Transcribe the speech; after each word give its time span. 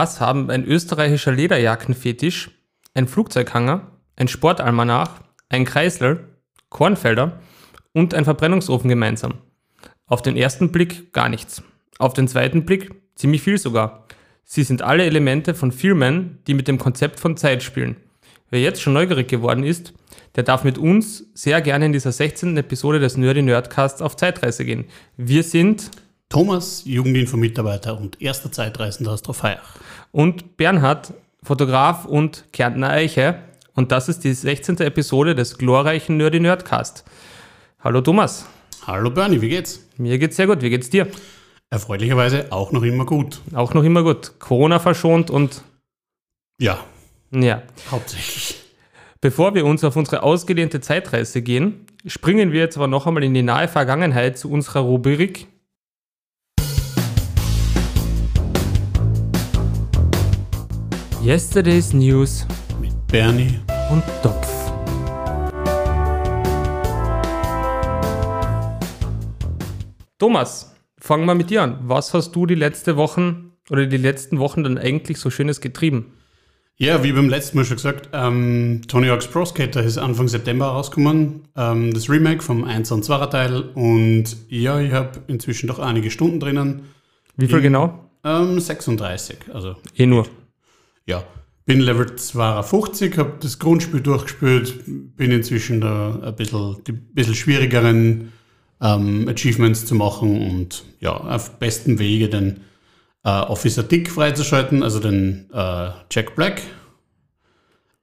Was 0.00 0.18
haben 0.18 0.48
ein 0.48 0.64
österreichischer 0.64 1.30
Lederjackenfetisch, 1.30 2.52
ein 2.94 3.06
Flugzeughanger, 3.06 3.98
ein 4.16 4.28
Sportalmanach, 4.28 5.20
ein 5.50 5.66
Kreisler, 5.66 6.20
Kornfelder 6.70 7.38
und 7.92 8.14
ein 8.14 8.24
Verbrennungsofen 8.24 8.88
gemeinsam? 8.88 9.34
Auf 10.06 10.22
den 10.22 10.38
ersten 10.38 10.72
Blick 10.72 11.12
gar 11.12 11.28
nichts. 11.28 11.62
Auf 11.98 12.14
den 12.14 12.28
zweiten 12.28 12.64
Blick 12.64 12.90
ziemlich 13.14 13.42
viel 13.42 13.58
sogar. 13.58 14.06
Sie 14.42 14.62
sind 14.62 14.80
alle 14.80 15.04
Elemente 15.04 15.52
von 15.52 15.70
Filmen, 15.70 16.38
die 16.46 16.54
mit 16.54 16.66
dem 16.66 16.78
Konzept 16.78 17.20
von 17.20 17.36
Zeit 17.36 17.62
spielen. 17.62 17.96
Wer 18.48 18.62
jetzt 18.62 18.80
schon 18.80 18.94
neugierig 18.94 19.28
geworden 19.28 19.64
ist, 19.64 19.92
der 20.34 20.44
darf 20.44 20.64
mit 20.64 20.78
uns 20.78 21.26
sehr 21.34 21.60
gerne 21.60 21.84
in 21.84 21.92
dieser 21.92 22.12
16. 22.12 22.56
Episode 22.56 23.00
des 23.00 23.18
Nerdy 23.18 23.42
Nerdcasts 23.42 24.00
auf 24.00 24.16
Zeitreise 24.16 24.64
gehen. 24.64 24.86
Wir 25.18 25.42
sind 25.42 25.90
Thomas, 26.30 26.84
Jugendinfo-Mitarbeiter 26.86 27.98
und 27.98 28.22
erster 28.22 28.52
Zeitreisender 28.52 29.10
aus 29.10 29.22
Trofeiach. 29.22 29.74
und 30.12 30.56
Bernhard, 30.56 31.12
Fotograf 31.42 32.04
und 32.04 32.44
Kärntner 32.52 32.90
Eiche. 32.90 33.40
Und 33.74 33.90
das 33.90 34.08
ist 34.08 34.22
die 34.22 34.32
16. 34.32 34.78
Episode 34.78 35.34
des 35.34 35.58
glorreichen 35.58 36.16
Nerdy 36.18 36.38
Nerdcast. 36.38 37.04
Hallo 37.80 38.00
Thomas, 38.00 38.46
Hallo 38.86 39.10
Bernie, 39.10 39.40
wie 39.42 39.48
geht's? 39.48 39.84
mir 39.96 40.18
geht's 40.18 40.36
sehr 40.36 40.46
gut. 40.46 40.62
Wie 40.62 40.70
geht's 40.70 40.88
dir? 40.88 41.08
Erfreulicherweise 41.68 42.46
auch 42.52 42.70
noch 42.70 42.84
immer 42.84 43.04
gut. 43.06 43.40
Auch 43.52 43.74
noch 43.74 43.82
immer 43.82 44.04
gut. 44.04 44.38
Corona 44.38 44.78
verschont 44.78 45.30
und 45.30 45.62
Ja, 46.60 46.78
ja. 47.32 47.62
hauptsächlich. 47.90 48.56
Bevor 49.20 49.56
wir 49.56 49.66
uns 49.66 49.82
auf 49.82 49.96
unsere 49.96 50.22
ausgedehnte 50.22 50.80
Zeitreise 50.80 51.42
gehen, 51.42 51.86
springen 52.06 52.52
wir 52.52 52.60
jetzt 52.60 52.76
aber 52.76 52.86
noch 52.86 53.08
einmal 53.08 53.24
in 53.24 53.34
die 53.34 53.42
nahe 53.42 53.66
Vergangenheit 53.66 54.38
zu 54.38 54.48
unserer 54.48 54.80
Rubrik 54.80 55.48
Yesterday's 61.22 61.92
News 61.92 62.46
Mit 62.80 62.94
Bernie. 63.08 63.58
und 63.90 64.02
Topf. 64.22 64.48
Thomas, 70.18 70.74
fangen 70.98 71.26
wir 71.26 71.34
mit 71.34 71.50
dir 71.50 71.62
an. 71.62 71.78
Was 71.82 72.14
hast 72.14 72.32
du 72.32 72.46
die 72.46 72.54
letzte 72.54 72.96
Wochen 72.96 73.52
oder 73.70 73.86
die 73.86 73.96
letzten 73.96 74.38
Wochen 74.38 74.62
dann 74.64 74.78
eigentlich 74.78 75.18
so 75.18 75.30
Schönes 75.30 75.60
getrieben? 75.60 76.12
Ja, 76.76 77.02
wie 77.04 77.12
beim 77.12 77.28
letzten 77.28 77.58
Mal 77.58 77.64
schon 77.66 77.76
gesagt, 77.76 78.08
ähm, 78.14 78.80
Tony 78.88 79.08
Hawk's 79.08 79.26
Pro 79.26 79.44
Skater 79.44 79.82
ist 79.82 79.98
Anfang 79.98 80.28
September 80.28 80.66
rausgekommen. 80.68 81.42
Ähm, 81.54 81.92
das 81.92 82.08
Remake 82.08 82.42
vom 82.42 82.64
1 82.64 82.90
und 82.92 83.04
2 83.04 83.26
Teil. 83.26 83.60
Und 83.74 84.24
ja, 84.48 84.80
ich 84.80 84.92
habe 84.92 85.20
inzwischen 85.26 85.66
doch 85.66 85.78
einige 85.78 86.10
Stunden 86.10 86.40
drinnen. 86.40 86.84
Wie 87.36 87.46
viel 87.48 87.58
In- 87.58 87.64
genau? 87.64 88.10
Ähm, 88.24 88.58
36. 88.60 89.36
Also 89.52 89.76
Eh 89.96 90.06
nur. 90.06 90.26
Ja, 91.10 91.24
bin 91.66 91.80
Level 91.80 92.16
52, 92.16 93.18
habe 93.18 93.34
das 93.40 93.58
Grundspiel 93.58 94.00
durchgespielt, 94.00 95.16
bin 95.16 95.30
inzwischen 95.30 95.80
da 95.80 96.18
ein 96.22 96.36
bisschen, 96.36 96.76
die 96.86 96.92
bisschen 96.92 97.34
schwierigeren 97.34 98.32
ähm, 98.80 99.28
Achievements 99.28 99.84
zu 99.84 99.94
machen 99.94 100.50
und 100.50 100.84
ja, 101.00 101.12
auf 101.12 101.58
besten 101.58 101.98
Wege 101.98 102.28
den 102.28 102.60
äh, 103.24 103.28
Officer 103.28 103.82
Dick 103.82 104.10
freizuschalten, 104.10 104.82
also 104.82 105.00
den 105.00 105.50
äh, 105.52 105.90
Jack 106.10 106.34
Black. 106.34 106.62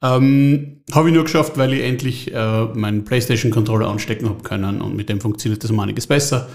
Ähm, 0.04 0.82
habe 0.92 1.08
ich 1.08 1.16
nur 1.16 1.24
geschafft, 1.24 1.58
weil 1.58 1.74
ich 1.74 1.84
endlich 1.84 2.34
äh, 2.34 2.66
meinen 2.66 3.04
PlayStation-Controller 3.04 3.88
anstecken 3.88 4.30
habe 4.30 4.44
können 4.44 4.82
und 4.82 4.96
mit 4.96 5.10
dem 5.10 5.20
funktioniert 5.20 5.64
das 5.64 5.72
um 5.72 5.80
einiges 5.80 6.06
besser. 6.06 6.48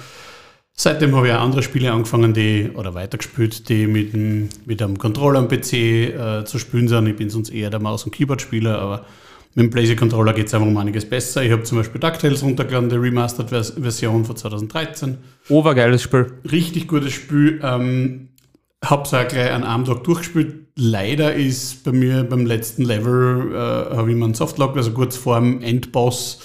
Seitdem 0.75 1.15
habe 1.15 1.29
ich 1.29 1.33
auch 1.35 1.41
andere 1.41 1.63
Spiele 1.63 1.93
angefangen, 1.93 2.33
die, 2.33 2.71
oder 2.75 2.95
weitergespielt, 2.95 3.69
die 3.69 3.87
mit, 3.87 4.15
dem, 4.15 4.49
mit 4.65 4.83
einem 4.83 4.99
Controller 4.99 5.39
am 5.39 5.49
PC 5.49 5.73
äh, 5.73 6.45
zu 6.45 6.59
spielen 6.59 6.89
sind. 6.89 7.07
Ich 7.07 7.17
bin 7.17 7.31
sonst 7.31 7.51
eher 7.51 7.71
der 7.71 7.81
Maus- 7.81 8.05
und 8.05 8.13
Keyboard-Spieler, 8.13 8.79
aber 8.79 9.07
mit 9.55 9.65
dem 9.65 9.71
PlayStation-Controller 9.71 10.33
geht 10.33 10.47
es 10.47 10.55
einfach 10.55 10.67
um 10.67 10.77
einiges 10.79 11.05
besser. 11.09 11.43
Ich 11.43 11.53
habe 11.53 11.63
zum 11.65 11.79
Beispiel 11.79 12.01
DuckTales 12.01 12.43
runtergeladen, 12.43 12.89
die 12.89 12.97
Remastered-Version 12.97 14.25
von 14.25 14.35
2013. 14.35 15.19
Obergeiles 15.51 16.03
Spiel. 16.03 16.33
Richtig 16.51 16.89
gutes 16.89 17.13
Spiel. 17.13 17.61
Ähm, 17.63 18.29
habe 18.83 19.03
es 19.03 19.13
auch 19.13 19.29
gleich 19.29 19.53
an 19.53 19.65
einem 19.65 19.85
Tag 19.85 20.05
durchgespielt. 20.05 20.69
Leider 20.75 21.35
ist 21.35 21.85
bei 21.85 21.93
mir 21.93 22.25
beim 22.25 22.47
letzten 22.47 22.85
Level, 22.85 23.53
äh, 23.53 23.97
habe 23.97 24.11
ich 24.11 24.17
mir 24.17 24.25
einen 24.25 24.35
Softlock, 24.35 24.75
also 24.77 24.93
kurz 24.93 25.17
vor 25.19 25.39
dem 25.39 25.61
Endboss, 25.61 26.41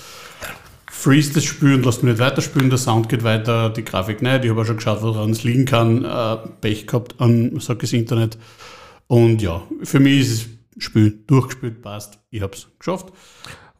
freeze 0.98 1.34
das 1.34 1.44
Spiel 1.44 1.74
und 1.76 1.86
lasst 1.86 2.04
mich 2.04 2.14
nicht 2.14 2.20
weiterspielen. 2.22 2.70
Der 2.70 2.80
Sound 2.80 3.08
geht 3.10 3.24
weiter, 3.24 3.70
die 3.70 3.84
Grafik 3.86 4.22
nicht. 4.22 4.44
Ich 4.44 4.50
habe 4.50 4.62
auch 4.62 4.66
schon 4.66 4.78
geschaut, 4.78 5.02
woran 5.04 5.30
es 5.30 5.44
liegen 5.44 5.66
kann. 5.66 6.04
Äh, 6.04 6.38
Pech 6.62 6.88
gehabt 6.88 7.16
an, 7.20 7.60
sag 7.60 7.80
das 7.80 7.94
Internet. 7.94 8.38
Und 9.08 9.42
ja, 9.42 9.62
für 9.84 10.00
mich 10.00 10.22
ist 10.22 10.50
das 10.76 10.84
Spiel 10.84 11.24
durchgespielt, 11.28 11.82
passt. 11.82 12.20
Ich 12.30 12.42
habe 12.42 12.54
es 12.54 12.68
geschafft. 12.80 13.08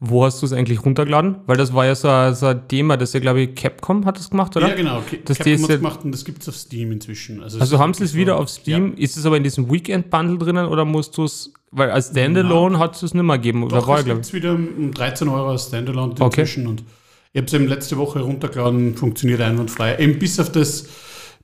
Wo 0.00 0.24
hast 0.24 0.40
du 0.40 0.46
es 0.46 0.52
eigentlich 0.52 0.84
runtergeladen? 0.84 1.38
Weil 1.46 1.56
das 1.56 1.74
war 1.74 1.84
ja 1.84 1.96
so 1.96 2.08
ein, 2.08 2.32
so 2.36 2.46
ein 2.46 2.68
Thema, 2.68 2.96
das 2.96 3.12
ja, 3.14 3.20
glaube 3.20 3.40
ich, 3.40 3.54
Capcom 3.56 4.04
hat 4.06 4.16
das 4.16 4.30
gemacht, 4.30 4.56
oder? 4.56 4.68
Ja, 4.68 4.74
genau. 4.76 4.98
Okay. 4.98 5.20
Das 5.24 5.38
Capcom 5.38 5.54
hat's 5.54 5.68
ja- 5.68 5.76
gemacht 5.76 6.00
und 6.04 6.12
das 6.12 6.24
gibt 6.24 6.42
es 6.42 6.48
auf 6.48 6.54
Steam 6.54 6.92
inzwischen. 6.92 7.42
Also, 7.42 7.58
Also 7.58 7.74
es 7.74 7.80
haben 7.82 7.94
sie 7.94 8.04
es 8.04 8.14
wieder 8.14 8.38
auf 8.38 8.48
Steam? 8.48 8.94
Ist 8.94 9.16
es 9.16 9.26
aber 9.26 9.36
in 9.36 9.42
diesem 9.42 9.68
Weekend-Bundle 9.70 10.38
drinnen 10.38 10.66
oder 10.66 10.84
musst 10.84 11.16
du 11.18 11.24
es, 11.24 11.52
weil 11.72 11.90
als 11.90 12.10
Standalone 12.10 12.78
hat 12.78 12.94
es 12.94 13.02
es 13.02 13.12
nicht 13.12 13.24
mehr 13.24 13.38
gegeben, 13.38 13.64
oder 13.64 13.78
Doch, 13.78 13.88
war 13.88 13.98
es 13.98 14.04
gibt 14.04 14.32
wieder 14.32 14.52
um 14.54 14.92
13 14.94 15.26
Euro 15.28 15.48
als 15.50 15.66
Standalone 15.66 16.12
Okay. 16.12 16.24
inzwischen 16.42 16.68
und 16.68 16.84
ich 17.32 17.38
habe 17.38 17.46
es 17.46 17.52
eben 17.52 17.68
letzte 17.68 17.96
Woche 17.96 18.20
runtergeladen, 18.20 18.96
funktioniert 18.96 19.40
einwandfrei. 19.40 19.98
Eben 19.98 20.18
bis 20.18 20.40
auf 20.40 20.50
das, 20.50 20.86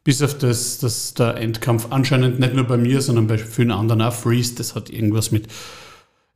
bis 0.03 0.23
auf 0.23 0.39
das, 0.39 0.79
dass 0.79 1.15
der 1.15 1.37
Endkampf 1.37 1.89
anscheinend 1.91 2.41
nicht 2.41 2.55
nur 2.55 2.65
bei 2.65 2.77
mir, 2.77 3.01
sondern 3.01 3.27
bei 3.27 3.39
vielen 3.39 3.71
anderen 3.71 4.03
auch 4.03 4.13
freeze. 4.13 4.55
Das 4.55 4.75
hat 4.75 4.91
irgendwas 4.91 5.31
mit 5.31 5.49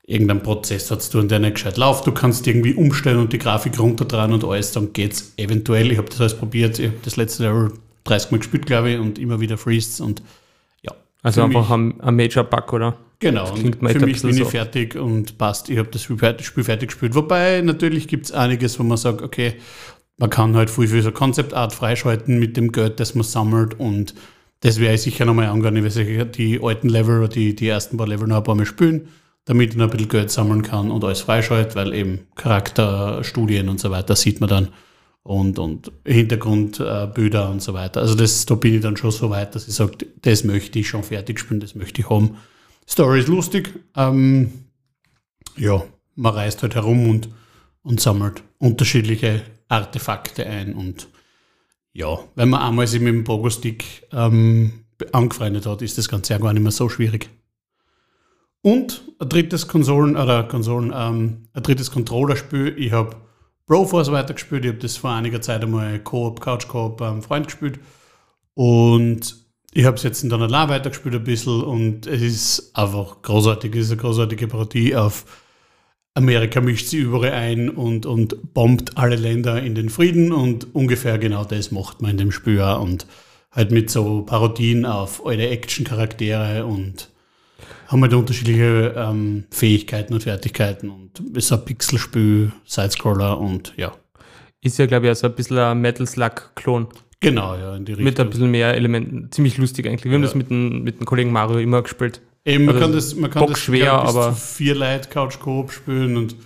irgendeinem 0.07 0.43
Prozessor 0.43 0.99
zu 0.99 1.13
tun, 1.13 1.29
der 1.29 1.39
nicht 1.39 1.55
gescheit 1.55 1.77
läuft. 1.77 2.07
Du 2.07 2.13
kannst 2.13 2.47
irgendwie 2.47 2.75
umstellen 2.75 3.19
und 3.19 3.33
die 3.33 3.39
Grafik 3.39 3.79
runterdrehen 3.79 4.33
und 4.33 4.45
alles, 4.45 4.73
dann 4.73 4.93
geht's 4.93 5.33
eventuell. 5.37 5.93
Ich 5.93 5.99
habe 5.99 6.09
das 6.09 6.21
alles 6.21 6.35
probiert. 6.35 6.79
Ich 6.79 6.87
habe 6.87 6.99
das 7.03 7.17
letzte 7.17 7.45
Level 7.45 7.73
30 8.05 8.31
Mal 8.31 8.39
gespielt, 8.39 8.67
glaube 8.67 8.91
ich, 8.91 8.99
und 8.99 9.19
immer 9.19 9.41
wieder 9.41 9.59
freezed 9.59 10.01
und. 10.01 10.23
Also 11.23 11.41
für 11.41 11.47
einfach 11.47 11.71
ein, 11.71 12.01
ein 12.01 12.17
Major-Bug, 12.17 12.73
oder? 12.73 12.97
Genau, 13.21 13.47
für 13.47 13.63
mich 13.63 13.79
bin 13.79 14.09
ich 14.09 14.21
so. 14.21 14.45
fertig 14.45 14.95
und 14.95 15.39
passt. 15.39 15.69
Ich 15.69 15.79
habe 15.79 15.89
das 15.89 16.03
Spiel 16.03 16.19
fertig, 16.19 16.47
Spiel 16.47 16.63
fertig 16.63 16.91
gespielt. 16.91 17.15
Wobei 17.17 17.61
natürlich 17.63 18.07
gibt 18.07 18.27
es 18.27 18.33
einiges, 18.33 18.79
wo 18.79 18.85
man 18.85 18.97
sagt, 18.97 19.23
okay, 19.23 19.55
man 20.19 20.31
kann 20.31 20.57
halt 20.57 20.71
viel 20.71 20.87
für 20.87 21.03
so 21.03 21.11
Concept 21.11 21.55
Art 21.55 21.73
freischalten 21.73 22.39
mit 22.39 22.57
dem 22.57 22.71
Geld, 22.71 23.01
das 23.01 23.15
man 23.15 23.25
sammelt 23.25 23.79
und 23.79 24.15
das 24.61 24.81
werde 24.81 24.95
ich 24.95 25.03
sicher 25.03 25.25
nochmal 25.25 25.47
angehen. 25.47 25.77
Ich 25.77 25.97
werde 25.97 26.27
die 26.27 26.61
alten 26.63 26.89
Level 26.89 27.19
oder 27.19 27.29
die, 27.29 27.55
die 27.55 27.69
ersten 27.69 27.97
paar 27.97 28.09
Level 28.09 28.27
noch 28.27 28.39
ein 28.39 28.43
paar 28.43 28.57
Mal 28.57 28.67
spielen, 28.67 29.09
damit 29.45 29.71
ich 29.71 29.77
noch 29.77 29.87
ein 29.87 29.91
bisschen 29.91 30.09
Geld 30.09 30.31
sammeln 30.31 30.63
kann 30.63 30.91
und 30.91 31.05
alles 31.05 31.21
freischalte, 31.21 31.77
weil 31.77 31.95
eben 31.95 32.27
Charakterstudien 32.35 33.69
und 33.69 33.79
so 33.79 33.91
weiter 33.91 34.17
sieht 34.17 34.41
man 34.41 34.49
dann 34.49 34.69
und, 35.29 35.59
und 35.59 35.93
Hintergrundbilder 36.07 37.45
äh, 37.45 37.51
und 37.51 37.61
so 37.61 37.75
weiter. 37.75 38.01
Also 38.01 38.15
das, 38.15 38.47
da 38.47 38.55
bin 38.55 38.77
ich 38.77 38.81
dann 38.81 38.97
schon 38.97 39.11
so 39.11 39.29
weit, 39.29 39.55
dass 39.55 39.69
ich 39.69 39.75
sage, 39.75 40.07
das 40.23 40.43
möchte 40.43 40.79
ich 40.79 40.89
schon 40.89 41.03
fertig 41.03 41.39
spielen, 41.39 41.61
das 41.61 41.75
möchte 41.75 42.01
ich 42.01 42.09
haben. 42.09 42.39
Story 42.89 43.21
ist 43.21 43.29
lustig. 43.29 43.79
Ähm, 43.95 44.53
ja, 45.59 45.85
man 46.15 46.33
reist 46.33 46.63
halt 46.63 46.77
herum 46.77 47.11
und, 47.11 47.29
und 47.83 48.01
sammelt 48.01 48.43
unterschiedliche 48.57 49.43
Artefakte 49.69 50.47
ein. 50.47 50.73
Und 50.73 51.09
ja, 51.93 52.19
wenn 52.35 52.49
man 52.49 52.63
einmal 52.63 52.87
sich 52.87 53.03
mit 53.03 53.13
dem 53.13 53.25
Pogo-Stick 53.25 54.09
ähm, 54.13 54.87
angefreundet 55.13 55.67
hat, 55.67 55.83
ist 55.83 55.99
das 55.99 56.09
Ganze 56.09 56.33
ja 56.33 56.39
gar 56.39 56.55
nicht 56.55 56.63
mehr 56.63 56.73
so 56.73 56.89
schwierig. 56.89 57.29
Und 58.63 59.03
ein 59.19 59.29
drittes 59.29 59.69
Konsolen, 59.69 60.17
oder 60.17 60.45
Konsolen, 60.45 60.91
ähm, 60.97 61.49
ein 61.53 61.63
drittes 61.63 61.91
Controllerspiel. 61.91 62.75
Ich 62.79 62.93
habe 62.93 63.28
Broforce 63.69 64.11
weitergespielt. 64.11 64.65
Ich 64.65 64.71
habe 64.73 64.81
das 64.81 64.97
vor 64.97 65.11
einiger 65.11 65.41
Zeit 65.41 65.63
einmal 65.63 66.01
Coop, 66.01 66.41
Couch 66.41 66.67
Coop 66.67 66.97
beim 66.97 67.23
Freund 67.23 67.47
gespielt. 67.47 67.79
Und 68.55 69.37
ich 69.73 69.85
habe 69.85 69.97
es 69.97 70.03
jetzt 70.03 70.25
in 70.25 70.33
allein 70.33 70.69
weitergespielt 70.69 71.15
ein 71.15 71.23
bisschen 71.23 71.63
und 71.63 72.09
es 72.09 72.23
ist 72.23 72.71
einfach 72.75 73.23
großartig. 73.23 73.73
Es 73.77 73.87
ist 73.87 73.93
eine 73.93 74.01
großartige 74.01 74.49
Parodie 74.49 74.97
auf 74.97 75.25
Amerika 76.19 76.61
mischt 76.61 76.89
sie 76.89 76.99
überall 76.99 77.31
ein 77.31 77.71
und, 77.71 78.05
und 78.05 78.53
bombt 78.53 78.99
alle 78.99 79.15
Länder 79.15 79.63
in 79.63 79.77
den 79.77 79.89
Frieden 79.89 80.33
und 80.33 80.75
ungefähr 80.75 81.17
genau 81.17 81.45
das 81.45 81.71
macht 81.71 82.03
man 82.03 82.11
in 82.13 82.17
dem 82.17 82.33
Spiel 82.33 82.61
auch 82.61 82.83
und 82.83 83.07
halt 83.53 83.71
mit 83.71 83.89
so 83.89 84.23
Parodien 84.23 84.85
auf 84.85 85.25
alte 85.25 85.49
Action-Charaktere 85.49 86.67
und 86.67 87.09
haben 87.89 88.03
halt 88.03 88.15
unterschiedliche 88.15 88.95
ähm, 88.97 89.45
Fähigkeiten 89.51 90.15
und 90.15 90.23
Fertigkeiten 90.23 90.89
und 90.91 91.21
ist 91.37 91.53
ein 91.53 91.65
Pixelspiel, 91.65 92.53
Sidescroller 92.65 93.39
und 93.41 93.73
ja. 93.77 93.93
Ist 94.63 94.79
ja, 94.79 94.87
glaube 94.87 95.07
ich, 95.07 95.11
also 95.11 95.27
ein 95.29 95.35
bisschen 95.35 95.59
ein 95.59 95.81
Metal 95.81 96.07
Slug-Klon. 96.07 96.89
Genau, 97.21 97.57
ja, 97.57 97.77
in 97.77 97.85
die 97.85 97.93
Richtung. 97.93 98.05
Mit 98.05 98.21
ein 98.21 98.31
bisschen 98.31 98.51
mehr 98.51 98.75
Elementen. 98.75 99.29
Ziemlich 99.33 99.57
lustig 99.59 99.87
eigentlich. 99.87 100.05
Wir 100.05 100.13
haben 100.13 100.21
Ja. 100.23 100.27
das 100.29 100.35
mit 100.37 100.51
dem, 100.51 100.83
mit 100.85 101.01
dem 101.01 101.07
Kollegen 101.07 101.33
Mario 101.33 101.59
immer 101.59 101.83
gespielt. 101.83 102.21
Eben, 102.45 102.65
man 102.67 102.77
Also 102.77 102.87
kann 102.87 102.95
das, 102.95 103.15
man 103.17 103.31
kann 103.31 103.47
das 103.49 103.59
ich, 103.61 103.67
bis 103.73 103.83
aber- 103.89 104.31
zu 104.31 104.41
vier 104.41 104.75
Leute 104.77 105.09
Couch 105.09 105.39
Coop 105.41 105.73
spielen 105.73 106.17
und 106.17 106.37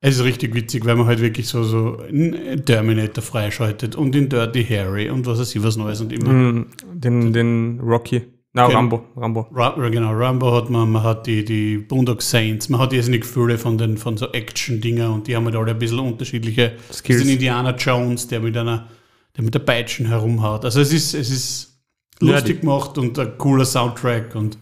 es 0.00 0.16
ist 0.16 0.24
richtig 0.24 0.54
witzig, 0.54 0.84
weil 0.84 0.96
man 0.96 1.06
halt 1.06 1.20
wirklich 1.20 1.48
so, 1.48 1.64
so 1.64 1.98
einen 2.08 2.64
Terminator 2.64 3.22
freischaltet 3.22 3.96
und 3.96 4.12
den 4.14 4.28
Dirty 4.28 4.64
Harry 4.64 5.08
und 5.10 5.24
was 5.26 5.38
weiß 5.38 5.54
ich 5.54 5.62
was 5.62 5.76
Neues 5.76 6.00
und 6.00 6.12
immer. 6.12 6.30
Mm, 6.30 6.66
Den, 6.92 7.32
den 7.32 7.80
Rocky. 7.80 8.22
Na, 8.56 8.66
Ken- 8.68 8.76
Rambo, 8.76 9.04
Rambo. 9.16 9.48
Ra 9.52 9.74
ja, 9.76 9.88
genau, 9.88 10.12
Rambo 10.12 10.54
hat 10.54 10.70
man, 10.70 10.90
man 10.92 11.02
hat 11.02 11.26
die, 11.26 11.44
die 11.44 11.76
Boondock 11.78 12.22
Saints, 12.22 12.68
man 12.68 12.80
hat 12.80 12.92
irrsinnig 12.92 13.24
viele 13.26 13.58
von 13.58 13.76
den 13.76 13.98
von 13.98 14.16
so 14.16 14.30
Action-Dinger 14.32 15.12
und 15.12 15.26
die 15.26 15.34
haben 15.34 15.44
halt 15.46 15.56
alle 15.56 15.72
ein 15.72 15.78
bisschen 15.78 15.98
unterschiedliche 15.98 16.76
Skills. 16.92 17.18
Das 17.18 17.26
ist 17.26 17.30
ein 17.30 17.34
Indiana 17.34 17.74
Jones, 17.74 18.28
der 18.28 18.38
mit 18.40 18.56
einer, 18.56 18.88
der 19.36 19.42
mit 19.44 19.54
der 19.54 19.58
Peitschen 19.58 20.06
herumhaut. 20.06 20.64
Also 20.64 20.80
es 20.80 20.92
ist, 20.92 21.14
es 21.14 21.30
ist 21.30 21.80
lustig 22.20 22.60
gemacht 22.60 22.96
und 22.96 23.18
ein 23.18 23.36
cooler 23.38 23.64
Soundtrack 23.64 24.36
und 24.36 24.56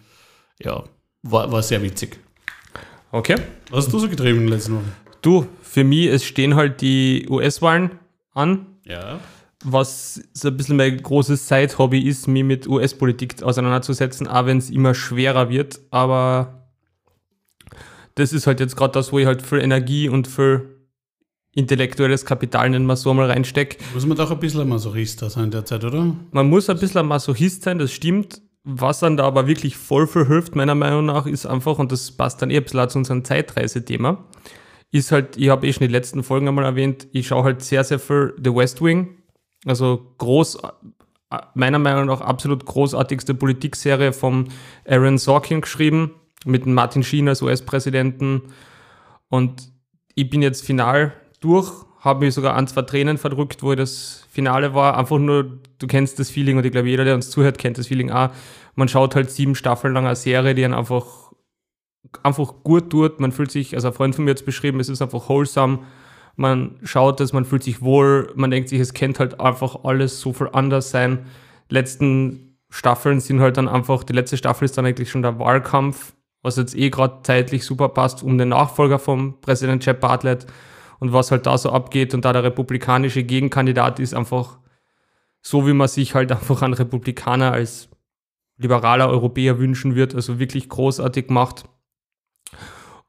ja, 0.62 0.82
war, 1.22 1.52
war 1.52 1.62
sehr 1.62 1.82
witzig. 1.82 2.18
Okay. 3.10 3.36
Was 3.70 3.84
hast 3.84 3.92
du 3.92 3.98
so 3.98 4.08
getrieben 4.08 4.38
in 4.38 4.46
den 4.46 4.52
letzten 4.54 4.74
Wochen? 4.76 4.92
Du, 5.20 5.46
für 5.60 5.84
mich, 5.84 6.06
es 6.06 6.24
stehen 6.24 6.54
halt 6.54 6.80
die 6.80 7.26
US-Wahlen 7.28 7.90
an, 8.32 8.66
Ja. 8.84 9.20
Was 9.64 10.22
so 10.32 10.48
ein 10.48 10.56
bisschen 10.56 10.76
mein 10.76 10.96
großes 11.00 11.48
Side-Hobby 11.48 12.00
ist, 12.00 12.26
mich 12.28 12.44
mit 12.44 12.66
US-Politik 12.66 13.42
auseinanderzusetzen, 13.42 14.26
auch 14.26 14.46
wenn 14.46 14.58
es 14.58 14.70
immer 14.70 14.94
schwerer 14.94 15.48
wird. 15.48 15.80
Aber 15.90 16.68
das 18.14 18.32
ist 18.32 18.46
halt 18.46 18.60
jetzt 18.60 18.76
gerade 18.76 18.92
das, 18.92 19.12
wo 19.12 19.18
ich 19.18 19.26
halt 19.26 19.42
viel 19.42 19.60
Energie 19.60 20.08
und 20.08 20.28
viel 20.28 20.68
intellektuelles 21.54 22.24
Kapital, 22.24 22.70
nennen 22.70 22.86
wir 22.86 22.96
so 22.96 23.12
mal, 23.12 23.30
reinstecke. 23.30 23.76
Muss 23.94 24.06
man 24.06 24.16
doch 24.16 24.30
ein 24.30 24.38
bisschen 24.38 24.62
ein 24.62 24.68
Masochist 24.68 25.20
sein 25.20 25.50
derzeit, 25.50 25.84
oder? 25.84 26.14
Man 26.30 26.48
muss 26.48 26.70
ein 26.70 26.78
bisschen 26.78 27.00
ein 27.00 27.06
Masochist 27.06 27.62
sein, 27.62 27.78
das 27.78 27.92
stimmt. 27.92 28.40
Was 28.64 29.00
dann 29.00 29.16
da 29.16 29.24
aber 29.24 29.48
wirklich 29.48 29.76
voll 29.76 30.06
viel 30.06 30.26
hilft, 30.26 30.54
meiner 30.54 30.76
Meinung 30.76 31.06
nach, 31.06 31.26
ist 31.26 31.46
einfach, 31.46 31.78
und 31.80 31.90
das 31.90 32.12
passt 32.12 32.40
dann 32.40 32.50
eh 32.50 32.56
ein 32.56 32.62
bisschen 32.62 32.88
zu 32.88 32.98
unserem 32.98 33.24
Zeitreisethema, 33.24 34.24
ist 34.92 35.10
halt, 35.10 35.36
ich 35.36 35.48
habe 35.48 35.66
eh 35.66 35.72
schon 35.72 35.86
die 35.86 35.92
letzten 35.92 36.22
Folgen 36.22 36.46
einmal 36.46 36.64
erwähnt, 36.64 37.08
ich 37.12 37.26
schaue 37.26 37.42
halt 37.42 37.62
sehr, 37.62 37.82
sehr 37.82 37.98
viel 37.98 38.34
The 38.42 38.54
West 38.54 38.80
Wing. 38.80 39.21
Also 39.64 40.14
groß, 40.18 40.56
äh, 41.30 41.38
meiner 41.54 41.78
Meinung 41.78 42.06
nach 42.06 42.20
absolut 42.20 42.66
großartigste 42.66 43.34
Politikserie 43.34 44.12
vom 44.12 44.48
Aaron 44.86 45.18
Sorkin 45.18 45.60
geschrieben, 45.60 46.12
mit 46.44 46.66
Martin 46.66 47.02
Sheen 47.02 47.28
als 47.28 47.42
US-Präsidenten. 47.42 48.42
Und 49.28 49.72
ich 50.14 50.28
bin 50.28 50.42
jetzt 50.42 50.64
final 50.64 51.12
durch, 51.40 51.70
habe 52.00 52.24
mich 52.24 52.34
sogar 52.34 52.54
an 52.54 52.66
zwei 52.66 52.82
Tränen 52.82 53.16
verdrückt, 53.16 53.62
wo 53.62 53.74
das 53.74 54.26
Finale 54.28 54.74
war. 54.74 54.98
Einfach 54.98 55.18
nur, 55.18 55.60
du 55.78 55.86
kennst 55.86 56.18
das 56.18 56.30
Feeling 56.30 56.58
und 56.58 56.66
ich 56.66 56.72
glaube, 56.72 56.88
jeder, 56.88 57.04
der 57.04 57.14
uns 57.14 57.30
zuhört, 57.30 57.58
kennt 57.58 57.78
das 57.78 57.86
Feeling 57.86 58.10
auch. 58.10 58.30
Man 58.74 58.88
schaut 58.88 59.14
halt 59.14 59.30
sieben 59.30 59.54
Staffeln 59.54 59.94
lang 59.94 60.06
eine 60.06 60.16
Serie, 60.16 60.54
die 60.54 60.64
einen 60.64 60.74
einfach, 60.74 61.32
einfach 62.22 62.54
gut 62.64 62.90
tut. 62.90 63.20
Man 63.20 63.30
fühlt 63.30 63.52
sich, 63.52 63.74
also 63.74 63.88
ein 63.88 63.94
Freund 63.94 64.14
von 64.16 64.24
mir 64.24 64.32
hat 64.32 64.38
es 64.38 64.44
beschrieben, 64.44 64.80
es 64.80 64.88
ist 64.88 65.00
einfach 65.00 65.28
wholesome. 65.28 65.80
Man 66.36 66.78
schaut 66.82 67.20
es, 67.20 67.32
man 67.32 67.44
fühlt 67.44 67.62
sich 67.62 67.82
wohl, 67.82 68.32
man 68.34 68.50
denkt 68.50 68.68
sich, 68.68 68.80
es 68.80 68.94
könnte 68.94 69.20
halt 69.20 69.40
einfach 69.40 69.84
alles 69.84 70.20
so 70.20 70.32
viel 70.32 70.48
anders 70.52 70.90
sein. 70.90 71.26
Letzten 71.68 72.58
Staffeln 72.70 73.20
sind 73.20 73.40
halt 73.40 73.58
dann 73.58 73.68
einfach, 73.68 74.02
die 74.02 74.14
letzte 74.14 74.36
Staffel 74.36 74.64
ist 74.64 74.78
dann 74.78 74.86
eigentlich 74.86 75.10
schon 75.10 75.22
der 75.22 75.38
Wahlkampf, 75.38 76.14
was 76.42 76.56
jetzt 76.56 76.74
eh 76.74 76.90
gerade 76.90 77.20
zeitlich 77.22 77.64
super 77.64 77.90
passt, 77.90 78.22
um 78.22 78.38
den 78.38 78.48
Nachfolger 78.48 78.98
vom 78.98 79.40
Präsident 79.40 79.84
Jeb 79.84 80.00
Bartlett 80.00 80.46
und 80.98 81.12
was 81.12 81.30
halt 81.30 81.46
da 81.46 81.58
so 81.58 81.70
abgeht 81.70 82.14
und 82.14 82.24
da 82.24 82.32
der 82.32 82.44
republikanische 82.44 83.24
Gegenkandidat 83.24 84.00
ist, 84.00 84.14
einfach 84.14 84.58
so, 85.42 85.66
wie 85.66 85.72
man 85.72 85.88
sich 85.88 86.14
halt 86.14 86.32
einfach 86.32 86.62
einen 86.62 86.74
Republikaner 86.74 87.52
als 87.52 87.90
liberaler 88.56 89.08
Europäer 89.08 89.58
wünschen 89.58 89.94
wird, 89.94 90.14
also 90.14 90.38
wirklich 90.38 90.68
großartig 90.68 91.26
gemacht. 91.26 91.64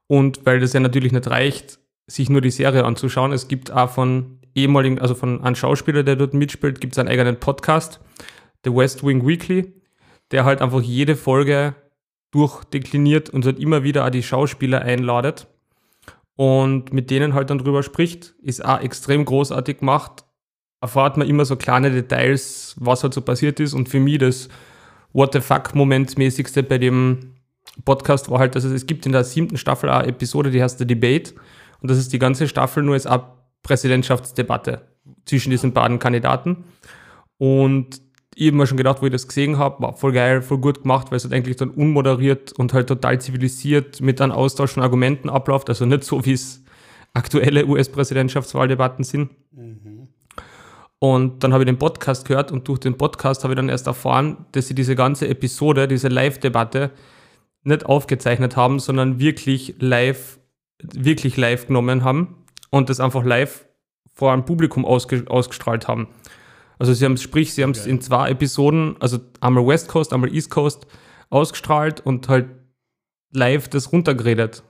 Und 0.06 0.44
weil 0.44 0.60
das 0.60 0.72
ja 0.72 0.80
natürlich 0.80 1.12
nicht 1.12 1.28
reicht, 1.28 1.78
sich 2.06 2.28
nur 2.28 2.40
die 2.40 2.50
Serie 2.50 2.84
anzuschauen, 2.84 3.32
es 3.32 3.48
gibt 3.48 3.70
auch 3.70 3.90
von 3.90 4.38
ehemaligen, 4.54 4.98
also 4.98 5.14
von 5.14 5.42
einem 5.42 5.56
Schauspieler, 5.56 6.02
der 6.02 6.16
dort 6.16 6.34
mitspielt, 6.34 6.80
gibt 6.80 6.94
es 6.94 6.98
einen 6.98 7.08
eigenen 7.08 7.40
Podcast, 7.40 8.00
The 8.64 8.74
West 8.74 9.04
Wing 9.04 9.26
Weekly, 9.26 9.72
der 10.30 10.44
halt 10.44 10.62
einfach 10.62 10.82
jede 10.82 11.16
Folge 11.16 11.74
durchdekliniert 12.30 13.30
und 13.30 13.44
halt 13.46 13.58
immer 13.58 13.82
wieder 13.82 14.04
auch 14.04 14.10
die 14.10 14.22
Schauspieler 14.22 14.82
einladet 14.82 15.46
und 16.36 16.92
mit 16.92 17.10
denen 17.10 17.34
halt 17.34 17.50
dann 17.50 17.58
drüber 17.58 17.82
spricht, 17.82 18.34
ist 18.42 18.64
auch 18.64 18.80
extrem 18.80 19.24
großartig 19.24 19.78
gemacht. 19.78 20.24
Erfahrt 20.80 21.16
man 21.16 21.28
immer 21.28 21.44
so 21.44 21.56
kleine 21.56 21.90
Details, 21.90 22.74
was 22.78 23.02
halt 23.02 23.14
so 23.14 23.20
passiert 23.20 23.60
ist. 23.60 23.72
Und 23.72 23.88
für 23.88 24.00
mich 24.00 24.18
das 24.18 24.48
What 25.12 25.32
the 25.32 25.40
fuck-Moment-mäßigste 25.40 26.64
bei 26.64 26.78
dem 26.78 27.36
Podcast 27.84 28.30
war 28.30 28.40
halt, 28.40 28.56
dass 28.56 28.64
es, 28.64 28.72
es 28.72 28.86
gibt 28.86 29.06
in 29.06 29.12
der 29.12 29.24
siebten 29.24 29.56
Staffel 29.56 29.88
eine 29.88 30.08
Episode, 30.08 30.50
die 30.50 30.62
heißt 30.62 30.78
The 30.78 30.86
Debate. 30.86 31.34
Und 31.84 31.90
das 31.90 31.98
ist 31.98 32.14
die 32.14 32.18
ganze 32.18 32.48
Staffel 32.48 32.82
nur 32.82 32.94
als 32.94 33.04
eine 33.04 33.24
Präsidentschaftsdebatte 33.62 34.80
zwischen 35.26 35.50
diesen 35.50 35.74
beiden 35.74 35.98
Kandidaten. 35.98 36.64
Und 37.36 38.00
ich 38.34 38.46
habe 38.46 38.56
mir 38.56 38.66
schon 38.66 38.78
gedacht, 38.78 39.02
wo 39.02 39.04
ich 39.04 39.12
das 39.12 39.28
gesehen 39.28 39.58
habe, 39.58 39.82
war 39.82 39.94
voll 39.94 40.12
geil, 40.12 40.40
voll 40.40 40.56
gut 40.56 40.80
gemacht, 40.80 41.10
weil 41.10 41.18
es 41.18 41.24
halt 41.24 41.34
eigentlich 41.34 41.56
dann 41.56 41.68
unmoderiert 41.68 42.54
und 42.54 42.72
halt 42.72 42.86
total 42.86 43.20
zivilisiert 43.20 44.00
mit 44.00 44.18
einem 44.22 44.32
Austausch 44.32 44.70
von 44.72 44.82
Argumenten 44.82 45.28
abläuft. 45.28 45.68
Also 45.68 45.84
nicht 45.84 46.04
so, 46.04 46.24
wie 46.24 46.32
es 46.32 46.64
aktuelle 47.12 47.66
US-Präsidentschaftswahldebatten 47.66 49.04
sind. 49.04 49.28
Und 51.00 51.44
dann 51.44 51.52
habe 51.52 51.64
ich 51.64 51.66
den 51.66 51.78
Podcast 51.78 52.26
gehört 52.26 52.50
und 52.50 52.66
durch 52.66 52.80
den 52.80 52.96
Podcast 52.96 53.44
habe 53.44 53.52
ich 53.52 53.56
dann 53.56 53.68
erst 53.68 53.88
erfahren, 53.88 54.46
dass 54.52 54.68
sie 54.68 54.74
diese 54.74 54.96
ganze 54.96 55.28
Episode, 55.28 55.86
diese 55.86 56.08
Live-Debatte 56.08 56.92
nicht 57.62 57.84
aufgezeichnet 57.84 58.56
haben, 58.56 58.78
sondern 58.78 59.18
wirklich 59.20 59.74
live, 59.80 60.38
wirklich 60.82 61.36
live 61.36 61.66
genommen 61.66 62.04
haben 62.04 62.44
und 62.70 62.90
das 62.90 63.00
einfach 63.00 63.24
live 63.24 63.66
vor 64.12 64.32
einem 64.32 64.44
Publikum 64.44 64.84
ausge 64.84 65.24
ausgestrahlt 65.28 65.88
haben. 65.88 66.08
Also 66.78 66.92
sie 66.92 67.04
haben 67.04 67.14
es, 67.14 67.22
sprich, 67.22 67.54
sie 67.54 67.62
haben 67.62 67.70
es 67.70 67.82
Okay. 67.82 67.90
in 67.90 68.00
zwei 68.00 68.30
Episoden, 68.30 68.96
also 69.00 69.18
einmal 69.40 69.66
West 69.66 69.88
Coast, 69.88 70.12
einmal 70.12 70.32
East 70.32 70.50
Coast, 70.50 70.86
ausgestrahlt 71.30 72.00
und 72.00 72.28
halt 72.28 72.46
live 73.32 73.68
das 73.68 73.92
runtergeredet. 73.92 74.62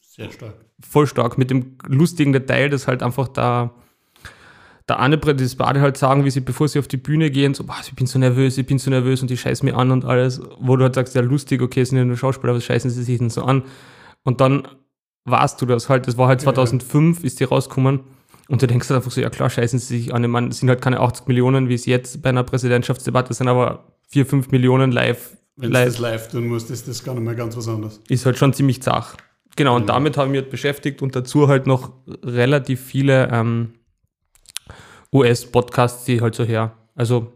Sehr 0.00 0.30
stark. 0.30 0.54
Voll 0.80 1.06
stark. 1.06 1.38
Mit 1.38 1.50
dem 1.50 1.76
lustigen 1.86 2.32
Detail, 2.32 2.68
dass 2.68 2.86
halt 2.86 3.02
einfach 3.02 3.28
da 3.28 3.74
der 4.88 5.00
eine 5.00 5.18
das 5.18 5.56
beide 5.56 5.80
halt 5.80 5.96
sagen, 5.96 6.24
wie 6.24 6.30
sie, 6.30 6.40
bevor 6.40 6.68
sie 6.68 6.78
auf 6.78 6.86
die 6.86 6.96
Bühne 6.96 7.30
gehen, 7.30 7.54
so, 7.54 7.64
"Boah, 7.64 7.78
ich 7.82 7.92
bin 7.94 8.06
so 8.06 8.20
nervös, 8.20 8.56
ich 8.56 8.66
bin 8.66 8.78
so 8.78 8.88
nervös 8.88 9.20
und 9.20 9.28
die 9.30 9.36
scheißen 9.36 9.68
mir 9.68 9.76
an 9.76 9.90
und 9.90 10.04
alles, 10.04 10.40
wo 10.60 10.76
du 10.76 10.84
halt 10.84 10.94
sagst, 10.94 11.16
ja 11.16 11.22
lustig, 11.22 11.60
okay, 11.60 11.80
es 11.80 11.88
sind 11.88 11.98
ja 11.98 12.04
nur 12.04 12.16
Schauspieler, 12.16 12.52
aber 12.52 12.60
scheißen 12.60 12.88
sie 12.90 13.02
sich 13.02 13.18
denn 13.18 13.30
so 13.30 13.42
an. 13.42 13.64
Und 14.22 14.40
dann 14.40 14.68
warst 15.26 15.60
du 15.60 15.66
das 15.66 15.88
halt, 15.88 16.06
das 16.08 16.16
war 16.16 16.28
halt 16.28 16.40
Ja, 16.42 16.48
ja. 16.48 16.54
2005, 16.54 17.22
ist 17.24 17.40
die 17.40 17.44
rausgekommen 17.44 18.00
und 18.48 18.62
du 18.62 18.66
denkst 18.66 18.88
halt 18.88 18.96
einfach 18.96 19.10
so, 19.10 19.20
ja 19.20 19.28
klar, 19.30 19.50
scheißen 19.50 19.78
sie 19.78 19.98
sich 19.98 20.14
an, 20.14 20.24
ich 20.24 20.30
meine, 20.30 20.48
es 20.48 20.58
sind 20.60 20.68
halt 20.68 20.80
keine 20.80 21.00
80 21.00 21.26
Millionen, 21.26 21.68
wie 21.68 21.74
es 21.74 21.84
jetzt 21.86 22.22
bei 22.22 22.30
einer 22.30 22.44
Präsidentschaftsdebatte 22.44 23.34
sind, 23.34 23.48
aber 23.48 23.84
4, 24.08 24.24
5 24.26 24.50
Millionen 24.50 24.92
live, 24.92 25.36
Wenn 25.56 25.70
du 25.70 25.72
live 25.74 25.86
das 25.88 25.98
live 25.98 26.28
tun 26.30 26.46
musst, 26.48 26.70
ist 26.70 26.86
das 26.88 27.02
gar 27.04 27.14
nicht 27.14 27.24
mehr 27.24 27.34
ganz 27.34 27.56
was 27.56 27.66
anderes. 27.68 28.00
ist 28.08 28.24
halt 28.24 28.38
schon 28.38 28.52
ziemlich 28.54 28.82
zach. 28.82 29.16
Genau, 29.56 29.74
und 29.76 29.82
Mhm. 29.82 29.86
damit 29.88 30.16
haben 30.16 30.32
wir 30.32 30.42
halt 30.42 30.50
beschäftigt 30.50 31.02
und 31.02 31.16
dazu 31.16 31.48
halt 31.48 31.66
noch 31.66 31.92
relativ 32.22 32.80
viele 32.80 33.28
ähm, 33.32 33.72
US-Podcasts, 35.12 36.04
die 36.04 36.20
halt 36.20 36.34
so 36.34 36.44
her. 36.44 36.72
Also 36.94 37.32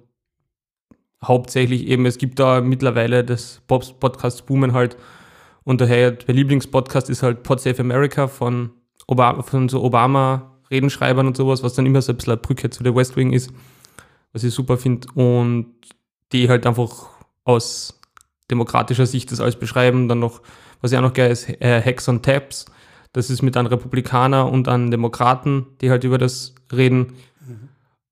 hauptsächlich 1.25 1.87
eben, 1.87 2.07
es 2.07 2.19
gibt 2.19 2.39
da 2.39 2.61
mittlerweile 2.61 3.25
das 3.25 3.61
Bobs 3.67 3.93
Podcast 3.93 4.47
boomen 4.47 4.73
halt. 4.73 4.97
Und 5.65 5.81
daher, 5.81 6.17
mein 6.27 6.37
Lieblingspodcast 6.37 7.11
ist 7.11 7.23
halt 7.23 7.43
Pod 7.43 7.61
Save 7.61 7.81
America 7.81 8.29
von, 8.29 8.71
Obama, 9.07 9.43
von 9.43 9.69
so 9.69 9.83
Obama-Redenschreibern 9.83 11.27
und 11.27 11.37
sowas, 11.37 11.63
was 11.63 11.75
dann 11.75 11.87
immer 11.87 12.03
so 12.03 12.13
ein 12.13 12.17
bisschen 12.17 12.33
eine 12.33 12.41
Brücke 12.41 12.71
zu 12.71 12.83
der 12.83 12.95
West 12.95 13.17
Wing 13.17 13.33
ist, 13.33 13.53
was 14.33 14.45
ich 14.45 14.55
super 14.55 14.77
finde. 14.77 15.09
Und 15.15 15.75
die 16.33 16.49
halt 16.49 16.67
einfach 16.67 17.09
aus 17.45 18.01
demokratischer 18.51 19.07
Sicht 19.07 19.33
das 19.33 19.41
alles 19.41 19.57
beschreiben. 19.57 20.09
Dann 20.09 20.19
noch, 20.19 20.43
was 20.81 20.93
ja 20.93 20.99
auch 20.99 21.05
noch 21.05 21.13
geil 21.13 21.31
ist, 21.31 21.49
äh, 21.61 21.83
Hacks 21.83 22.09
on 22.09 22.23
Tabs. 22.23 22.67
Das 23.13 23.31
ist 23.31 23.43
mit 23.43 23.57
einem 23.57 23.67
Republikaner 23.67 24.51
und 24.51 24.69
einem 24.69 24.91
Demokraten, 24.91 25.67
die 25.81 25.91
halt 25.91 26.05
über 26.05 26.19
das 26.19 26.55
reden. 26.73 27.15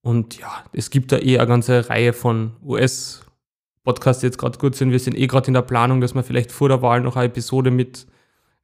Und 0.03 0.39
ja, 0.39 0.65
es 0.73 0.91
gibt 0.91 1.13
da 1.13 1.19
eh 1.19 1.39
eine 1.39 1.47
ganze 1.47 1.89
Reihe 1.91 2.13
von 2.13 2.53
US-Podcasts, 2.65 3.28
die 3.95 4.27
jetzt 4.27 4.39
gerade 4.39 4.59
gut 4.59 4.75
sind. 4.75 4.91
Wir 4.91 4.99
sind 4.99 5.17
eh 5.17 5.27
gerade 5.27 5.49
in 5.49 5.55
der 5.55 5.63
Planung, 5.63 6.01
dass 6.01 6.15
wir 6.15 6.23
vielleicht 6.23 6.53
vor 6.53 6.69
der 6.69 6.83
Wahl 6.83 7.01
noch 7.01 7.17
eine 7.17 7.27
Episode 7.27 7.71
mit 7.71 8.07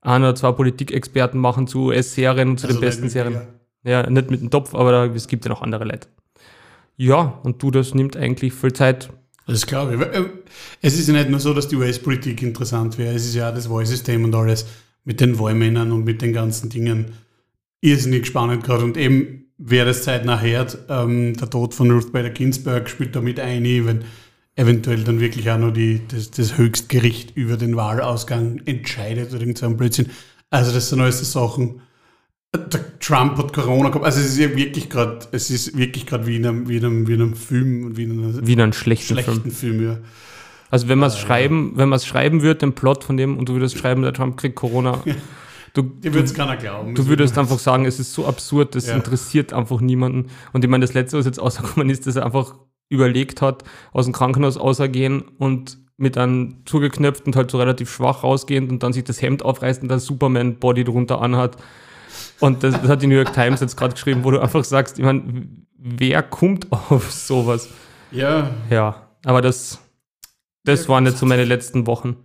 ein 0.01 0.23
oder 0.23 0.35
zwei 0.35 0.53
Politikexperten 0.53 1.41
machen 1.41 1.67
zu 1.67 1.87
US-Serien 1.87 2.51
und 2.51 2.61
zu 2.61 2.67
Also 2.67 2.79
den 2.79 2.87
besten 2.87 3.09
Serien. 3.09 3.41
Ja, 3.85 4.09
nicht 4.09 4.31
mit 4.31 4.41
dem 4.41 4.51
Topf, 4.51 4.75
aber 4.75 4.93
da, 4.93 5.07
es 5.07 5.29
gibt 5.29 5.45
ja 5.45 5.51
noch 5.51 5.63
andere 5.63 5.85
Leute. 5.85 6.09
Ja, 6.97 7.41
und 7.43 7.63
du, 7.63 7.71
das 7.71 7.95
nimmt 7.95 8.17
eigentlich 8.17 8.53
viel 8.53 8.73
Zeit. 8.73 9.11
Das 9.47 9.67
glaube 9.67 9.95
ich. 9.95 10.01
Äh, 10.01 10.25
Es 10.81 10.99
ist 10.99 11.09
ja 11.09 11.15
nicht 11.15 11.31
nur 11.31 11.41
so, 11.41 11.53
dass 11.53 11.69
die 11.69 11.77
US-Politik 11.77 12.43
interessant 12.43 12.97
wäre, 12.99 13.15
es 13.15 13.25
ist 13.27 13.35
ja 13.35 13.51
auch 13.51 13.55
das 13.55 13.69
Wahlsystem 13.69 14.25
und 14.25 14.35
alles 14.35 14.67
mit 15.05 15.21
den 15.21 15.39
Wahlmännern 15.39 15.93
und 15.93 16.05
mit 16.05 16.23
den 16.23 16.33
ganzen 16.33 16.71
Dingen 16.71 17.13
irrsinnig 17.81 18.27
spannend 18.27 18.65
gerade. 18.65 18.85
Und 18.85 18.97
eben, 18.97 19.47
wer 19.59 19.85
das 19.85 20.03
zeitnah 20.03 20.41
hört, 20.41 20.79
ähm, 20.89 21.35
der 21.37 21.51
Tod 21.51 21.75
von 21.75 21.91
Ruth 21.91 22.13
Bader 22.13 22.31
Ginsburg 22.31 22.89
spielt 22.89 23.15
damit 23.15 23.39
ein, 23.39 23.65
wenn 23.87 24.05
eventuell 24.57 25.03
dann 25.05 25.21
wirklich 25.21 25.51
auch 25.51 25.59
noch 25.59 25.73
die, 25.73 26.01
das, 26.09 26.31
das 26.31 26.57
Höchstgericht 26.59 27.37
über 27.37 27.57
den 27.57 27.77
Wahlausgang 27.77 28.61
entscheidet 28.67 29.31
oder 29.33 29.41
irgend 29.41 29.59
so 29.59 29.67
ein 29.67 29.77
Blödsinn. 29.77 30.11
Also 30.51 30.73
das 30.73 30.89
sind 30.89 31.01
alles 31.01 31.19
so 31.19 31.47
Sachen. 31.49 31.81
Der 32.55 32.99
Trump 33.01 33.37
hat 33.37 33.53
Corona 33.53 33.89
gehabt. 33.89 34.05
Also 34.05 34.21
es 34.21 34.27
ist 34.27 34.39
ja 34.39 34.55
wirklich 34.57 34.89
gerade, 34.89 35.27
es 35.33 35.51
ist 35.51 35.77
wirklich 35.77 36.07
gerade 36.07 36.27
wie 36.29 36.37
in 36.37 36.47
einem, 36.47 36.69
wie 36.69 36.77
in 36.77 36.85
einem, 36.85 37.09
wie 37.09 37.15
in 37.15 37.23
einem 37.23 37.35
Film 37.35 37.85
und 37.87 37.97
wie 37.97 38.05
in 38.05 38.13
einer 38.13 38.47
Wie 38.47 38.53
in 38.53 38.61
einem 38.61 38.73
schlechten, 38.73 39.15
Film. 39.17 39.25
schlechten 39.25 39.51
Film, 39.51 39.83
ja. 39.83 39.99
Also 40.71 40.87
wenn 40.89 40.99
man 41.01 41.09
es 41.09 41.19
schreiben, 41.19 41.73
wenn 41.75 41.89
man 41.89 41.97
es 41.97 42.07
schreiben 42.07 42.43
würde, 42.43 42.61
den 42.61 42.75
Plot 42.75 43.03
von 43.05 43.17
dem, 43.17 43.39
und 43.39 43.49
du 43.49 43.55
würdest 43.55 43.77
schreiben, 43.79 44.03
der 44.03 44.13
Trump 44.13 44.37
kriegt 44.37 44.55
Corona, 44.55 45.03
du, 45.73 45.83
Dir 45.83 46.15
würde 46.15 46.27
es 46.27 46.35
keiner 46.35 46.57
glauben. 46.57 46.95
du 46.95 47.09
würdest 47.09 47.37
einfach 47.39 47.59
sagen, 47.59 47.87
es 47.87 47.99
ist 47.99 48.13
so 48.15 48.25
absurd, 48.27 48.77
das 48.77 48.87
Ja. 48.87 48.95
interessiert 48.95 49.53
einfach 49.53 49.81
niemanden. 49.81 50.31
Und 50.53 50.63
ich 50.65 50.71
meine, 50.71 50.85
das 50.87 50.95
Letzte, 50.95 51.19
was 51.19 51.27
jetzt 51.27 51.41
rausgekommen 51.43 51.91
ist, 51.91 52.07
dass 52.07 52.15
er 52.15 52.25
einfach 52.25 52.55
überlegt 52.89 53.43
hat, 53.43 53.65
aus 53.93 54.05
dem 54.07 54.13
Krankenhaus 54.13 54.57
außergehen 54.57 55.23
und 55.39 55.79
mit 55.97 56.19
einem 56.19 56.63
zugeknöpft 56.65 57.27
und 57.27 57.37
halt 57.37 57.51
so 57.51 57.59
relativ 57.59 57.91
schwach 57.93 58.23
rausgehend 58.25 58.71
und 58.71 58.83
dann 58.83 58.93
sich 58.93 59.05
das 59.05 59.23
Hemd 59.23 59.45
aufreißt 59.45 59.83
und 59.83 59.89
dann 59.89 60.01
Superman-Body 60.01 60.85
drunter 60.85 61.21
anhat. 61.21 61.57
Und 62.41 62.63
das, 62.65 62.81
das 62.81 62.89
hat 62.89 63.03
die 63.03 63.07
New 63.07 63.15
York 63.15 63.33
Times 63.33 63.61
jetzt 63.61 63.77
gerade 63.77 63.95
geschrieben, 63.95 64.25
wo 64.25 64.31
du 64.31 64.41
einfach 64.41 64.65
sagst, 64.65 64.99
ich 64.99 65.05
meine, 65.05 65.47
wer 65.79 66.23
kommt 66.23 66.71
auf 66.73 67.11
sowas? 67.13 67.69
Ja, 68.11 68.51
Ja, 68.71 69.09
aber 69.25 69.41
das, 69.41 69.79
das 70.65 70.83
Ja, 70.85 70.89
waren 70.89 71.07
jetzt 71.07 71.19
so 71.19 71.27
meine 71.27 71.45
letzten 71.45 71.87
Wochen. 71.87 72.17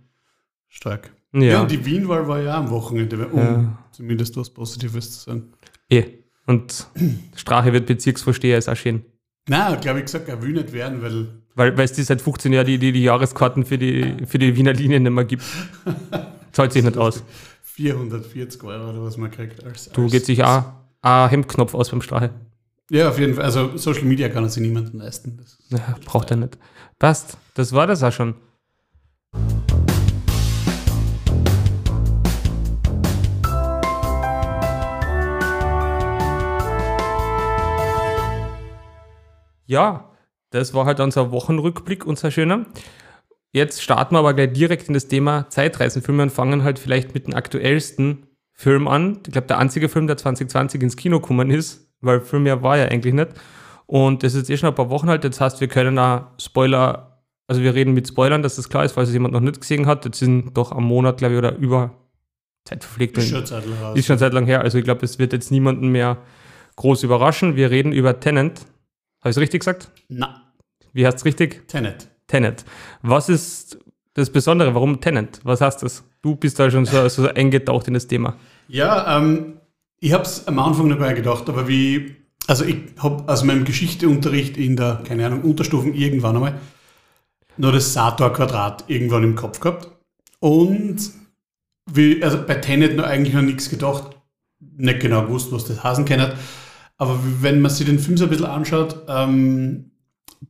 stark. 0.68 1.12
Ja, 1.32 1.40
Ja, 1.42 1.60
und 1.62 1.70
die 1.70 1.84
Wienwahl 1.86 2.26
war 2.26 2.40
ja 2.40 2.56
am 2.58 2.70
Wochenende, 2.70 3.28
um 3.28 3.38
Ja. 3.38 3.78
zumindest 3.92 4.36
was 4.36 4.50
Positives 4.50 5.12
zu 5.12 5.30
sagen. 5.30 5.52
eh. 5.90 6.04
Und 6.46 6.88
Strache 7.36 7.72
wird 7.72 7.86
Bezirksvorsteher, 7.86 8.58
ist 8.58 8.68
auch 8.68 8.74
schön. 8.76 9.04
Na, 9.48 9.74
glaube 9.76 10.00
ich 10.00 10.04
gesagt, 10.06 10.28
er 10.28 10.40
will 10.42 10.52
nicht 10.52 10.72
werden, 10.72 11.02
weil 11.02 11.28
Weil, 11.54 11.76
weil 11.76 11.84
es 11.84 11.92
die 11.92 12.02
seit 12.02 12.20
15 12.20 12.52
Jahren 12.52 12.66
die, 12.66 12.78
die, 12.78 12.92
die 12.92 13.02
Jahreskarten 13.02 13.64
für 13.64 13.78
die, 13.78 14.26
für 14.26 14.38
die 14.38 14.56
Wiener 14.56 14.72
Linien 14.72 15.02
nicht 15.02 15.12
mehr 15.12 15.24
gibt. 15.24 15.42
Zahlt 16.52 16.72
sich 16.72 16.84
nicht 16.84 16.96
aus. 16.96 17.22
440 17.62 18.62
Euro 18.64 18.90
oder 18.90 19.02
was 19.02 19.16
man 19.16 19.30
kriegt. 19.30 19.64
Als, 19.64 19.90
Du 19.90 20.02
als, 20.04 20.12
geht 20.12 20.26
sich 20.26 20.44
auch 20.44 20.64
ein 21.02 21.30
Hemdknopf 21.30 21.74
aus 21.74 21.90
beim 21.90 22.02
Strache. 22.02 22.30
Ja, 22.90 23.08
auf 23.08 23.18
jeden 23.18 23.34
Fall. 23.34 23.44
Also 23.44 23.76
Social 23.76 24.04
Media 24.04 24.28
kann 24.28 24.44
er 24.44 24.50
sich 24.50 24.62
niemanden 24.62 24.98
leisten. 24.98 25.38
Das 25.38 25.58
Ja, 25.70 25.96
braucht 26.04 26.30
er 26.30 26.36
nicht. 26.36 26.58
Passt. 26.98 27.38
Das 27.54 27.72
war 27.72 27.86
das 27.86 28.02
auch 28.02 28.12
schon. 28.12 28.34
Ja, 39.70 40.10
das 40.50 40.74
war 40.74 40.84
halt 40.84 40.98
unser 40.98 41.30
Wochenrückblick, 41.30 42.04
unser 42.04 42.32
schöner. 42.32 42.66
Jetzt 43.52 43.80
starten 43.80 44.16
wir 44.16 44.18
aber 44.18 44.34
gleich 44.34 44.52
direkt 44.52 44.88
in 44.88 44.94
das 44.94 45.06
Thema 45.06 45.48
Zeitreisenfilme 45.48 46.24
und 46.24 46.30
fangen 46.30 46.64
halt 46.64 46.80
vielleicht 46.80 47.14
mit 47.14 47.28
dem 47.28 47.34
aktuellsten 47.34 48.26
Film 48.52 48.88
an. 48.88 49.20
Ich 49.24 49.32
glaube, 49.32 49.46
der 49.46 49.58
einzige 49.58 49.88
Film, 49.88 50.08
der 50.08 50.16
2020 50.16 50.82
ins 50.82 50.96
Kino 50.96 51.20
gekommen 51.20 51.50
ist, 51.50 51.88
weil 52.00 52.20
Film 52.20 52.48
ja 52.48 52.64
war 52.64 52.78
ja 52.78 52.86
eigentlich 52.86 53.14
nicht. 53.14 53.28
Und 53.86 54.24
das 54.24 54.34
ist 54.34 54.40
jetzt 54.40 54.50
eh 54.50 54.56
schon 54.56 54.70
ein 54.70 54.74
paar 54.74 54.90
Wochen 54.90 55.08
halt. 55.08 55.22
Das 55.22 55.40
heißt, 55.40 55.60
wir 55.60 55.68
können 55.68 56.00
auch 56.00 56.26
Spoiler, 56.40 57.22
also 57.46 57.62
wir 57.62 57.72
reden 57.72 57.94
mit 57.94 58.08
Spoilern, 58.08 58.42
dass 58.42 58.56
das 58.56 58.68
klar 58.68 58.84
ist, 58.84 58.92
falls 58.92 59.10
es 59.10 59.14
jemand 59.14 59.34
noch 59.34 59.40
nicht 59.40 59.60
gesehen 59.60 59.86
hat. 59.86 60.04
Das 60.04 60.18
sind 60.18 60.56
doch 60.56 60.72
am 60.72 60.82
Monat, 60.82 61.18
glaube 61.18 61.34
ich, 61.34 61.38
oder 61.38 61.54
über 61.54 61.94
Zeit 62.64 62.82
verpflegt. 62.82 63.16
ist 63.18 63.30
schon 63.30 63.46
Zeit 63.46 63.62
raus. 63.80 63.96
Ist 63.96 64.06
schon 64.06 64.18
seit 64.18 64.32
lang 64.32 64.46
her. 64.46 64.62
Also 64.62 64.78
ich 64.78 64.84
glaube, 64.84 65.04
es 65.04 65.20
wird 65.20 65.32
jetzt 65.32 65.52
niemanden 65.52 65.90
mehr 65.90 66.18
groß 66.74 67.04
überraschen. 67.04 67.54
Wir 67.54 67.70
reden 67.70 67.92
über 67.92 68.18
Tenant. 68.18 68.66
Habe 69.20 69.30
ich 69.30 69.36
es 69.36 69.40
richtig 69.40 69.60
gesagt? 69.60 69.90
Na, 70.08 70.52
Wie 70.92 71.06
heißt 71.06 71.18
es 71.18 71.24
richtig? 71.24 71.68
Tenet. 71.68 72.08
Tenet. 72.26 72.64
Was 73.02 73.28
ist 73.28 73.78
das 74.14 74.30
Besondere? 74.30 74.74
Warum 74.74 75.00
Tenant? 75.00 75.40
Was 75.44 75.60
heißt 75.60 75.82
das? 75.82 76.04
Du 76.22 76.36
bist 76.36 76.58
da 76.58 76.70
schon 76.70 76.86
so, 76.86 77.08
so 77.08 77.28
eingetaucht 77.28 77.88
in 77.88 77.94
das 77.94 78.06
Thema. 78.06 78.36
Ja, 78.68 79.18
ähm, 79.18 79.58
ich 80.00 80.12
habe 80.12 80.24
es 80.24 80.46
am 80.46 80.58
Anfang 80.58 80.88
nicht 80.88 81.16
gedacht, 81.16 81.48
aber 81.48 81.68
wie, 81.68 82.16
also 82.46 82.64
ich 82.64 82.76
habe 82.98 83.30
aus 83.30 83.44
meinem 83.44 83.64
Geschichteunterricht 83.64 84.56
in 84.56 84.76
der, 84.76 85.02
keine 85.06 85.26
Ahnung, 85.26 85.42
Unterstufen 85.42 85.94
irgendwann 85.94 86.36
einmal 86.36 86.54
nur 87.56 87.72
das 87.72 87.92
Sator-Quadrat 87.92 88.84
irgendwann 88.88 89.22
im 89.22 89.34
Kopf 89.34 89.60
gehabt. 89.60 89.88
Und 90.38 90.98
wie, 91.92 92.22
also 92.22 92.42
bei 92.46 92.54
Tenet 92.54 92.96
noch 92.96 93.04
eigentlich 93.04 93.34
noch 93.34 93.42
nichts 93.42 93.68
gedacht, 93.68 94.16
nicht 94.76 95.00
genau 95.00 95.22
gewusst, 95.22 95.52
was 95.52 95.66
das 95.66 95.82
heißen 95.84 96.04
kann. 96.06 96.32
Aber 97.00 97.18
wenn 97.40 97.62
man 97.62 97.70
sich 97.70 97.86
den 97.86 97.98
Film 97.98 98.18
so 98.18 98.24
ein 98.24 98.30
bisschen 98.30 98.44
anschaut, 98.44 98.94
ähm, 99.08 99.90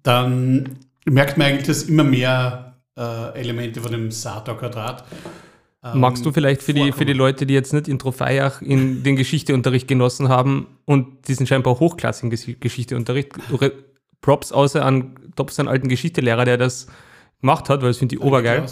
dann 0.02 0.78
merkt 1.04 1.38
man 1.38 1.46
eigentlich, 1.46 1.66
dass 1.68 1.84
immer 1.84 2.02
mehr 2.02 2.74
äh, 2.98 3.38
Elemente 3.38 3.80
von 3.80 3.92
dem 3.92 4.10
Sator-Quadrat. 4.10 5.04
ähm, 5.84 6.00
Magst 6.00 6.26
du 6.26 6.32
vielleicht 6.32 6.60
für 6.62 6.74
die, 6.74 6.90
für 6.90 7.04
die. 7.04 7.12
Leute, 7.12 7.46
die 7.46 7.54
jetzt 7.54 7.72
nicht 7.72 7.86
in 7.86 8.00
Trofeiach 8.00 8.62
in 8.62 9.04
den 9.04 9.14
Geschichteunterricht 9.14 9.86
genossen 9.86 10.28
haben 10.28 10.66
und 10.86 11.28
diesen 11.28 11.46
scheinbar 11.46 11.78
hochklassigen 11.78 12.32
Gesch- 12.32 12.58
Geschichteunterricht, 12.58 13.32
Props 14.20 14.50
außer 14.50 14.84
an 14.84 15.14
Tops 15.36 15.58
einen 15.60 15.68
alten 15.68 15.88
Geschichtelehrer, 15.88 16.44
der 16.44 16.58
das 16.58 16.88
gemacht 17.40 17.68
hat, 17.68 17.80
weil 17.82 17.90
das 17.90 17.98
finde 17.98 18.16
ich 18.16 18.20
obergeil. 18.20 18.66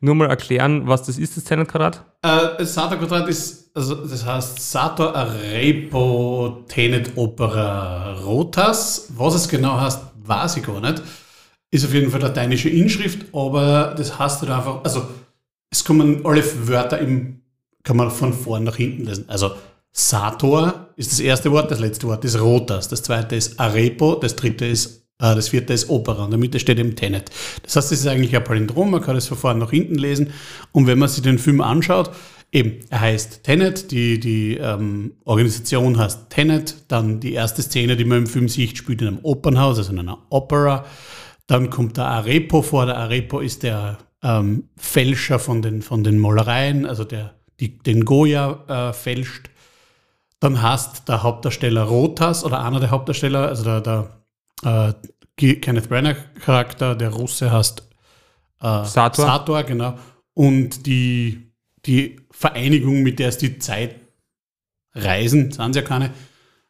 Nur 0.00 0.14
mal 0.14 0.28
erklären, 0.28 0.86
was 0.86 1.02
das 1.02 1.18
ist, 1.18 1.36
das 1.36 1.44
Tenet-Quadrat? 1.44 2.04
Äh, 2.22 2.58
das 2.58 2.74
Sator-Quadrat 2.74 3.28
ist, 3.28 3.70
also 3.74 3.96
das 3.96 4.24
heißt 4.24 4.70
Sator 4.70 5.14
Arepo 5.14 6.64
Tenet 6.68 7.16
Opera 7.16 8.12
Rotas. 8.20 9.12
Was 9.16 9.34
es 9.34 9.48
genau 9.48 9.80
heißt, 9.80 10.00
weiß 10.24 10.58
ich 10.58 10.62
gar 10.64 10.80
nicht. 10.80 11.02
Ist 11.70 11.84
auf 11.84 11.92
jeden 11.92 12.10
Fall 12.10 12.20
lateinische 12.20 12.68
Inschrift, 12.68 13.26
aber 13.34 13.94
das 13.96 14.18
heißt 14.18 14.42
halt 14.42 14.52
einfach, 14.52 14.84
also 14.84 15.06
es 15.70 15.84
kommen 15.84 16.24
alle 16.24 16.42
Wörter 16.66 16.98
im, 16.98 17.42
kann 17.82 17.96
man 17.96 18.10
von 18.10 18.32
vorn 18.32 18.64
nach 18.64 18.76
hinten 18.76 19.04
lesen. 19.04 19.24
Also 19.28 19.50
Sator 19.92 20.88
ist 20.96 21.12
das 21.12 21.20
erste 21.20 21.50
Wort, 21.50 21.70
das 21.70 21.80
letzte 21.80 22.06
Wort 22.06 22.24
ist 22.24 22.40
Rotas, 22.40 22.88
das 22.88 23.02
zweite 23.02 23.36
ist 23.36 23.58
Arepo, 23.58 24.14
das 24.14 24.36
dritte 24.36 24.64
ist, 24.64 25.07
das 25.18 25.48
vierte 25.48 25.72
ist 25.72 25.90
Opera 25.90 26.24
und 26.24 26.36
Mitte 26.38 26.60
steht 26.60 26.78
eben 26.78 26.94
Tenet. 26.94 27.30
Das 27.62 27.76
heißt, 27.76 27.92
es 27.92 28.00
ist 28.00 28.06
eigentlich 28.06 28.36
ein 28.36 28.44
Palindrom, 28.44 28.90
man 28.90 29.02
kann 29.02 29.14
das 29.14 29.26
vorn 29.26 29.58
nach 29.58 29.70
hinten 29.70 29.96
lesen 29.96 30.32
und 30.72 30.86
wenn 30.86 30.98
man 30.98 31.08
sich 31.08 31.22
den 31.22 31.38
Film 31.38 31.60
anschaut, 31.60 32.10
eben, 32.52 32.80
er 32.90 33.00
heißt 33.00 33.44
Tenet, 33.44 33.90
die, 33.90 34.20
die 34.20 34.56
ähm, 34.56 35.12
Organisation 35.24 35.98
heißt 35.98 36.30
Tenet, 36.30 36.76
dann 36.88 37.20
die 37.20 37.32
erste 37.32 37.62
Szene, 37.62 37.96
die 37.96 38.04
man 38.04 38.18
im 38.18 38.26
Film 38.26 38.48
sieht, 38.48 38.78
spielt 38.78 39.02
in 39.02 39.08
einem 39.08 39.18
Opernhaus, 39.22 39.78
also 39.78 39.92
in 39.92 39.98
einer 39.98 40.18
Opera. 40.30 40.84
Dann 41.46 41.70
kommt 41.70 41.96
der 41.96 42.06
Arepo 42.06 42.62
vor. 42.62 42.86
Der 42.86 42.98
Arepo 42.98 43.40
ist 43.40 43.62
der 43.62 43.98
ähm, 44.22 44.68
Fälscher 44.76 45.38
von 45.38 45.62
den, 45.62 45.82
von 45.82 46.04
den 46.04 46.18
Malereien, 46.18 46.86
also 46.86 47.04
der 47.04 47.34
die, 47.60 47.78
den 47.78 48.04
Goya 48.04 48.64
äh, 48.68 48.92
fälscht. 48.92 49.50
Dann 50.40 50.62
hast 50.62 51.08
der 51.08 51.22
Hauptdarsteller 51.22 51.82
Rotas 51.82 52.44
oder 52.44 52.64
einer 52.64 52.80
der 52.80 52.90
Hauptdarsteller, 52.90 53.48
also 53.48 53.64
der, 53.64 53.80
der 53.80 54.10
äh, 54.64 54.92
Kenneth 55.36 55.88
Branagh 55.88 56.16
Charakter, 56.44 56.94
der 56.94 57.10
Russe 57.10 57.52
heißt 57.52 57.80
äh, 58.60 58.84
Sator. 58.84 59.24
Sator, 59.24 59.62
genau. 59.62 59.98
Und 60.34 60.86
die, 60.86 61.52
die 61.86 62.16
Vereinigung, 62.30 63.02
mit 63.02 63.18
der 63.18 63.28
es 63.28 63.38
die 63.38 63.58
Zeit 63.58 63.96
reisen, 64.94 65.52
sind 65.52 65.76
ja 65.76 65.82
keine, 65.82 66.10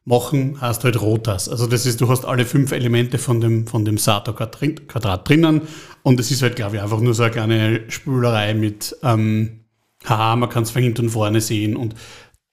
machen, 0.09 0.61
heißt 0.61 0.85
halt 0.85 1.01
Rotas. 1.01 1.49
Also 1.49 1.67
das 1.67 1.85
ist, 1.85 2.01
du 2.01 2.09
hast 2.09 2.25
alle 2.25 2.47
fünf 2.47 2.73
Elemente 2.73 3.19
von 3.19 3.41
dem, 3.41 3.67
von 3.67 3.85
dem 3.85 3.99
Sator-Quadrat 3.99 5.29
drinnen 5.29 5.63
und 6.03 6.19
es 6.19 6.31
ist 6.31 6.43
halt, 6.43 6.57
glaube 6.57 6.77
ich, 6.77 6.83
einfach 6.83 7.01
nur 7.01 7.15
so 7.15 7.23
eine 7.25 7.33
kleine 7.33 7.91
Spülerei 7.91 8.55
mit, 8.55 8.97
ähm, 9.03 9.65
haha, 10.05 10.37
man 10.37 10.49
kann 10.49 10.63
es 10.63 10.71
von 10.71 10.83
hinten 10.83 11.03
und 11.03 11.11
vorne 11.11 11.43
sehen 11.43 11.77
und 11.77 11.95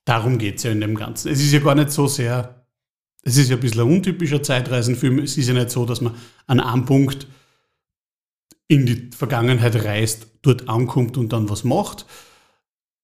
darum 0.04 0.38
geht 0.38 0.58
es 0.58 0.64
ja 0.64 0.72
in 0.72 0.82
dem 0.82 0.96
Ganzen. 0.96 1.32
Es 1.32 1.42
ist 1.42 1.54
ja 1.54 1.60
gar 1.60 1.76
nicht 1.76 1.92
so 1.92 2.08
sehr, 2.08 2.55
es 3.26 3.38
ist 3.38 3.50
ja 3.50 3.58
ein 3.58 3.60
bisschen 3.60 3.82
ein 3.82 3.92
untypischer 3.92 4.42
Zeitreisenfilm, 4.42 5.20
es 5.20 5.38
ist 5.38 5.48
ja 5.48 5.54
nicht 5.54 5.72
so, 5.72 5.86
dass 5.86 6.00
man 6.00 6.16
an 6.46 6.60
einem 6.60 6.86
Punkt 6.86 7.28
in 8.68 8.86
die 8.86 9.10
Vergangenheit 9.16 9.76
reist, 9.84 10.28
dort 10.44 10.70
ankommt 10.70 11.18
und 11.18 11.34
dann 11.34 11.50
was 11.50 11.64
macht, 11.64 12.06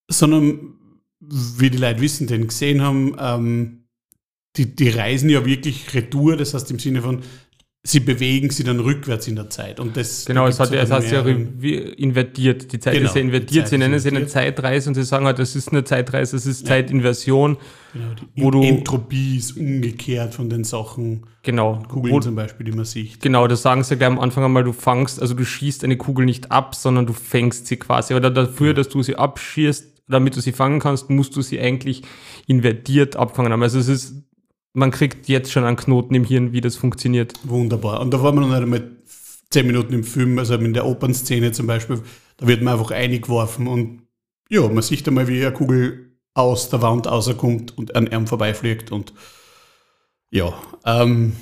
sondern 0.07 0.75
wie 1.19 1.71
die 1.71 1.77
Leute 1.77 2.01
wissen, 2.01 2.27
den 2.27 2.47
gesehen 2.47 2.81
haben, 2.81 3.15
ähm, 3.19 3.83
die, 4.55 4.75
die 4.75 4.89
reisen 4.89 5.29
ja 5.29 5.45
wirklich 5.45 5.93
retour, 5.93 6.37
das 6.37 6.53
heißt 6.53 6.69
im 6.71 6.79
Sinne 6.79 7.01
von, 7.01 7.21
sie 7.83 7.99
bewegen 7.99 8.51
sie 8.51 8.63
dann 8.63 8.79
rückwärts 8.79 9.27
in 9.27 9.35
der 9.35 9.49
Zeit. 9.49 9.79
Und 9.79 9.97
das 9.97 10.25
Genau, 10.25 10.45
es, 10.45 10.59
hat, 10.59 10.69
gibt's 10.69 10.91
es 10.91 11.11
ja 11.11 11.23
mehreren- 11.23 11.53
wie 11.57 11.73
invertiert. 11.75 12.71
Die 12.71 12.79
Zeit 12.79 12.93
Genau, 12.93 13.07
ist 13.09 13.15
ja 13.15 13.21
invertiert. 13.21 13.67
Sie 13.69 13.77
nennen 13.79 13.95
es 13.95 14.03
ja 14.03 14.11
eine. 14.11 14.27
Zeitreise 14.27 14.89
und 14.89 14.93
sie 14.95 15.03
sagen 15.03 15.25
halt, 15.25 15.39
das 15.39 15.55
ist 15.55 15.69
eine 15.69 15.83
Zeitreise, 15.83 16.35
es 16.35 16.45
ist 16.45 16.67
Zeitinversion. 16.67 17.57
genau, 17.91 18.05
die 18.37 18.41
wo 18.43 18.51
du- 18.51 18.61
Entropie 18.61 19.37
ist 19.37 19.57
umgekehrt 19.57 20.35
von 20.35 20.47
den 20.49 20.63
Sachen, 20.63 21.25
Genau. 21.41 21.81
Kugeln 21.89 22.13
Wo, 22.13 22.19
zum 22.19 22.35
Beispiel, 22.35 22.67
die 22.67 22.71
man 22.71 22.85
sieht. 22.85 23.19
genau, 23.19 23.47
das 23.47 23.63
sagen 23.63 23.83
sie 23.83 23.95
gleich 23.97 24.09
am 24.11 24.19
Anfang 24.19 24.43
einmal, 24.43 24.63
du 24.63 24.73
fangst, 24.73 25.19
also 25.19 25.33
du 25.33 25.43
schießt 25.43 25.83
eine 25.83 25.97
Kugel 25.97 26.25
nicht 26.27 26.51
ab, 26.51 26.75
sondern 26.75 27.07
du 27.07 27.13
fängst 27.13 27.65
sie 27.65 27.77
quasi. 27.77 28.13
Aber 28.13 28.21
da- 28.21 28.29
dafür, 28.29 28.75
dass 28.75 28.89
du 28.89 29.01
sie 29.01 29.15
abschießt, 29.15 30.03
damit 30.07 30.35
du 30.35 30.41
sie 30.41 30.51
fangen 30.51 30.79
kannst, 30.79 31.09
musst 31.09 31.35
du 31.35 31.41
sie 31.41 31.59
eigentlich 31.59 32.03
invertiert 32.45 33.15
abfangen 33.15 33.51
haben. 33.51 33.63
Also 33.63 33.79
es 33.79 33.87
ist, 33.87 34.21
man 34.73 34.91
kriegt 34.91 35.27
jetzt 35.27 35.51
schon 35.51 35.63
einen 35.63 35.77
Knoten 35.77 36.15
im 36.15 36.23
Hirn, 36.23 36.53
wie 36.53 36.61
das 36.61 36.77
funktioniert. 36.77 37.33
Wunderbar. 37.43 37.99
Und 37.99 38.13
da 38.13 38.21
waren 38.23 38.35
wir 38.35 38.41
noch 38.41 38.53
einmal 38.53 38.91
zehn 39.49 39.67
Minuten 39.67 39.93
im 39.93 40.03
Film, 40.03 40.39
also 40.39 40.55
in 40.55 40.73
der 40.73 40.85
Opernszene 40.85 41.51
zum 41.51 41.67
Beispiel, 41.67 42.01
da 42.37 42.47
wird 42.47 42.61
man 42.61 42.73
einfach 42.73 42.91
eingeworfen 42.91 43.67
und 43.67 44.03
ja, 44.49 44.67
man 44.67 44.81
sieht 44.81 45.07
einmal, 45.07 45.27
wie 45.27 45.41
eine 45.41 45.53
Kugel 45.53 46.17
aus 46.33 46.69
der 46.69 46.81
Wand 46.81 47.07
rauskommt 47.07 47.77
und 47.77 47.95
an 47.95 48.07
ihm 48.07 48.27
vorbeifliegt 48.27 48.91
und 48.91 49.13
ja, 50.29 50.53
ähm, 50.85 51.35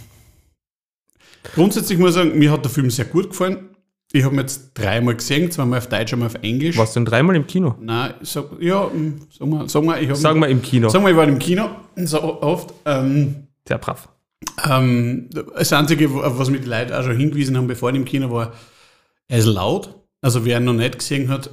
grundsätzlich 1.53 1.99
muss 1.99 2.09
ich 2.09 2.15
sagen, 2.15 2.37
mir 2.37 2.51
hat 2.51 2.65
der 2.65 2.71
Film 2.71 2.89
sehr 2.89 3.05
gut 3.05 3.29
gefallen. 3.29 3.68
Ich 4.11 4.23
habe 4.23 4.35
jetzt 4.37 4.71
dreimal 4.73 5.15
gesehen, 5.15 5.51
zweimal 5.51 5.77
auf 5.79 5.87
Deutsch, 5.87 6.13
einmal 6.13 6.29
auf 6.29 6.35
Englisch. 6.41 6.77
Warst 6.77 6.95
du 6.95 7.01
denn 7.01 7.05
dreimal 7.05 7.35
im 7.35 7.45
Kino? 7.45 7.75
Nein, 7.79 8.15
sag, 8.21 8.45
ja, 8.59 8.85
mm, 8.87 9.21
sag 9.29 9.47
mal, 9.47 9.69
sag 9.69 9.83
mal, 9.83 10.01
ich 10.01 10.09
habe. 10.09 10.17
Sagen 10.17 10.39
wir 10.39 10.47
im 10.47 10.61
Kino. 10.63 10.89
Sag 10.89 11.03
mal, 11.03 11.11
ich 11.11 11.17
war 11.17 11.27
im 11.27 11.37
Kino 11.37 11.69
so 11.95 12.41
oft. 12.41 12.73
Ähm, 12.85 13.47
Sehr 13.67 13.77
brav. 13.77 14.09
ähm, 14.67 15.29
das 15.31 15.71
Einzige, 15.73 16.09
auf 16.09 16.39
was 16.39 16.49
mich 16.49 16.61
die 16.61 16.67
Leute 16.67 16.97
auch 16.97 17.03
schon 17.03 17.17
hingewiesen 17.17 17.55
haben, 17.55 17.67
bevor 17.67 17.91
ich 17.91 17.97
im 17.97 18.05
Kino 18.05 18.31
war, 18.31 18.53
er 19.27 19.37
ist 19.37 19.45
laut. 19.45 19.93
Also 20.21 20.43
wer 20.43 20.57
ihn 20.57 20.65
noch 20.65 20.73
nicht 20.73 20.97
gesehen 20.97 21.29
hat, 21.29 21.51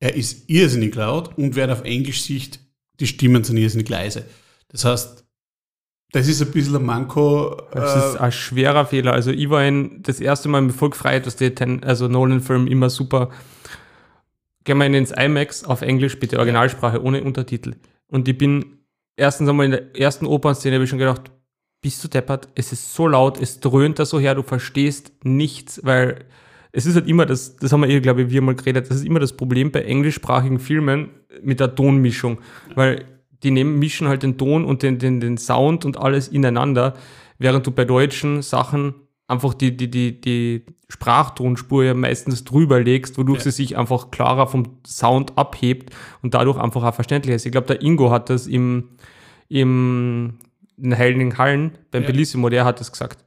er 0.00 0.14
ist 0.14 0.48
irrsinnig 0.48 0.94
laut 0.94 1.36
und 1.36 1.56
wer 1.56 1.66
ihn 1.66 1.72
auf 1.72 1.84
Englisch 1.84 2.22
sieht, 2.22 2.58
die 3.00 3.06
Stimmen 3.06 3.44
sind 3.44 3.58
irrsinnig 3.58 3.88
leise. 3.88 4.24
Das 4.68 4.84
heißt, 4.84 5.24
das 6.12 6.26
ist 6.26 6.40
ein 6.40 6.50
bisschen 6.50 6.76
ein 6.76 6.84
Manko. 6.84 7.56
Das 7.72 7.94
äh, 7.94 7.98
ist 7.98 8.16
ein 8.16 8.32
schwerer 8.32 8.86
Fehler. 8.86 9.12
Also 9.12 9.30
ich 9.30 9.50
war 9.50 9.64
in, 9.64 10.02
das 10.02 10.20
erste 10.20 10.48
Mal 10.48 10.62
mit 10.62 10.74
voll 10.74 10.90
gefreut, 10.90 11.26
dass 11.26 11.36
der 11.36 11.54
Ten, 11.54 11.84
also 11.84 12.08
Nolan-Film 12.08 12.66
immer 12.66 12.88
super. 12.88 13.30
Gehen 14.64 14.78
wir 14.78 14.86
in 14.86 14.94
ins 14.94 15.10
IMAX 15.12 15.64
auf 15.64 15.82
Englisch, 15.82 16.18
bitte 16.18 16.38
Originalsprache, 16.38 17.02
ohne 17.02 17.22
Untertitel. 17.22 17.74
Und 18.06 18.26
ich 18.26 18.38
bin 18.38 18.78
erstens 19.16 19.48
einmal 19.48 19.66
in 19.66 19.72
der 19.72 20.00
ersten 20.00 20.26
Opernszene 20.26 20.76
habe 20.76 20.84
ich 20.84 20.90
schon 20.90 20.98
gedacht, 20.98 21.30
bist 21.82 22.02
du 22.02 22.08
deppert? 22.08 22.48
Es 22.54 22.72
ist 22.72 22.94
so 22.94 23.06
laut, 23.06 23.40
es 23.40 23.60
dröhnt 23.60 23.98
da 23.98 24.06
so 24.06 24.18
her, 24.18 24.34
du 24.34 24.42
verstehst 24.42 25.12
nichts, 25.24 25.80
weil 25.84 26.24
es 26.72 26.86
ist 26.86 26.94
halt 26.94 27.06
immer 27.06 27.26
das, 27.26 27.56
das 27.56 27.72
haben 27.72 27.82
wir 27.82 27.88
eh, 27.88 28.00
glaube 28.00 28.22
ich, 28.22 28.30
wir 28.30 28.42
mal 28.42 28.54
geredet, 28.54 28.90
das 28.90 28.98
ist 28.98 29.06
immer 29.06 29.20
das 29.20 29.34
Problem 29.34 29.70
bei 29.70 29.82
englischsprachigen 29.82 30.58
Filmen 30.58 31.10
mit 31.42 31.60
der 31.60 31.74
Tonmischung, 31.74 32.38
weil 32.74 33.04
die 33.42 33.50
nehmen, 33.50 33.78
mischen 33.78 34.08
halt 34.08 34.22
den 34.22 34.36
Ton 34.38 34.64
und 34.64 34.82
den, 34.82 34.98
den, 34.98 35.20
den 35.20 35.38
Sound 35.38 35.84
und 35.84 35.96
alles 35.96 36.28
ineinander, 36.28 36.94
während 37.38 37.66
du 37.66 37.70
bei 37.70 37.84
deutschen 37.84 38.42
Sachen 38.42 38.94
einfach 39.26 39.54
die, 39.54 39.76
die, 39.76 39.90
die, 39.90 40.20
die 40.20 40.64
Sprachtonspur 40.88 41.84
ja 41.84 41.94
meistens 41.94 42.44
drüber 42.44 42.80
legst, 42.80 43.18
wodurch 43.18 43.38
Ja. 43.40 43.44
sie 43.44 43.50
sich 43.50 43.76
einfach 43.76 44.10
klarer 44.10 44.46
vom 44.46 44.78
Sound 44.86 45.36
abhebt 45.36 45.94
und 46.22 46.34
dadurch 46.34 46.58
einfach 46.58 46.82
auch 46.82 46.94
verständlicher 46.94 47.36
ist. 47.36 47.46
Ich 47.46 47.52
glaube, 47.52 47.66
der 47.66 47.82
Ingo 47.82 48.10
hat 48.10 48.30
das 48.30 48.46
im, 48.46 48.90
im 49.48 50.38
in 50.80 50.96
Heiligen 50.96 51.36
Hallen 51.38 51.72
beim 51.90 52.02
Ja. 52.02 52.06
Bellissimo, 52.08 52.48
der 52.48 52.64
hat 52.64 52.80
das 52.80 52.92
gesagt. 52.92 53.24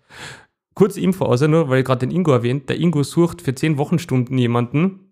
Kurze 0.73 1.01
Info, 1.01 1.25
außer 1.25 1.47
nur, 1.47 1.69
weil 1.69 1.79
ich 1.79 1.85
gerade 1.85 2.07
den 2.07 2.15
Ingo 2.15 2.31
erwähnt, 2.31 2.69
der 2.69 2.79
Ingo 2.79 3.03
sucht 3.03 3.41
für 3.41 3.53
10 3.53 3.77
Wochenstunden 3.77 4.37
jemanden. 4.37 5.11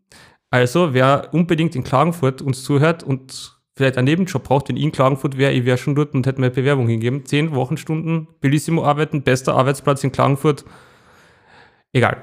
Also, 0.50 0.94
wer 0.94 1.30
unbedingt 1.34 1.76
in 1.76 1.84
Klagenfurt 1.84 2.42
uns 2.42 2.64
zuhört 2.64 3.04
und 3.04 3.59
vielleicht 3.80 3.98
einen 3.98 4.06
Nebenjob 4.06 4.44
braucht, 4.44 4.68
wenn 4.68 4.76
ich 4.76 4.84
in 4.84 4.92
Klagenfurt 4.92 5.38
wäre, 5.38 5.54
ich 5.54 5.64
wäre 5.64 5.78
schon 5.78 5.96
dort 5.96 6.14
und 6.14 6.28
hätte 6.28 6.42
mir 6.42 6.50
Bewerbung 6.50 6.90
hingegeben. 6.90 7.26
10 7.26 7.56
Wochenstunden, 7.56 8.28
Bellissimo 8.42 8.84
arbeiten, 8.84 9.22
bester 9.22 9.56
Arbeitsplatz 9.56 10.04
in 10.04 10.12
Klagenfurt. 10.12 10.66
Egal. 11.94 12.18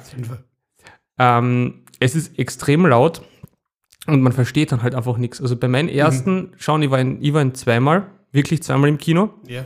Ähm, 1.18 1.84
es 1.98 2.14
ist 2.14 2.38
extrem 2.38 2.84
laut 2.84 3.22
und 4.06 4.20
man 4.20 4.32
versteht 4.32 4.70
dann 4.70 4.82
halt 4.82 4.94
einfach 4.94 5.16
nichts. 5.16 5.40
Also 5.40 5.56
bei 5.56 5.66
meinen 5.66 5.88
ersten 5.88 6.52
Schauen, 6.58 6.82
ich 6.82 6.90
war, 6.90 7.00
in, 7.00 7.22
ich 7.22 7.32
war 7.32 7.40
in 7.40 7.54
zweimal, 7.54 8.06
wirklich 8.32 8.62
zweimal 8.62 8.90
im 8.90 8.98
Kino. 8.98 9.30
Ja. 9.48 9.64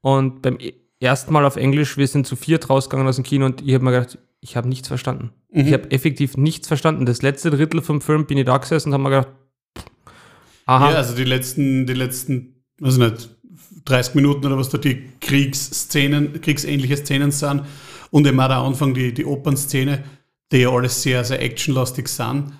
Und 0.00 0.40
beim 0.40 0.58
e- 0.58 0.72
ersten 1.00 1.34
Mal 1.34 1.44
auf 1.44 1.56
Englisch, 1.56 1.98
wir 1.98 2.08
sind 2.08 2.26
zu 2.26 2.34
viert 2.34 2.70
rausgegangen 2.70 3.06
aus 3.06 3.16
dem 3.16 3.24
Kino 3.24 3.44
und 3.44 3.60
ich 3.60 3.74
habe 3.74 3.84
mir 3.84 3.90
gedacht, 3.90 4.18
ich 4.40 4.56
habe 4.56 4.70
nichts 4.70 4.88
verstanden. 4.88 5.32
Mhm. 5.50 5.66
Ich 5.66 5.72
habe 5.74 5.90
effektiv 5.90 6.38
nichts 6.38 6.66
verstanden. 6.66 7.04
Das 7.04 7.20
letzte 7.20 7.50
Drittel 7.50 7.82
vom 7.82 8.00
Film 8.00 8.24
bin 8.24 8.38
ich 8.38 8.46
da 8.46 8.56
gesessen 8.56 8.88
und 8.88 8.94
habe 8.94 9.02
mir 9.02 9.10
gedacht, 9.10 9.28
aha, 10.66 10.90
Ja, 10.90 10.96
also 10.96 11.14
die 11.14 11.24
letzten, 11.24 11.86
die 11.86 11.94
letzten, 11.94 12.62
weiß 12.78 12.98
nicht, 12.98 13.30
30 13.86 14.14
Minuten 14.14 14.46
oder 14.46 14.58
was 14.58 14.68
da 14.68 14.78
die 14.78 15.04
Kriegsszenen, 15.20 16.40
kriegsähnliche 16.40 16.96
Szenen 16.96 17.30
sind 17.30 17.62
und 18.10 18.26
eben 18.26 18.38
auch 18.38 18.48
der 18.48 18.58
Anfang, 18.58 18.94
die, 18.94 19.14
die 19.14 19.24
Opernszene, 19.24 20.04
die 20.52 20.58
ja 20.58 20.70
alles 20.70 21.02
sehr, 21.02 21.24
sehr 21.24 21.40
actionlastig 21.40 22.08
sind, 22.08 22.52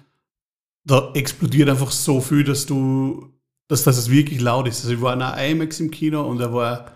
da 0.85 1.11
explodiert 1.15 1.69
einfach 1.69 1.91
so 1.91 2.21
viel, 2.21 2.45
dass 2.45 2.65
du, 2.67 3.33
dass, 3.69 3.87
es 3.87 4.11
wirklich 4.11 4.41
laut 4.41 4.69
ist. 4.69 4.83
Also 4.83 4.95
ich 4.95 5.01
war 5.01 5.13
in 5.13 5.23
einer 5.23 5.45
IMAX 5.45 5.81
im 5.81 5.91
Kino 5.91 6.23
und 6.23 6.41
er 6.41 6.53
war, 6.53 6.93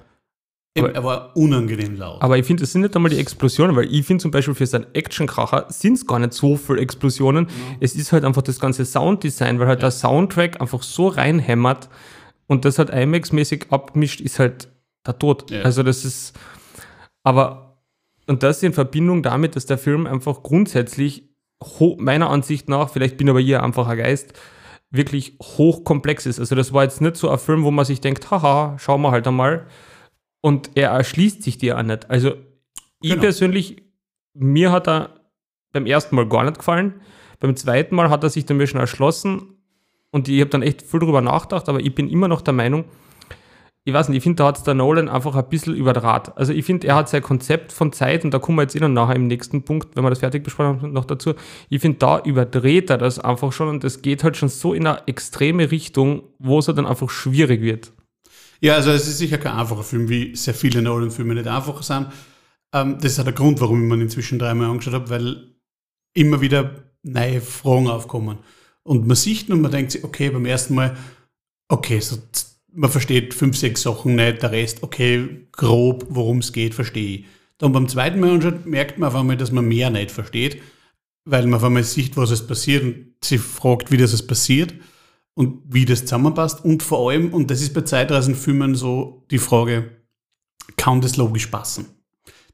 eben, 0.75 0.87
Aber- 0.87 0.95
er 0.95 1.05
war 1.05 1.37
unangenehm 1.37 1.97
laut. 1.97 2.23
aber 2.23 2.39
ich 2.39 2.47
finde, 2.47 2.65
es 2.65 2.73
sind 2.73 2.83
nicht 2.83 2.95
einmal 2.95 3.11
die 3.11 3.19
Explosionen, 3.19 3.75
weil 3.77 3.93
ich 3.93 4.07
finde 4.07 4.23
zum 4.23 4.31
Beispiel 4.31 4.55
für 4.55 4.67
seinen 4.67 4.87
Actionkracher 4.95 5.67
sind 5.69 5.95
es 5.95 6.07
gar 6.07 6.19
nicht 6.19 6.33
so 6.33 6.57
viele 6.57 6.81
Explosionen. 6.81 7.49
Es 7.81 7.95
ist 7.97 8.13
halt 8.13 8.25
einfach 8.25 8.43
das 8.43 8.61
ganze 8.61 8.85
Sounddesign, 8.85 9.59
weil 9.59 9.67
halt 9.69 9.83
der 9.83 9.91
Soundtrack 9.91 10.61
einfach 10.61 10.83
so 10.83 11.09
reinhämmert 11.09 11.89
und 12.47 12.65
das 12.65 12.79
halt 12.79 12.91
IMAX-mäßig 12.91 13.67
abgemischt 13.71 14.21
ist 14.21 14.39
halt 14.39 14.69
der 15.07 15.19
Tod. 15.19 15.51
Ja. 15.51 15.63
Also 15.63 15.83
das 15.83 16.05
ist, 16.05 16.35
aber, 17.23 17.79
und 18.27 18.43
das 18.43 18.63
in 18.63 18.73
Verbindung 18.73 19.23
damit, 19.23 19.57
dass 19.57 19.67
der 19.67 19.79
Film 19.79 20.07
einfach 20.07 20.43
grundsätzlich, 20.43 21.29
meiner 21.99 22.31
Ansicht 22.31 22.69
nach, 22.69 22.89
vielleicht 22.91 23.17
bin 23.17 23.29
aber 23.29 23.41
hier 23.41 23.63
einfach 23.63 23.87
ein 23.89 23.99
Geist, 23.99 24.33
wirklich 24.91 25.37
hochkomplex 25.43 26.27
ist. 26.27 26.39
Also 26.41 26.55
das 26.55 26.73
war 26.73 26.83
jetzt 26.85 27.01
nicht 27.01 27.17
so 27.17 27.29
ein 27.29 27.39
Film, 27.39 27.65
wo 27.65 27.71
man 27.71 27.85
sich 27.85 28.01
denkt, 28.01 28.31
haha, 28.31 28.77
schauen 28.79 29.03
wir 29.03 29.11
halt 29.11 29.27
einmal. 29.27 29.67
Und 30.41 30.71
er 30.75 30.91
erschließt 30.91 31.43
sich 31.43 31.59
dir 31.59 31.79
auch 31.79 31.83
nicht. 31.83 32.11
Also 32.11 32.35
ich 33.03 33.11
Genau. 33.11 33.23
persönlich, 33.23 33.83
mir 34.35 34.73
hat 34.73 34.89
er 34.89 35.21
beim 35.73 35.87
ersten 35.87 36.17
Mal 36.17 36.29
gar 36.29 36.45
nicht 36.45 36.59
gefallen. 36.59 37.01
Beim 37.41 37.57
zweiten 37.57 37.95
Mal 37.95 38.11
hat 38.11 38.23
er 38.23 38.31
sich 38.31 38.45
dann 38.47 38.57
mir 38.57 38.67
schon 38.67 38.81
erschlossen. 38.81 39.57
Und 40.11 40.29
ich 40.29 40.41
habe 40.41 40.51
dann 40.51 40.63
echt 40.63 40.83
viel 40.83 41.01
drüber 41.01 41.21
nachgedacht, 41.21 41.69
aber 41.69 41.81
ich 41.81 41.95
bin 41.95 42.09
immer 42.09 42.29
noch 42.29 42.41
der 42.41 42.55
Meinung, 42.55 42.85
ich 43.85 43.95
weiß 43.95 44.09
nicht, 44.09 44.19
ich 44.19 44.23
finde, 44.23 44.37
da 44.37 44.49
hat 44.49 44.67
der 44.67 44.75
Nolan 44.75 45.09
einfach 45.09 45.35
ein 45.35 45.49
bisschen 45.49 45.75
überdraht. 45.75 46.37
Also 46.37 46.53
ich 46.53 46.65
finde, 46.67 46.87
er 46.87 46.97
hat 46.97 47.09
sein 47.09 47.23
Konzept 47.23 47.73
von 47.73 47.93
Zeit, 47.93 48.25
und 48.25 48.33
da 48.33 48.39
kommen 48.39 48.59
wir 48.59 48.63
jetzt 48.63 48.77
eh 48.77 48.79
dann 48.79 48.93
nachher 48.93 49.17
im 49.17 49.27
nächsten 49.27 49.63
Punkt, 49.63 49.97
wenn 49.97 50.05
wir 50.05 50.11
das 50.11 50.19
fertig 50.19 50.45
besprochen 50.45 50.83
haben, 50.83 50.93
noch 50.93 51.07
dazu. 51.07 51.33
Ich 51.71 51.81
finde, 51.81 51.99
da 51.99 52.21
überdreht 52.21 52.91
er 52.91 52.99
das 52.99 53.19
einfach 53.19 53.53
schon 53.53 53.69
und 53.69 53.83
das 53.83 54.03
geht 54.03 54.23
halt 54.23 54.37
schon 54.37 54.51
so 54.51 54.75
in 54.75 54.87
eine 54.87 55.07
extreme 55.09 55.71
Richtung, 55.71 56.25
wo 56.39 56.59
es 56.59 56.69
halt 56.69 56.77
dann 56.77 56.87
einfach 56.87 57.09
schwierig 57.09 57.63
wird. 57.63 57.93
Ja, 58.61 58.75
also 58.75 58.91
es 58.91 59.09
ist 59.09 59.19
sicher 59.19 59.39
kein 59.39 59.57
einfacher 59.57 59.83
Film, 59.83 60.09
wie 60.09 60.37
sehr 60.37 60.55
viele 60.55 60.83
Nolan-Filme 60.83 61.35
nicht 61.35 61.47
einfach 61.47 61.83
sind. 61.83 62.09
Ähm, 62.75 62.99
das 63.01 63.13
ist 63.13 63.21
auch 63.21 63.25
der 63.25 63.33
Grund, 63.33 63.61
warum 63.61 63.83
ich 63.83 63.89
mir 63.89 63.95
ihn 63.95 64.03
inzwischen 64.03 64.39
dreimal 64.39 64.69
angeschaut 64.69 64.95
habe, 64.95 65.11
weil 65.11 65.55
immer 66.15 66.41
wieder 66.41 66.85
neue 67.03 67.41
Fragen 67.41 67.89
aufkommen. 67.89 68.39
Und 68.83 69.07
man 69.07 69.17
sieht 69.17 69.51
und 69.51 69.63
man 69.63 69.71
denkt 69.71 69.93
sich, 69.93 70.05
okay, 70.05 70.31
beim 70.31 70.45
ersten 70.45 70.75
Mal, 70.75 70.97
okay, 71.69 72.01
so, 72.01 72.19
man 72.73 72.91
versteht 72.91 73.33
fünf, 73.33 73.57
sechs 73.57 73.83
Sachen 73.83 74.15
nicht, 74.15 74.43
der 74.43 74.53
Rest, 74.53 74.83
okay, 74.83 75.47
grob, 75.53 76.07
worum 76.11 76.39
es 76.39 76.53
geht, 76.53 76.75
verstehe 76.75 77.21
ich. 77.21 77.25
Dann 77.59 77.73
beim 77.73 77.89
zweiten 77.89 78.21
Mal 78.21 78.31
anschaut, 78.31 78.67
merkt 78.67 78.99
man 78.99 79.09
auf 79.09 79.15
einmal, 79.15 79.37
dass 79.37 79.53
man 79.53 79.67
mehr 79.67 79.91
nicht 79.91 80.11
versteht, 80.11 80.61
weil 81.25 81.45
man 81.45 81.55
auf 81.55 81.65
einmal 81.65 81.85
sieht, 81.85 82.17
was 82.17 82.31
es 82.31 82.47
passiert 82.47 82.85
und 82.85 83.15
sie 83.23 83.39
fragt, 83.39 83.91
wie 83.91 83.97
das 83.97 84.13
es 84.13 84.27
passiert 84.27 84.75
und 85.41 85.63
wie 85.71 85.87
das 85.87 86.01
zusammenpasst. 86.01 86.63
Und 86.63 86.83
vor 86.83 87.11
allem, 87.11 87.33
und 87.33 87.51
das 87.51 87.63
ist 87.63 87.73
bei 87.73 87.81
Zeitreisenfilmen 87.81 88.75
so 88.75 89.25
die 89.31 89.39
Frage, 89.39 89.91
kann 90.77 91.01
das 91.01 91.17
logisch 91.17 91.47
passen? 91.47 91.87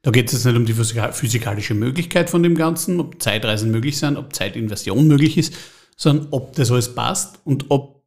Da 0.03 0.11
geht 0.11 0.27
es 0.27 0.31
jetzt 0.31 0.45
nicht 0.45 0.55
um 0.55 0.65
die 0.65 0.73
physika- 0.73 1.11
physikalische 1.11 1.73
Möglichkeit 1.73 2.29
von 2.29 2.43
dem 2.43 2.55
Ganzen, 2.55 3.01
ob 3.01 3.21
Zeitreisen 3.21 3.71
möglich 3.71 3.97
sind, 3.97 4.15
ob 4.15 4.33
Zeitinversion 4.33 5.05
möglich 5.05 5.37
ist, 5.37 5.53
sondern 5.97 6.29
ob 6.31 6.55
das 6.55 6.71
alles 6.71 6.95
passt 6.95 7.41
und 7.43 7.65
ob 7.67 8.05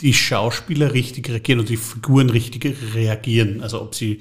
die 0.00 0.14
Schauspieler 0.14 0.94
richtig 0.94 1.28
reagieren 1.28 1.58
und 1.58 1.68
die 1.68 1.76
Figuren 1.76 2.30
richtig 2.30 2.76
reagieren. 2.94 3.60
Also 3.60 3.82
ob 3.82 3.96
sie 3.96 4.20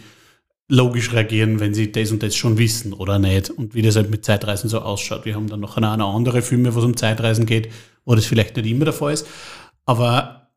logisch 0.67 1.13
reagieren, 1.13 1.59
wenn 1.59 1.75
sie 1.75 1.91
das 1.91 2.11
und 2.11 2.23
das 2.23 2.35
schon 2.35 2.57
wissen 2.57 2.93
oder 2.93 3.19
nicht. 3.19 3.51
Und 3.51 3.75
wie 3.75 3.83
das 3.83 3.97
halt 3.97 4.09
mit 4.09 4.25
Zeitreisen 4.25 4.67
so 4.67 4.79
ausschaut. 4.79 5.25
Wir 5.25 5.35
haben 5.35 5.47
dann 5.47 5.59
noch 5.59 5.77
eine 5.77 5.89
andere 5.89 6.41
Filme, 6.41 6.73
wo 6.73 6.79
es 6.79 6.85
um 6.85 6.97
Zeitreisen 6.97 7.45
geht, 7.45 7.69
wo 8.03 8.15
das 8.15 8.25
vielleicht 8.25 8.55
nicht 8.55 8.65
immer 8.65 8.85
der 8.85 8.93
Fall 8.93 9.13
ist. 9.13 9.27
Aber 9.91 10.47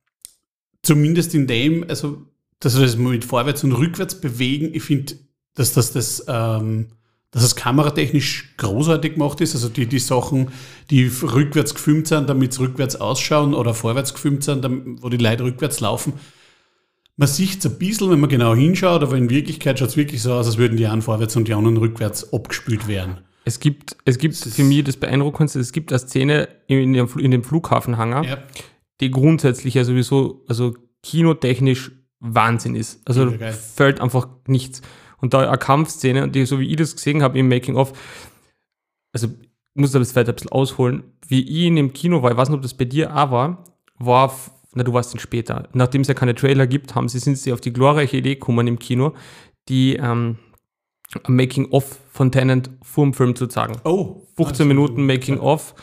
zumindest 0.82 1.34
in 1.34 1.48
dem, 1.48 1.84
also 1.88 2.22
dass 2.60 2.76
wir 2.76 2.82
das 2.86 2.96
mit 2.96 3.24
vorwärts 3.24 3.64
und 3.64 3.72
rückwärts 3.72 4.20
bewegen, 4.20 4.70
ich 4.72 4.84
finde, 4.84 5.14
dass 5.54 5.72
das, 5.72 5.90
das, 5.92 6.24
ähm, 6.28 6.86
dass 7.32 7.42
das 7.42 7.56
kameratechnisch 7.56 8.54
großartig 8.58 9.14
gemacht 9.14 9.40
ist. 9.40 9.54
Also 9.56 9.68
die, 9.68 9.86
die 9.86 9.98
Sachen, 9.98 10.48
die 10.90 11.10
rückwärts 11.22 11.74
gefilmt 11.74 12.06
sind, 12.06 12.28
damit 12.28 12.52
es 12.52 12.60
rückwärts 12.60 12.94
ausschauen 12.96 13.54
oder 13.54 13.74
vorwärts 13.74 14.14
gefilmt 14.14 14.44
sind, 14.44 14.62
damit, 14.64 15.02
wo 15.02 15.08
die 15.08 15.16
Leute 15.16 15.42
rückwärts 15.42 15.80
laufen. 15.80 16.12
Man 17.16 17.28
sieht 17.28 17.58
es 17.58 17.66
ein 17.66 17.76
bisschen, 17.78 18.10
wenn 18.10 18.20
man 18.20 18.30
genau 18.30 18.54
hinschaut, 18.54 19.02
aber 19.02 19.16
in 19.16 19.30
Wirklichkeit 19.30 19.78
schaut 19.80 19.88
es 19.88 19.96
wirklich 19.96 20.22
so 20.22 20.32
aus, 20.32 20.46
als 20.46 20.58
würden 20.58 20.76
die 20.76 20.86
einen 20.86 21.02
vorwärts 21.02 21.34
und 21.34 21.48
die 21.48 21.54
anderen 21.54 21.76
rückwärts 21.76 22.32
abgespült 22.32 22.86
werden. 22.86 23.18
Es 23.44 23.58
gibt, 23.60 23.96
es 24.04 24.16
gibt 24.18 24.36
für 24.36 24.64
mich 24.64 24.84
das 24.84 24.96
Beeindruckendste, 24.96 25.58
es 25.60 25.72
gibt 25.72 25.92
eine 25.92 25.98
Szene 25.98 26.48
in 26.66 26.92
dem, 26.94 27.06
Fl- 27.08 27.20
in 27.20 27.30
dem 27.30 27.42
Flughafenhangar, 27.44 28.24
Ja, 28.24 28.38
die 29.00 29.10
grundsätzlich 29.10 29.74
ja 29.74 29.84
sowieso, 29.84 30.44
also 30.48 30.74
kinotechnisch 31.02 31.92
Wahnsinn 32.20 32.74
ist. 32.74 33.00
Also 33.06 33.36
geil. 33.36 33.52
fällt 33.52 34.00
einfach 34.00 34.28
nichts. 34.46 34.82
Und 35.20 35.34
da 35.34 35.48
eine 35.48 35.58
Kampfszene, 35.58 36.28
die, 36.28 36.46
so 36.46 36.58
wie 36.58 36.68
ich 36.68 36.76
das 36.76 36.96
gesehen 36.96 37.22
habe 37.22 37.38
im 37.38 37.48
Making-of, 37.48 37.92
also 39.12 39.28
muss 39.74 39.92
da 39.92 39.98
das 39.98 40.16
weiter 40.16 40.32
ein 40.32 40.34
bisschen 40.34 40.52
ausholen, 40.52 41.04
wie 41.26 41.42
ich 41.42 41.66
in 41.66 41.76
dem 41.76 41.92
Kino 41.92 42.22
war, 42.22 42.30
ich 42.30 42.36
weiß 42.36 42.48
nicht, 42.48 42.56
ob 42.56 42.62
das 42.62 42.74
bei 42.74 42.84
dir 42.84 43.14
auch 43.14 43.30
war, 43.30 43.64
war, 43.98 44.34
na 44.74 44.82
du 44.82 44.92
warst 44.92 45.12
dann 45.12 45.20
später, 45.20 45.68
nachdem 45.72 46.02
es 46.02 46.08
ja 46.08 46.14
keine 46.14 46.34
Trailer 46.34 46.66
gibt, 46.66 46.94
haben 46.94 47.08
sie, 47.08 47.18
sind 47.18 47.38
sie 47.38 47.52
auf 47.52 47.60
die 47.60 47.72
glorreiche 47.72 48.16
Idee 48.16 48.34
gekommen 48.34 48.66
im 48.66 48.78
Kino, 48.78 49.14
die 49.68 49.96
ähm, 49.96 50.38
Making-of 51.26 51.98
von 52.10 52.32
Tenant 52.32 52.70
vor 52.82 53.04
dem 53.04 53.14
Film 53.14 53.36
zu 53.36 53.46
zeigen. 53.46 53.76
Oh. 53.84 54.22
15 54.36 54.66
Minuten 54.66 55.06
Making-of 55.06 55.74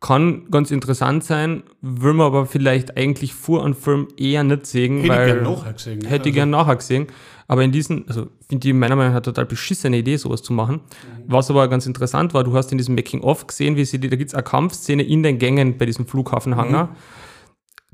kann 0.00 0.50
ganz 0.50 0.70
interessant 0.70 1.24
sein, 1.24 1.62
will 1.80 2.12
man 2.12 2.26
aber 2.26 2.46
vielleicht 2.46 2.96
eigentlich 2.98 3.34
vor 3.34 3.64
einem 3.64 3.74
Film 3.74 4.08
eher 4.18 4.44
nicht 4.44 4.66
sehen, 4.66 4.98
Hätte 4.98 5.08
weil 5.08 5.28
ich 5.28 5.34
gerne 5.34 5.50
nachher 5.50 5.72
gesehen. 5.72 6.00
hätte 6.02 6.06
ich 6.06 6.18
Also, 6.20 6.32
gern 6.32 6.50
nachher 6.50 6.76
gesehen. 6.76 7.06
Aber 7.48 7.62
in 7.62 7.72
diesen, 7.72 8.06
also 8.08 8.26
finde 8.48 8.68
ich 8.68 8.74
meiner 8.74 8.96
Meinung 8.96 9.14
nach 9.14 9.22
total 9.22 9.46
beschissene 9.46 9.96
Idee, 9.98 10.16
sowas 10.16 10.42
zu 10.42 10.52
machen. 10.52 10.80
Was 11.26 11.48
aber 11.50 11.66
ganz 11.68 11.86
interessant 11.86 12.34
war, 12.34 12.44
du 12.44 12.54
hast 12.54 12.72
in 12.72 12.78
diesem 12.78 12.94
Making-of 12.94 13.46
gesehen, 13.46 13.76
wie 13.76 13.84
sie, 13.84 13.98
die- 13.98 14.10
da 14.10 14.16
gibt 14.16 14.28
es 14.30 14.34
eine 14.34 14.42
Kampfszene 14.42 15.02
in 15.02 15.22
den 15.22 15.38
Gängen 15.38 15.78
bei 15.78 15.86
diesem 15.86 16.06
Flughafenhangar 16.06 16.94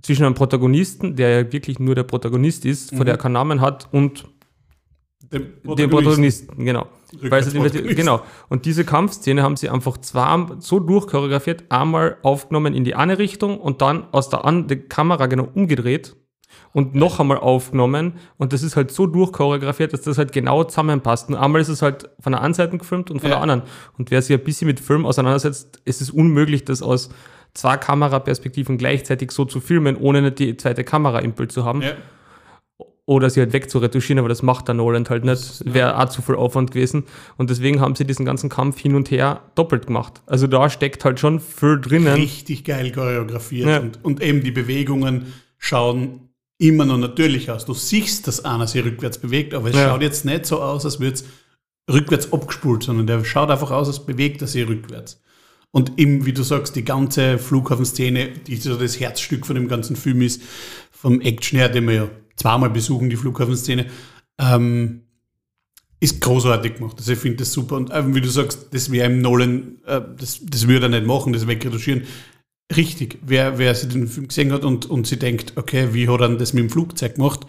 zwischen 0.01 0.25
einem 0.25 0.35
Protagonisten, 0.35 1.15
der 1.17 1.29
ja 1.43 1.53
wirklich 1.53 1.79
nur 1.79 1.95
der 1.95 2.03
Protagonist 2.03 2.65
ist, 2.65 2.91
von 2.95 3.05
der 3.05 3.15
er 3.15 3.19
keinen 3.19 3.33
Namen 3.33 3.61
hat, 3.61 3.88
und 3.93 4.25
Dem 5.33 5.47
den 5.77 5.88
Protagonisten, 5.91 6.65
genau. 6.65 6.87
Weil 7.20 7.42
sie 7.42 7.59
den, 7.59 7.94
genau. 7.96 8.22
Und 8.48 8.64
diese 8.64 8.85
Kampfszene 8.85 9.42
haben 9.42 9.57
sie 9.57 9.68
einfach 9.68 9.98
zwar 9.98 10.57
so 10.61 10.81
durchchoreografiert, 10.81 11.64
einmal 11.70 12.16
aufgenommen 12.22 12.75
in 12.75 12.85
die 12.85 12.94
eine 12.94 13.18
Richtung 13.18 13.59
und 13.59 13.83
dann 13.83 14.07
aus 14.12 14.31
der 14.31 14.44
an 14.44 14.66
die 14.68 14.77
Kamera 14.77 15.27
genau 15.27 15.48
umgedreht 15.55 16.16
und 16.72 16.94
noch 16.94 17.20
einmal 17.20 17.38
aufgenommen. 17.38 18.14
Und 18.38 18.53
das 18.53 18.62
ist 18.62 18.77
halt 18.77 18.90
so 18.90 19.07
durchchoreografiert, 19.07 19.92
dass 19.92 20.03
das 20.03 20.18
halt 20.18 20.33
genau 20.33 20.64
zusammenpasst. 20.64 21.29
Und 21.29 21.35
einmal 21.37 21.61
ist 21.61 21.68
es 21.68 21.83
halt 21.83 22.09
von 22.20 22.33
der 22.33 22.40
einen 22.42 22.55
Seite 22.55 22.77
gefilmt 22.79 23.11
und 23.11 23.20
von 23.20 23.29
Ja. 23.31 23.37
der 23.37 23.42
anderen. 23.42 23.62
Und 23.98 24.11
wer 24.11 24.22
sich 24.22 24.37
ein 24.37 24.44
bisschen 24.44 24.66
mit 24.66 24.81
Film 24.81 25.05
auseinandersetzt, 25.07 25.81
es 25.85 26.01
ist 26.01 26.11
unmöglich, 26.11 26.64
das 26.64 26.83
aus 26.83 27.11
zwei 27.55 27.77
Kameraperspektiven 27.77 28.79
gleichzeitig 28.79 29.31
so 29.33 29.44
zu 29.44 29.61
filmen, 29.61 29.96
ohne 29.96 30.22
nicht 30.22 30.38
die 30.38 30.57
zweite 30.57 30.85
Kamera 30.85 31.18
im 31.18 31.33
Bild 31.33 31.53
zu 31.53 31.64
haben 31.64 31.83
Ja. 31.83 31.92
Oder 33.05 33.29
sie 33.31 33.41
halt 33.41 33.53
wegzuretuschieren, 33.53 34.19
aber 34.21 34.29
das 34.29 34.43
macht 34.43 34.69
der 34.69 34.75
Nolan 34.75 35.09
halt 35.09 35.25
nicht. 35.25 35.62
Wäre 35.65 35.99
auch 35.99 36.09
zu 36.09 36.23
viel 36.23 36.37
Aufwand 36.37 36.71
gewesen. 36.71 37.05
Und 37.37 37.51
deswegen 37.51 37.81
haben 37.81 37.97
sie 37.97 38.05
diesen 38.05 38.25
ganzen 38.25 38.49
Kampf 38.49 38.79
hin 38.79 38.95
und 38.95 39.11
her 39.11 39.43
doppelt 39.57 39.87
gemacht. 39.88 40.23
Also 40.27 40.47
da 40.47 40.71
steckt 40.71 41.05
halt 41.05 41.19
schon 41.19 41.41
viel 41.41 41.81
drinnen. 41.81 42.15
Richtig 42.15 42.65
geil 42.65 42.93
choreografiert 42.93 43.69
Ja. 43.69 43.81
und, 43.81 44.05
und 44.05 44.23
eben 44.23 44.43
die 44.45 44.53
Bewegungen 44.53 45.33
schauen 45.59 46.29
immer 46.59 46.85
noch 46.85 46.99
natürlich 46.99 47.51
aus. 47.51 47.65
Du 47.65 47.75
siehst, 47.75 48.29
dass 48.29 48.45
einer 48.45 48.69
sich 48.69 48.85
rückwärts 48.85 49.19
bewegt, 49.19 49.53
aber 49.55 49.71
es 49.71 49.77
Ja. 49.77 49.88
schaut 49.88 50.03
jetzt 50.03 50.25
nicht 50.25 50.47
so 50.47 50.62
aus, 50.62 50.85
als 50.85 51.01
würde 51.01 51.15
es 51.15 51.25
rückwärts 51.93 52.33
abgespult, 52.33 52.85
sondern 52.85 53.09
der 53.09 53.25
schaut 53.25 53.51
einfach 53.51 53.73
aus, 53.73 53.88
als 53.88 54.07
bewegt 54.07 54.43
er 54.43 54.47
sich 54.47 54.67
rückwärts. 54.69 55.21
Und 55.73 55.99
eben, 55.99 56.25
wie 56.25 56.33
du 56.33 56.45
sagst, 56.45 56.77
die 56.77 56.85
ganze 56.85 57.38
Flughafenszene, 57.38 58.29
die 58.47 58.57
so 58.57 58.77
das 58.77 59.01
Herzstück 59.01 59.45
von 59.47 59.57
dem 59.57 59.67
ganzen 59.69 59.97
Film 59.97 60.23
ist, 60.23 60.43
vom 60.93 61.21
Action 61.21 61.59
her, 61.59 61.69
den 61.69 61.88
wir 61.88 61.95
ja 61.95 62.09
zweimal 62.37 62.71
besuchen, 62.71 63.11
die 63.11 63.16
Flughafenszene, 63.16 63.87
ähm, 64.38 65.03
ist 66.01 66.21
großartig 66.21 66.75
gemacht. 66.77 66.97
Also 66.99 67.12
ich 67.12 67.18
finde 67.18 67.38
das 67.38 67.53
super. 67.53 67.77
Und 67.77 67.90
ähm, 67.92 68.14
wie 68.14 68.21
du 68.21 68.29
sagst, 68.29 68.68
das 68.73 68.90
wäre 68.90 69.07
im 69.07 69.21
Nolan, 69.21 69.79
äh, 69.87 70.01
das, 70.18 70.40
das 70.42 70.66
würde 70.66 70.87
er 70.87 70.88
nicht 70.88 71.07
machen, 71.07 71.33
das 71.33 71.47
wegretuschieren. 71.47 72.03
Richtig, 72.77 73.18
wer, 73.23 73.59
wer 73.59 73.75
sich 73.75 73.90
den 73.90 74.09
Film 74.09 74.29
gesehen 74.29 74.53
hat 74.53 74.64
und, 74.64 74.87
und 74.90 75.07
sie 75.07 75.18
denkt, 75.18 75.53
okay, 75.57 75.88
wie 75.92 76.09
hat 76.09 76.21
er 76.21 76.31
das 76.31 76.55
mit 76.55 76.62
dem 76.64 76.71
Flugzeug 76.71 77.14
gemacht? 77.16 77.47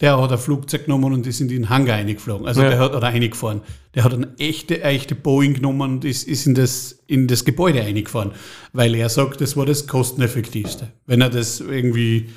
Der 0.00 0.20
hat 0.20 0.30
ein 0.30 0.38
Flugzeug 0.38 0.84
genommen 0.84 1.12
und 1.12 1.26
ist 1.26 1.40
in 1.40 1.48
den 1.48 1.68
Hangar 1.68 1.96
eingeflogen. 1.96 2.46
Also 2.46 2.62
Ja. 2.62 2.68
der 2.70 2.78
hat, 2.78 2.94
oder 2.94 3.08
eingefahren. 3.08 3.62
Der 3.94 4.04
hat 4.04 4.14
eine 4.14 4.28
echte, 4.38 4.82
echte 4.82 5.14
Boeing 5.14 5.54
genommen 5.54 5.80
und 5.80 6.04
ist, 6.04 6.28
ist 6.28 6.46
in, 6.46 6.54
das, 6.54 6.98
in 7.06 7.26
das 7.28 7.44
Gebäude 7.44 7.82
eingefahren. 7.82 8.32
Weil 8.72 8.94
er 8.94 9.08
sagt, 9.08 9.40
das 9.40 9.56
war 9.56 9.66
das 9.66 9.86
kosteneffektivste. 9.86 10.92
Wenn 11.06 11.20
er 11.22 11.30
das 11.30 11.60
irgendwie 11.60 12.28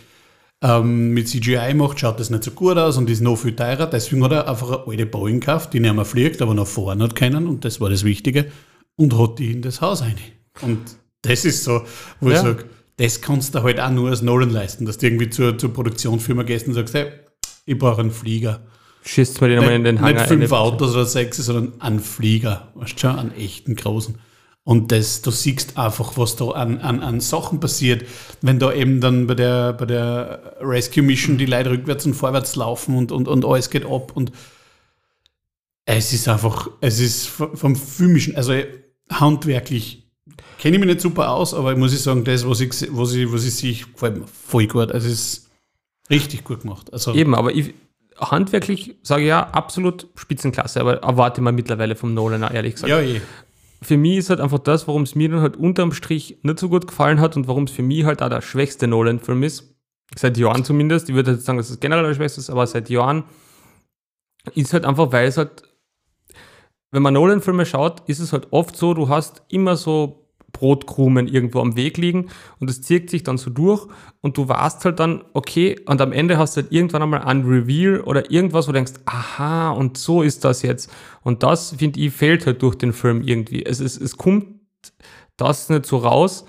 ähm, 0.61 1.13
mit 1.13 1.27
CGI 1.29 1.73
macht, 1.73 1.99
schaut 1.99 2.19
das 2.19 2.29
nicht 2.29 2.43
so 2.43 2.51
gut 2.51 2.77
aus 2.77 2.97
und 2.97 3.09
ist 3.09 3.21
noch 3.21 3.37
viel 3.37 3.55
teurer. 3.55 3.87
Deswegen 3.87 4.23
hat 4.23 4.31
er 4.33 4.47
einfach 4.49 4.69
eine 4.71 4.87
alte 4.87 5.05
Boeing 5.05 5.39
gekauft, 5.39 5.73
die 5.73 5.79
nicht 5.79 5.93
mehr 5.93 6.05
fliegt, 6.05 6.41
aber 6.41 6.53
noch 6.53 6.67
fahren 6.67 7.01
hat 7.01 7.15
können 7.15 7.47
und 7.47 7.63
das 7.65 7.79
war 7.79 7.89
das 7.89 8.03
Wichtige 8.03 8.51
und 8.95 9.17
hat 9.17 9.39
die 9.39 9.51
in 9.51 9.61
das 9.61 9.81
Haus 9.81 10.01
rein. 10.01 10.15
Und 10.61 10.79
das 11.21 11.45
ist 11.45 11.63
so, 11.63 11.83
wo 12.19 12.29
ich 12.29 12.35
Ja. 12.35 12.41
sage, 12.41 12.65
das 12.97 13.21
kannst 13.21 13.55
du 13.55 13.63
halt 13.63 13.79
auch 13.79 13.89
nur 13.91 14.09
als 14.09 14.21
Nolan 14.21 14.49
leisten, 14.49 14.85
dass 14.85 14.97
du 14.97 15.05
irgendwie 15.07 15.29
zur, 15.29 15.57
zur 15.57 15.71
Produktionsfirma 15.73 16.43
gehst 16.43 16.67
und 16.67 16.73
sagst, 16.73 16.93
hey, 16.93 17.07
ich 17.65 17.77
brauche 17.77 18.01
einen 18.01 18.11
Flieger. 18.11 18.59
Schießt 19.05 19.39
mal 19.39 19.49
den 19.49 19.59
einmal 19.59 19.75
in 19.75 19.85
den 19.85 20.01
Hangar. 20.01 20.13
Nicht 20.23 20.27
fünf. 20.27 20.51
Autos 20.51 20.91
oder 20.93 21.05
sechs, 21.05 21.37
sondern 21.37 21.79
einen 21.79 22.01
Flieger. 22.01 22.73
Weißt 22.75 22.95
du 22.95 22.99
schon, 22.99 23.17
einen 23.17 23.31
echten 23.31 23.75
großen. 23.75 24.15
Und 24.63 24.91
das, 24.91 25.21
du 25.21 25.31
siehst 25.31 25.77
einfach, 25.77 26.17
was 26.17 26.35
da 26.35 26.49
an, 26.49 26.79
an, 26.79 27.01
an 27.01 27.21
Sachen 27.21 27.59
passiert, 27.59 28.05
wenn 28.41 28.59
da 28.59 28.71
eben 28.71 29.01
dann 29.01 29.25
bei 29.25 29.33
der, 29.33 29.73
bei 29.73 29.85
der 29.85 30.57
Rescue 30.61 31.01
Mission 31.01 31.37
die 31.37 31.45
Leute 31.47 31.71
rückwärts 31.71 32.05
und 32.05 32.13
vorwärts 32.13 32.55
laufen 32.55 32.95
und, 32.95 33.11
und, 33.11 33.27
und 33.27 33.45
alles 33.45 33.69
geht 33.69 33.85
ab. 33.85 34.11
Und 34.15 34.31
es 35.85 36.13
ist 36.13 36.27
einfach, 36.27 36.69
es 36.81 36.99
ist 36.99 37.25
vom 37.27 37.75
Filmischen, 37.75 38.35
also 38.35 38.53
handwerklich, 39.09 40.03
kenne 40.59 40.75
ich 40.75 40.79
mich 40.79 40.89
nicht 40.89 41.01
super 41.01 41.31
aus, 41.31 41.53
aber 41.53 41.71
ich 41.71 41.77
muss 41.77 41.93
ich 41.93 42.01
sagen, 42.01 42.23
das, 42.23 42.47
was 42.47 42.59
ich, 42.59 42.69
was 42.91 43.13
ich, 43.13 43.31
was 43.31 43.45
ich 43.45 43.55
sehe, 43.55 43.73
gefällt 43.73 44.17
mir 44.17 44.27
voll 44.27 44.67
gut. 44.67 44.91
Also 44.91 45.07
es 45.07 45.13
ist 45.13 45.49
richtig 46.11 46.43
gut 46.43 46.61
gemacht. 46.61 46.93
Also, 46.93 47.15
Eben, 47.15 47.33
aber 47.33 47.51
ich, 47.53 47.73
handwerklich 48.19 48.97
sage 49.01 49.23
ich 49.23 49.29
ja, 49.29 49.49
absolut 49.49 50.07
Spitzenklasse, 50.15 50.79
aber 50.81 50.97
erwarte 50.97 51.41
mal 51.41 51.53
mittlerweile 51.53 51.95
vom 51.95 52.13
Nolan, 52.13 52.43
ehrlich 52.43 52.75
gesagt. 52.75 52.89
ja, 52.89 52.99
eh. 53.01 53.21
Für 53.81 53.97
mich 53.97 54.17
ist 54.17 54.29
halt 54.29 54.41
einfach 54.41 54.59
das, 54.59 54.87
warum 54.87 55.03
es 55.03 55.15
mir 55.15 55.29
dann 55.29 55.41
halt 55.41 55.55
unterm 55.55 55.93
Strich 55.93 56.39
nicht 56.43 56.59
so 56.59 56.69
gut 56.69 56.87
gefallen 56.87 57.19
hat 57.19 57.37
und 57.37 57.47
warum 57.47 57.63
es 57.63 57.71
für 57.71 57.81
mich 57.81 58.03
halt 58.03 58.21
auch 58.21 58.29
der 58.29 58.41
schwächste 58.41 58.87
Nolan-Film 58.87 59.43
ist. 59.43 59.75
Seit 60.15 60.37
Jahren 60.37 60.65
zumindest. 60.65 61.07
Ich 61.09 61.15
würde 61.15 61.31
jetzt 61.31 61.45
sagen, 61.45 61.57
dass 61.57 61.69
es 61.69 61.79
generell 61.79 62.03
der 62.03 62.15
schwächste 62.15 62.41
ist, 62.41 62.49
aber 62.49 62.65
seit 62.67 62.89
Jahren 62.89 63.23
ist 64.55 64.73
halt 64.73 64.85
einfach, 64.85 65.11
weil 65.11 65.27
es 65.27 65.37
halt, 65.37 65.63
wenn 66.91 67.03
man 67.03 67.13
Nolan-Filme 67.13 67.65
schaut, 67.65 68.07
ist 68.09 68.19
es 68.19 68.33
halt 68.33 68.47
oft 68.51 68.75
so, 68.75 68.93
du 68.93 69.07
hast 69.07 69.43
immer 69.49 69.77
so 69.77 70.18
Brotkrumen 70.59 71.27
irgendwo 71.27 71.61
am 71.61 71.77
Weg 71.77 71.97
liegen 71.97 72.27
und 72.59 72.69
es 72.69 72.81
zieht 72.81 73.09
sich 73.09 73.23
dann 73.23 73.37
so 73.37 73.49
durch 73.49 73.87
und 74.19 74.35
du 74.37 74.49
weißt 74.49 74.83
halt 74.83 74.99
dann, 74.99 75.23
okay, 75.33 75.77
und 75.85 76.01
am 76.01 76.11
Ende 76.11 76.37
hast 76.37 76.57
du 76.57 76.61
halt 76.61 76.71
irgendwann 76.73 77.01
einmal 77.01 77.21
ein 77.21 77.43
Reveal 77.43 78.01
oder 78.01 78.29
irgendwas, 78.29 78.67
wo 78.67 78.71
du 78.73 78.75
denkst, 78.75 78.93
aha, 79.05 79.69
und 79.71 79.97
so 79.97 80.21
ist 80.21 80.43
das 80.43 80.61
jetzt. 80.61 80.91
Und 81.23 81.43
das, 81.43 81.75
finde 81.77 82.01
ich, 82.01 82.13
fehlt 82.13 82.45
halt 82.45 82.61
durch 82.61 82.75
den 82.75 82.91
Film 82.91 83.21
irgendwie. 83.21 83.65
Es, 83.65 83.79
es, 83.79 83.95
es 83.95 84.17
kommt 84.17 84.47
das 85.37 85.69
nicht 85.69 85.85
so 85.85 85.97
raus. 85.97 86.45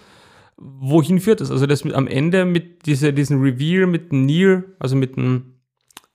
Wohin 0.56 1.20
führt 1.20 1.40
das? 1.40 1.52
Also 1.52 1.66
das 1.66 1.84
mit, 1.84 1.94
am 1.94 2.08
Ende 2.08 2.44
mit 2.44 2.86
diese, 2.86 3.12
diesen 3.12 3.40
Reveal 3.40 3.86
mit 3.86 4.10
dem 4.10 4.26
Neil, 4.26 4.64
also 4.80 4.96
mit, 4.96 5.16
dem, 5.16 5.60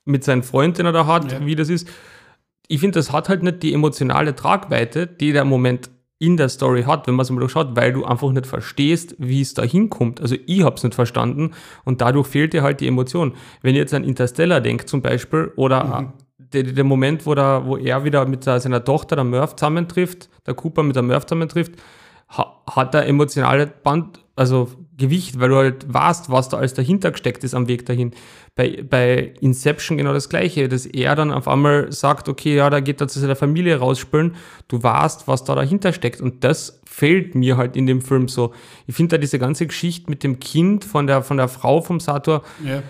mit 0.03 0.25
seinem 0.25 0.43
Freund, 0.43 0.77
den 0.77 0.86
er 0.86 0.91
da 0.91 1.08
hat, 1.08 1.31
Ja. 1.31 1.45
wie 1.45 1.55
das 1.55 1.69
ist. 1.69 1.88
Ich 2.67 2.79
finde, 2.79 2.99
das 2.99 3.12
hat 3.13 3.29
halt 3.29 3.43
nicht 3.43 3.63
die 3.63 3.73
emotionale 3.73 4.36
Tragweite, 4.36 5.08
die 5.08 5.31
der 5.31 5.45
Moment 5.45 5.89
in 6.26 6.38
der 6.38 6.50
Story 6.50 6.84
hat, 6.84 7.08
wenn 7.08 7.16
man 7.16 7.24
es 7.24 7.30
mal 7.30 7.48
schaut, 7.50 7.76
weil 7.76 7.94
du 7.94 8.06
einfach 8.06 8.32
nicht 8.32 8.48
verstehst, 8.48 9.16
wie 9.18 9.42
es 9.42 9.54
da 9.54 9.64
hinkommt. 9.64 10.22
Also 10.22 10.36
ich 10.46 10.64
habe 10.64 10.76
es 10.76 10.84
nicht 10.84 10.96
verstanden 10.96 11.52
und 11.84 12.02
dadurch 12.02 12.28
fehlt 12.28 12.54
dir 12.54 12.64
halt 12.64 12.82
die 12.82 12.88
Emotion. 12.88 13.34
Wenn 13.62 13.76
ihr 13.76 13.82
jetzt 13.82 13.94
an 13.94 14.04
Interstellar 14.04 14.62
denkt 14.62 14.90
zum 14.90 15.02
Beispiel 15.02 15.52
oder 15.56 16.14
der, 16.38 16.64
der 16.64 16.84
Moment, 16.84 17.26
wo, 17.26 17.36
da, 17.36 17.66
wo 17.66 17.78
er 17.78 18.04
wieder 18.04 18.26
mit 18.26 18.46
der, 18.46 18.60
seiner 18.60 18.84
Tochter, 18.84 19.16
der 19.16 19.26
Murph, 19.26 19.56
zusammentrifft, 19.56 20.30
der 20.46 20.54
Cooper 20.54 20.84
mit 20.84 20.96
der 20.96 21.04
Murph 21.04 21.26
zusammentrifft, 21.26 21.74
ha, 22.30 22.62
hat 22.70 22.96
er 22.96 23.06
emotionale 23.08 23.68
Band, 23.68 24.20
also 24.36 24.70
Gewicht, 24.98 25.40
weil 25.40 25.50
du 25.50 25.56
halt 25.56 25.94
weißt, 25.94 26.30
was 26.30 26.50
da 26.50 26.58
alles 26.58 26.74
dahinter 26.74 27.12
gesteckt 27.12 27.44
ist 27.44 27.54
am 27.54 27.68
Weg 27.68 27.86
dahin. 27.86 28.12
Bei, 28.58 28.82
bei 28.89 29.34
Inception 29.41 29.98
genau 29.98 30.13
das 30.13 30.30
Gleiche, 30.30 30.70
dass 30.70 30.86
er 30.86 31.13
dann 31.15 31.32
auf 31.32 31.48
einmal 31.50 31.91
sagt, 31.91 32.30
okay, 32.30 32.56
ja, 32.56 32.70
da 32.70 32.80
geht 32.80 33.02
er 33.02 33.10
zu 33.10 33.20
seiner 33.20 33.36
Familie 33.36 33.78
rausspülen, 33.78 34.36
du 34.70 34.82
weißt, 34.82 35.28
was 35.28 35.44
da 35.44 35.56
dahinter 35.56 35.91
steckt 35.91 36.22
und 36.22 36.46
das 36.46 36.80
fehlt 36.86 37.36
mir 37.36 37.58
halt 37.58 37.76
in 37.76 37.86
dem 37.86 38.02
Film 38.02 38.30
so. 38.30 38.54
Ich 38.88 38.96
finde 38.96 39.18
da 39.18 39.20
diese 39.20 39.39
ganze 39.39 39.68
Geschichte 39.68 40.10
mit 40.10 40.24
dem 40.24 40.39
Kind 40.39 40.86
von 40.86 41.06
der, 41.06 41.22
von 41.22 41.36
der 41.36 41.50
Frau 41.50 41.82
vom 41.82 42.00
Sator, 42.00 42.44
Ja. 42.63 42.78
ich 42.80 42.84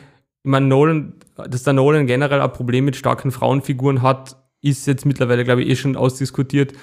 meine, 0.43 0.67
Nolan, 0.67 1.13
dass 1.49 1.63
der 1.63 1.73
Nolan 1.73 2.05
generell 2.05 2.41
ein 2.41 2.53
Problem 2.53 2.85
mit 2.85 2.95
starken 2.95 3.31
Frauenfiguren 3.31 4.03
hat, 4.03 4.37
ist 4.61 4.85
jetzt 4.85 5.05
mittlerweile, 5.07 5.43
glaube 5.43 5.63
ich, 5.63 5.69
eh 5.69 5.75
schon 5.75 5.95
ausdiskutiert. 5.95 6.73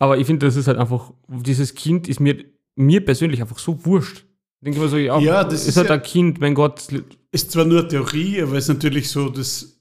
Aber 0.00 0.18
ich 0.18 0.26
finde, 0.26 0.46
das 0.46 0.56
ist 0.56 0.66
halt 0.66 0.78
einfach, 0.78 1.12
dieses 1.28 1.76
Kind 1.76 2.08
ist 2.08 2.18
mir, 2.18 2.44
mir 2.74 3.04
persönlich 3.04 3.40
einfach 3.40 3.58
so 3.58 3.84
wurscht. 3.86 4.24
Ich 4.62 4.64
denke 4.66 4.78
immer 4.78 4.88
so, 4.88 4.96
ja, 4.96 5.18
Ja, 5.18 5.42
das 5.42 5.62
ist, 5.62 5.70
ist 5.70 5.76
halt 5.78 5.88
ja- 5.88 5.96
ein 5.96 6.02
Kind, 6.04 6.40
mein 6.40 6.54
Gott. 6.54 6.84
ist 7.32 7.50
zwar 7.50 7.64
nur 7.64 7.88
Theorie, 7.88 8.40
aber 8.42 8.52
es 8.52 8.64
ist 8.64 8.68
natürlich 8.68 9.08
so 9.10 9.28
das, 9.28 9.80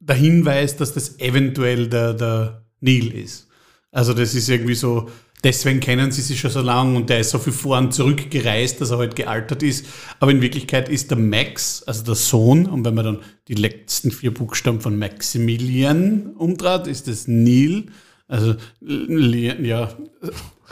der 0.00 0.16
Hinweis, 0.16 0.76
dass 0.76 0.94
das 0.94 1.20
eventuell 1.20 1.86
der, 1.88 2.14
der 2.14 2.64
Neil 2.80 3.12
ist. 3.14 3.46
Also 3.92 4.14
das 4.14 4.34
ist 4.34 4.48
irgendwie 4.48 4.74
so, 4.74 5.08
deswegen 5.44 5.78
kennen 5.78 6.10
sie 6.10 6.22
sich 6.22 6.40
schon 6.40 6.50
so 6.50 6.60
lange 6.60 6.96
und 6.96 7.08
der 7.08 7.20
ist 7.20 7.30
so 7.30 7.38
viel 7.38 7.52
vor 7.52 7.78
und 7.78 7.94
zurück 7.94 8.30
gereist, 8.32 8.80
dass 8.80 8.90
er 8.90 8.98
halt 8.98 9.14
gealtert 9.14 9.62
ist. 9.62 9.86
Aber 10.18 10.32
in 10.32 10.42
Wirklichkeit 10.42 10.88
ist 10.88 11.10
der 11.12 11.18
Max, 11.18 11.84
also 11.84 12.02
der 12.02 12.16
Sohn, 12.16 12.66
und 12.66 12.84
wenn 12.84 12.94
man 12.96 13.04
dann 13.04 13.18
die 13.46 13.54
letzten 13.54 14.10
vier 14.10 14.34
Buchstaben 14.34 14.80
von 14.80 14.98
Maximilian 14.98 16.34
umdreht, 16.36 16.88
ist 16.88 17.06
das 17.06 17.28
Neil. 17.28 17.86
Also, 18.30 18.54
ja, 18.80 19.88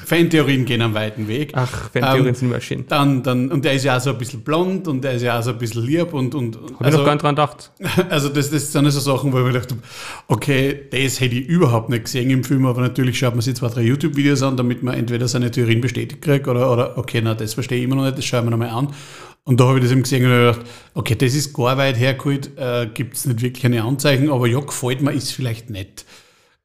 Fantheorien 0.05 0.64
gehen 0.64 0.81
einen 0.81 0.94
weiten 0.94 1.27
Weg. 1.27 1.53
Ach, 1.55 1.90
Fantheorien 1.90 2.29
Ähm, 2.29 2.35
sind 2.35 2.49
immer 2.49 2.61
schön. 2.61 2.85
Dann, 2.88 3.23
dann, 3.23 3.51
und 3.51 3.64
der 3.64 3.73
ist 3.73 3.85
ja 3.85 3.97
auch 3.97 4.01
so 4.01 4.11
ein 4.11 4.18
bisschen 4.18 4.42
blond 4.42 4.87
und 4.87 5.03
der 5.03 5.14
ist 5.14 5.23
ja 5.23 5.38
auch 5.38 5.42
so 5.42 5.51
ein 5.51 5.59
bisschen 5.59 5.85
lieb 5.85 6.14
und, 6.14 6.35
und 6.37 6.57
Habe 6.57 6.88
ich 6.88 6.97
noch 6.97 7.05
gar 7.05 7.14
nicht 7.14 7.23
dran 7.23 7.35
gedacht. 7.35 7.73
also 8.09 8.29
das, 8.29 8.51
das 8.51 8.71
sind 8.71 8.88
so 8.90 9.01
Sachen, 9.01 9.33
wo 9.33 9.38
ich 9.38 9.44
mir 9.44 9.53
gedacht 9.53 9.73
habe, 9.73 9.83
okay, 10.29 10.83
das 10.90 11.21
hätte 11.21 11.35
ich 11.35 11.49
überhaupt 11.49 11.88
nicht 11.88 12.05
gesehen 12.05 12.31
im 12.31 12.44
Film, 12.44 12.64
aber 12.66 12.81
natürlich 12.81 13.18
schaut 13.18 13.35
man 13.35 13.42
sich 13.42 13.57
zwei, 13.57 13.68
drei 13.68 13.83
YouTube-Videos 13.83 14.42
an, 14.42 14.57
damit 14.57 14.85
man 14.85 14.94
entweder 14.94 15.27
seine 15.27 15.51
Theorien 15.51 15.81
bestätigt 15.81 16.23
kriegt 16.23 16.47
oder, 16.47 16.73
oder 16.73 16.97
okay, 16.97 17.21
na, 17.23 17.35
das 17.35 17.55
verstehe 17.55 17.79
ich 17.79 17.85
immer 17.85 17.97
noch 17.97 18.05
nicht, 18.05 18.18
das 18.18 18.25
schauen 18.25 18.44
wir 18.44 18.51
nochmal 18.51 18.71
an. 18.71 18.88
Und 19.44 19.59
da 19.59 19.64
habe 19.64 19.79
ich 19.79 19.85
das 19.85 19.92
eben 19.92 20.03
gesehen 20.03 20.27
und 20.27 20.31
hab 20.31 20.57
gedacht, 20.57 20.71
okay, 20.94 21.14
das 21.16 21.35
ist 21.35 21.55
gar 21.55 21.77
weit 21.77 21.99
hergeholt, 21.99 22.51
äh, 22.57 22.87
gibt 22.92 23.16
es 23.16 23.27
nicht 23.27 23.40
wirklich 23.40 23.64
eine 23.64 23.83
Anzeichen, 23.83 24.31
aber 24.31 24.47
ja, 24.47 24.61
gefällt 24.61 25.01
mir, 25.01 25.12
ist 25.12 25.33
vielleicht 25.33 25.71
nett. 25.71 26.05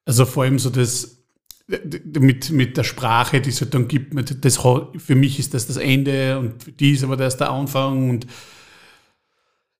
Also 0.06 0.26
vor 0.26 0.44
allem 0.44 0.60
so 0.60 0.70
das 0.70 1.24
mit, 1.68 2.50
mit 2.52 2.78
der 2.78 2.84
Sprache, 2.84 3.42
die 3.42 3.50
es 3.50 3.62
halt 3.62 3.74
dann 3.74 3.88
gibt, 3.88 4.14
das, 4.44 4.58
für 4.58 5.16
mich 5.16 5.40
ist 5.40 5.54
das 5.54 5.68
das 5.68 5.78
Ende 5.78 6.38
und 6.38 6.64
für 6.64 6.72
die 6.72 6.92
ist 6.92 7.04
aber 7.04 7.16
das 7.16 7.38
der 7.38 7.52
Anfang 7.52 8.10
und 8.10 8.28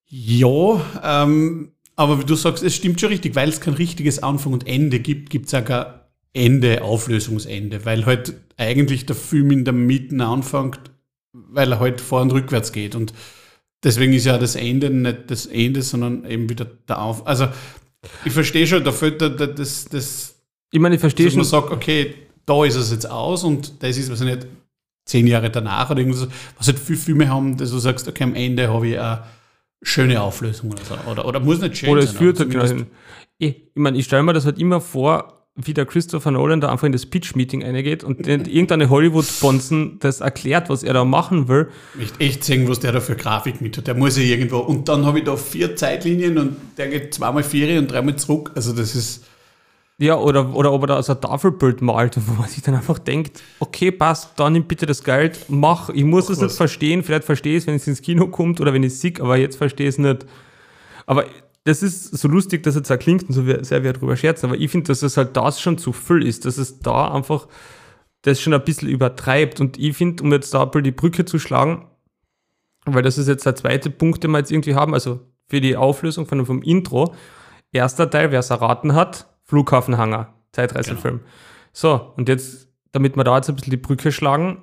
ja, 0.06 0.80
ähm, 1.02 1.72
aber 1.96 2.20
wie 2.20 2.24
du 2.24 2.34
sagst, 2.34 2.62
es 2.62 2.74
stimmt 2.74 3.00
schon 3.00 3.10
richtig, 3.10 3.34
weil 3.34 3.48
es 3.48 3.60
kein 3.60 3.74
richtiges 3.74 4.22
Anfang 4.22 4.52
und 4.52 4.66
Ende 4.66 5.00
gibt, 5.00 5.30
gibt 5.30 5.46
es 5.46 5.54
auch 5.54 5.64
kein 5.64 5.86
Ende, 6.32 6.82
Auflösungsende, 6.82 7.84
weil 7.84 8.06
halt 8.06 8.34
eigentlich 8.56 9.06
der 9.06 9.16
Film 9.16 9.50
in 9.50 9.64
der 9.64 9.74
Mitte 9.74 10.24
anfängt, 10.24 10.80
weil 11.32 11.72
er 11.72 11.80
halt 11.80 12.00
vor 12.00 12.22
und 12.22 12.32
rückwärts 12.32 12.72
geht 12.72 12.94
und 12.94 13.12
deswegen 13.82 14.14
ist 14.14 14.24
ja 14.24 14.38
das 14.38 14.56
Ende 14.56 14.90
nicht 14.90 15.30
das 15.30 15.46
Ende, 15.46 15.82
sondern 15.82 16.24
eben 16.24 16.48
wieder 16.48 16.64
der 16.64 17.00
Auf. 17.00 17.26
Also 17.26 17.48
ich 18.24 18.32
verstehe 18.32 18.66
schon, 18.66 18.84
da 18.84 18.92
fällt 18.92 19.20
da, 19.20 19.28
da, 19.28 19.46
das, 19.46 19.84
das, 19.86 20.34
Ich 20.70 20.80
meine, 20.80 20.94
ich 20.96 21.00
verstehe 21.00 21.26
dass 21.26 21.34
man 21.34 21.44
schon, 21.44 21.50
sagt, 21.62 21.70
okay, 21.72 22.14
da 22.46 22.64
ist 22.64 22.76
es 22.76 22.90
jetzt 22.90 23.08
aus 23.10 23.44
und 23.44 23.82
das 23.82 23.96
ist, 23.96 24.10
was 24.10 24.20
ich 24.20 24.26
nicht, 24.26 24.46
zehn 25.06 25.26
Jahre 25.26 25.50
danach 25.50 25.90
oder 25.90 26.00
irgendwas, 26.00 26.28
was 26.56 26.66
halt 26.66 26.78
viele 26.78 26.98
Filme 26.98 27.28
haben, 27.28 27.56
dass 27.56 27.70
du 27.70 27.78
sagst, 27.78 28.08
okay, 28.08 28.24
am 28.24 28.34
Ende 28.34 28.72
habe 28.72 28.88
ich 28.88 28.98
eine 28.98 29.22
schöne 29.82 30.20
Auflösung 30.22 30.70
oder 30.70 30.82
so. 30.84 31.10
Oder, 31.10 31.26
oder 31.26 31.40
muss 31.40 31.60
nicht 31.60 31.76
schön 31.76 31.90
oder 31.90 32.02
sein. 32.02 32.10
es 32.10 32.16
führt 32.16 32.38
halt 32.38 32.50
genau 32.50 32.66
zumindest- 32.66 32.90
hin. 32.90 32.98
Ich, 33.36 33.56
ich 33.56 33.70
meine, 33.74 33.98
ich 33.98 34.04
stelle 34.06 34.22
mir 34.22 34.32
das 34.32 34.46
halt 34.46 34.58
immer 34.58 34.80
vor, 34.80 35.43
wie 35.56 35.72
der 35.72 35.86
Christopher 35.86 36.32
Nolan 36.32 36.60
da 36.60 36.70
einfach 36.70 36.86
in 36.86 36.92
das 36.92 37.06
Pitch-Meeting 37.06 37.62
eingeht 37.62 38.02
und 38.02 38.26
irgendeine 38.26 38.90
Hollywood-Bonzen 38.90 39.98
das 40.00 40.20
erklärt, 40.20 40.68
was 40.68 40.82
er 40.82 40.94
da 40.94 41.04
machen 41.04 41.46
will. 41.46 41.68
Echt, 42.00 42.20
echt 42.20 42.44
sehen, 42.44 42.68
was 42.68 42.80
der 42.80 42.90
da 42.90 43.00
für 43.00 43.14
Grafik 43.14 43.60
mit 43.60 43.76
hat. 43.76 43.86
Der 43.86 43.94
muss 43.94 44.16
ja 44.16 44.24
irgendwo. 44.24 44.58
Und 44.58 44.88
dann 44.88 45.06
habe 45.06 45.20
ich 45.20 45.24
da 45.24 45.36
vier 45.36 45.76
Zeitlinien 45.76 46.38
und 46.38 46.56
der 46.76 46.88
geht 46.88 47.14
zweimal 47.14 47.44
vier 47.44 47.78
und 47.78 47.90
dreimal 47.90 48.16
zurück. 48.16 48.50
Also 48.56 48.72
das 48.72 48.96
ist. 48.96 49.26
Ja, 49.98 50.16
oder, 50.16 50.52
oder 50.56 50.72
ob 50.72 50.82
er 50.82 50.86
da 50.88 51.02
so 51.04 51.12
ein 51.12 51.20
Tafelbild 51.20 51.80
malt, 51.82 52.18
wo 52.26 52.34
man 52.34 52.48
sich 52.48 52.64
dann 52.64 52.74
einfach 52.74 52.98
denkt, 52.98 53.40
okay, 53.60 53.92
passt, 53.92 54.32
dann 54.34 54.54
nimm 54.54 54.64
bitte 54.64 54.86
das 54.86 55.04
Geld, 55.04 55.38
mach, 55.48 55.88
ich 55.88 56.02
muss 56.02 56.28
es 56.30 56.40
nicht 56.40 56.56
verstehen, 56.56 57.04
vielleicht 57.04 57.22
verstehe 57.22 57.56
ich 57.56 57.62
es, 57.62 57.66
wenn 57.68 57.76
es 57.76 57.86
ins 57.86 58.02
Kino 58.02 58.26
kommt 58.26 58.60
oder 58.60 58.72
wenn 58.72 58.82
ich 58.82 58.94
es 58.94 59.00
sehe, 59.00 59.14
aber 59.20 59.36
jetzt 59.36 59.54
verstehe 59.54 59.86
ich 59.86 59.94
es 59.94 59.98
nicht. 59.98 60.26
Aber 61.06 61.26
das 61.64 61.82
ist 61.82 62.16
so 62.16 62.28
lustig, 62.28 62.62
dass 62.62 62.76
es 62.76 62.90
auch 62.90 62.98
klingt 62.98 63.24
und 63.24 63.32
so 63.32 63.42
sehr 63.62 63.82
wir 63.82 63.92
darüber 63.94 64.16
scherzen, 64.16 64.46
aber 64.46 64.58
ich 64.58 64.70
finde, 64.70 64.88
dass 64.88 65.02
es 65.02 65.16
halt 65.16 65.36
das 65.36 65.60
schon 65.60 65.78
zu 65.78 65.92
viel 65.92 66.26
ist, 66.26 66.44
dass 66.44 66.58
es 66.58 66.78
da 66.80 67.12
einfach 67.12 67.48
das 68.22 68.40
schon 68.40 68.54
ein 68.54 68.64
bisschen 68.64 68.88
übertreibt. 68.88 69.60
Und 69.60 69.78
ich 69.78 69.96
finde, 69.96 70.22
um 70.22 70.32
jetzt 70.32 70.52
da 70.52 70.62
ein 70.62 70.70
bisschen 70.70 70.84
die 70.84 70.90
Brücke 70.92 71.24
zu 71.24 71.38
schlagen, 71.38 71.86
weil 72.86 73.02
das 73.02 73.18
ist 73.18 73.28
jetzt 73.28 73.46
der 73.46 73.54
zweite 73.54 73.90
Punkt, 73.90 74.22
den 74.24 74.30
wir 74.30 74.38
jetzt 74.38 74.50
irgendwie 74.50 74.74
haben, 74.74 74.94
also 74.94 75.20
für 75.46 75.60
die 75.60 75.76
Auflösung 75.76 76.26
von, 76.26 76.44
vom 76.44 76.62
Intro, 76.62 77.14
erster 77.72 78.10
Teil, 78.10 78.30
wer 78.30 78.40
es 78.40 78.50
erraten 78.50 78.94
hat, 78.94 79.26
Flughafenhanger, 79.44 80.34
Zeitreisefilm. 80.52 81.20
So, 81.72 82.12
und 82.16 82.28
jetzt, 82.28 82.68
damit 82.92 83.16
wir 83.16 83.24
da 83.24 83.36
jetzt 83.36 83.48
ein 83.48 83.56
bisschen 83.56 83.70
die 83.70 83.76
Brücke 83.76 84.12
schlagen, 84.12 84.62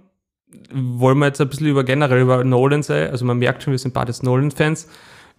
wollen 0.72 1.20
wir 1.20 1.28
jetzt 1.28 1.42
ein 1.42 1.50
bisschen 1.50 1.68
über 1.68 1.84
generell 1.84 2.22
über 2.22 2.44
Nolan 2.44 2.84
sein, 2.84 3.10
also 3.10 3.26
man 3.26 3.38
merkt 3.38 3.64
schon, 3.64 3.72
wir 3.72 3.80
sind 3.80 3.94
beides 3.94 4.24
Nolan-Fans, 4.24 4.88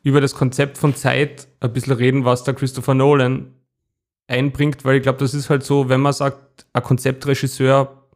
über 0.03 0.21
das 0.21 0.35
Konzept 0.35 0.79
von 0.79 0.95
Zeit 0.95 1.49
ein 1.61 1.73
bisschen 1.73 1.93
reden, 1.95 2.25
was 2.25 2.45
der 2.45 2.55
Christopher 2.55 2.95
Nolan 2.95 3.55
einbringt, 4.27 4.85
weil 4.85 4.97
ich 4.97 5.03
glaube, 5.03 5.19
das 5.19 5.35
ist 5.35 5.51
halt 5.51 5.63
so, 5.63 5.89
wenn 5.89 6.01
man 6.01 6.13
sagt, 6.13 6.67
ein 6.73 6.83
Konzeptregisseur, 6.83 8.09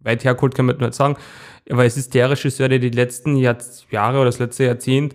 weit 0.00 0.24
hergeholt 0.24 0.54
kann 0.54 0.66
man 0.66 0.76
nicht 0.76 0.94
sagen, 0.94 1.16
aber 1.70 1.84
es 1.84 1.96
ist 1.96 2.14
der 2.14 2.30
Regisseur, 2.30 2.68
der 2.68 2.78
die 2.78 2.90
letzten 2.90 3.36
Jahr 3.36 3.56
Jahre 3.90 4.16
oder 4.16 4.26
das 4.26 4.38
letzte 4.38 4.64
Jahrzehnt, 4.64 5.14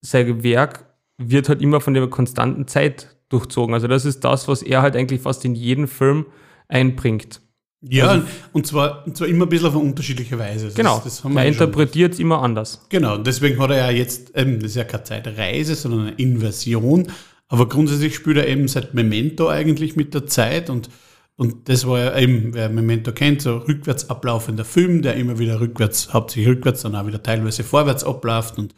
sein 0.00 0.42
Werk 0.42 0.84
wird 1.18 1.48
halt 1.48 1.62
immer 1.62 1.80
von 1.80 1.94
der 1.94 2.06
konstanten 2.08 2.66
Zeit 2.66 3.16
durchzogen. 3.28 3.74
Also 3.74 3.88
das 3.88 4.04
ist 4.04 4.24
das, 4.24 4.48
was 4.48 4.62
er 4.62 4.82
halt 4.82 4.96
eigentlich 4.96 5.22
fast 5.22 5.44
in 5.44 5.54
jeden 5.54 5.88
Film 5.88 6.26
einbringt. 6.68 7.40
Ja, 7.88 8.08
Also- 8.08 8.26
und, 8.52 8.66
zwar, 8.66 9.06
und 9.06 9.16
zwar 9.16 9.28
immer 9.28 9.46
ein 9.46 9.48
bisschen 9.48 9.68
auf 9.68 9.74
eine 9.74 9.82
unterschiedliche 9.84 10.38
Weise. 10.38 10.66
Das, 10.66 10.74
Genau, 10.74 11.00
Das 11.04 11.22
er 11.24 11.46
interpretiert 11.46 12.14
es 12.14 12.18
immer 12.18 12.42
anders. 12.42 12.84
Genau, 12.88 13.14
und 13.16 13.26
deswegen 13.26 13.60
hat 13.60 13.70
er 13.70 13.76
ja 13.76 13.90
jetzt, 13.90 14.32
ähm, 14.34 14.60
das 14.60 14.70
ist 14.70 14.76
ja 14.76 14.84
keine 14.84 15.04
Zeitreise, 15.04 15.74
sondern 15.74 16.00
eine 16.08 16.12
Inversion. 16.12 17.08
Aber 17.48 17.68
grundsätzlich 17.68 18.14
spielt 18.14 18.38
er 18.38 18.48
eben 18.48 18.66
seit 18.68 18.94
Memento 18.94 19.48
eigentlich 19.48 19.94
mit 19.96 20.14
der 20.14 20.26
Zeit 20.26 20.68
und, 20.68 20.88
und 21.36 21.68
das 21.68 21.86
war 21.86 21.98
ja 21.98 22.18
eben, 22.18 22.54
wer 22.54 22.68
Memento 22.68 23.12
kennt, 23.12 23.42
so 23.42 23.58
rückwärts 23.58 24.10
ablaufender 24.10 24.64
Film, 24.64 25.02
der 25.02 25.14
immer 25.14 25.38
wieder 25.38 25.60
rückwärts, 25.60 26.12
hauptsächlich 26.12 26.48
rückwärts, 26.56 26.82
dann 26.82 26.96
auch 26.96 27.06
wieder 27.06 27.22
teilweise 27.22 27.62
vorwärts 27.62 28.02
abläuft 28.02 28.58
und 28.58 28.74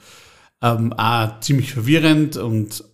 ähm, 0.61 0.93
auch 0.93 1.41
ziemlich 1.41 1.73
verwirrend 1.73 2.37
und 2.37 2.85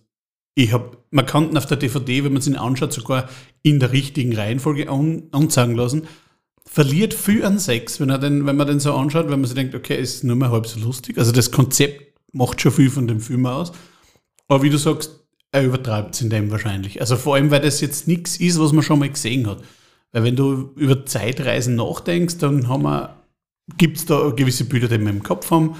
ich 0.55 0.71
habe, 0.71 0.97
man 1.11 1.25
kann 1.25 1.55
auf 1.55 1.65
der 1.65 1.77
DVD, 1.77 2.23
wenn 2.23 2.31
man 2.31 2.39
es 2.39 2.47
ihn 2.47 2.55
anschaut, 2.55 2.93
sogar 2.93 3.29
in 3.61 3.79
der 3.79 3.91
richtigen 3.91 4.33
Reihenfolge 4.33 4.89
an, 4.89 5.23
anzeigen 5.31 5.75
lassen. 5.75 6.07
Verliert 6.65 7.13
viel 7.13 7.43
an 7.45 7.59
Sex, 7.59 7.99
wenn, 7.99 8.09
er 8.09 8.17
den, 8.17 8.45
wenn 8.45 8.55
man 8.55 8.65
den 8.65 8.79
so 8.79 8.93
anschaut, 8.93 9.25
wenn 9.25 9.41
man 9.41 9.45
sich 9.45 9.55
denkt, 9.55 9.75
okay, 9.75 9.99
ist 9.99 10.23
nur 10.23 10.37
mal 10.37 10.49
halb 10.49 10.65
so 10.65 10.79
lustig. 10.79 11.17
Also 11.17 11.31
das 11.31 11.51
Konzept 11.51 12.19
macht 12.31 12.61
schon 12.61 12.71
viel 12.71 12.89
von 12.89 13.07
dem 13.07 13.19
Film 13.19 13.45
aus. 13.45 13.73
Aber 14.47 14.63
wie 14.63 14.69
du 14.69 14.77
sagst, 14.77 15.19
er 15.51 15.65
übertreibt 15.65 16.15
es 16.15 16.21
in 16.21 16.29
dem 16.29 16.49
wahrscheinlich. 16.51 17.01
Also 17.01 17.17
vor 17.17 17.35
allem, 17.35 17.51
weil 17.51 17.61
das 17.61 17.81
jetzt 17.81 18.07
nichts 18.07 18.37
ist, 18.37 18.59
was 18.59 18.71
man 18.71 18.83
schon 18.83 18.99
mal 18.99 19.09
gesehen 19.09 19.47
hat. 19.47 19.61
Weil 20.11 20.23
wenn 20.23 20.35
du 20.35 20.71
über 20.75 21.05
Zeitreisen 21.05 21.75
nachdenkst, 21.75 22.37
dann 22.37 22.65
gibt 23.77 23.97
es 23.97 24.05
da 24.05 24.29
gewisse 24.29 24.65
Bilder, 24.65 24.87
die 24.87 24.99
wir 24.99 25.09
im 25.09 25.23
Kopf 25.23 25.51
haben. 25.51 25.75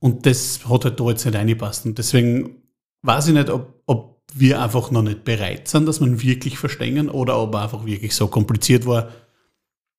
Und 0.00 0.26
das 0.26 0.68
hat 0.68 0.84
halt 0.84 0.98
da 0.98 1.08
jetzt 1.08 1.24
nicht 1.24 1.36
reingepasst. 1.36 1.86
Und 1.86 1.98
deswegen 1.98 2.62
weiß 3.02 3.28
ich 3.28 3.34
nicht, 3.34 3.50
ob, 3.50 3.82
ob 3.86 4.22
wir 4.34 4.60
einfach 4.60 4.90
noch 4.90 5.02
nicht 5.02 5.24
bereit 5.24 5.68
sind, 5.68 5.86
dass 5.86 6.00
man 6.00 6.22
wirklich 6.22 6.58
verstehen 6.58 7.08
oder 7.08 7.38
ob 7.38 7.54
er 7.54 7.62
einfach 7.62 7.86
wirklich 7.86 8.14
so 8.14 8.28
kompliziert 8.28 8.86
war, 8.86 9.08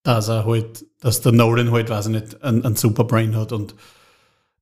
dass 0.04 0.28
er 0.30 0.46
halt, 0.46 0.86
dass 1.02 1.22
der 1.22 1.32
Nolan 1.32 1.72
halt, 1.72 1.90
weiß 1.90 2.08
ich 2.08 2.14
nicht, 2.14 2.44
einen, 2.44 2.64
einen 2.64 2.76
Superbrain 2.76 3.36
hat 3.36 3.52
und 3.52 3.76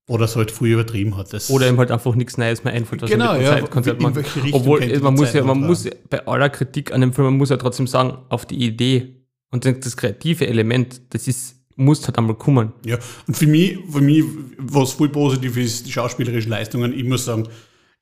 oder 0.10 0.24
es 0.26 0.36
halt 0.38 0.52
früh 0.52 0.74
übertrieben 0.74 1.18
hat. 1.18 1.34
Das, 1.34 1.50
Oder 1.50 1.68
ihm 1.68 1.78
halt 1.78 1.92
einfach 1.92 2.16
nichts 2.16 2.38
Neues 2.38 2.64
mehr 2.64 2.74
einfällt, 2.74 3.02
was 3.02 3.10
Genau, 3.10 3.34
er 3.34 3.34
mit 3.34 3.42
dem 3.42 3.46
ja, 3.46 3.60
Zeitkonzept 3.60 4.02
macht. 4.02 4.16
Obwohl, 4.54 4.80
die 4.80 4.98
man 5.00 5.16
muss 5.16 5.28
Zeit 5.28 5.36
ja, 5.36 5.44
man 5.44 5.60
muss 5.60 5.84
ja, 5.84 5.92
bei 6.10 6.26
aller 6.26 6.50
Kritik 6.50 6.94
an 6.94 7.02
dem 7.02 7.12
Film, 7.12 7.28
man 7.28 7.38
muss 7.38 7.50
ja 7.50 7.58
trotzdem 7.58 7.88
sagen, 7.88 8.18
auf 8.30 8.46
die 8.46 8.56
Idee 8.56 9.26
und 9.52 9.66
das 9.66 9.98
kreative 9.98 10.48
Element, 10.48 11.02
das 11.10 11.28
ist, 11.28 11.58
muss 11.76 12.06
halt 12.08 12.18
einmal 12.18 12.36
kommen. 12.36 12.72
Ja, 12.86 12.98
und 13.28 13.36
für 13.36 13.48
mich, 13.48 13.78
für 13.92 14.02
mich, 14.02 14.24
was 14.58 14.94
voll 14.94 15.10
positiv 15.10 15.58
ist, 15.58 15.86
die 15.86 15.92
schauspielerischen 15.92 16.52
Leistungen, 16.52 16.98
ich 16.98 17.04
muss 17.04 17.26
sagen, 17.26 17.48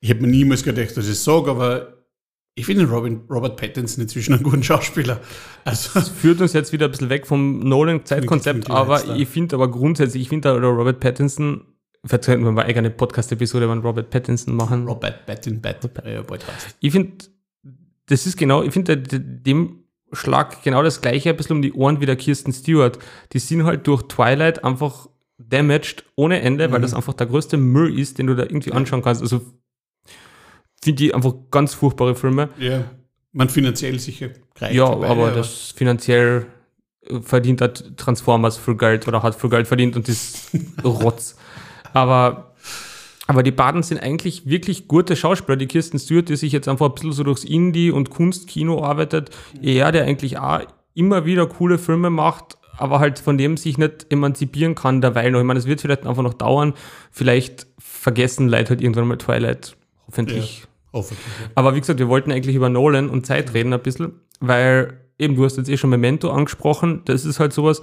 ich 0.00 0.10
hätte 0.10 0.22
mir 0.22 0.28
niemals 0.28 0.62
gedacht, 0.62 0.96
dass 0.96 1.06
ich 1.06 1.12
es 1.12 1.24
sage, 1.24 1.50
aber 1.50 1.92
ich 2.54 2.64
finde 2.66 2.84
Robin, 2.88 3.20
Robert 3.28 3.56
Pattinson 3.58 4.02
inzwischen 4.02 4.32
einen 4.34 4.42
guten 4.42 4.62
Schauspieler. 4.62 5.20
Also, 5.64 5.90
Das 5.94 6.08
führt 6.08 6.40
uns 6.40 6.52
jetzt 6.54 6.72
wieder 6.72 6.86
ein 6.86 6.90
bisschen 6.90 7.10
weg 7.10 7.26
vom 7.26 7.58
Nolan-Zeitkonzept, 7.60 8.70
aber 8.70 9.16
ich 9.16 9.28
finde 9.28 9.56
aber 9.56 9.70
grundsätzlich, 9.70 10.22
ich 10.22 10.28
finde 10.28 10.54
oder 10.54 10.68
Robert 10.68 11.00
Pattinson, 11.00 11.62
vielleicht 12.04 12.24
sollten 12.24 12.44
wir 12.44 12.52
mal 12.52 12.62
eine 12.62 12.70
eigene 12.70 12.90
Podcast-Episode 12.90 13.66
über 13.66 13.76
Robert 13.76 14.08
Pattinson 14.10 14.54
machen. 14.54 14.86
Robert 14.86 15.26
Pattinson, 15.26 15.62
heißt. 15.64 16.76
Ich 16.80 16.92
finde, 16.92 17.12
das 18.06 18.26
ist 18.26 18.36
genau, 18.38 18.62
ich 18.62 18.72
finde 18.72 18.96
dem 18.98 19.80
Schlag 20.12 20.62
genau 20.62 20.82
das 20.82 21.02
gleiche 21.02 21.30
ein 21.30 21.36
bisschen 21.36 21.56
um 21.56 21.62
die 21.62 21.72
Ohren 21.72 22.00
wie 22.00 22.06
der 22.06 22.16
Kirsten 22.16 22.52
Stewart. 22.52 22.98
Die 23.32 23.38
sind 23.40 23.64
halt 23.64 23.86
durch 23.86 24.02
Twilight 24.04 24.62
einfach 24.64 25.08
damaged 25.36 26.04
ohne 26.14 26.40
Ende, 26.40 26.70
weil 26.70 26.78
Mhm. 26.78 26.82
das 26.82 26.94
einfach 26.94 27.12
der 27.14 27.26
größte 27.26 27.56
Müll 27.56 27.98
ist, 27.98 28.18
den 28.18 28.28
du 28.28 28.34
da 28.36 28.44
irgendwie 28.44 28.72
anschauen 28.72 29.02
kannst. 29.02 29.20
Also 29.20 29.40
finde 30.86 31.04
ich 31.04 31.14
einfach 31.14 31.34
ganz 31.50 31.74
furchtbare 31.74 32.14
Filme. 32.14 32.48
Ja, 32.58 32.84
man 33.32 33.48
finanziell 33.48 33.98
sicher 33.98 34.28
greift. 34.54 34.72
Ja, 34.72 34.88
dabei, 34.88 35.08
aber 35.08 35.30
das 35.32 35.72
finanziell 35.76 36.46
verdient 37.22 37.60
hat 37.60 37.96
Transformers 37.96 38.56
viel 38.56 38.76
Geld 38.76 39.08
oder 39.08 39.22
hat 39.24 39.34
viel 39.34 39.50
Geld 39.50 39.66
verdient 39.66 39.96
und 39.96 40.08
ist 40.08 40.50
Rotz. 40.84 41.36
Aber, 41.92 42.54
aber 43.26 43.42
die 43.42 43.50
Baden 43.50 43.82
sind 43.82 43.98
eigentlich 43.98 44.46
wirklich 44.46 44.86
gute 44.86 45.16
Schauspieler. 45.16 45.56
Die 45.56 45.66
Kirsten 45.66 45.98
Stewart, 45.98 46.28
die 46.28 46.36
sich 46.36 46.52
jetzt 46.52 46.68
einfach 46.68 46.86
ein 46.86 46.94
bisschen 46.94 47.12
so 47.12 47.24
durchs 47.24 47.42
Indie- 47.42 47.90
und 47.90 48.10
Kunstkino 48.10 48.84
arbeitet. 48.84 49.30
Er, 49.60 49.90
der 49.90 50.04
eigentlich 50.04 50.38
auch 50.38 50.60
immer 50.94 51.24
wieder 51.24 51.46
coole 51.46 51.78
Filme 51.78 52.10
macht, 52.10 52.58
aber 52.78 53.00
halt 53.00 53.18
von 53.18 53.38
dem 53.38 53.56
sich 53.56 53.76
nicht 53.76 54.06
emanzipieren 54.10 54.76
kann 54.76 55.00
derweil 55.00 55.32
noch. 55.32 55.40
Ich 55.40 55.46
meine, 55.46 55.58
es 55.58 55.66
wird 55.66 55.80
vielleicht 55.80 56.06
einfach 56.06 56.22
noch 56.22 56.34
dauern. 56.34 56.74
Vielleicht 57.10 57.66
vergessen 57.78 58.48
Leute 58.48 58.70
halt 58.70 58.80
irgendwann 58.80 59.08
mal 59.08 59.18
Twilight. 59.18 59.76
Hoffentlich. 60.06 60.36
Hoffentlich. 60.36 60.60
ja. 60.60 60.66
Aber 61.54 61.74
wie 61.74 61.80
gesagt, 61.80 61.98
wir 61.98 62.08
wollten 62.08 62.32
eigentlich 62.32 62.56
über 62.56 62.68
Nolan 62.68 63.08
und 63.08 63.26
Zeit 63.26 63.54
reden 63.54 63.72
ein 63.72 63.82
bisschen, 63.82 64.20
weil 64.40 65.00
eben 65.18 65.36
du 65.36 65.44
hast 65.44 65.56
jetzt 65.56 65.68
eh 65.68 65.76
schon 65.76 65.90
Memento 65.90 66.30
angesprochen. 66.30 67.02
Das 67.04 67.24
ist 67.24 67.40
halt 67.40 67.52
sowas. 67.52 67.82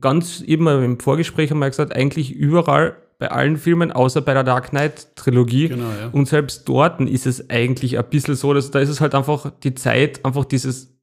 ganz 0.00 0.40
eben 0.40 0.66
im 0.68 1.00
Vorgespräch 1.00 1.50
haben 1.50 1.58
wir 1.58 1.68
gesagt, 1.68 1.94
eigentlich 1.94 2.32
überall 2.32 2.96
bei 3.18 3.30
allen 3.30 3.56
Filmen, 3.56 3.90
außer 3.90 4.20
bei 4.22 4.32
der 4.32 4.44
Dark 4.44 4.70
Knight 4.70 5.16
Trilogie. 5.16 5.68
Genau, 5.68 5.90
ja. 5.90 6.08
Und 6.12 6.28
selbst 6.28 6.68
dort 6.68 7.00
ist 7.00 7.26
es 7.26 7.50
eigentlich 7.50 7.98
ein 7.98 8.08
bisschen 8.08 8.36
so, 8.36 8.54
dass 8.54 8.70
da 8.70 8.78
ist 8.78 8.88
es 8.88 9.00
halt 9.00 9.14
einfach 9.14 9.50
die 9.62 9.74
Zeit, 9.74 10.24
einfach 10.24 10.44
dieses 10.44 10.97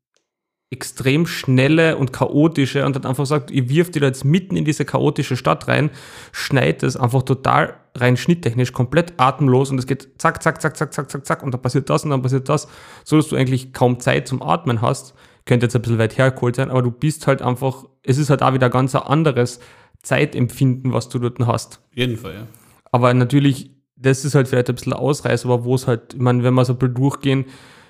extrem 0.75 1.25
schnelle 1.25 1.95
und 1.95 2.11
chaotische 2.11 2.85
und 2.85 2.95
dann 2.95 3.05
einfach 3.05 3.25
sagt, 3.25 3.49
ihr 3.49 3.69
wirft 3.69 3.95
ihr 3.95 4.01
da 4.01 4.07
jetzt 4.07 4.25
mitten 4.25 4.57
in 4.57 4.65
diese 4.65 4.83
chaotische 4.83 5.37
Stadt 5.37 5.69
rein, 5.69 5.89
schneidet 6.33 6.83
es 6.83 6.97
einfach 6.97 7.23
total 7.23 7.75
rein 7.95 8.17
schnitttechnisch 8.17 8.73
komplett 8.73 9.13
atemlos 9.17 9.71
und 9.71 9.77
es 9.77 9.87
geht 9.87 10.09
zack, 10.17 10.43
zack, 10.43 10.61
zack, 10.61 10.75
zack, 10.75 10.93
zack, 10.93 11.09
zack, 11.09 11.25
zack 11.25 11.43
und 11.43 11.53
dann 11.53 11.61
passiert 11.61 11.89
das 11.89 12.03
und 12.03 12.09
dann 12.09 12.21
passiert 12.21 12.49
das, 12.49 12.67
so 13.05 13.15
dass 13.15 13.29
du 13.29 13.37
eigentlich 13.37 13.71
kaum 13.71 14.01
Zeit 14.01 14.27
zum 14.27 14.41
Atmen 14.41 14.81
hast. 14.81 15.15
Könnte 15.45 15.67
jetzt 15.67 15.75
ein 15.75 15.81
bisschen 15.81 15.99
weit 15.99 16.17
hergeholt 16.17 16.57
sein, 16.57 16.69
aber 16.69 16.81
du 16.81 16.91
bist 16.91 17.25
halt 17.25 17.41
einfach, 17.41 17.85
es 18.03 18.17
ist 18.17 18.29
halt 18.29 18.41
auch 18.43 18.53
wieder 18.53 18.69
ganz 18.69 18.95
ein 18.95 19.03
anderes 19.03 19.59
Zeitempfinden, 20.01 20.91
was 20.91 21.07
du 21.07 21.19
dort 21.19 21.39
hast. 21.47 21.79
Auf 21.91 21.97
jeden 21.97 22.17
Fall, 22.17 22.33
ja. 22.33 22.47
Aber 22.91 23.13
natürlich, 23.13 23.71
das 23.95 24.25
ist 24.25 24.35
halt 24.35 24.47
vielleicht 24.47 24.69
ein 24.69 24.75
bisschen 24.75 24.93
Ausreißer, 24.93 25.47
aber 25.47 25.63
wo 25.63 25.75
es 25.75 25.87
halt, 25.87 26.15
ich 26.15 26.19
meine, 26.19 26.43
wenn 26.43 26.53
wir 26.53 26.65
so 26.65 26.73
ein 26.73 26.79
bisschen 26.79 26.95
durchgehen, 26.95 27.45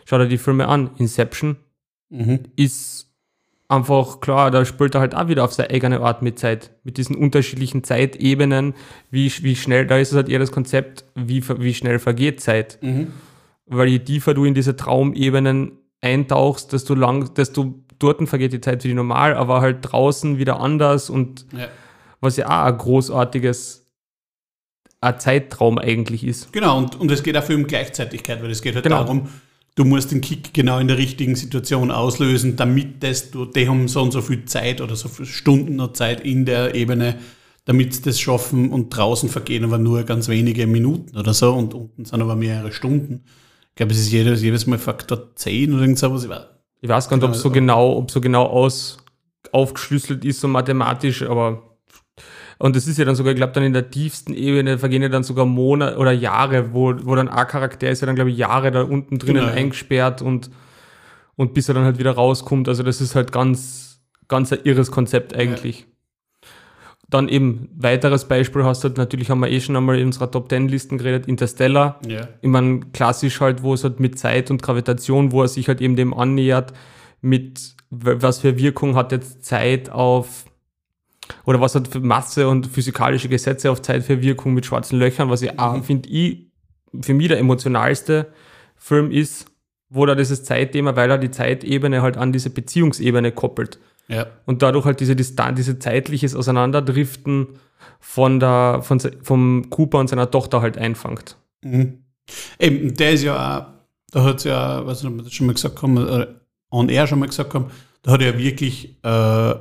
schau 0.06 0.18
dir 0.18 0.28
die 0.28 0.38
Filme 0.38 0.68
an. 0.68 0.92
Inception 0.98 1.58
Mhm. 2.10 2.40
ist 2.56 3.12
einfach 3.68 4.20
klar, 4.20 4.52
da 4.52 4.64
spielt 4.64 4.94
er 4.96 5.02
halt 5.02 5.16
auch 5.16 5.28
wieder 5.28 5.44
auf 5.44 5.54
seine 5.54 5.72
eigene 5.72 6.00
Art 6.02 6.22
mit 6.22 6.38
Zeit, 6.38 6.72
mit 6.84 6.98
diesen 6.98 7.16
unterschiedlichen 7.16 7.84
Zeitebenen, 7.84 8.76
wie, 9.10 9.32
wie 9.42 9.56
schnell, 9.56 9.88
da 9.88 9.98
ist 9.98 10.12
es 10.12 10.16
halt 10.16 10.30
eher 10.30 10.38
das 10.40 10.52
Konzept, 10.52 11.04
wie, 11.16 11.44
wie 11.60 11.74
schnell 11.74 11.98
vergeht 12.00 12.42
Zeit. 12.42 12.78
Mhm. 12.82 13.08
Weil 13.66 13.88
je 13.88 14.00
tiefer 14.00 14.36
du 14.36 14.46
in 14.46 14.54
diese 14.54 14.76
Traumebenen 14.76 15.80
eintauchst, 16.02 16.74
desto 16.74 16.94
lang, 16.94 17.34
desto 17.34 17.74
dort 17.98 18.28
vergeht 18.30 18.54
die 18.54 18.62
Zeit 18.62 18.84
für 18.84 18.88
die 18.88 18.94
normal, 18.94 19.34
aber 19.34 19.62
halt 19.62 19.78
draußen 19.82 20.38
wieder 20.38 20.60
anders 20.60 21.10
und 21.10 21.48
Ja. 21.52 21.68
was 22.22 22.38
ja 22.38 22.46
auch 22.46 22.66
ein 22.68 22.78
großartiges 22.78 23.82
ein 25.02 25.20
Zeitraum 25.20 25.78
eigentlich 25.80 26.24
ist. 26.24 26.52
Genau, 26.54 26.78
und, 26.78 27.00
und 27.00 27.12
es 27.12 27.22
geht 27.24 27.36
auch 27.38 27.44
viel 27.44 27.56
um 27.56 27.68
Gleichzeitigkeit, 27.68 28.42
weil 28.42 28.50
es 28.52 28.62
geht 28.62 28.76
halt 28.76 28.84
Genau. 28.84 28.98
darum, 29.04 29.28
du 29.76 29.84
musst 29.86 30.12
den 30.12 30.22
Kick 30.22 30.54
genau 30.54 30.80
in 30.80 30.88
der 30.88 30.98
richtigen 30.98 31.36
Situation 31.36 31.92
auslösen, 31.92 32.56
damit 32.56 33.04
das, 33.04 33.32
du, 33.32 33.46
die 33.46 33.68
haben 33.68 33.88
so 33.88 34.02
und 34.02 34.12
so 34.12 34.22
viel 34.22 34.46
Zeit 34.46 34.82
oder 34.82 34.96
so 34.96 35.10
viele 35.10 35.28
Stunden 35.28 35.76
noch 35.76 35.94
Zeit 35.94 36.22
in 36.22 36.46
der 36.46 36.76
Ebene, 36.76 37.18
damit 37.66 37.94
sie 37.94 38.02
das 38.04 38.20
schaffen 38.20 38.72
und 38.72 38.90
draußen 38.96 39.28
vergehen 39.30 39.64
aber 39.64 39.78
nur 39.78 40.04
ganz 40.04 40.28
wenige 40.28 40.66
Minuten 40.68 41.18
oder 41.18 41.34
so 41.34 41.54
und 41.54 41.74
unten 41.74 42.06
sind 42.06 42.22
aber 42.22 42.36
mehrere 42.36 42.72
Stunden. 42.72 43.24
Ich 43.72 43.76
glaube, 43.76 43.92
es 43.92 44.00
ist 44.00 44.12
jedes, 44.12 44.42
jedes 44.42 44.66
Mal 44.68 44.80
Faktor 44.80 45.36
10 45.36 45.74
oder 45.74 45.82
irgend 45.82 46.00
sowas. 46.00 46.24
Ich 46.24 46.30
weiß- 46.30 46.46
Ich 46.82 46.90
weiß 46.90 47.10
gar 47.10 47.18
nicht, 47.18 47.26
ob 47.26 47.32
es 47.32 47.42
so 47.42 47.50
genau, 47.52 47.98
ob 47.98 48.12
so 48.12 48.22
genau 48.22 48.46
aus, 48.46 48.98
aufgeschlüsselt 49.52 50.24
ist, 50.24 50.40
so 50.40 50.48
mathematisch, 50.48 51.24
aber 51.24 51.75
und 52.58 52.76
das 52.76 52.88
ist 52.88 52.98
ja 52.98 53.06
dann 53.06 53.16
sogar, 53.16 53.34
ich 53.34 53.38
glaube, 53.38 53.54
dann 53.54 53.64
in 53.64 53.74
der 53.74 53.90
tiefsten 53.90 54.34
Ebene 54.34 54.78
vergehen 54.78 55.02
ja 55.02 55.10
dann 55.10 55.24
sogar 55.24 55.46
Monate 55.46 55.98
oder 55.98 56.12
Jahre, 56.12 56.74
wo, 56.74 56.94
wo 57.04 57.16
dann 57.16 57.28
ein 57.28 57.48
Charakter 57.48 57.90
ist 57.90 58.02
ja 58.02 58.06
dann, 58.06 58.16
glaube 58.16 58.32
ich, 58.32 58.38
Jahre 58.38 58.72
da 58.72 58.84
unten 58.84 59.20
drinnen 59.20 59.42
Genau, 59.42 59.48
ja. 59.48 59.56
eingesperrt 59.56 60.22
und, 60.22 60.50
und 61.36 61.54
bis 61.54 61.68
er 61.68 61.76
dann 61.76 61.84
halt 61.84 62.00
wieder 62.00 62.12
rauskommt. 62.12 62.70
Also 62.70 62.84
das 62.84 63.02
ist 63.02 63.16
halt 63.16 63.32
ganz, 63.32 64.00
ganz 64.28 64.54
ein 64.54 64.60
irres 64.64 64.92
Konzept 64.92 65.36
eigentlich. 65.36 65.86
Dann 67.10 67.28
eben, 67.28 67.70
weiteres 67.76 68.26
Beispiel 68.26 68.64
hast 68.64 68.84
du 68.84 68.88
halt, 68.88 68.98
natürlich 68.98 69.30
haben 69.30 69.40
wir 69.40 69.50
eh 69.50 69.60
schon 69.60 69.76
einmal 69.76 70.00
in 70.00 70.08
unserer 70.08 70.32
Top 70.32 70.50
10 70.50 70.70
Listen 70.70 70.98
geredet, 70.98 71.28
Interstellar. 71.28 72.00
Ja. 72.08 72.30
Ich 72.42 72.50
meine, 72.50 72.80
klassisch 72.94 73.42
halt, 73.42 73.62
wo 73.62 73.74
es 73.74 73.84
halt 73.84 74.00
mit 74.00 74.18
Zeit 74.18 74.50
und 74.50 74.64
Gravitation, 74.64 75.32
wo 75.32 75.44
er 75.44 75.48
sich 75.50 75.68
halt 75.68 75.82
eben 75.82 75.96
dem 75.96 76.14
annähert, 76.14 76.74
mit 77.22 77.76
was 77.92 78.40
für 78.40 78.58
Wirkung 78.58 78.96
hat 78.96 79.12
jetzt 79.12 79.46
Zeit 79.46 79.90
auf, 79.90 80.46
oder 81.46 81.60
was 81.62 81.76
hat 81.76 81.94
Masse 82.04 82.48
und 82.48 82.68
physikalische 82.68 83.30
Gesetze 83.30 83.72
auf 83.72 83.82
Zeit 83.82 84.04
für 84.04 84.22
Wirkung 84.22 84.54
mit 84.54 84.66
schwarzen 84.66 85.00
Löchern, 85.00 85.30
was 85.30 85.42
ich 85.42 85.58
auch, 85.60 85.84
finde 85.84 86.10
ich, 86.10 86.52
für 87.02 87.14
mich 87.14 87.28
der 87.28 87.40
emotionalste 87.40 88.28
Film 88.76 89.12
ist, 89.12 89.48
wo 89.90 90.06
da 90.06 90.16
dieses 90.16 90.44
Zeitthema, 90.44 90.96
weil 90.96 91.10
er 91.10 91.18
die 91.18 91.32
Zeitebene 91.32 92.02
halt 92.02 92.18
an 92.18 92.32
diese 92.32 92.50
Beziehungsebene 92.50 93.32
koppelt 93.32 93.80
Ja. 94.08 94.28
und 94.46 94.62
dadurch 94.62 94.86
halt 94.86 95.00
diese 95.00 95.16
Distanz, 95.16 95.58
diese 95.58 95.80
zeitliches 95.80 96.36
Auseinanderdriften 96.36 97.48
von 98.00 98.40
der, 98.40 98.80
von, 98.82 99.00
vom 99.24 99.70
Cooper 99.70 100.00
und 100.00 100.10
seiner 100.10 100.30
Tochter 100.32 100.62
halt 100.62 100.78
einfangt. 100.78 101.38
Mhm. 101.64 102.00
Eben, 102.60 102.94
der 102.96 103.12
ist 103.12 103.24
ja 103.24 103.36
auch, 103.60 103.66
da 104.12 104.24
hat 104.24 104.38
es 104.38 104.44
ja, 104.46 104.86
was 104.86 105.04
wir 105.04 105.12
das 105.12 105.34
schon 105.34 105.48
mal 105.48 105.54
gesagt 105.54 105.82
haben, 105.82 105.98
oder 105.98 106.42
on 106.72 106.90
air 106.90 107.08
schon 107.08 107.20
mal 107.20 107.28
gesagt 107.28 107.54
haben, 107.54 107.66
da 108.02 108.12
hat 108.12 108.22
er 108.22 108.34
ja 108.34 108.38
wirklich 108.38 108.98
äh, 109.04 109.56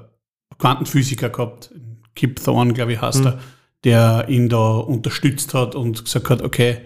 Quantenphysiker 0.59 1.31
gehabt, 1.31 1.73
Kip 2.15 2.43
Thorne, 2.43 2.73
glaube 2.73 2.93
ich, 2.95 3.01
heißt 3.01 3.21
Mhm. 3.21 3.27
er, 3.27 3.39
der 3.85 4.29
ihn 4.29 4.49
da 4.49 4.77
unterstützt 4.77 5.53
hat 5.55 5.75
und 5.75 6.05
gesagt 6.05 6.31
hat, 6.31 6.43
okay, 6.43 6.79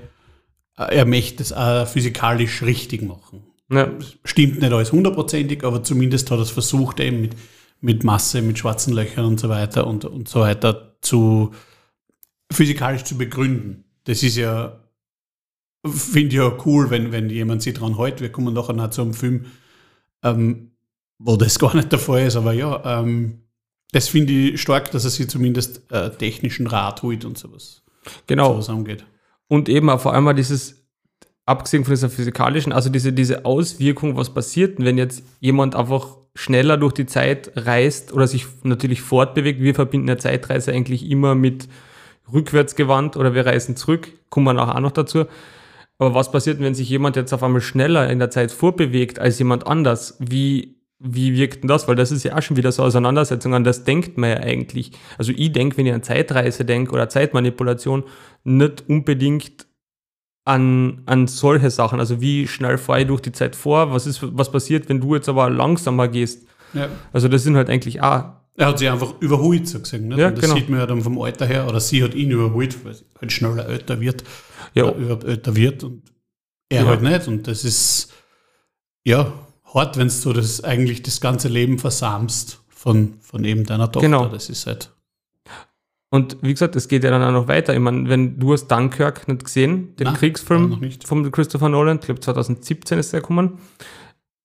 er 0.76 1.04
möchte 1.06 1.42
es 1.42 1.52
auch 1.52 1.86
physikalisch 1.86 2.62
richtig 2.62 3.02
machen. 3.02 3.42
Ja, 3.70 3.90
Stimmt 4.24 4.60
nicht 4.60 4.72
alles 4.72 4.92
hundertprozentig, 4.92 5.64
aber 5.64 5.82
zumindest 5.82 6.30
hat 6.30 6.38
er 6.38 6.42
es 6.42 6.50
versucht, 6.50 7.00
eben 7.00 7.20
mit, 7.20 7.36
mit 7.80 8.04
Masse, 8.04 8.40
mit 8.42 8.58
schwarzen 8.58 8.94
Löchern 8.94 9.24
und 9.26 9.38
so 9.40 9.48
weiter 9.48 9.86
und, 9.86 10.04
und 10.04 10.28
so 10.28 10.40
weiter 10.40 10.96
zu 11.02 11.52
physikalisch 12.50 13.04
zu 13.04 13.18
begründen. 13.18 13.84
Das 14.04 14.22
ist 14.22 14.36
ja, 14.36 14.80
finde 15.86 16.28
ich 16.28 16.34
ja 16.34 16.56
cool, 16.64 16.90
wenn, 16.90 17.12
wenn 17.12 17.28
jemand 17.28 17.62
sich 17.62 17.74
dran 17.74 17.96
hält. 17.98 18.20
Wir 18.20 18.32
kommen 18.32 18.54
nachher 18.54 18.72
noch 18.72 18.90
zu 18.90 19.02
einem 19.02 19.14
Film, 19.14 19.46
ähm, 20.22 20.70
wo 21.18 21.36
das 21.36 21.58
gar 21.60 21.76
nicht 21.76 21.92
der 21.92 21.98
Fall 21.98 22.26
ist, 22.26 22.36
aber 22.36 22.52
ja, 22.54 23.00
ähm, 23.00 23.42
das 23.92 24.08
finde 24.08 24.32
ich 24.32 24.60
stark, 24.60 24.90
dass 24.90 25.04
er 25.04 25.10
sich 25.10 25.28
zumindest 25.28 25.90
äh, 25.90 26.10
technischen 26.10 26.66
Rat 26.66 27.02
holt 27.02 27.24
und 27.24 27.38
sowas, 27.38 27.82
genau. 28.26 28.52
sowas 28.52 28.68
angeht. 28.68 29.04
Und 29.48 29.68
eben 29.68 29.88
auch 29.88 30.00
vor 30.00 30.12
allem 30.12 30.36
dieses, 30.36 30.86
abgesehen 31.46 31.84
von 31.84 31.92
dieser 31.92 32.10
physikalischen, 32.10 32.72
also 32.72 32.90
diese, 32.90 33.12
diese 33.12 33.44
Auswirkung, 33.46 34.16
was 34.16 34.34
passiert, 34.34 34.78
wenn 34.78 34.98
jetzt 34.98 35.22
jemand 35.40 35.74
einfach 35.74 36.18
schneller 36.34 36.76
durch 36.76 36.92
die 36.92 37.06
Zeit 37.06 37.50
reist 37.56 38.12
oder 38.12 38.28
sich 38.28 38.46
natürlich 38.62 39.00
fortbewegt. 39.00 39.60
Wir 39.60 39.74
verbinden 39.74 40.08
eine 40.08 40.18
Zeitreise 40.18 40.72
eigentlich 40.72 41.10
immer 41.10 41.34
mit 41.34 41.68
rückwärtsgewandt 42.32 43.16
oder 43.16 43.34
wir 43.34 43.44
reisen 43.44 43.74
zurück, 43.74 44.12
kommen 44.28 44.46
wir 44.46 44.52
nachher 44.52 44.76
auch 44.76 44.80
noch 44.80 44.92
dazu. 44.92 45.24
Aber 45.98 46.14
was 46.14 46.30
passiert, 46.30 46.60
wenn 46.60 46.74
sich 46.74 46.88
jemand 46.88 47.16
jetzt 47.16 47.32
auf 47.32 47.42
einmal 47.42 47.60
schneller 47.60 48.08
in 48.08 48.20
der 48.20 48.30
Zeit 48.30 48.52
vorbewegt 48.52 49.18
als 49.18 49.38
jemand 49.40 49.66
anders? 49.66 50.16
Wie, 50.20 50.77
wie 51.00 51.34
wirkt 51.34 51.62
denn 51.62 51.68
das? 51.68 51.86
Weil 51.86 51.94
das 51.96 52.10
ist 52.10 52.24
ja 52.24 52.36
auch 52.36 52.42
schon 52.42 52.56
wieder 52.56 52.72
so 52.72 52.82
Auseinandersetzung, 52.82 53.54
an 53.54 53.64
das 53.64 53.84
denkt 53.84 54.18
man 54.18 54.30
ja 54.30 54.36
eigentlich. 54.38 54.90
Also 55.16 55.32
ich 55.34 55.52
denke, 55.52 55.76
wenn 55.76 55.86
ich 55.86 55.92
an 55.92 56.02
Zeitreise 56.02 56.64
denke 56.64 56.92
oder 56.92 57.08
Zeitmanipulation, 57.08 58.04
nicht 58.44 58.84
unbedingt 58.88 59.66
an, 60.44 61.02
an 61.06 61.26
solche 61.26 61.70
Sachen. 61.70 62.00
Also 62.00 62.20
wie 62.20 62.48
schnell 62.48 62.78
fahre 62.78 63.02
ich 63.02 63.06
durch 63.06 63.20
die 63.20 63.32
Zeit 63.32 63.54
vor? 63.54 63.92
Was, 63.92 64.06
ist, 64.06 64.20
was 64.22 64.50
passiert, 64.50 64.88
wenn 64.88 65.00
du 65.00 65.14
jetzt 65.14 65.28
aber 65.28 65.50
langsamer 65.50 66.08
gehst? 66.08 66.46
Ja. 66.72 66.88
Also 67.12 67.28
das 67.28 67.42
sind 67.44 67.56
halt 67.56 67.68
eigentlich 67.70 68.00
auch, 68.02 68.24
Er 68.56 68.66
hat 68.66 68.78
sich 68.78 68.88
einfach 68.90 69.20
überholt, 69.20 69.68
so 69.68 69.78
gesagt. 69.78 70.02
Nicht? 70.02 70.18
Ja, 70.18 70.30
das 70.30 70.40
genau. 70.40 70.54
sieht 70.54 70.68
man 70.68 70.80
ja 70.80 70.86
dann 70.86 71.02
vom 71.02 71.20
Alter 71.20 71.46
her, 71.46 71.68
oder 71.68 71.80
sie 71.80 72.02
hat 72.02 72.14
ihn 72.14 72.30
überholt, 72.30 72.84
weil 72.84 72.94
sie 72.94 73.04
halt 73.20 73.30
schneller 73.32 73.68
älter 73.68 74.00
wird, 74.00 74.24
ja, 74.74 74.84
oder 74.84 74.96
überhaupt 74.96 75.24
älter 75.24 75.54
wird 75.54 75.84
und 75.84 76.02
er 76.70 76.82
Ja. 76.82 76.88
halt 76.88 77.02
nicht. 77.02 77.28
Und 77.28 77.46
das 77.46 77.64
ist, 77.64 78.12
ja, 79.04 79.32
hart, 79.74 79.96
wenn 79.96 80.10
du 80.22 80.32
das 80.32 80.64
eigentlich 80.64 81.02
das 81.02 81.20
ganze 81.20 81.48
Leben 81.48 81.78
versamst 81.78 82.60
von, 82.68 83.14
von 83.20 83.44
eben 83.44 83.64
deiner 83.64 83.90
Tochter. 83.90 84.06
Genau. 84.06 84.26
Das 84.26 84.48
ist 84.48 84.66
halt, 84.66 84.90
Und 86.10 86.38
wie 86.42 86.52
gesagt, 86.52 86.76
es 86.76 86.88
geht 86.88 87.04
ja 87.04 87.10
dann 87.10 87.22
auch 87.22 87.32
noch 87.32 87.48
weiter. 87.48 87.74
Ich 87.74 87.80
meine, 87.80 88.08
wenn 88.08 88.38
du 88.38 88.52
hast 88.52 88.68
Dunkirk 88.68 89.28
nicht 89.28 89.44
gesehen, 89.44 89.94
den 89.96 90.06
Nein, 90.06 90.16
Kriegsfilm 90.16 90.90
von 91.04 91.30
Christopher 91.30 91.68
Nolan, 91.68 91.98
ich 91.98 92.06
glaube 92.06 92.20
2017 92.20 92.98
ist 92.98 93.12
der 93.12 93.20
gekommen, 93.20 93.58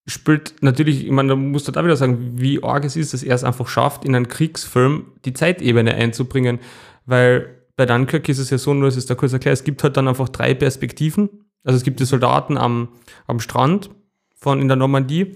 spielt 0.05 0.55
natürlich, 0.61 1.05
ich 1.05 1.11
meine, 1.11 1.29
da 1.29 1.35
musst 1.35 1.67
du 1.67 1.71
da 1.71 1.83
wieder 1.83 1.95
sagen, 1.95 2.33
wie 2.35 2.61
arg 2.61 2.83
es 2.83 2.95
ist, 2.95 3.13
dass 3.13 3.23
er 3.23 3.35
es 3.35 3.43
einfach 3.43 3.67
schafft, 3.67 4.03
in 4.03 4.15
einen 4.15 4.27
Kriegsfilm 4.27 5.05
die 5.23 5.33
Zeitebene 5.33 5.93
einzubringen. 5.93 6.59
Weil 7.05 7.61
bei 7.75 7.85
Dunkirk 7.85 8.27
ist 8.27 8.39
es 8.39 8.49
ja 8.49 8.57
so, 8.57 8.73
nur 8.73 8.85
das 8.85 8.97
ist 8.97 9.09
da 9.09 9.15
kurz 9.15 9.31
erklärt, 9.31 9.57
es 9.57 9.63
gibt 9.63 9.83
halt 9.83 9.95
dann 9.95 10.07
einfach 10.07 10.29
drei 10.29 10.53
Perspektiven. 10.53 11.29
Also 11.63 11.77
es 11.77 11.83
gibt 11.83 12.01
die 12.01 12.05
Soldaten 12.05 12.57
am, 12.57 12.89
am 13.25 13.39
Strand 13.39 13.89
von 14.43 14.61
in 14.61 14.67
der 14.67 14.77
Normandie, 14.77 15.35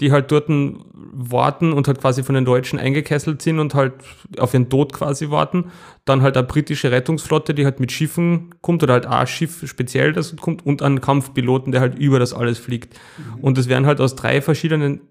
die 0.00 0.10
halt 0.10 0.32
dort 0.32 0.48
warten 0.48 1.72
und 1.72 1.86
halt 1.86 2.00
quasi 2.00 2.24
von 2.24 2.34
den 2.34 2.44
Deutschen 2.44 2.78
eingekesselt 2.78 3.40
sind 3.40 3.60
und 3.60 3.74
halt 3.74 3.92
auf 4.38 4.52
ihren 4.52 4.68
Tod 4.68 4.92
quasi 4.92 5.30
warten. 5.30 5.70
Dann 6.04 6.22
halt 6.22 6.36
eine 6.36 6.46
britische 6.46 6.90
Rettungsflotte, 6.90 7.54
die 7.54 7.64
halt 7.64 7.78
mit 7.78 7.92
Schiffen 7.92 8.54
kommt 8.60 8.82
oder 8.82 8.94
halt 8.94 9.06
ein 9.06 9.26
Schiff 9.28 9.62
speziell 9.66 10.12
das 10.12 10.34
kommt 10.36 10.66
und 10.66 10.82
einen 10.82 11.00
Kampfpiloten, 11.00 11.70
der 11.72 11.80
halt 11.80 11.98
über 11.98 12.18
das 12.18 12.34
alles 12.34 12.58
fliegt. 12.58 12.98
Und 13.40 13.56
das 13.58 13.68
wären 13.68 13.86
halt 13.86 14.00
aus 14.00 14.16
drei 14.16 14.42
verschiedenen 14.42 15.02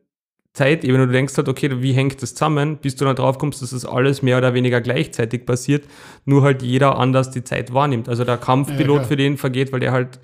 Zeitebenen. 0.53 1.07
Du 1.07 1.13
denkst 1.13 1.37
halt, 1.37 1.47
okay, 1.47 1.81
wie 1.81 1.93
hängt 1.93 2.21
das 2.21 2.35
zusammen, 2.35 2.77
bis 2.77 2.97
du 2.97 3.05
dann 3.05 3.15
drauf 3.15 3.37
kommst, 3.37 3.61
dass 3.61 3.69
das 3.69 3.85
alles 3.85 4.21
mehr 4.21 4.37
oder 4.37 4.53
weniger 4.53 4.81
gleichzeitig 4.81 5.45
passiert, 5.45 5.85
nur 6.25 6.41
halt 6.41 6.61
jeder 6.61 6.97
anders 6.99 7.31
die 7.31 7.43
Zeit 7.43 7.73
wahrnimmt. 7.73 8.09
Also 8.09 8.25
der 8.25 8.37
Kampfpilot 8.37 8.97
klar. 8.97 9.07
für 9.07 9.15
den 9.15 9.37
vergeht, 9.37 9.71
weil 9.71 9.79
der 9.79 9.93
halt 9.93 10.19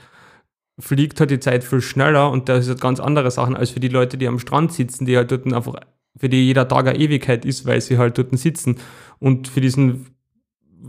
fliegt 0.80 1.20
halt 1.20 1.32
die 1.32 1.40
Zeit 1.40 1.64
viel 1.64 1.82
schneller 1.82 2.30
und 2.30 2.50
das 2.50 2.66
ist 2.66 2.70
halt 2.70 2.82
ganz 2.82 3.00
andere 3.00 3.32
Sachen 3.32 3.56
als 3.56 3.72
für 3.72 3.80
die 3.80 3.88
Leute, 3.88 4.18
die 4.18 4.28
am 4.28 4.40
Strand 4.40 4.72
sitzen, 4.74 5.06
die 5.06 5.18
halt 5.18 5.32
dort 5.32 5.52
einfach 5.52 5.76
für 6.18 6.30
die 6.30 6.46
jeder 6.46 6.68
Tag 6.68 6.88
eine 6.88 7.00
Ewigkeit 7.00 7.46
ist, 7.46 7.66
weil 7.66 7.82
sie 7.82 7.98
halt 7.98 8.18
dort 8.18 8.38
sitzen. 8.38 8.78
Und 9.20 9.48
für 9.48 9.62
diesen, 9.62 10.08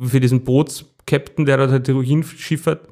für 0.00 0.20
diesen 0.20 0.44
Bootskapitän, 0.44 1.46
der 1.46 1.58
dort 1.58 1.70
halt 1.70 1.88
Heroin 1.88 2.22
schiffert, 2.22 2.88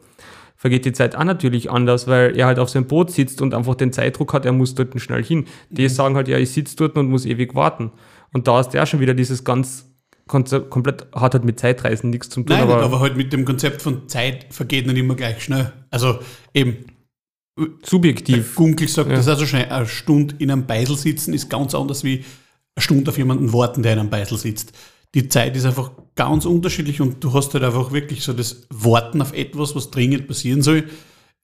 vergeht 0.57 0.85
die 0.85 0.93
Zeit 0.93 1.17
auch 1.17 1.25
natürlich 1.25 1.71
anders, 1.71 2.07
weil 2.07 2.37
er 2.37 2.47
halt 2.47 2.59
auf 2.59 2.71
seinem 2.71 2.87
Boot 2.87 3.11
sitzt 3.11 3.43
und 3.43 3.55
einfach 3.55 3.75
den 3.75 3.93
Zeitdruck 3.93 4.33
hat, 4.33 4.47
er 4.47 4.53
muss 4.53 4.75
dort 4.75 4.99
schnell 5.01 5.23
hin. 5.23 5.47
Die 5.71 5.85
mhm. 5.85 5.89
sagen 5.89 6.17
halt, 6.17 6.29
ja, 6.29 6.39
ich 6.39 6.51
sitze 6.51 6.77
dort 6.77 6.97
und 6.97 7.09
muss 7.09 7.27
ewig 7.27 7.55
warten. 7.55 7.93
Und 8.33 8.49
da 8.49 8.61
ist 8.61 8.71
der 8.71 8.87
schon 8.87 9.01
wieder 9.01 9.15
dieses 9.15 9.45
ganz 9.45 9.86
komplett, 10.29 11.07
hat 11.15 11.35
halt 11.35 11.45
mit 11.45 11.61
Zeitreisen 11.61 12.11
nichts 12.11 12.29
zu 12.29 12.43
tun. 12.43 12.47
Nein, 12.49 12.63
aber, 12.63 12.83
aber 12.83 13.01
halt 13.01 13.17
mit 13.17 13.33
dem 13.33 13.45
Konzept 13.45 13.83
von 13.83 14.09
Zeit 14.09 14.47
vergeht 14.51 14.87
nicht 14.87 14.97
immer 14.97 15.15
gleich 15.15 15.43
schnell. 15.43 15.73
Also 15.91 16.19
eben. 16.53 16.87
Subjektiv. 17.83 18.55
Gunkel 18.55 18.87
sagt, 18.87 19.09
ja. 19.09 19.17
das 19.17 19.25
ist 19.25 19.31
also 19.31 19.47
schnell, 19.47 19.67
eine 19.71 19.87
Stunde 19.87 20.35
in 20.39 20.51
einem 20.51 20.67
Beisel 20.67 20.97
sitzen 20.97 21.33
ist 21.33 21.49
ganz 21.49 21.75
anders 21.75 22.05
wie 22.05 22.25
eine 22.75 22.83
Stunde 22.83 23.11
auf 23.11 23.17
jemanden 23.17 23.53
warten, 23.55 23.83
der 23.83 23.95
in 23.95 24.01
einem 24.01 24.11
Beisel 24.11 24.37
sitzt. 24.37 24.73
Die 25.15 25.29
Zeit 25.29 25.57
ist 25.57 25.65
einfach 25.65 25.93
ganz 26.17 26.45
unterschiedlich 26.45 27.01
und 27.01 27.25
du 27.25 27.33
hast 27.33 27.55
halt 27.55 27.65
einfach 27.65 27.93
wirklich 27.93 28.23
so 28.23 28.35
das 28.35 28.67
Warten 28.69 29.23
auf 29.23 29.33
etwas, 29.33 29.75
was 29.75 29.91
dringend 29.91 30.29
passieren 30.29 30.61
soll, 30.61 30.85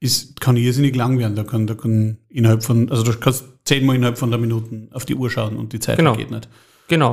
ist, 0.00 0.40
kann 0.40 0.58
irrsinnig 0.58 0.94
lang 0.96 1.18
werden. 1.18 1.36
Da 1.36 1.44
kann, 1.44 1.66
da 1.66 1.74
kann 1.74 2.18
innerhalb 2.28 2.62
von, 2.62 2.90
also 2.90 3.04
du 3.04 3.16
kannst 3.16 3.44
zehnmal 3.64 3.96
innerhalb 3.96 4.18
von 4.18 4.30
der 4.30 4.38
Minuten 4.38 4.90
auf 4.92 5.06
die 5.06 5.14
Uhr 5.14 5.30
schauen 5.30 5.56
und 5.56 5.72
die 5.72 5.80
Zeit 5.80 5.96
genau. 5.96 6.12
vergeht 6.12 6.30
nicht. 6.30 6.48
Genau. 6.88 7.12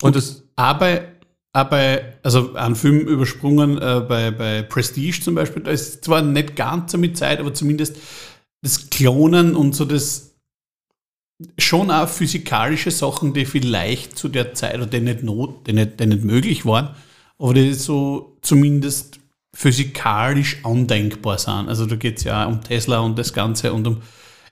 Und, 0.00 0.06
und 0.06 0.16
das 0.16 0.41
aber, 0.56 1.02
aber 1.52 2.00
also 2.22 2.54
ein 2.54 2.76
Film 2.76 3.00
übersprungen 3.00 3.78
äh, 3.78 4.04
bei, 4.06 4.30
bei 4.30 4.62
Prestige 4.62 5.20
zum 5.20 5.34
Beispiel, 5.34 5.62
da 5.62 5.70
ist 5.70 6.04
zwar 6.04 6.22
nicht 6.22 6.56
ganz 6.56 6.92
so 6.92 6.98
mit 6.98 7.16
Zeit, 7.16 7.40
aber 7.40 7.54
zumindest 7.54 7.96
das 8.62 8.90
Klonen 8.90 9.56
und 9.56 9.74
so 9.74 9.84
das 9.84 10.32
schon 11.58 11.90
auch 11.90 12.08
physikalische 12.08 12.90
Sachen, 12.90 13.34
die 13.34 13.44
vielleicht 13.44 14.16
zu 14.16 14.28
der 14.28 14.54
Zeit 14.54 14.76
oder 14.76 14.86
die 14.86 15.00
nicht, 15.00 15.22
not, 15.22 15.66
die 15.66 15.72
nicht, 15.72 15.98
die 15.98 16.06
nicht 16.06 16.24
möglich 16.24 16.64
waren, 16.64 16.94
aber 17.38 17.54
die 17.54 17.74
so 17.74 18.38
zumindest 18.42 19.18
physikalisch 19.54 20.64
andenkbar 20.64 21.38
sind. 21.38 21.68
Also 21.68 21.86
da 21.86 21.96
geht 21.96 22.18
es 22.18 22.24
ja 22.24 22.46
um 22.46 22.62
Tesla 22.62 23.00
und 23.00 23.18
das 23.18 23.32
Ganze 23.32 23.72
und 23.72 23.86
um 23.86 24.02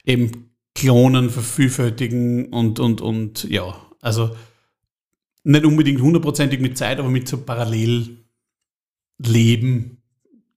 eben 0.04 0.50
Klonen, 0.74 1.30
Vervielfältigen 1.30 2.46
und, 2.52 2.80
und, 2.80 3.00
und 3.00 3.44
ja, 3.44 3.74
also 4.00 4.30
nicht 5.44 5.64
unbedingt 5.64 6.00
hundertprozentig 6.00 6.60
mit 6.60 6.76
Zeit, 6.76 6.98
aber 6.98 7.08
mit 7.08 7.28
so 7.28 7.38
Parallelleben, 7.38 8.18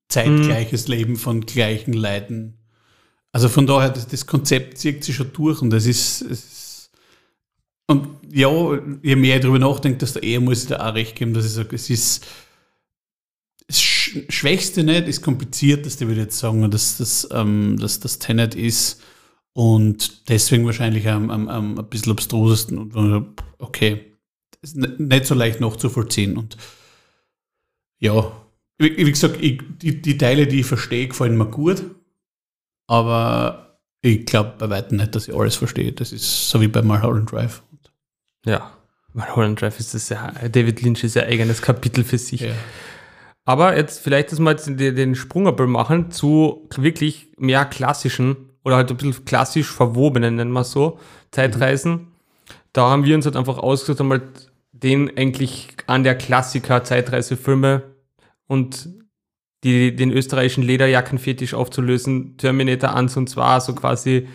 zeitgleiches 0.10 0.88
mhm. 0.88 0.94
Leben 0.94 1.16
von 1.16 1.42
gleichen 1.42 1.94
Leuten. 1.94 2.58
Also 3.32 3.50
von 3.50 3.66
daher, 3.66 3.90
das, 3.90 4.08
das 4.08 4.28
Konzept 4.28 4.78
zieht 4.78 5.04
sich 5.04 5.16
schon 5.16 5.34
durch 5.34 5.62
und 5.62 5.72
das 5.72 5.86
ist, 5.86 6.22
ist 6.22 6.92
und 7.88 8.08
ja, 8.32 8.50
je 9.02 9.16
mehr 9.16 9.36
ich 9.36 9.42
darüber 9.42 9.60
nachdenke, 9.60 9.98
desto 9.98 10.20
eher 10.20 10.40
muss 10.40 10.64
ich 10.64 10.70
da 10.70 10.88
auch 10.88 10.96
recht 10.96 11.16
geben, 11.16 11.34
dass 11.34 11.46
ich 11.46 11.52
sage, 11.52 11.76
es 11.76 11.90
ist 11.90 12.26
das 13.68 13.82
Schwächste 13.82 14.84
nicht, 14.84 15.08
das 15.08 15.22
Komplizierteste, 15.22 16.08
würde 16.08 16.22
ich 16.22 16.26
jetzt 16.26 16.40
sagen, 16.40 16.70
dass 16.70 16.98
das, 16.98 17.28
ähm, 17.32 17.78
dass 17.80 18.00
das 18.00 18.20
Tenet 18.20 18.56
ist 18.56 19.02
und 19.54 20.30
deswegen 20.30 20.66
wahrscheinlich 20.66 21.08
am, 21.10 21.30
am, 21.30 21.48
am 21.48 21.80
ein 21.80 21.90
bisschen 21.90 22.12
abstrusesten 22.12 22.78
und 22.78 23.34
okay, 23.60 24.13
ist 24.64 24.76
nicht 24.76 25.26
so 25.26 25.36
leicht 25.36 25.60
nachzuvollziehen. 25.60 26.38
Und 26.38 26.58
ja, 28.00 28.32
wie, 28.78 28.98
wie 28.98 29.12
gesagt, 29.12 29.38
ich, 29.42 29.62
die, 29.82 30.02
die 30.02 30.18
Teile, 30.18 30.48
die 30.48 30.62
ich 30.62 30.66
verstehe, 30.66 31.08
gefallen 31.08 31.38
mir 31.38 31.46
gut. 31.46 31.84
Aber 32.88 33.80
ich 34.02 34.26
glaube 34.26 34.54
bei 34.58 34.70
weitem 34.70 34.98
nicht, 34.98 35.16
dass 35.16 35.28
ich 35.28 35.36
alles 35.36 35.56
verstehe. 35.56 35.92
Das 35.92 36.12
ist 36.12 36.50
so 36.50 36.60
wie 36.62 36.68
bei 36.68 36.82
Mulholland 36.82 37.32
Drive. 37.32 37.64
Ja, 38.46 38.72
Mulholland 39.14 39.62
Drive 39.62 39.80
ist 39.80 39.94
das 39.94 40.10
ja, 40.10 40.32
David 40.32 40.82
Lynch 40.82 41.04
ist 41.04 41.16
ja 41.16 41.24
eigenes 41.24 41.62
Kapitel 41.62 42.04
für 42.04 42.18
sich. 42.18 42.42
Ja. 42.42 42.54
Aber 43.46 43.76
jetzt 43.76 44.00
vielleicht, 44.00 44.32
dass 44.32 44.40
wir 44.40 44.52
jetzt 44.52 44.68
den 44.68 45.16
Sprungabel 45.16 45.68
machen 45.68 46.12
zu 46.12 46.68
wirklich 46.76 47.28
mehr 47.38 47.66
klassischen 47.66 48.50
oder 48.64 48.78
halt 48.78 48.90
ein 48.90 48.98
bisschen 48.98 49.26
klassisch 49.26 49.70
verwobenen, 49.70 50.36
nennen 50.36 50.52
wir 50.52 50.64
so, 50.64 51.00
Zeitreisen. 51.32 51.92
Mhm. 51.92 52.08
Da 52.72 52.90
haben 52.90 53.06
wir 53.06 53.16
uns 53.16 53.26
halt 53.26 53.36
einfach 53.36 53.58
ausgesucht, 53.58 54.02
einmal 54.02 54.22
den 54.84 55.18
eigentlich 55.18 55.70
an 55.88 56.04
der 56.04 56.16
Klassiker 56.16 56.84
Zeitreisefilme 56.84 57.84
und 58.48 58.90
die, 59.64 59.96
den 59.96 60.12
österreichischen 60.12 60.64
Lederjackenfetisch 60.64 61.54
aufzulösen, 61.54 62.38
Terminator 62.38 62.94
1 62.94 63.16
und 63.18 63.30
2, 63.30 63.60
so 63.62 63.74
quasi 63.74 64.28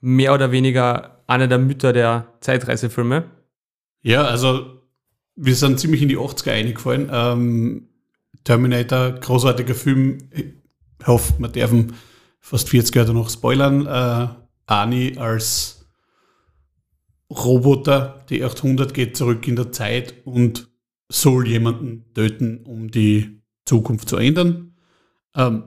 mehr 0.00 0.34
oder 0.34 0.52
weniger 0.52 1.22
einer 1.26 1.48
der 1.48 1.58
Mütter 1.58 1.94
der 1.94 2.26
Zeitreisefilme. 2.40 3.24
Ja, 4.02 4.24
also 4.24 4.82
wir 5.36 5.54
sind 5.54 5.80
ziemlich 5.80 6.02
in 6.02 6.10
die 6.10 6.18
80er 6.18 6.52
eingefallen. 6.52 7.08
Ähm, 7.10 7.88
Terminator, 8.44 9.12
großartiger 9.12 9.74
Film. 9.74 10.18
Ich 10.30 11.06
hoffe, 11.06 11.32
wir 11.38 11.48
dürfen 11.48 11.94
fast 12.40 12.68
40 12.68 12.94
Jahre 12.94 13.14
noch 13.14 13.30
spoilern. 13.30 13.86
Äh, 13.86 14.28
Ani 14.66 15.16
als 15.16 15.83
Roboter, 17.36 18.24
die 18.28 18.44
800 18.44 18.94
geht 18.94 19.16
zurück 19.16 19.46
in 19.48 19.56
der 19.56 19.72
Zeit 19.72 20.14
und 20.24 20.68
soll 21.10 21.48
jemanden 21.48 22.04
töten, 22.14 22.64
um 22.64 22.90
die 22.90 23.42
Zukunft 23.66 24.08
zu 24.08 24.16
ändern. 24.16 24.74
Ähm, 25.36 25.64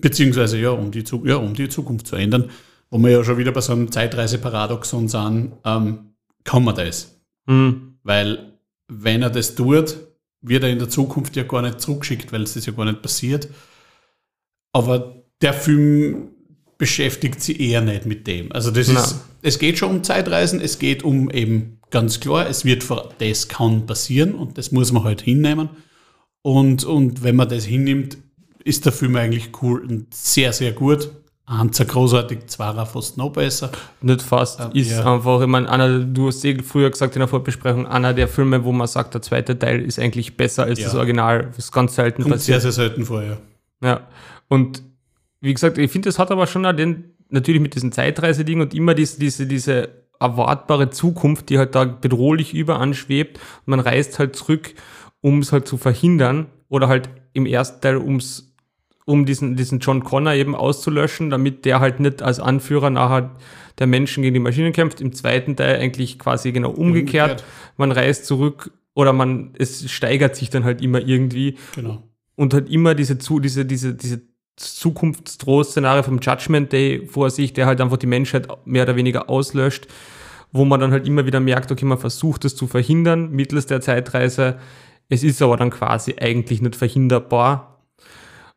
beziehungsweise 0.00 0.58
ja 0.58 0.70
um, 0.70 0.90
die, 0.90 1.04
ja, 1.24 1.36
um 1.36 1.54
die 1.54 1.68
Zukunft 1.68 2.06
zu 2.06 2.16
ändern. 2.16 2.50
Wo 2.90 2.98
wir 2.98 3.10
ja 3.10 3.24
schon 3.24 3.38
wieder 3.38 3.52
bei 3.52 3.60
so 3.60 3.72
einem 3.72 3.92
Zeitreise-Paradoxon 3.92 5.08
sind, 5.08 5.52
ähm, 5.64 6.14
kann 6.44 6.64
man 6.64 6.74
das. 6.74 7.20
Mhm. 7.46 7.98
Weil 8.02 8.58
wenn 8.88 9.22
er 9.22 9.30
das 9.30 9.54
tut, 9.54 9.96
wird 10.40 10.62
er 10.62 10.70
in 10.70 10.78
der 10.78 10.88
Zukunft 10.88 11.36
ja 11.36 11.42
gar 11.42 11.62
nicht 11.62 11.80
zurückgeschickt, 11.80 12.32
weil 12.32 12.42
es 12.42 12.54
das 12.54 12.66
ja 12.66 12.72
gar 12.72 12.86
nicht 12.86 13.02
passiert. 13.02 13.48
Aber 14.72 15.22
der 15.42 15.52
Film 15.52 16.30
beschäftigt 16.78 17.42
sie 17.42 17.60
eher 17.60 17.80
nicht 17.80 18.06
mit 18.06 18.26
dem. 18.26 18.52
Also 18.52 18.70
das 18.70 18.88
Nein. 18.88 18.96
ist, 18.96 19.16
es 19.42 19.58
geht 19.58 19.78
schon 19.78 19.90
um 19.90 20.04
Zeitreisen, 20.04 20.60
es 20.60 20.78
geht 20.78 21.02
um 21.02 21.28
eben 21.30 21.80
ganz 21.90 22.20
klar, 22.20 22.48
es 22.48 22.64
wird 22.64 22.84
das 23.18 23.48
kann 23.48 23.86
passieren 23.86 24.34
und 24.34 24.56
das 24.56 24.72
muss 24.72 24.92
man 24.92 25.04
halt 25.04 25.20
hinnehmen. 25.20 25.68
Und, 26.42 26.84
und 26.84 27.22
wenn 27.24 27.36
man 27.36 27.48
das 27.48 27.64
hinnimmt, 27.64 28.16
ist 28.64 28.84
der 28.84 28.92
Film 28.92 29.16
eigentlich 29.16 29.50
cool 29.60 29.80
und 29.80 30.14
sehr, 30.14 30.52
sehr 30.52 30.72
gut. 30.72 31.10
Eins 31.46 31.78
großartig, 31.78 32.46
zweier 32.46 32.84
fast 32.84 33.16
noch 33.16 33.30
besser. 33.30 33.72
Nicht 34.02 34.20
fast, 34.20 34.60
ähm, 34.60 34.70
ist 34.74 34.90
ja. 34.90 35.14
einfach, 35.14 35.40
ich 35.40 35.46
meine, 35.46 35.68
einer, 35.70 36.00
du 36.00 36.26
hast 36.26 36.44
eh 36.44 36.62
früher 36.62 36.90
gesagt 36.90 37.16
in 37.16 37.20
der 37.20 37.28
Vorbesprechung, 37.28 37.86
einer 37.86 38.12
der 38.12 38.28
Filme, 38.28 38.62
wo 38.64 38.72
man 38.72 38.86
sagt, 38.86 39.14
der 39.14 39.22
zweite 39.22 39.58
Teil 39.58 39.80
ist 39.80 39.98
eigentlich 39.98 40.36
besser 40.36 40.64
als 40.64 40.78
ja. 40.78 40.84
das 40.84 40.94
Original, 40.94 41.50
ist 41.56 41.72
ganz 41.72 41.94
selten 41.94 42.22
Kommt 42.22 42.34
passiert. 42.34 42.60
sehr, 42.60 42.70
sehr 42.70 42.88
selten 42.88 43.06
vor, 43.06 43.22
ja. 43.22 43.38
Ja, 43.82 44.06
und 44.48 44.82
wie 45.40 45.54
gesagt, 45.54 45.78
ich 45.78 45.90
finde, 45.90 46.08
es 46.08 46.18
hat 46.18 46.30
aber 46.30 46.46
schon 46.46 46.66
auch 46.66 46.72
den, 46.72 47.16
natürlich 47.30 47.60
mit 47.60 47.74
diesem 47.74 47.92
Zeitreiseding 47.92 48.60
und 48.60 48.74
immer 48.74 48.94
diese, 48.94 49.18
diese, 49.18 49.46
diese 49.46 49.88
erwartbare 50.20 50.90
Zukunft, 50.90 51.48
die 51.48 51.58
halt 51.58 51.74
da 51.74 51.84
bedrohlich 51.84 52.54
überanschwebt. 52.54 53.38
Und 53.38 53.68
man 53.68 53.80
reist 53.80 54.18
halt 54.18 54.36
zurück, 54.36 54.74
um 55.20 55.40
es 55.40 55.52
halt 55.52 55.68
zu 55.68 55.76
verhindern 55.76 56.46
oder 56.68 56.88
halt 56.88 57.08
im 57.32 57.46
ersten 57.46 57.80
Teil 57.80 57.96
ums 57.98 58.48
um 59.04 59.24
diesen, 59.24 59.56
diesen 59.56 59.78
John 59.78 60.04
Connor 60.04 60.34
eben 60.34 60.54
auszulöschen, 60.54 61.30
damit 61.30 61.64
der 61.64 61.80
halt 61.80 61.98
nicht 61.98 62.20
als 62.20 62.40
Anführer 62.40 62.90
nachher 62.90 63.34
der 63.78 63.86
Menschen 63.86 64.22
gegen 64.22 64.34
die 64.34 64.40
Maschinen 64.40 64.74
kämpft. 64.74 65.00
Im 65.00 65.14
zweiten 65.14 65.56
Teil 65.56 65.80
eigentlich 65.80 66.18
quasi 66.18 66.52
genau 66.52 66.68
umgekehrt. 66.68 67.30
umgekehrt. 67.30 67.44
Man 67.78 67.90
reist 67.90 68.26
zurück 68.26 68.70
oder 68.92 69.14
man, 69.14 69.54
es 69.56 69.90
steigert 69.90 70.36
sich 70.36 70.50
dann 70.50 70.64
halt 70.64 70.82
immer 70.82 71.00
irgendwie. 71.00 71.56
Genau. 71.74 72.02
Und 72.36 72.52
halt 72.52 72.68
immer 72.68 72.94
diese, 72.94 73.16
diese, 73.16 73.64
diese, 73.64 73.94
diese 73.94 74.27
Zukunftsdroh-Szenario 74.58 76.02
vom 76.02 76.18
Judgment 76.20 76.72
Day 76.72 77.06
vor 77.06 77.30
sich, 77.30 77.52
der 77.52 77.66
halt 77.66 77.80
einfach 77.80 77.96
die 77.96 78.06
Menschheit 78.06 78.48
mehr 78.64 78.82
oder 78.84 78.96
weniger 78.96 79.30
auslöscht, 79.30 79.86
wo 80.52 80.64
man 80.64 80.80
dann 80.80 80.92
halt 80.92 81.06
immer 81.06 81.26
wieder 81.26 81.40
merkt, 81.40 81.70
okay, 81.70 81.84
man 81.84 81.98
versucht 81.98 82.44
es 82.44 82.56
zu 82.56 82.66
verhindern 82.66 83.30
mittels 83.30 83.66
der 83.66 83.80
Zeitreise. 83.80 84.58
Es 85.08 85.22
ist 85.22 85.40
aber 85.42 85.56
dann 85.56 85.70
quasi 85.70 86.16
eigentlich 86.20 86.60
nicht 86.60 86.76
verhinderbar, 86.76 87.84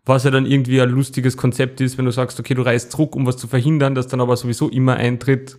was 0.06 0.24
ja 0.24 0.32
dann 0.32 0.46
irgendwie 0.46 0.82
ein 0.82 0.90
lustiges 0.90 1.38
Konzept 1.38 1.80
ist, 1.82 1.98
wenn 1.98 2.06
du 2.06 2.12
sagst, 2.12 2.40
okay, 2.40 2.54
du 2.54 2.64
reist 2.64 2.92
zurück, 2.92 3.16
um 3.16 3.26
was 3.26 3.38
zu 3.38 3.48
verhindern, 3.48 3.96
das 3.96 4.08
dann 4.08 4.22
aber 4.22 4.36
sowieso 4.36 4.70
immer 4.70 4.96
eintritt. 4.96 5.58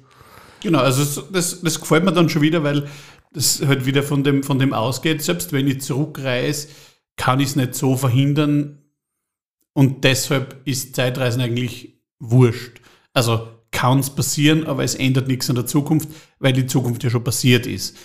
Genau, 0.62 0.80
also 0.80 1.22
das, 1.32 1.60
das 1.62 1.80
gefällt 1.80 2.04
mir 2.04 2.12
dann 2.12 2.28
schon 2.28 2.42
wieder, 2.42 2.62
weil 2.62 2.88
das 3.32 3.62
halt 3.66 3.86
wieder 3.86 4.02
von 4.02 4.24
dem, 4.24 4.42
von 4.42 4.58
dem 4.58 4.72
ausgeht, 4.74 5.22
selbst 5.22 5.52
wenn 5.52 5.66
ich 5.66 5.80
zurückreise, 5.80 6.68
kann 7.16 7.40
ich 7.40 7.48
es 7.48 7.56
nicht 7.56 7.74
so 7.74 7.96
verhindern, 7.96 8.81
und 9.74 10.04
deshalb 10.04 10.60
ist 10.64 10.94
Zeitreisen 10.96 11.40
eigentlich 11.40 12.00
wurscht. 12.18 12.80
Also 13.12 13.48
kann 13.70 14.00
es 14.00 14.10
passieren, 14.10 14.66
aber 14.66 14.84
es 14.84 14.94
ändert 14.94 15.28
nichts 15.28 15.48
an 15.48 15.56
der 15.56 15.66
Zukunft, 15.66 16.08
weil 16.38 16.52
die 16.52 16.66
Zukunft 16.66 17.02
ja 17.04 17.10
schon 17.10 17.24
passiert 17.24 17.66
ist. 17.66 17.96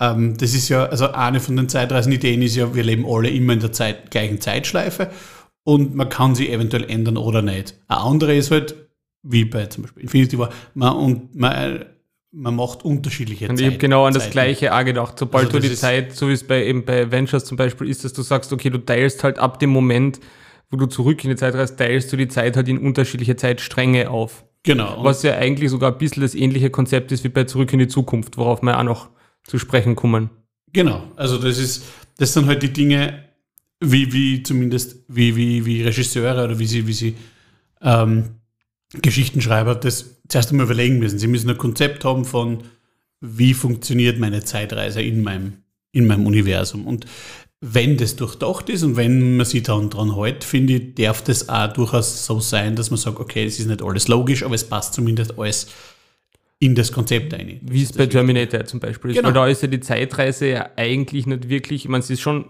Ähm, 0.00 0.36
das 0.36 0.54
ist 0.54 0.68
ja, 0.68 0.86
also 0.86 1.12
eine 1.12 1.40
von 1.40 1.56
den 1.56 1.68
Zeitreisen-Ideen 1.68 2.42
ist 2.42 2.56
ja, 2.56 2.74
wir 2.74 2.84
leben 2.84 3.04
alle 3.06 3.28
immer 3.30 3.52
in 3.52 3.60
der 3.60 3.72
Zeit, 3.72 4.10
gleichen 4.10 4.40
Zeitschleife 4.40 5.10
und 5.64 5.94
man 5.94 6.08
kann 6.08 6.34
sie 6.34 6.48
eventuell 6.50 6.84
ändern 6.84 7.16
oder 7.16 7.42
nicht. 7.42 7.78
Eine 7.88 8.00
andere 8.00 8.36
ist 8.36 8.50
halt, 8.50 8.74
wie 9.22 9.44
bei 9.44 9.66
zum 9.66 9.82
Beispiel 9.82 10.04
Infinity 10.04 10.38
War, 10.38 10.50
man, 10.74 10.96
und 10.96 11.34
man 11.34 11.84
man 12.34 12.56
macht 12.56 12.82
unterschiedliche 12.82 13.48
Und 13.48 13.60
ich 13.60 13.66
habe 13.66 13.76
genau 13.76 14.06
an 14.06 14.14
das 14.14 14.24
Zeiten. 14.24 14.32
Gleiche 14.32 14.74
auch 14.74 14.84
gedacht. 14.84 15.18
Sobald 15.18 15.48
Also 15.48 15.60
du 15.60 15.68
die 15.68 15.74
Zeit, 15.74 16.16
so 16.16 16.28
wie 16.28 16.32
es 16.32 16.42
bei, 16.42 16.64
eben 16.64 16.84
bei 16.84 17.02
Avengers 17.02 17.44
zum 17.44 17.58
Beispiel 17.58 17.88
ist, 17.88 18.04
dass 18.04 18.14
du 18.14 18.22
sagst, 18.22 18.52
okay, 18.52 18.70
du 18.70 18.78
teilst 18.78 19.22
halt 19.22 19.38
ab 19.38 19.58
dem 19.58 19.68
Moment, 19.68 20.18
wo 20.72 20.76
du 20.78 20.86
zurück 20.86 21.22
in 21.22 21.30
die 21.30 21.36
Zeit 21.36 21.54
reist, 21.54 21.78
teilst 21.78 22.12
du 22.12 22.16
die 22.16 22.28
Zeit 22.28 22.56
halt 22.56 22.66
in 22.66 22.78
unterschiedliche 22.78 23.36
Zeitstränge 23.36 24.10
auf. 24.10 24.44
Genau. 24.62 25.04
Was 25.04 25.22
ja 25.22 25.36
eigentlich 25.36 25.70
sogar 25.70 25.92
ein 25.92 25.98
bisschen 25.98 26.22
das 26.22 26.34
ähnliche 26.34 26.70
Konzept 26.70 27.12
ist 27.12 27.24
wie 27.24 27.28
bei 27.28 27.44
Zurück 27.44 27.72
in 27.72 27.78
die 27.78 27.88
Zukunft, 27.88 28.38
worauf 28.38 28.62
wir 28.62 28.78
auch 28.78 28.82
noch 28.82 29.10
zu 29.44 29.58
sprechen 29.58 29.96
kommen. 29.96 30.30
Genau, 30.72 31.02
also 31.16 31.36
das 31.36 31.58
ist, 31.58 31.84
das 32.16 32.32
sind 32.32 32.46
halt 32.46 32.62
die 32.62 32.72
Dinge, 32.72 33.24
wie, 33.80 34.12
wie 34.12 34.42
zumindest, 34.42 35.04
wie, 35.08 35.36
wie, 35.36 35.66
wie 35.66 35.82
Regisseure 35.82 36.44
oder 36.44 36.58
wie 36.58 36.66
sie, 36.66 36.86
wie 36.86 36.92
sie 36.92 37.16
ähm, 37.82 38.36
Geschichtenschreiber 38.94 39.74
das 39.74 40.22
zuerst 40.28 40.52
einmal 40.52 40.66
überlegen 40.66 40.98
müssen. 40.98 41.18
Sie 41.18 41.26
müssen 41.26 41.50
ein 41.50 41.58
Konzept 41.58 42.04
haben 42.04 42.24
von, 42.24 42.62
wie 43.20 43.52
funktioniert 43.52 44.18
meine 44.18 44.42
Zeitreise 44.42 45.02
in 45.02 45.22
meinem, 45.22 45.64
in 45.90 46.06
meinem 46.06 46.26
Universum. 46.26 46.86
Und 46.86 47.04
wenn 47.64 47.96
das 47.96 48.16
durchdacht 48.16 48.68
ist 48.70 48.82
und 48.82 48.96
wenn 48.96 49.36
man 49.36 49.46
sich 49.46 49.62
dann 49.62 49.88
dran 49.88 50.16
hält, 50.16 50.42
finde 50.42 50.74
ich, 50.74 50.94
darf 50.96 51.22
das 51.22 51.48
auch 51.48 51.72
durchaus 51.72 52.26
so 52.26 52.40
sein, 52.40 52.74
dass 52.74 52.90
man 52.90 52.98
sagt, 52.98 53.20
okay, 53.20 53.44
es 53.44 53.60
ist 53.60 53.66
nicht 53.66 53.82
alles 53.82 54.08
logisch, 54.08 54.42
aber 54.42 54.56
es 54.56 54.68
passt 54.68 54.94
zumindest 54.94 55.38
alles 55.38 55.68
in 56.58 56.74
das 56.74 56.90
Konzept 56.90 57.32
ein. 57.34 57.60
Wie 57.62 57.84
es 57.84 57.92
bei 57.92 58.06
Terminator 58.06 58.64
zum 58.64 58.80
Beispiel 58.80 59.12
ist. 59.12 59.16
Genau. 59.16 59.28
Weil 59.28 59.34
da 59.34 59.46
ist 59.46 59.62
ja 59.62 59.68
die 59.68 59.78
Zeitreise 59.78 60.48
ja 60.48 60.70
eigentlich 60.74 61.26
nicht 61.26 61.48
wirklich, 61.48 61.84
ich 61.84 61.88
meine, 61.88 62.02
es 62.02 62.10
ist 62.10 62.20
schon 62.20 62.46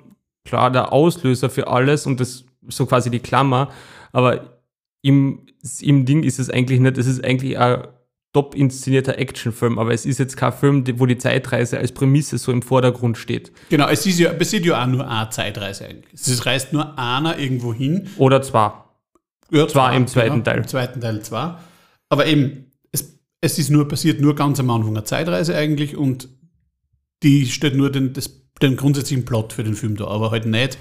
klar 0.46 0.70
der 0.70 0.94
Auslöser 0.94 1.50
für 1.50 1.66
alles 1.66 2.06
und 2.06 2.18
das 2.18 2.46
so 2.68 2.86
quasi 2.86 3.10
die 3.10 3.20
Klammer, 3.20 3.70
aber 4.12 4.62
im, 5.02 5.40
im 5.80 6.06
Ding 6.06 6.22
ist 6.22 6.38
es 6.38 6.48
eigentlich 6.48 6.80
nicht, 6.80 6.96
es 6.96 7.06
ist 7.06 7.22
eigentlich 7.22 7.58
ein 7.58 7.82
top 8.32 8.54
inszenierter 8.54 9.18
Actionfilm, 9.18 9.78
aber 9.78 9.92
es 9.92 10.06
ist 10.06 10.18
jetzt 10.18 10.36
kein 10.36 10.52
Film, 10.52 10.84
wo 10.98 11.06
die 11.06 11.18
Zeitreise 11.18 11.78
als 11.78 11.92
Prämisse 11.92 12.38
so 12.38 12.50
im 12.50 12.62
Vordergrund 12.62 13.18
steht. 13.18 13.52
Genau, 13.68 13.88
es 13.88 14.06
ist 14.06 14.18
ja, 14.18 14.32
es 14.32 14.52
ist 14.52 14.64
ja 14.64 14.82
auch 14.82 14.86
nur 14.86 15.06
eine 15.06 15.28
Zeitreise 15.30 15.86
eigentlich. 15.86 16.14
Es 16.14 16.46
reist 16.46 16.72
nur 16.72 16.98
einer 16.98 17.38
irgendwo 17.38 17.74
hin. 17.74 18.08
Oder 18.16 18.40
zwar. 18.40 18.98
Ja, 19.50 19.68
Zwar 19.68 19.94
im 19.94 20.06
zweiten 20.06 20.42
Teil. 20.44 20.58
Im 20.58 20.66
zweiten 20.66 21.00
Teil 21.02 21.22
zwar. 21.22 21.62
Aber 22.08 22.26
eben, 22.26 22.72
es, 22.90 23.18
es 23.42 23.58
ist 23.58 23.70
nur 23.70 23.86
passiert 23.86 24.18
nur 24.18 24.34
ganz 24.34 24.58
am 24.58 24.70
Anfang 24.70 24.96
eine 24.96 25.04
Zeitreise 25.04 25.54
eigentlich 25.54 25.94
und 25.94 26.28
die 27.22 27.46
stellt 27.46 27.76
nur 27.76 27.90
den, 27.92 28.14
das, 28.14 28.30
den 28.62 28.76
grundsätzlichen 28.76 29.26
Plot 29.26 29.52
für 29.52 29.62
den 29.62 29.74
Film 29.74 29.96
da, 29.96 30.06
aber 30.06 30.30
halt 30.30 30.46
nicht, 30.46 30.78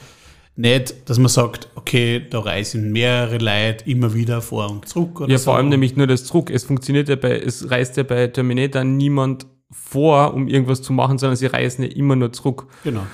nicht, 0.56 1.10
dass 1.10 1.18
man 1.18 1.30
sagt, 1.30 1.70
okay, 1.76 2.26
da 2.30 2.40
reisen 2.40 2.92
mehrere 2.92 3.38
Leute 3.38 3.90
immer 3.90 4.14
wieder 4.14 4.42
vor 4.42 4.70
und 4.70 4.88
zurück 4.88 5.22
oder 5.22 5.32
Ja, 5.32 5.38
so. 5.38 5.46
vor 5.46 5.56
allem 5.58 5.70
nämlich 5.70 5.96
nur 5.96 6.08
das 6.08 6.26
Zurück. 6.26 6.50
Es 6.50 6.64
funktioniert 6.66 7.10
ja 7.10 7.16
bei, 7.16 7.40
es 7.40 7.72
reist 7.72 7.98
ja 7.98 8.04
bei 8.04 8.28
Terminator 8.28 8.84
niemand 8.84 9.48
vor, 9.72 10.34
um 10.34 10.48
irgendwas 10.48 10.82
zu 10.82 10.92
machen, 10.94 11.18
sondern 11.18 11.38
sie 11.38 11.46
reisen 11.46 11.84
ja 11.84 11.90
immer 11.90 12.16
nur 12.16 12.34
zurück. 12.34 12.68
Genau. 12.84 13.08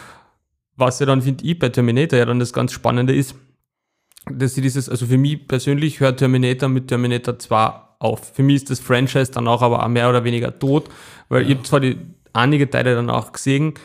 Was 0.76 1.00
ja 1.00 1.06
dann, 1.06 1.22
finde 1.22 1.46
ich, 1.46 1.58
bei 1.60 1.70
Terminator 1.70 2.18
ja 2.18 2.26
dann 2.26 2.40
das 2.40 2.54
ganz 2.54 2.72
Spannende 2.72 3.16
ist, 3.16 3.36
dass 4.32 4.56
sie 4.56 4.62
dieses, 4.62 4.90
also 4.90 5.06
für 5.06 5.18
mich 5.18 5.48
persönlich 5.48 6.00
hört 6.00 6.20
Terminator 6.20 6.70
mit 6.70 6.88
Terminator 6.88 7.38
2 7.38 7.72
auf. 8.00 8.32
Für 8.34 8.44
mich 8.44 8.58
ist 8.58 8.70
das 8.72 8.80
Franchise 8.80 9.32
dann 9.32 9.48
auch 9.48 9.62
aber 9.62 9.84
auch 9.84 9.88
mehr 9.88 10.10
oder 10.10 10.24
weniger 10.24 10.58
tot, 10.58 10.90
weil 11.30 11.44
ich 11.44 11.56
habe 11.56 11.64
zwar 11.64 11.80
die 11.80 11.98
einige 12.34 12.70
Teile 12.70 12.96
dann 12.96 13.10
auch 13.10 13.32
gesehen, 13.32 13.76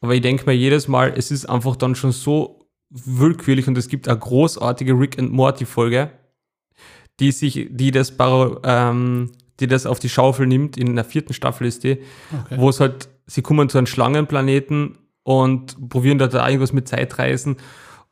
aber 0.00 0.14
ich 0.14 0.22
denke 0.22 0.46
mir 0.46 0.54
jedes 0.54 0.88
Mal, 0.88 1.12
es 1.16 1.30
ist 1.30 1.44
einfach 1.46 1.76
dann 1.76 1.94
schon 1.94 2.12
so 2.12 2.59
willkürlich 2.90 3.68
und 3.68 3.78
es 3.78 3.88
gibt 3.88 4.08
eine 4.08 4.18
großartige 4.18 4.92
Rick 4.98 5.18
and 5.18 5.32
Morty 5.32 5.64
Folge, 5.64 6.10
die 7.20 7.32
sich, 7.32 7.68
die 7.70 7.90
das, 7.90 8.12
ähm, 8.64 9.30
die 9.60 9.66
das 9.66 9.86
auf 9.86 9.98
die 9.98 10.08
Schaufel 10.08 10.46
nimmt, 10.46 10.76
in 10.76 10.94
der 10.96 11.04
vierten 11.04 11.32
Staffel 11.32 11.66
ist 11.66 11.84
die, 11.84 11.98
Okay. 12.32 12.56
wo 12.56 12.68
es 12.68 12.80
halt, 12.80 13.08
sie 13.26 13.42
kommen 13.42 13.68
zu 13.68 13.78
einem 13.78 13.86
Schlangenplaneten 13.86 14.98
und 15.22 15.88
probieren 15.88 16.18
da, 16.18 16.26
da 16.26 16.46
irgendwas 16.46 16.72
mit 16.72 16.88
Zeitreisen 16.88 17.56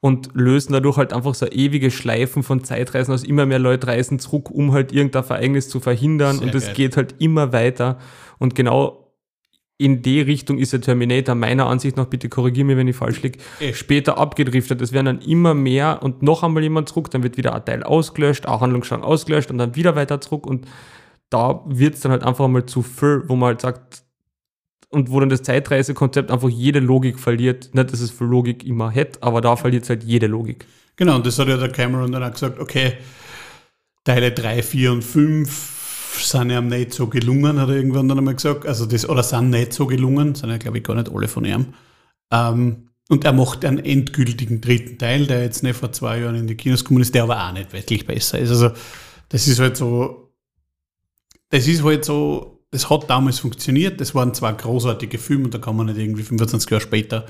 und 0.00 0.30
lösen 0.34 0.72
dadurch 0.72 0.96
halt 0.96 1.12
einfach 1.12 1.34
so 1.34 1.46
ewige 1.46 1.90
Schleifen 1.90 2.42
von 2.44 2.62
Zeitreisen 2.62 3.12
aus. 3.12 3.24
Immer 3.24 3.46
mehr 3.46 3.58
Leute 3.58 3.88
reisen 3.88 4.20
zurück, 4.20 4.50
um 4.50 4.72
halt 4.72 4.92
irgendein 4.92 5.24
Ereignis 5.24 5.68
zu 5.68 5.80
verhindern 5.80 6.36
Sehr 6.36 6.46
und 6.46 6.54
es 6.54 6.72
geht 6.72 6.96
halt 6.96 7.16
immer 7.18 7.52
weiter. 7.52 7.98
Und 8.38 8.54
genau 8.54 9.07
in 9.78 10.02
die 10.02 10.20
Richtung 10.20 10.58
ist 10.58 10.72
der 10.72 10.80
Terminator 10.80 11.36
meiner 11.36 11.66
Ansicht 11.66 11.96
nach, 11.96 12.06
bitte 12.06 12.28
korrigiere 12.28 12.66
mich, 12.66 12.76
wenn 12.76 12.88
ich 12.88 12.96
falsch 12.96 13.22
liege, 13.22 13.38
später 13.72 14.18
abgedriftet. 14.18 14.82
Es 14.82 14.92
werden 14.92 15.06
dann 15.06 15.20
immer 15.20 15.54
mehr 15.54 16.02
und 16.02 16.20
noch 16.20 16.42
einmal 16.42 16.64
jemand 16.64 16.88
zurück, 16.88 17.10
dann 17.12 17.22
wird 17.22 17.36
wieder 17.36 17.54
ein 17.54 17.64
Teil 17.64 17.84
ausgelöscht, 17.84 18.46
auch 18.46 18.60
Handlungsstrang 18.60 19.02
ausgelöscht 19.02 19.50
und 19.50 19.58
dann 19.58 19.76
wieder 19.76 19.94
weiter 19.94 20.20
zurück 20.20 20.46
und 20.46 20.66
da 21.30 21.62
wird 21.66 21.94
es 21.94 22.00
dann 22.00 22.10
halt 22.10 22.24
einfach 22.24 22.48
mal 22.48 22.66
zu 22.66 22.82
viel, 22.82 23.22
wo 23.28 23.36
man 23.36 23.48
halt 23.48 23.60
sagt, 23.60 24.02
und 24.90 25.10
wo 25.10 25.20
dann 25.20 25.28
das 25.28 25.42
Zeitreisekonzept 25.42 26.30
einfach 26.30 26.48
jede 26.48 26.80
Logik 26.80 27.18
verliert. 27.18 27.74
Nicht, 27.74 27.92
dass 27.92 28.00
es 28.00 28.10
für 28.10 28.24
Logik 28.24 28.64
immer 28.64 28.90
hätte, 28.90 29.22
aber 29.22 29.40
da 29.40 29.54
verliert 29.54 29.84
es 29.84 29.90
halt 29.90 30.02
jede 30.02 30.26
Logik. 30.26 30.66
Genau, 30.96 31.16
und 31.16 31.26
das 31.26 31.38
hat 31.38 31.48
ja 31.48 31.56
der 31.56 31.70
Cameron 31.70 32.10
dann 32.10 32.22
auch 32.22 32.32
gesagt, 32.32 32.58
okay, 32.58 32.94
Teile 34.04 34.32
3, 34.32 34.62
4 34.62 34.92
und 34.92 35.04
5 35.04 35.77
sind 36.16 36.50
ja 36.50 36.60
nicht 36.60 36.92
so 36.92 37.06
gelungen, 37.06 37.60
hat 37.60 37.68
er 37.68 37.76
irgendwann 37.76 38.08
dann 38.08 38.18
einmal 38.18 38.34
gesagt. 38.34 38.66
Also 38.66 38.86
das, 38.86 39.08
oder 39.08 39.22
sind 39.22 39.50
nicht 39.50 39.72
so 39.72 39.86
gelungen, 39.86 40.34
sind 40.34 40.50
ja, 40.50 40.58
glaube 40.58 40.78
ich, 40.78 40.84
gar 40.84 40.94
nicht 40.94 41.10
alle 41.12 41.28
von 41.28 41.44
ihm. 41.44 41.74
Ähm, 42.30 42.88
und 43.08 43.24
er 43.24 43.32
macht 43.32 43.64
einen 43.64 43.78
endgültigen 43.78 44.60
dritten 44.60 44.98
Teil, 44.98 45.26
der 45.26 45.42
jetzt 45.42 45.62
nicht 45.62 45.76
vor 45.76 45.92
zwei 45.92 46.20
Jahren 46.20 46.34
in 46.34 46.46
die 46.46 46.56
Kinos 46.56 46.84
gekommen 46.84 47.00
ist, 47.00 47.14
der 47.14 47.22
aber 47.22 47.42
auch 47.42 47.52
nicht 47.52 47.72
wirklich 47.72 48.06
besser 48.06 48.38
ist. 48.38 48.50
Also 48.50 48.70
das 49.30 49.48
ist 49.48 49.58
halt 49.58 49.76
so, 49.76 50.30
das 51.48 51.66
ist 51.66 51.82
halt 51.82 52.04
so, 52.04 52.64
das 52.70 52.90
hat 52.90 53.08
damals 53.08 53.38
funktioniert, 53.38 54.00
das 54.00 54.14
waren 54.14 54.34
zwei 54.34 54.52
großartige 54.52 55.18
Filme 55.18 55.44
und 55.44 55.54
da 55.54 55.58
kann 55.58 55.76
man 55.76 55.86
nicht 55.86 55.98
irgendwie 55.98 56.22
25 56.22 56.70
Jahre 56.70 56.82
später 56.82 57.26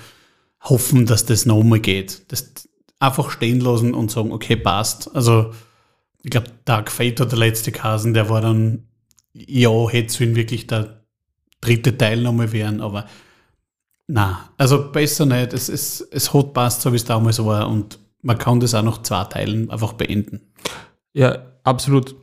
hoffen, 0.62 1.06
dass 1.06 1.24
das 1.24 1.46
nochmal 1.46 1.78
geht. 1.78 2.22
Das 2.32 2.52
einfach 2.98 3.30
stehen 3.30 3.60
lassen 3.60 3.94
und 3.94 4.10
sagen, 4.10 4.32
okay, 4.32 4.56
passt. 4.56 5.14
Also, 5.14 5.52
ich 6.22 6.30
glaube, 6.30 6.48
Dark 6.64 6.90
Fate 6.90 7.20
hat 7.20 7.32
der 7.32 7.38
letzte 7.38 7.72
Kasen, 7.72 8.14
der 8.14 8.28
war 8.28 8.40
dann, 8.40 8.88
ja, 9.32 9.88
hätte 9.88 10.24
in 10.24 10.34
wirklich 10.34 10.66
der 10.66 11.04
dritte 11.60 11.96
Teil 11.96 12.22
nochmal 12.22 12.52
werden, 12.52 12.80
aber 12.80 13.06
na, 14.06 14.48
also 14.56 14.90
besser 14.90 15.26
nicht. 15.26 15.52
Es, 15.52 15.68
es, 15.68 16.00
es 16.00 16.32
hat 16.32 16.54
passt, 16.54 16.80
so 16.80 16.92
wie 16.92 16.96
es 16.96 17.04
damals 17.04 17.44
war 17.44 17.68
und 17.68 17.98
man 18.22 18.38
kann 18.38 18.58
das 18.58 18.74
auch 18.74 18.82
noch 18.82 19.02
zwei 19.02 19.24
Teilen 19.24 19.70
einfach 19.70 19.92
beenden. 19.92 20.40
Ja, 21.12 21.38
absolut. 21.62 22.16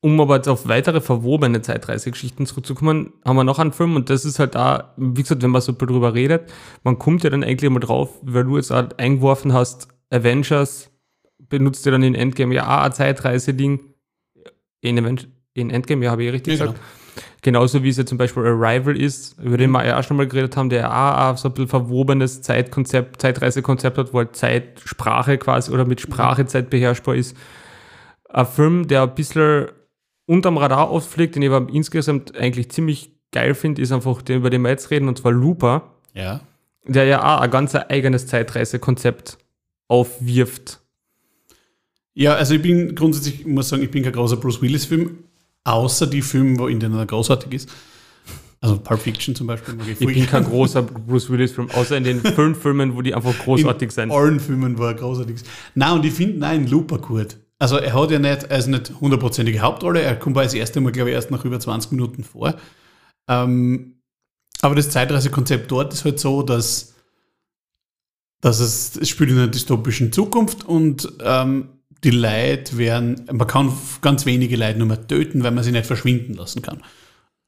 Um 0.00 0.20
aber 0.20 0.36
jetzt 0.36 0.48
auf 0.48 0.68
weitere 0.68 1.00
verwobene 1.00 1.60
Zeitreisegeschichten 1.60 2.46
zurückzukommen, 2.46 3.14
haben 3.24 3.36
wir 3.36 3.42
noch 3.42 3.58
einen 3.58 3.72
Film 3.72 3.96
und 3.96 4.10
das 4.10 4.24
ist 4.24 4.38
halt 4.38 4.54
da, 4.54 4.94
wie 4.96 5.22
gesagt, 5.22 5.42
wenn 5.42 5.50
man 5.50 5.60
so 5.60 5.72
drüber 5.72 6.14
redet, 6.14 6.52
man 6.84 7.00
kommt 7.00 7.24
ja 7.24 7.30
dann 7.30 7.42
eigentlich 7.42 7.68
mal 7.68 7.80
drauf, 7.80 8.10
weil 8.22 8.44
du 8.44 8.56
jetzt 8.56 8.70
halt 8.70 9.00
eingeworfen 9.00 9.52
hast, 9.52 9.88
Avengers 10.10 10.90
benutzt 11.48 11.84
ja 11.86 11.92
dann 11.92 12.02
in 12.02 12.14
Endgame 12.14 12.54
ja 12.54 12.64
auch 12.66 12.84
ein 12.84 12.92
Zeitreise-Ding. 12.92 13.80
In, 14.80 15.20
in 15.54 15.70
Endgame, 15.70 16.04
ja, 16.04 16.10
habe 16.12 16.24
ich 16.24 16.32
richtig 16.32 16.58
Ja, 16.58 16.66
gesagt. 16.66 16.80
Genauso 17.42 17.82
wie 17.82 17.88
es 17.88 17.96
ja 17.96 18.06
zum 18.06 18.18
Beispiel 18.18 18.44
Arrival 18.44 18.96
ist, 18.96 19.38
über 19.40 19.56
den 19.56 19.70
wir 19.70 19.84
ja 19.84 19.98
auch 19.98 20.02
schon 20.04 20.16
mal 20.16 20.26
geredet 20.26 20.56
haben, 20.56 20.68
der 20.70 20.90
auch, 20.92 21.32
auch 21.32 21.36
so 21.36 21.48
ein 21.48 21.54
bisschen 21.54 21.68
verwobenes 21.68 22.42
Zeitkonzept, 22.42 23.20
Zeitreisekonzept 23.20 23.98
hat, 23.98 24.12
wo 24.12 24.18
halt 24.18 24.36
Zeit, 24.36 24.80
Sprache 24.84 25.38
quasi 25.38 25.72
oder 25.72 25.84
mit 25.84 26.00
Sprache 26.00 26.46
Zeit 26.46 26.70
beherrschbar 26.70 27.16
ist. 27.16 27.36
Ein 28.28 28.46
Film, 28.46 28.88
der 28.88 29.02
ein 29.02 29.14
bisschen 29.14 29.66
unterm 30.26 30.58
Radar 30.58 30.90
auffliegt, 30.90 31.34
den 31.34 31.42
ich 31.42 31.50
aber 31.50 31.72
insgesamt 31.72 32.36
eigentlich 32.36 32.70
ziemlich 32.70 33.12
geil 33.32 33.54
finde, 33.54 33.82
ist 33.82 33.92
einfach 33.92 34.20
der, 34.22 34.36
über 34.36 34.50
den 34.50 34.62
wir 34.62 34.70
jetzt 34.70 34.90
reden, 34.90 35.08
und 35.08 35.18
zwar 35.18 35.32
Looper, 35.32 35.94
Ja. 36.14 36.40
der 36.84 37.04
ja 37.04 37.22
auch 37.22 37.40
ein 37.40 37.50
ganz 37.50 37.74
eigenes 37.74 38.26
Zeitreisekonzept 38.26 39.38
aufwirft. 39.88 40.80
Ja, 42.18 42.34
also 42.34 42.54
ich 42.54 42.62
bin 42.62 42.96
grundsätzlich, 42.96 43.42
ich 43.42 43.46
muss 43.46 43.68
sagen, 43.68 43.80
ich 43.80 43.92
bin 43.92 44.02
kein 44.02 44.12
großer 44.12 44.36
Bruce 44.38 44.60
Willis-Film, 44.60 45.18
außer 45.62 46.08
die 46.08 46.20
Filme, 46.20 46.58
wo 46.58 46.66
in 46.66 46.80
denen 46.80 46.98
er 46.98 47.06
großartig 47.06 47.52
ist. 47.52 47.70
Also 48.60 48.76
Pulp 48.76 49.00
Fiction 49.00 49.36
zum 49.36 49.46
Beispiel. 49.46 49.74
mag 49.74 49.86
Ich 49.88 49.98
bin 50.00 50.26
kein 50.26 50.42
großer 50.42 50.82
Bruce 50.82 51.30
Willis-Film, 51.30 51.70
außer 51.70 51.96
in 51.96 52.02
den 52.02 52.20
fünf 52.34 52.60
Filmen, 52.60 52.96
wo 52.96 53.02
die 53.02 53.14
einfach 53.14 53.38
großartig 53.38 53.90
in 53.90 53.94
sind. 53.94 54.10
allen 54.10 54.40
Filmen, 54.40 54.76
wo 54.76 54.82
er 54.82 54.94
großartig 54.94 55.36
ist. 55.36 55.46
Nein, 55.76 55.92
und 55.92 56.04
ich 56.04 56.12
finde 56.12 56.40
nein, 56.40 56.66
Looper 56.66 56.98
gut. 56.98 57.36
Also 57.60 57.76
er 57.76 57.92
hat 57.92 58.10
ja 58.10 58.18
nicht, 58.18 58.42
ist 58.42 58.66
nicht 58.66 58.92
hundertprozentige 59.00 59.60
Hauptrolle, 59.60 60.02
er 60.02 60.16
kommt 60.16 60.36
das 60.36 60.54
erste 60.54 60.80
Mal, 60.80 60.90
glaube 60.90 61.10
ich, 61.10 61.14
erst 61.14 61.30
nach 61.30 61.44
über 61.44 61.60
20 61.60 61.92
Minuten 61.92 62.24
vor. 62.24 62.56
Ähm, 63.28 64.00
aber 64.60 64.74
das 64.74 64.90
Zeitreisekonzept 64.90 65.70
dort 65.70 65.94
ist 65.94 66.04
halt 66.04 66.18
so, 66.18 66.42
dass, 66.42 66.94
dass 68.40 68.58
es, 68.58 68.96
es 68.96 69.08
spielt 69.08 69.30
in 69.30 69.36
einer 69.36 69.46
dystopischen 69.46 70.10
Zukunft 70.10 70.64
und 70.64 71.12
ähm, 71.20 71.68
die 72.04 72.10
Leute 72.10 72.78
werden, 72.78 73.26
man 73.32 73.46
kann 73.46 73.72
ganz 74.00 74.24
wenige 74.24 74.56
Leute 74.56 74.78
nur 74.78 74.86
mehr 74.86 75.06
töten, 75.06 75.42
weil 75.42 75.50
man 75.50 75.64
sie 75.64 75.72
nicht 75.72 75.86
verschwinden 75.86 76.34
lassen 76.34 76.62
kann. 76.62 76.82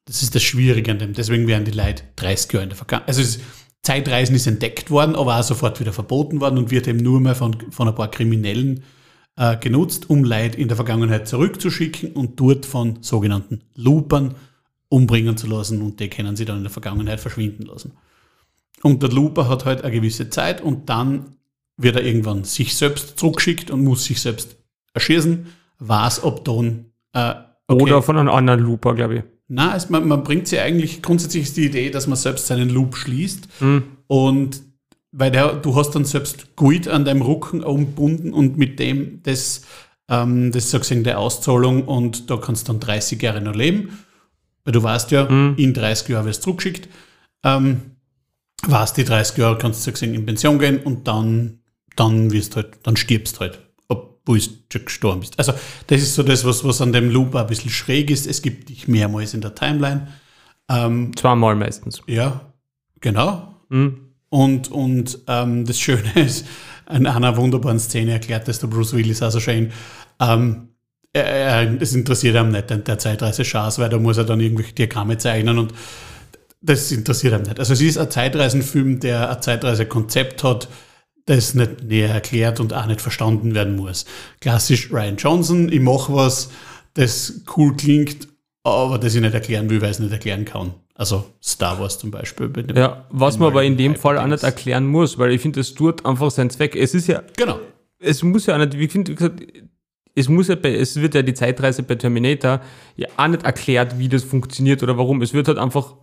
Das 0.07 0.23
ist 0.23 0.35
das 0.35 0.43
Schwierige 0.43 0.91
an 0.91 0.99
dem. 0.99 1.13
Deswegen 1.13 1.47
werden 1.47 1.65
die 1.65 1.71
Leute 1.71 2.03
30 2.17 2.53
Jahre 2.53 2.65
in 2.65 2.71
der 2.71 2.77
Vergangenheit. 2.77 3.09
Also 3.09 3.39
Zeitreisen 3.83 4.35
ist 4.35 4.47
entdeckt 4.47 4.91
worden, 4.91 5.15
aber 5.15 5.39
auch 5.39 5.43
sofort 5.43 5.81
wieder 5.81 5.93
verboten 5.93 6.41
worden 6.41 6.59
und 6.59 6.71
wird 6.71 6.89
eben 6.89 6.99
nur 6.99 7.21
mehr 7.21 7.35
von, 7.35 7.57
von 7.71 7.89
ein 7.89 7.95
paar 7.95 8.11
Kriminellen 8.11 8.83
äh, 9.37 9.57
genutzt, 9.57 10.11
um 10.11 10.25
Leute 10.25 10.59
in 10.59 10.69
der 10.69 10.77
Vergangenheit 10.77 11.29
zurückzuschicken 11.29 12.13
und 12.13 12.39
dort 12.39 12.67
von 12.67 13.03
sogenannten 13.03 13.63
Loopern 13.75 14.35
umbringen 14.89 15.37
zu 15.37 15.47
lassen 15.47 15.81
und 15.81 16.01
die 16.01 16.11
können 16.11 16.37
sie 16.37 16.45
dann 16.45 16.59
in 16.59 16.65
der 16.65 16.73
Vergangenheit 16.73 17.21
verschwinden 17.21 17.67
lassen. 17.67 17.93
Und 18.83 19.03
der 19.03 19.11
Looper 19.11 19.49
hat 19.49 19.65
halt 19.65 19.83
eine 19.83 19.95
gewisse 19.95 20.31
Zeit 20.31 20.61
und 20.61 20.89
dann 20.89 21.37
wird 21.83 21.97
er 21.97 22.05
irgendwann 22.05 22.45
sich 22.45 22.77
selbst 22.77 23.19
zurückgeschickt 23.19 23.71
und 23.71 23.83
muss 23.85 24.05
sich 24.05 24.21
selbst 24.21 24.57
erschießen, 24.95 25.47
weiß, 25.79 26.25
ob 26.25 26.45
dann. 26.45 26.87
Äh, 27.13 27.35
okay. 27.67 27.83
Oder 27.83 28.03
von 28.03 28.17
einem 28.19 28.29
anderen 28.29 28.61
Looper, 28.61 28.95
glaube 28.95 29.17
ich. 29.17 29.23
Na, 29.49 29.73
also 29.73 29.89
man, 29.91 30.07
man, 30.07 30.23
bringt 30.23 30.47
sie 30.47 30.61
eigentlich, 30.61 31.03
grundsätzlich 31.03 31.43
ist 31.45 31.57
die 31.57 31.67
Idee, 31.67 31.91
dass 31.91 32.07
man 32.07 32.17
selbst 32.17 32.47
seinen 32.47 32.71
Loop 32.71 32.97
schließt 32.97 33.49
mhm. 33.61 33.83
und 34.07 34.63
weil 35.13 35.33
der, 35.33 35.55
du 35.55 35.75
hast 35.75 35.91
dann 35.93 36.05
selbst 36.05 36.55
Guid 36.55 36.87
an 36.87 37.05
deinem 37.05 37.23
Rücken 37.23 37.65
umbunden 37.65 38.33
und 38.33 38.59
mit 38.59 38.79
dem 38.79 39.23
das, 39.25 39.63
ähm, 40.09 40.53
das 40.53 40.71
sozusagen 40.71 41.03
der 41.03 41.19
Auszahlung 41.19 41.85
und 41.85 42.31
da 42.31 42.37
kannst 42.37 42.69
du 42.69 42.73
dann 42.73 42.81
30 42.81 43.21
Jahre 43.21 43.41
noch 43.41 43.57
leben. 43.57 43.99
Weil 44.65 44.73
du 44.73 44.83
weißt 44.83 45.11
ja, 45.11 45.29
mhm. 45.29 45.55
in 45.57 45.75
30 45.75 46.09
Jahren 46.09 46.27
wirst 46.27 46.41
du 46.41 46.45
zurückgeschickt. 46.45 46.89
Ähm, 47.43 47.97
warst 48.67 48.97
die 48.97 49.05
30 49.05 49.39
Jahre, 49.39 49.59
kannst 49.59 49.81
du 49.81 49.91
sozusagen 49.91 50.15
in 50.15 50.27
Pension 50.27 50.59
gehen 50.59 50.79
und 50.81 51.09
dann, 51.09 51.60
dann 52.01 52.33
wirst 52.33 52.57
halt, 52.57 52.79
dann 52.83 52.97
stirbst 52.97 53.39
halt 53.41 53.61
wo 54.31 54.35
du 54.35 54.41
schon 54.41 54.85
gestorben 54.85 55.21
bist. 55.21 55.39
Also 55.39 55.53
das 55.87 56.03
ist 56.03 56.15
so 56.15 56.23
das, 56.23 56.45
was, 56.45 56.65
was 56.65 56.81
an 56.81 56.93
dem 56.93 57.11
Loop 57.11 57.35
ein 57.35 57.47
bisschen 57.47 57.71
schräg 57.71 58.11
ist. 58.11 58.27
Es 58.27 58.43
gibt 58.43 58.69
dich 58.69 58.89
mehrmals 58.89 59.35
in 59.35 59.41
der 59.41 59.55
Timeline. 59.55 60.09
Ähm, 60.69 61.17
Zweimal 61.17 61.57
meistens. 61.57 62.03
Ja, 62.07 62.53
genau. 63.01 63.55
Mhm. 63.69 64.13
Und, 64.29 64.71
und 64.71 65.19
ähm, 65.27 65.65
das 65.65 65.81
Schöne 65.81 66.13
ist, 66.15 66.47
in 66.89 67.07
einer 67.07 67.37
wunderbaren 67.37 67.79
Szene 67.79 68.13
erklärt 68.13 68.49
das 68.49 68.61
der 68.61 68.69
Bruce 68.69 68.95
Willis 68.95 69.23
also 69.23 69.41
schön, 69.41 69.73
ähm, 70.21 70.69
es 71.13 71.93
interessiert 71.93 72.37
ihm 72.37 72.53
nicht 72.53 72.71
der 72.71 72.99
Zeitreise 72.99 73.43
Chance, 73.43 73.83
weil 73.83 73.89
da 73.89 73.99
muss 73.99 74.17
er 74.17 74.25
dann 74.25 74.39
irgendwelche 74.39 74.75
Diagramme 74.75 75.19
zeichnen 75.19 75.59
und 75.59 75.75
das 76.61 76.93
interessiert 76.93 77.35
ihm 77.35 77.43
nicht. 77.43 77.59
Also 77.59 77.73
es 77.73 77.81
ist 77.81 77.99
ein 77.99 78.09
Zeitreisenfilm, 78.11 79.01
der 79.01 79.29
ein 79.29 79.43
Zeitreisekonzept 79.43 80.45
hat, 80.45 80.69
das 81.31 81.55
nicht 81.55 81.85
näher 81.85 82.11
erklärt 82.11 82.59
und 82.59 82.75
auch 82.75 82.87
nicht 82.87 83.01
verstanden 83.01 83.55
werden 83.55 83.77
muss. 83.77 84.05
Klassisch 84.41 84.93
Ryan 84.93 85.17
Johnson, 85.17 85.73
ich 85.73 85.81
mache 85.81 86.13
was, 86.13 86.51
das 86.95 87.43
cool 87.57 87.77
klingt, 87.77 88.27
aber 88.65 88.99
das 88.99 89.15
ich 89.15 89.21
nicht 89.21 89.33
erklären 89.33 89.71
will, 89.71 89.81
weil 89.81 89.91
ich 89.91 89.97
es 89.97 90.01
nicht 90.01 90.13
erklären 90.13 90.45
kann. 90.45 90.75
Also 90.95 91.25
Star 91.43 91.79
Wars 91.79 91.99
zum 91.99 92.11
Beispiel. 92.11 92.53
ja, 92.75 93.07
was 93.11 93.39
man 93.39 93.49
aber 93.49 93.63
in 93.63 93.77
dem 93.77 93.95
Fall 93.95 94.19
auch 94.19 94.27
nicht 94.27 94.43
erklären 94.43 94.87
muss, 94.87 95.19
weil 95.19 95.31
ich 95.31 95.41
finde, 95.41 95.61
es 95.61 95.73
tut 95.73 96.05
einfach 96.05 96.31
seinen 96.31 96.51
Zweck. 96.51 96.75
Es 96.75 96.95
ist 96.95 97.07
ja. 97.07 97.23
Genau. 97.37 97.61
Es 98.01 98.23
muss 98.23 98.47
ja 98.47 98.57
auch 98.57 98.59
nicht, 98.59 98.77
wie 98.77 98.89
finde, 98.89 99.15
es 100.15 100.29
muss 100.29 100.49
ja 100.49 100.57
bei, 100.57 100.75
es 100.75 100.97
wird 100.97 101.15
ja 101.15 101.23
die 101.23 101.35
Zeitreise 101.35 101.85
bei 101.85 101.95
Terminator 101.95 102.61
ja 102.97 103.07
auch 103.17 103.29
nicht 103.29 103.45
erklärt, 103.45 103.99
wie 103.99 104.09
das 104.09 104.25
funktioniert 104.25 104.83
oder 104.83 104.99
warum. 104.99 105.23
Es 105.23 105.33
wird 105.33 105.49
halt 105.49 105.59
einfach 105.59 105.95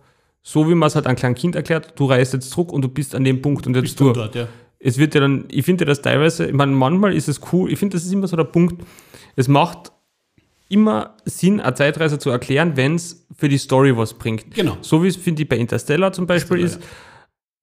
so, 0.42 0.68
wie 0.68 0.74
man 0.74 0.86
es 0.86 0.94
halt 0.94 1.06
einem 1.06 1.16
kleinen 1.16 1.34
Kind 1.34 1.54
erklärt, 1.54 1.92
du 1.96 2.06
reist 2.06 2.32
jetzt 2.32 2.50
zurück 2.50 2.72
und 2.72 2.82
du 2.82 2.88
bist 2.88 3.14
an 3.14 3.24
dem 3.24 3.42
Punkt 3.42 3.66
und 3.66 3.76
jetzt 3.76 4.00
du. 4.00 4.12
Dort, 4.12 4.34
ja 4.34 4.48
es 4.80 4.98
wird 4.98 5.14
ja 5.14 5.20
dann, 5.20 5.46
ich 5.50 5.64
finde 5.64 5.84
das 5.84 6.02
teilweise, 6.02 6.46
ich 6.46 6.52
meine, 6.52 6.72
manchmal 6.72 7.14
ist 7.14 7.28
es 7.28 7.40
cool, 7.52 7.72
ich 7.72 7.78
finde, 7.78 7.96
das 7.96 8.04
ist 8.04 8.12
immer 8.12 8.28
so 8.28 8.36
der 8.36 8.44
Punkt, 8.44 8.82
es 9.36 9.48
macht 9.48 9.92
immer 10.68 11.16
Sinn, 11.24 11.60
eine 11.60 11.74
Zeitreise 11.74 12.18
zu 12.18 12.30
erklären, 12.30 12.76
wenn 12.76 12.94
es 12.94 13.26
für 13.36 13.48
die 13.48 13.58
Story 13.58 13.96
was 13.96 14.14
bringt. 14.14 14.54
Genau. 14.54 14.76
So 14.80 15.02
wie 15.02 15.08
es, 15.08 15.16
finde 15.16 15.42
ich, 15.42 15.48
bei 15.48 15.56
Interstellar 15.56 16.12
zum 16.12 16.26
Beispiel 16.26 16.58
ist, 16.58 16.80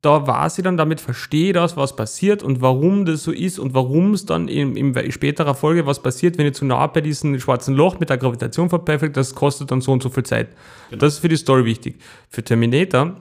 da 0.01 0.27
war 0.27 0.49
sie 0.49 0.61
dann 0.61 0.77
damit, 0.77 1.01
verstehe 1.01 1.51
das, 1.51 1.77
was 1.77 1.95
passiert 1.95 2.43
und 2.43 2.61
warum 2.61 3.05
das 3.05 3.23
so 3.23 3.31
ist 3.31 3.57
und 3.57 3.73
warum 3.73 4.13
es 4.13 4.25
dann 4.25 4.47
in, 4.47 4.75
in 4.75 5.11
späterer 5.11 5.55
Folge 5.55 5.87
was 5.87 6.01
passiert, 6.01 6.37
wenn 6.37 6.45
ich 6.45 6.53
zu 6.53 6.65
nah 6.65 6.85
bei 6.87 7.01
diesem 7.01 7.39
schwarzen 7.39 7.75
Loch 7.75 7.99
mit 7.99 8.09
der 8.09 8.17
Gravitation 8.17 8.69
verperfekt, 8.69 9.17
das 9.17 9.33
kostet 9.33 9.71
dann 9.71 9.81
so 9.81 9.91
und 9.91 10.03
so 10.03 10.09
viel 10.09 10.23
Zeit. 10.23 10.49
Genau. 10.89 10.99
Das 10.99 11.13
ist 11.13 11.19
für 11.19 11.27
die 11.27 11.37
Story 11.37 11.65
wichtig. 11.65 11.95
Für 12.29 12.43
Terminator 12.43 13.15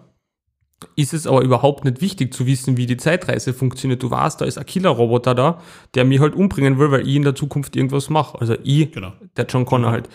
ist 0.97 1.15
es 1.15 1.27
aber 1.27 1.43
überhaupt 1.43 1.85
nicht 1.85 2.01
wichtig 2.01 2.33
zu 2.35 2.47
wissen, 2.47 2.77
wie 2.77 2.87
die 2.87 2.97
Zeitreise 2.97 3.53
funktioniert. 3.53 4.03
Du 4.03 4.11
weißt, 4.11 4.41
da 4.41 4.45
ist 4.45 4.59
ein 4.59 4.67
Killer-Roboter 4.67 5.35
da, 5.35 5.61
der 5.95 6.05
mich 6.05 6.21
halt 6.21 6.35
umbringen 6.35 6.79
will, 6.79 6.91
weil 6.91 7.07
ich 7.07 7.17
in 7.17 7.23
der 7.23 7.35
Zukunft 7.35 7.77
irgendwas 7.77 8.11
mache. 8.11 8.41
Also 8.41 8.57
ich, 8.63 8.93
genau. 8.93 9.13
der 9.37 9.47
John 9.47 9.65
Connor 9.65 9.91
halt. 9.91 10.09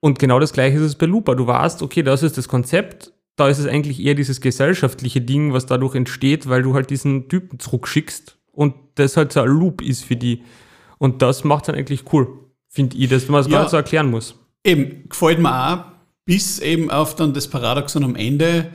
Und 0.00 0.18
genau 0.18 0.38
das 0.38 0.52
gleiche 0.52 0.76
ist 0.76 0.82
es 0.82 0.94
bei 0.94 1.06
Looper. 1.06 1.34
Du 1.34 1.46
weißt, 1.46 1.82
okay, 1.82 2.02
das 2.02 2.22
ist 2.22 2.38
das 2.38 2.48
Konzept, 2.48 3.12
da 3.36 3.48
ist 3.48 3.58
es 3.58 3.66
eigentlich 3.66 4.02
eher 4.02 4.14
dieses 4.14 4.40
gesellschaftliche 4.40 5.20
Ding, 5.20 5.52
was 5.52 5.66
dadurch 5.66 5.94
entsteht, 5.94 6.48
weil 6.48 6.62
du 6.62 6.74
halt 6.74 6.90
diesen 6.90 7.28
Typen 7.28 7.58
zurückschickst 7.58 8.38
und 8.52 8.74
das 8.94 9.16
halt 9.16 9.32
so 9.32 9.40
ein 9.40 9.48
Loop 9.48 9.82
ist 9.82 10.04
für 10.04 10.16
die. 10.16 10.42
Und 10.98 11.22
das 11.22 11.44
macht 11.44 11.68
dann 11.68 11.74
eigentlich 11.74 12.12
cool, 12.12 12.28
finde 12.68 12.96
ich, 12.96 13.10
dass 13.10 13.28
man 13.28 13.40
es 13.40 13.46
das 13.46 13.52
ja, 13.52 13.58
gar 13.58 13.64
nicht 13.64 13.70
so 13.70 13.76
erklären 13.76 14.10
muss. 14.10 14.34
Eben, 14.64 15.08
gefällt 15.08 15.38
mir 15.38 15.52
auch, 15.52 15.84
bis 16.24 16.58
eben 16.58 16.90
auf 16.90 17.14
dann 17.14 17.34
das 17.34 17.48
Paradoxon 17.48 18.04
am 18.04 18.16
Ende, 18.16 18.70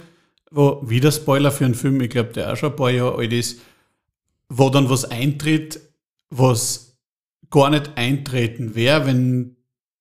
wo 0.52 0.82
wieder 0.86 1.12
Spoiler 1.12 1.52
für 1.52 1.66
einen 1.66 1.76
Film, 1.76 1.99
ich 2.02 2.10
glaube, 2.10 2.34
der 2.34 2.52
auch 2.52 2.58
schon 2.58 2.72
ein 2.72 2.76
paar 2.76 2.91
Jahre 2.91 3.18
alt 3.18 3.34
ist, 3.34 3.62
wo 4.49 4.70
dann 4.70 4.89
was 4.89 5.06
eintritt, 5.06 5.80
was 6.30 6.97
gar 7.49 7.70
nicht 7.70 7.91
eintreten 7.95 8.76
wäre, 8.76 9.06
wenn 9.06 9.56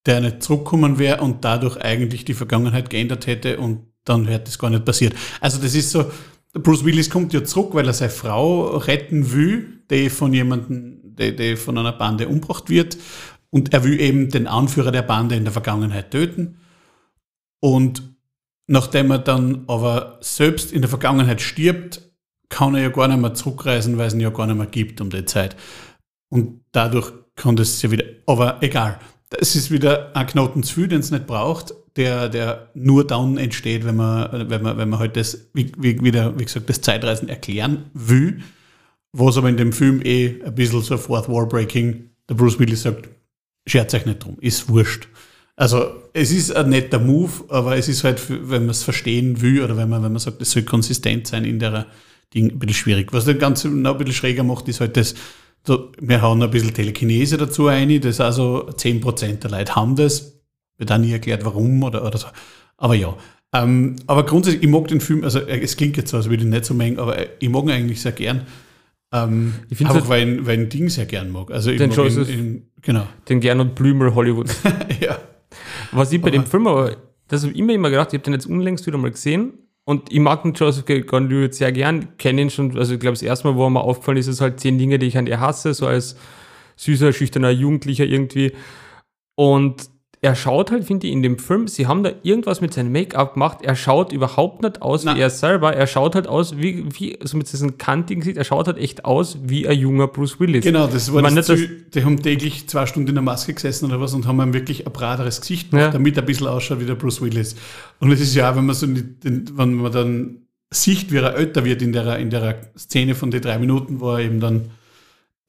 der 0.06 0.20
nicht 0.20 0.42
zurückkommen 0.42 0.98
wäre 0.98 1.20
und 1.20 1.44
dadurch 1.44 1.76
eigentlich 1.76 2.24
die 2.24 2.34
Vergangenheit 2.34 2.90
geändert 2.90 3.26
hätte 3.26 3.58
und 3.58 3.86
dann 4.04 4.26
wäre 4.26 4.40
das 4.40 4.58
gar 4.58 4.70
nicht 4.70 4.84
passiert. 4.84 5.14
Also 5.40 5.60
das 5.60 5.74
ist 5.74 5.90
so, 5.90 6.10
Bruce 6.52 6.84
Willis 6.84 7.10
kommt 7.10 7.32
ja 7.32 7.44
zurück, 7.44 7.74
weil 7.74 7.86
er 7.86 7.92
seine 7.92 8.10
Frau 8.10 8.76
retten 8.76 9.32
will, 9.32 9.82
die 9.90 10.10
von 10.10 10.32
jemandem, 10.32 11.00
die, 11.04 11.36
die 11.36 11.56
von 11.56 11.78
einer 11.78 11.92
Bande 11.92 12.28
umgebracht 12.28 12.70
wird 12.70 12.96
und 13.50 13.72
er 13.72 13.84
will 13.84 14.00
eben 14.00 14.30
den 14.30 14.46
Anführer 14.46 14.90
der 14.90 15.02
Bande 15.02 15.36
in 15.36 15.44
der 15.44 15.52
Vergangenheit 15.52 16.10
töten 16.10 16.58
und 17.60 18.09
Nachdem 18.72 19.10
er 19.10 19.18
dann 19.18 19.64
aber 19.66 20.18
selbst 20.20 20.72
in 20.72 20.80
der 20.80 20.88
Vergangenheit 20.88 21.40
stirbt, 21.40 22.02
kann 22.50 22.76
er 22.76 22.82
ja 22.82 22.88
gar 22.90 23.08
nicht 23.08 23.20
mehr 23.20 23.34
zurückreisen, 23.34 23.98
weil 23.98 24.06
es 24.06 24.14
ihn 24.14 24.20
ja 24.20 24.30
gar 24.30 24.46
nicht 24.46 24.58
mehr 24.58 24.66
gibt 24.66 25.00
um 25.00 25.10
die 25.10 25.24
Zeit. 25.24 25.56
Und 26.28 26.60
dadurch 26.70 27.12
kann 27.34 27.56
das 27.56 27.82
ja 27.82 27.90
wieder, 27.90 28.04
aber 28.26 28.58
egal. 28.62 29.00
Es 29.36 29.56
ist 29.56 29.72
wieder 29.72 30.14
ein 30.14 30.24
Knoten 30.28 30.62
zu 30.62 30.74
viel, 30.74 30.86
den 30.86 31.00
es 31.00 31.10
nicht 31.10 31.26
braucht, 31.26 31.74
der, 31.96 32.28
der 32.28 32.70
nur 32.74 33.04
dann 33.04 33.38
entsteht, 33.38 33.84
wenn 33.84 33.96
man, 33.96 34.48
wenn 34.48 34.62
man, 34.62 34.78
wenn 34.78 34.88
man 34.88 35.00
halt 35.00 35.16
das, 35.16 35.48
wie, 35.52 35.72
wie, 35.76 36.00
wieder, 36.00 36.38
wie 36.38 36.44
gesagt, 36.44 36.68
das 36.68 36.80
Zeitreisen 36.80 37.28
erklären 37.28 37.90
will. 37.92 38.40
Was 39.12 39.36
aber 39.36 39.48
in 39.48 39.56
dem 39.56 39.72
Film 39.72 40.00
eh 40.04 40.40
ein 40.44 40.54
bisschen 40.54 40.80
so 40.82 40.96
Fourth 40.96 41.28
Wall 41.28 41.46
Breaking, 41.46 42.10
der 42.28 42.36
Bruce 42.36 42.60
Willis 42.60 42.82
sagt, 42.82 43.08
scherzt 43.66 43.96
euch 43.96 44.06
nicht 44.06 44.22
drum, 44.22 44.36
ist 44.40 44.68
wurscht. 44.68 45.08
Also 45.60 45.90
es 46.14 46.32
ist 46.32 46.56
ein 46.56 46.70
netter 46.70 46.98
Move, 46.98 47.44
aber 47.48 47.76
es 47.76 47.86
ist 47.86 48.02
halt, 48.02 48.18
wenn 48.30 48.62
man 48.62 48.70
es 48.70 48.82
verstehen 48.82 49.42
will 49.42 49.62
oder 49.62 49.76
wenn 49.76 49.90
man, 49.90 50.02
wenn 50.02 50.10
man 50.10 50.18
sagt, 50.18 50.40
es 50.40 50.52
soll 50.52 50.62
konsistent 50.62 51.26
sein 51.26 51.44
in 51.44 51.58
der 51.58 51.84
Ding, 52.32 52.52
ein 52.52 52.58
bisschen 52.58 52.76
schwierig. 52.76 53.12
Was 53.12 53.26
das 53.26 53.36
Ganze 53.36 53.68
noch 53.68 53.92
ein 53.92 53.98
bisschen 53.98 54.14
schräger 54.14 54.42
macht, 54.42 54.68
ist 54.68 54.80
halt 54.80 54.96
das, 54.96 55.14
wir 55.66 56.22
hauen 56.22 56.42
ein 56.42 56.50
bisschen 56.50 56.72
Telekinese 56.72 57.36
dazu 57.36 57.66
ein, 57.66 58.00
das 58.00 58.22
also 58.22 58.70
10% 58.70 59.40
der 59.40 59.50
Leute 59.50 59.76
haben 59.76 59.96
das. 59.96 60.40
Wird 60.78 60.92
auch 60.92 60.96
nie 60.96 61.12
erklärt, 61.12 61.44
warum 61.44 61.82
oder, 61.82 62.06
oder 62.06 62.16
so. 62.16 62.28
Aber 62.78 62.94
ja. 62.94 63.14
Ähm, 63.52 63.96
aber 64.06 64.24
grundsätzlich, 64.24 64.62
ich 64.62 64.70
mag 64.70 64.88
den 64.88 65.02
Film, 65.02 65.24
also 65.24 65.40
äh, 65.40 65.60
es 65.60 65.76
klingt 65.76 65.98
jetzt 65.98 66.12
so, 66.12 66.16
als 66.16 66.30
würde 66.30 66.42
ich 66.42 66.48
nicht 66.48 66.64
so 66.64 66.72
mengen, 66.72 66.98
aber 66.98 67.18
äh, 67.18 67.28
ich 67.38 67.50
mag 67.50 67.64
ihn 67.64 67.70
eigentlich 67.70 68.00
sehr 68.00 68.12
gern. 68.12 68.46
Ähm, 69.12 69.52
ich 69.68 69.78
einfach, 69.80 69.96
halt, 69.96 70.08
weil, 70.08 70.26
ich, 70.26 70.46
weil 70.46 70.54
ich 70.54 70.60
ein 70.60 70.68
Ding 70.70 70.88
sehr 70.88 71.04
gern 71.04 71.30
mag. 71.30 71.50
Also 71.50 71.70
ich 71.70 71.76
den 71.76 71.90
mag 71.90 71.98
ihn, 71.98 72.28
ihn, 72.30 72.66
genau. 72.80 73.06
Den 73.28 73.40
gern 73.40 73.60
und 73.60 73.74
Blümel 73.74 74.14
Hollywood. 74.14 74.48
ja. 75.00 75.18
Was 75.92 76.12
ich 76.12 76.20
bei 76.20 76.30
dem 76.30 76.46
Film 76.46 76.66
aber, 76.66 76.96
das 77.28 77.42
habe 77.42 77.52
ich 77.52 77.58
immer, 77.58 77.72
immer 77.72 77.90
gedacht, 77.90 78.08
ich 78.08 78.14
habe 78.14 78.24
den 78.24 78.34
jetzt 78.34 78.46
unlängst 78.46 78.86
wieder 78.86 78.98
mal 78.98 79.10
gesehen 79.10 79.54
und 79.84 80.12
ich 80.12 80.20
mag 80.20 80.42
den 80.42 80.52
Joseph 80.52 80.84
Gordon-Levitt 80.86 81.54
sehr 81.54 81.72
gern, 81.72 82.16
kenne 82.18 82.42
ihn 82.42 82.50
schon, 82.50 82.76
also 82.76 82.94
ich 82.94 83.00
glaube, 83.00 83.14
das 83.14 83.22
erste 83.22 83.48
Mal, 83.48 83.56
wo 83.56 83.64
er 83.64 83.70
mir 83.70 83.80
aufgefallen 83.80 84.18
ist, 84.18 84.26
ist 84.26 84.40
halt 84.40 84.60
zehn 84.60 84.78
Dinge, 84.78 84.98
die 84.98 85.06
ich 85.06 85.18
an 85.18 85.26
ihr 85.26 85.40
hasse, 85.40 85.74
so 85.74 85.86
als 85.86 86.16
süßer, 86.76 87.12
schüchterner 87.12 87.50
Jugendlicher 87.50 88.04
irgendwie. 88.04 88.52
Und 89.34 89.90
er 90.22 90.34
schaut 90.34 90.70
halt, 90.70 90.84
finde 90.84 91.06
ich, 91.06 91.14
in 91.14 91.22
dem 91.22 91.38
Film, 91.38 91.66
sie 91.66 91.86
haben 91.86 92.02
da 92.02 92.12
irgendwas 92.22 92.60
mit 92.60 92.74
seinem 92.74 92.92
Make-up 92.92 93.34
gemacht. 93.34 93.58
Er 93.62 93.74
schaut 93.74 94.12
überhaupt 94.12 94.62
nicht 94.62 94.82
aus 94.82 95.04
Nein. 95.04 95.16
wie 95.16 95.20
er 95.20 95.30
selber. 95.30 95.74
Er 95.74 95.86
schaut 95.86 96.14
halt 96.14 96.26
aus 96.26 96.58
wie, 96.58 96.84
wie 96.98 97.18
so 97.22 97.38
mit 97.38 97.50
diesem 97.50 97.78
kantigen 97.78 98.20
Gesicht, 98.20 98.36
er 98.36 98.44
schaut 98.44 98.66
halt 98.66 98.76
echt 98.76 99.06
aus 99.06 99.38
wie 99.42 99.66
ein 99.66 99.78
junger 99.78 100.08
Bruce 100.08 100.38
Willis. 100.38 100.62
Genau, 100.62 100.86
das 100.88 101.10
war 101.12 101.22
das 101.22 101.46
Ziel, 101.46 101.86
Die 101.94 102.04
haben 102.04 102.22
täglich 102.22 102.68
zwei 102.68 102.84
Stunden 102.84 103.08
in 103.08 103.14
der 103.14 103.22
Maske 103.22 103.54
gesessen 103.54 103.86
oder 103.86 103.98
was 103.98 104.12
und 104.12 104.26
haben 104.26 104.40
ihm 104.42 104.52
wirklich 104.52 104.86
ein 104.86 104.92
brateres 104.92 105.40
Gesicht 105.40 105.70
gemacht, 105.70 105.86
ja. 105.86 105.90
damit 105.90 106.18
er 106.18 106.22
ein 106.22 106.26
bisschen 106.26 106.48
ausschaut 106.48 106.80
wie 106.80 106.86
der 106.86 106.96
Bruce 106.96 107.22
Willis. 107.22 107.56
Und 107.98 108.12
es 108.12 108.20
ist 108.20 108.34
ja 108.34 108.54
wenn 108.54 108.66
man 108.66 108.74
so, 108.74 108.86
den, 108.86 109.50
wenn 109.56 109.74
man 109.74 109.90
dann 109.90 110.36
sieht, 110.70 111.10
wie 111.12 111.16
er 111.16 111.34
älter 111.34 111.64
wird 111.64 111.80
in 111.80 111.92
der, 111.92 112.18
in 112.18 112.28
der 112.28 112.60
Szene 112.76 113.14
von 113.14 113.30
den 113.30 113.40
drei 113.40 113.58
Minuten, 113.58 114.00
wo 114.00 114.12
er 114.12 114.20
eben 114.20 114.38
dann 114.38 114.70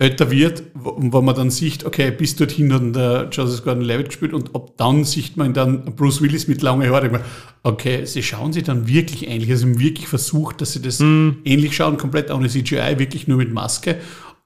älter 0.02 0.32
wird, 0.32 0.64
wo, 0.74 1.22
man 1.22 1.36
dann 1.36 1.52
sieht, 1.52 1.86
okay, 1.86 2.10
bis 2.10 2.36
dorthin 2.36 2.74
hat 2.74 2.95
der 2.95 3.30
Joseph 3.32 3.64
Gordon-Levitt 3.64 4.08
gespielt 4.08 4.34
und 4.34 4.56
ab 4.56 4.72
dann 4.78 5.04
sieht 5.04 5.38
man 5.38 5.54
dann 5.54 5.95
Bruce 5.95 6.22
Willis 6.22 6.47
mit 6.47 6.64
langen 6.64 6.89
Haaren. 6.89 7.20
Okay, 7.62 8.06
sie 8.06 8.24
schauen 8.24 8.52
sich 8.52 8.64
dann 8.64 8.88
wirklich 8.88 9.28
ähnlich. 9.28 9.52
Also 9.52 9.68
sie 9.68 9.74
haben 9.74 9.80
wirklich 9.80 10.08
versucht, 10.08 10.60
dass 10.60 10.74
sie 10.74 10.82
das 10.82 10.99
mm. 10.99 11.41
ähnlich 11.45 11.76
schauen, 11.76 11.97
komplett 11.97 12.32
ohne 12.32 12.49
CGI, 12.49 12.97
wirklich 12.97 13.28
nur 13.28 13.38
mit 13.38 13.54
Maske. 13.54 13.97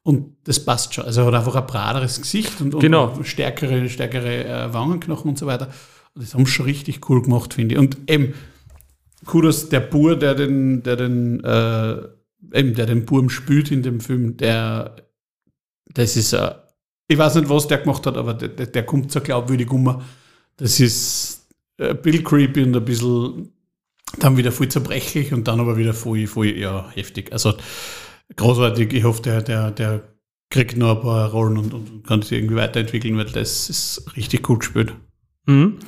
Und 0.03 0.35
das 0.43 0.59
passt 0.59 0.93
schon. 0.93 1.05
Also 1.05 1.21
er 1.21 1.27
hat 1.27 1.35
einfach 1.35 1.55
ein 1.55 1.65
braderes 1.65 2.21
Gesicht 2.21 2.59
und, 2.59 2.77
genau. 2.77 3.13
und 3.13 3.25
stärkere, 3.25 3.87
stärkere 3.87 4.45
äh, 4.45 4.73
Wangenknochen 4.73 5.29
und 5.29 5.39
so 5.39 5.45
weiter. 5.45 5.69
Das 6.15 6.33
haben 6.33 6.45
sie 6.45 6.51
schon 6.51 6.65
richtig 6.65 7.09
cool 7.09 7.21
gemacht, 7.21 7.53
finde 7.53 7.75
ich. 7.75 7.79
Und 7.79 7.97
eben, 8.09 8.33
Kudos, 9.25 9.69
der 9.69 9.79
Bur, 9.79 10.17
der 10.17 10.35
den, 10.35 10.83
der 10.83 10.97
den, 10.97 11.41
äh, 11.45 11.95
eben, 12.53 12.73
der 12.73 12.87
den 12.87 13.05
Burm 13.05 13.29
spielt 13.29 13.71
in 13.71 13.83
dem 13.83 14.01
Film, 14.01 14.35
der, 14.35 14.97
das 15.95 16.15
ist, 16.15 16.33
äh, 16.33 16.53
ich 17.07 17.17
weiß 17.17 17.35
nicht, 17.35 17.49
was 17.49 17.67
der 17.67 17.79
gemacht 17.79 18.05
hat, 18.05 18.17
aber 18.17 18.33
der, 18.33 18.49
der, 18.49 18.67
der 18.67 18.85
kommt 18.85 19.11
so 19.11 19.21
glaubwürdig 19.21 19.71
um. 19.71 20.01
Das 20.57 20.79
ist 20.79 21.47
ein 21.79 21.91
äh, 21.91 21.93
bisschen 21.95 22.23
creepy 22.23 22.63
und 22.63 22.75
ein 22.75 22.85
bisschen 22.85 23.51
dann 24.19 24.37
wieder 24.37 24.51
voll 24.51 24.69
zerbrechlich 24.69 25.33
und 25.33 25.47
dann 25.47 25.59
aber 25.59 25.77
wieder 25.77 25.93
voll, 25.93 26.27
voll 26.27 26.57
ja, 26.57 26.89
heftig. 26.93 27.31
Also 27.33 27.53
großartig. 28.35 28.93
Ich 28.93 29.03
hoffe, 29.03 29.21
der, 29.21 29.41
der, 29.41 29.71
der 29.71 30.03
kriegt 30.49 30.77
noch 30.77 30.97
ein 30.97 31.01
paar 31.01 31.31
Rollen 31.31 31.57
und, 31.57 31.73
und 31.73 32.07
kann 32.07 32.21
sich 32.21 32.33
irgendwie 32.33 32.55
weiterentwickeln, 32.55 33.17
weil 33.17 33.25
das 33.25 33.69
ist 33.69 34.15
richtig 34.15 34.47
cool 34.49 34.59
gespielt. 34.59 34.93
Mhm. 35.45 35.79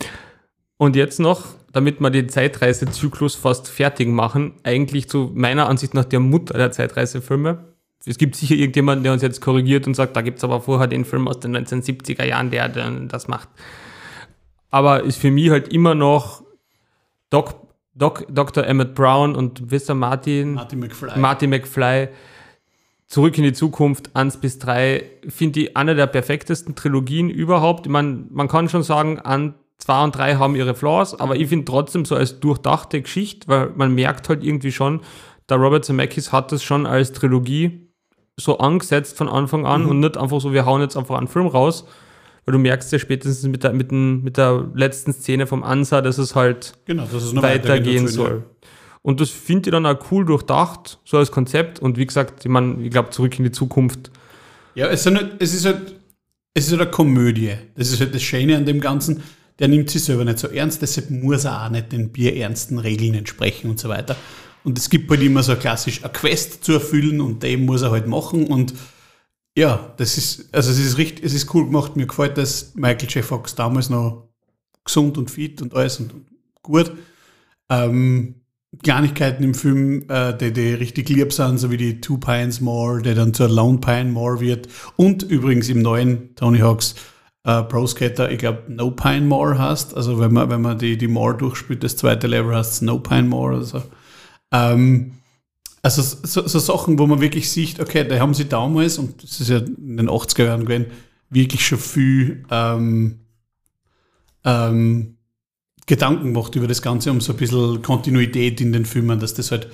Und 0.77 0.95
jetzt 0.95 1.19
noch, 1.19 1.45
damit 1.71 1.99
wir 1.99 2.09
den 2.09 2.29
Zeitreisezyklus 2.29 3.35
fast 3.35 3.67
fertig 3.67 4.07
machen, 4.07 4.53
eigentlich 4.63 5.09
zu 5.09 5.31
meiner 5.33 5.67
Ansicht 5.69 5.93
nach 5.93 6.05
der 6.05 6.19
Mutter 6.19 6.57
der 6.57 6.71
Zeitreisefilme. 6.71 7.76
Es 8.07 8.17
gibt 8.17 8.35
sicher 8.35 8.55
irgendjemanden, 8.55 9.03
der 9.03 9.13
uns 9.13 9.21
jetzt 9.21 9.41
korrigiert 9.41 9.87
und 9.87 9.95
sagt, 9.95 10.15
da 10.15 10.21
gibt 10.21 10.37
es 10.37 10.43
aber 10.43 10.61
vorher 10.61 10.87
den 10.87 11.05
Film 11.05 11.27
aus 11.27 11.39
den 11.39 11.55
1970er 11.55 12.23
Jahren, 12.23 12.51
der, 12.51 12.69
das 12.69 13.27
macht. 13.27 13.49
Aber 14.69 15.03
ist 15.03 15.19
für 15.19 15.31
mich 15.31 15.49
halt 15.49 15.67
immer 15.69 15.95
noch 15.95 16.43
Doc, 17.29 17.55
Doc, 17.93 18.25
Dr. 18.29 18.65
Emmett 18.65 18.95
Brown 18.95 19.35
und 19.35 19.71
Mr. 19.71 19.93
Martin, 19.93 20.53
Martin 20.53 20.79
McFly. 20.79 21.19
Martin 21.19 21.49
McFly 21.49 22.09
Zurück 23.07 23.37
in 23.37 23.45
die 23.45 23.53
Zukunft 23.53 24.13
1 24.17 24.37
bis 24.37 24.59
3 24.59 25.01
finde 25.29 25.61
ich 25.61 25.77
eine 25.77 25.95
der 25.95 26.07
perfektesten 26.07 26.75
Trilogien 26.75 27.29
überhaupt. 27.29 27.85
Ich 27.85 27.91
meine, 27.91 28.25
man 28.29 28.49
kann 28.49 28.67
schon 28.67 28.83
sagen, 28.83 29.17
an 29.19 29.55
2 29.77 30.03
und 30.03 30.15
3 30.17 30.35
haben 30.35 30.57
ihre 30.57 30.75
Flaws, 30.75 31.17
aber 31.17 31.37
ich 31.37 31.47
finde 31.47 31.63
trotzdem 31.63 32.03
so 32.03 32.15
als 32.15 32.41
durchdachte 32.41 33.01
Geschichte, 33.01 33.47
weil 33.47 33.69
man 33.75 33.95
merkt 33.95 34.27
halt 34.27 34.43
irgendwie 34.43 34.73
schon, 34.73 35.01
der 35.47 35.55
Robert 35.55 35.85
Zemeckis 35.85 36.33
hat 36.33 36.51
das 36.51 36.63
schon 36.63 36.85
als 36.85 37.13
Trilogie 37.13 37.86
so 38.39 38.59
angesetzt 38.59 39.17
von 39.17 39.27
Anfang 39.29 39.65
an 39.65 39.83
Mhm. 39.83 39.89
und 39.89 39.99
nicht 40.01 40.17
einfach 40.17 40.39
so, 40.39 40.53
wir 40.53 40.65
hauen 40.65 40.81
jetzt 40.81 40.95
einfach 40.95 41.17
einen 41.17 41.27
Film 41.27 41.47
raus, 41.47 41.85
weil 42.45 42.53
du 42.53 42.59
merkst 42.59 42.91
ja 42.91 42.99
spätestens 42.99 43.49
mit 43.49 43.63
der, 43.63 43.73
mit, 43.73 43.91
den, 43.91 44.23
mit 44.23 44.37
der 44.37 44.69
letzten 44.75 45.11
Szene 45.11 45.47
vom 45.47 45.63
Ansa, 45.63 46.01
dass 46.01 46.17
es 46.17 46.35
halt 46.35 46.73
Genau, 46.85 47.03
dass 47.11 47.23
es 47.23 47.35
weitergehen 47.35 48.05
dazu, 48.05 48.15
soll. 48.15 48.43
Und 49.01 49.21
das 49.21 49.29
finde 49.29 49.69
ich 49.69 49.71
dann 49.71 49.85
auch 49.85 49.97
cool 50.11 50.25
durchdacht, 50.25 50.99
so 51.05 51.17
als 51.17 51.31
Konzept. 51.31 51.79
Und 51.79 51.97
wie 51.97 52.05
gesagt, 52.05 52.45
ich 52.45 52.51
meine, 52.51 52.81
ich 52.83 52.91
glaube, 52.91 53.09
zurück 53.09 53.37
in 53.39 53.45
die 53.45 53.51
Zukunft. 53.51 54.11
Ja, 54.75 54.87
es, 54.87 55.03
sind 55.03 55.17
halt, 55.17 55.35
es 55.39 55.53
ist 55.53 55.65
halt, 55.65 55.95
es 56.53 56.65
ist 56.65 56.71
halt 56.71 56.81
eine 56.81 56.91
Komödie. 56.91 57.53
Das 57.75 57.91
ist 57.91 57.99
halt 57.99 58.13
das 58.13 58.21
Schöne 58.21 58.55
an 58.57 58.65
dem 58.65 58.79
Ganzen. 58.81 59.23
Der 59.59 59.67
nimmt 59.69 59.89
sich 59.89 60.03
selber 60.03 60.23
nicht 60.25 60.37
so 60.37 60.47
ernst, 60.49 60.81
deshalb 60.83 61.09
muss 61.09 61.45
er 61.45 61.65
auch 61.65 61.69
nicht 61.69 61.91
den 61.91 62.11
bierernsten 62.11 62.77
Regeln 62.77 63.15
entsprechen 63.15 63.71
und 63.71 63.79
so 63.79 63.89
weiter. 63.89 64.15
Und 64.67 64.77
es 64.77 64.89
gibt 64.89 65.09
halt 65.09 65.21
immer 65.21 65.43
so 65.43 65.55
klassisch 65.55 66.03
eine 66.03 66.11
Quest 66.11 66.65
zu 66.65 66.73
erfüllen 66.73 67.21
und 67.21 67.41
den 67.41 67.65
muss 67.65 67.83
er 67.83 67.91
halt 67.91 68.05
machen. 68.05 68.47
Und 68.47 68.73
ja, 69.57 69.93
das 69.95 70.17
ist, 70.17 70.53
also 70.53 70.69
es 70.71 70.77
ist 70.77 70.97
richtig, 70.97 71.23
es 71.23 71.33
ist 71.33 71.53
cool 71.53 71.63
gemacht. 71.63 71.95
Mir 71.95 72.05
gefällt 72.05 72.37
das 72.37 72.75
Michael 72.75 73.07
J. 73.07 73.23
Fox 73.23 73.55
damals 73.55 73.89
noch 73.89 74.27
gesund 74.83 75.17
und 75.17 75.31
fit 75.31 75.61
und 75.61 75.73
alles 75.73 76.01
und 76.01 76.11
gut. 76.63 76.91
Ähm, 77.69 78.41
Kleinigkeiten 78.83 79.41
im 79.45 79.53
Film, 79.53 80.03
äh, 80.09 80.37
die, 80.37 80.51
die 80.51 80.73
richtig 80.73 81.07
lieb 81.07 81.31
sind, 81.31 81.59
so 81.59 81.71
wie 81.71 81.77
die 81.77 82.01
Two 82.01 82.17
Pines 82.17 82.59
More, 82.59 83.01
der 83.01 83.15
dann 83.15 83.33
zur 83.33 83.47
Lone 83.47 83.77
Pine 83.77 84.11
More 84.11 84.41
wird. 84.41 84.67
Und 84.97 85.23
übrigens 85.23 85.69
im 85.69 85.81
neuen 85.81 86.35
Tony 86.35 86.59
Hawks 86.59 86.95
äh, 87.45 87.63
Pro 87.63 87.87
Skater, 87.87 88.29
ich 88.29 88.39
glaube, 88.39 88.63
No 88.67 88.91
Pine 88.91 89.27
More 89.27 89.57
heißt. 89.57 89.95
Also 89.95 90.19
wenn 90.19 90.33
man, 90.33 90.49
wenn 90.49 90.61
man 90.61 90.77
die, 90.77 90.97
die 90.97 91.07
More 91.07 91.37
durchspielt, 91.37 91.85
das 91.85 91.95
zweite 91.95 92.27
Level 92.27 92.53
heißt 92.53 92.81
No 92.81 92.99
Pine 92.99 93.29
More 93.29 93.55
oder 93.55 93.63
so. 93.63 93.81
Ähm, 94.51 95.13
also 95.81 96.01
so, 96.01 96.47
so 96.47 96.59
Sachen, 96.59 96.99
wo 96.99 97.07
man 97.07 97.21
wirklich 97.21 97.49
sieht, 97.49 97.79
okay, 97.79 98.05
da 98.07 98.19
haben 98.19 98.33
sie 98.33 98.45
damals, 98.45 98.97
und 98.97 99.23
das 99.23 99.39
ist 99.39 99.49
ja 99.49 99.57
in 99.57 99.97
den 99.97 100.09
80er 100.09 100.45
Jahren 100.45 100.65
gewesen, 100.65 100.87
wirklich 101.29 101.65
schon 101.65 101.79
viel 101.79 102.43
ähm, 102.51 103.19
ähm, 104.43 105.17
Gedanken 105.85 106.33
gemacht 106.33 106.55
über 106.55 106.67
das 106.67 106.81
Ganze, 106.81 107.11
um 107.11 107.21
so 107.21 107.33
ein 107.33 107.37
bisschen 107.37 107.81
Kontinuität 107.81 108.59
in 108.59 108.73
den 108.73 108.85
Filmen, 108.85 109.19
dass 109.19 109.33
das 109.33 109.51
halt, 109.51 109.69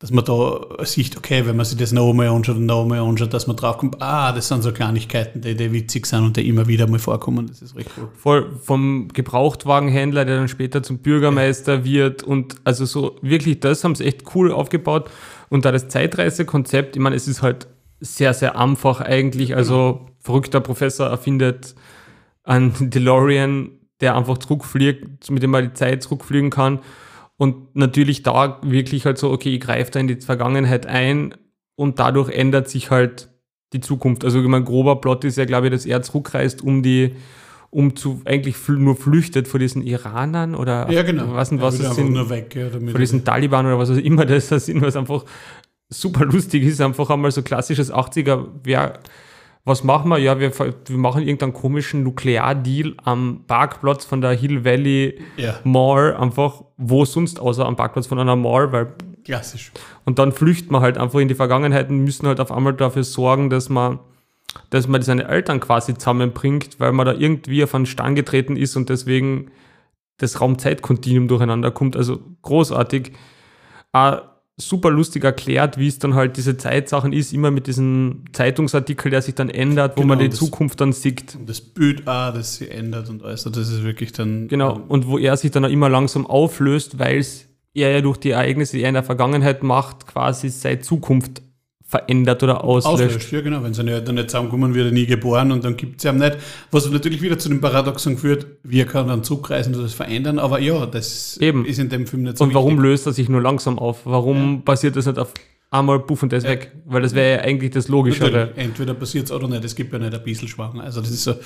dass 0.00 0.12
man 0.12 0.24
da 0.24 0.84
sieht, 0.84 1.16
okay, 1.16 1.44
wenn 1.44 1.56
man 1.56 1.66
sich 1.66 1.76
das 1.76 1.90
noch 1.90 2.10
einmal 2.10 2.28
anschaut 2.28 2.56
und 2.56 2.66
noch 2.66 2.82
einmal 2.82 3.00
anschaut, 3.00 3.34
dass 3.34 3.48
man 3.48 3.56
draufkommt, 3.56 4.00
ah, 4.00 4.30
das 4.30 4.46
sind 4.46 4.62
so 4.62 4.70
Kleinigkeiten, 4.70 5.40
die, 5.40 5.56
die 5.56 5.72
witzig 5.72 6.06
sind 6.06 6.22
und 6.22 6.36
die 6.36 6.48
immer 6.48 6.68
wieder 6.68 6.86
mal 6.86 7.00
vorkommen. 7.00 7.48
Das 7.48 7.62
ist 7.62 7.74
recht 7.74 7.90
cool. 7.96 8.08
Voll 8.14 8.56
vom 8.62 9.08
Gebrauchtwagenhändler, 9.08 10.24
der 10.24 10.36
dann 10.36 10.46
später 10.48 10.84
zum 10.84 10.98
Bürgermeister 10.98 11.84
wird. 11.84 12.22
Und 12.22 12.54
also 12.62 12.84
so 12.84 13.16
wirklich, 13.22 13.58
das 13.58 13.82
haben 13.82 13.96
sie 13.96 14.04
echt 14.04 14.22
cool 14.36 14.52
aufgebaut. 14.52 15.10
Und 15.48 15.64
da 15.64 15.72
das 15.72 15.88
Zeitreisekonzept, 15.88 16.94
ich 16.94 17.02
meine, 17.02 17.16
es 17.16 17.26
ist 17.26 17.42
halt 17.42 17.66
sehr, 17.98 18.34
sehr 18.34 18.56
einfach 18.56 19.00
eigentlich. 19.00 19.56
Also 19.56 20.06
verrückter 20.20 20.60
Professor 20.60 21.08
erfindet 21.08 21.74
einen 22.44 22.72
DeLorean, 22.90 23.70
der 24.00 24.16
einfach 24.16 24.38
zurückfliegt, 24.38 25.28
mit 25.28 25.42
dem 25.42 25.50
man 25.50 25.64
die 25.64 25.72
Zeit 25.72 26.04
zurückfliegen 26.04 26.50
kann. 26.50 26.78
Und 27.38 27.76
natürlich 27.76 28.24
da 28.24 28.58
wirklich 28.62 29.06
halt 29.06 29.16
so, 29.16 29.30
okay, 29.30 29.54
ich 29.54 29.60
greife 29.60 29.92
da 29.92 30.00
in 30.00 30.08
die 30.08 30.16
Vergangenheit 30.16 30.86
ein 30.86 31.34
und 31.76 32.00
dadurch 32.00 32.30
ändert 32.30 32.68
sich 32.68 32.90
halt 32.90 33.30
die 33.72 33.80
Zukunft. 33.80 34.24
Also 34.24 34.40
mein 34.40 34.64
grober 34.64 35.00
Plot 35.00 35.24
ist 35.24 35.38
ja, 35.38 35.44
glaube 35.44 35.68
ich, 35.68 35.72
dass 35.72 35.86
er 35.86 36.02
zurückreist, 36.02 36.62
um 36.62 36.82
die, 36.82 37.14
um 37.70 37.94
zu 37.94 38.22
eigentlich 38.24 38.56
nur 38.68 38.96
flüchtet 38.96 39.46
vor 39.46 39.60
diesen 39.60 39.82
Iranern 39.82 40.56
oder 40.56 40.90
Ja, 40.90 41.02
genau. 41.02 41.32
was 41.34 41.52
will 41.52 41.58
es 41.58 41.80
einfach 41.80 41.92
sind, 41.94 42.12
nur 42.12 42.28
weg, 42.28 42.56
ja, 42.56 42.70
vor 42.70 42.98
diesen 42.98 43.24
Taliban 43.24 43.66
oder 43.66 43.78
was 43.78 43.90
auch 43.90 43.96
immer 43.96 44.26
das 44.26 44.48
da 44.48 44.58
sind, 44.58 44.80
was 44.80 44.96
einfach 44.96 45.24
super 45.88 46.24
lustig 46.24 46.64
ist, 46.64 46.80
einfach 46.80 47.08
einmal 47.10 47.30
so 47.30 47.42
klassisches 47.42 47.92
80er, 47.92 48.46
wer, 48.64 48.98
was 49.68 49.84
machen 49.84 50.10
wir? 50.10 50.18
Ja, 50.18 50.40
wir, 50.40 50.52
wir 50.58 50.98
machen 50.98 51.22
irgendeinen 51.22 51.52
komischen 51.52 52.02
Nukleardeal 52.02 52.94
am 53.04 53.44
Parkplatz 53.46 54.04
von 54.04 54.20
der 54.20 54.32
Hill 54.32 54.64
Valley 54.64 55.20
ja, 55.36 55.58
Mall, 55.64 56.16
einfach 56.16 56.62
wo 56.76 57.04
sonst 57.04 57.40
außer 57.40 57.66
am 57.66 57.76
Parkplatz 57.76 58.06
von 58.06 58.18
einer 58.18 58.36
Mall, 58.36 58.72
weil 58.72 58.94
klassisch. 59.24 59.72
und 60.04 60.18
dann 60.18 60.32
flüchten 60.32 60.72
wir 60.72 60.80
halt 60.80 60.98
einfach 60.98 61.18
in 61.20 61.28
die 61.28 61.34
Vergangenheit 61.34 61.90
und 61.90 61.98
müssen 62.02 62.26
halt 62.26 62.40
auf 62.40 62.50
einmal 62.50 62.72
dafür 62.72 63.04
sorgen, 63.04 63.50
dass 63.50 63.68
man, 63.68 64.00
dass 64.70 64.88
man 64.88 65.02
seine 65.02 65.28
Eltern 65.28 65.60
quasi 65.60 65.94
zusammenbringt, 65.94 66.80
weil 66.80 66.92
man 66.92 67.06
da 67.06 67.12
irgendwie 67.12 67.62
auf 67.62 67.74
einen 67.74 67.86
Stang 67.86 68.14
getreten 68.14 68.56
ist 68.56 68.76
und 68.76 68.88
deswegen 68.88 69.50
das 70.16 70.40
Raum-Zeit-Kontinuum 70.40 71.28
durcheinander 71.28 71.70
kommt. 71.70 71.96
Also 71.96 72.18
großartig. 72.42 73.12
Auch 73.92 74.22
super 74.60 74.90
lustig 74.90 75.22
erklärt, 75.24 75.78
wie 75.78 75.86
es 75.86 75.98
dann 76.00 76.14
halt 76.14 76.36
diese 76.36 76.56
Zeitsachen 76.56 77.12
ist, 77.12 77.32
immer 77.32 77.50
mit 77.50 77.66
diesem 77.68 78.24
Zeitungsartikel, 78.32 79.10
der 79.10 79.22
sich 79.22 79.34
dann 79.34 79.48
ändert, 79.50 79.96
wo 79.96 80.02
Genau, 80.02 80.14
man 80.14 80.18
die 80.18 80.28
das- 80.28 80.38
Zukunft 80.38 80.80
dann 80.80 80.92
sieht. 80.92 81.36
Und 81.36 81.48
das 81.48 81.60
Bild 81.60 82.06
auch, 82.08 82.34
das 82.34 82.56
sie 82.56 82.68
ändert 82.68 83.08
und 83.08 83.22
alles. 83.22 83.46
Also 83.46 83.60
das 83.60 83.70
ist 83.70 83.84
wirklich 83.84 84.12
dann. 84.12 84.48
Genau, 84.48 84.80
und 84.88 85.06
wo 85.06 85.16
er 85.18 85.36
sich 85.36 85.50
dann 85.52 85.64
auch 85.64 85.70
immer 85.70 85.88
langsam 85.88 86.26
auflöst, 86.26 86.98
weil 86.98 87.18
es 87.18 87.46
er 87.74 87.92
ja 87.92 88.00
durch 88.00 88.16
die 88.16 88.30
Ereignisse, 88.30 88.76
die 88.76 88.82
er 88.82 88.88
in 88.88 88.94
der 88.94 89.04
Vergangenheit 89.04 89.62
macht, 89.62 90.06
quasi 90.08 90.48
seine 90.48 90.80
Zukunft 90.80 91.42
verändert 91.90 92.42
oder 92.42 92.62
auslöscht. 92.64 93.06
Auslöscht, 93.06 93.32
ja 93.32 93.40
genau. 93.40 93.62
Wenn 93.64 93.72
seine 93.72 93.92
Eltern 93.92 94.16
nicht 94.16 94.28
zusammenkommen, 94.30 94.74
wird 94.74 94.86
er 94.88 94.92
nie 94.92 95.06
geboren 95.06 95.50
und 95.52 95.64
dann 95.64 95.74
gibt 95.74 95.98
es 95.98 96.04
ihm 96.04 96.18
nicht. 96.18 96.36
Was 96.70 96.88
natürlich 96.90 97.22
wieder 97.22 97.38
zu 97.38 97.48
dem 97.48 97.62
Paradoxon 97.62 98.18
führt, 98.18 98.46
wir 98.62 98.84
können 98.84 99.08
dann 99.08 99.24
zurückreisen 99.24 99.74
und 99.74 99.82
das 99.82 99.94
verändern, 99.94 100.38
aber 100.38 100.60
ja, 100.60 100.84
das 100.84 101.38
Eben. 101.40 101.64
ist 101.64 101.78
in 101.78 101.88
dem 101.88 102.06
Film 102.06 102.24
nicht 102.24 102.36
so 102.36 102.44
Und 102.44 102.52
warum 102.52 102.72
wichtig. 102.74 102.82
löst 102.84 103.06
er 103.06 103.14
sich 103.14 103.30
nur 103.30 103.40
langsam 103.40 103.78
auf? 103.78 104.00
Warum 104.04 104.62
passiert 104.66 104.96
das 104.96 105.06
nicht 105.06 105.18
auf 105.18 105.32
einmal 105.70 105.98
puff 106.00 106.22
und 106.22 106.30
der 106.30 106.38
ist 106.40 106.44
Ja. 106.44 106.50
weg? 106.50 106.72
Weil 106.84 107.00
das 107.00 107.14
wäre 107.14 107.38
ja 107.38 107.40
eigentlich 107.44 107.70
das 107.70 107.88
Logischere. 107.88 108.30
Natürlich, 108.48 108.58
entweder 108.66 108.92
passiert 108.92 109.24
es 109.24 109.32
oder 109.32 109.48
nicht, 109.48 109.64
es 109.64 109.74
gibt 109.74 109.90
ja 109.90 109.98
nicht 109.98 110.12
ein 110.14 110.22
bisschen 110.22 110.46
schwanger. 110.48 110.84
Also 110.84 111.00
das 111.00 111.08
ist 111.10 111.24
so, 111.24 111.36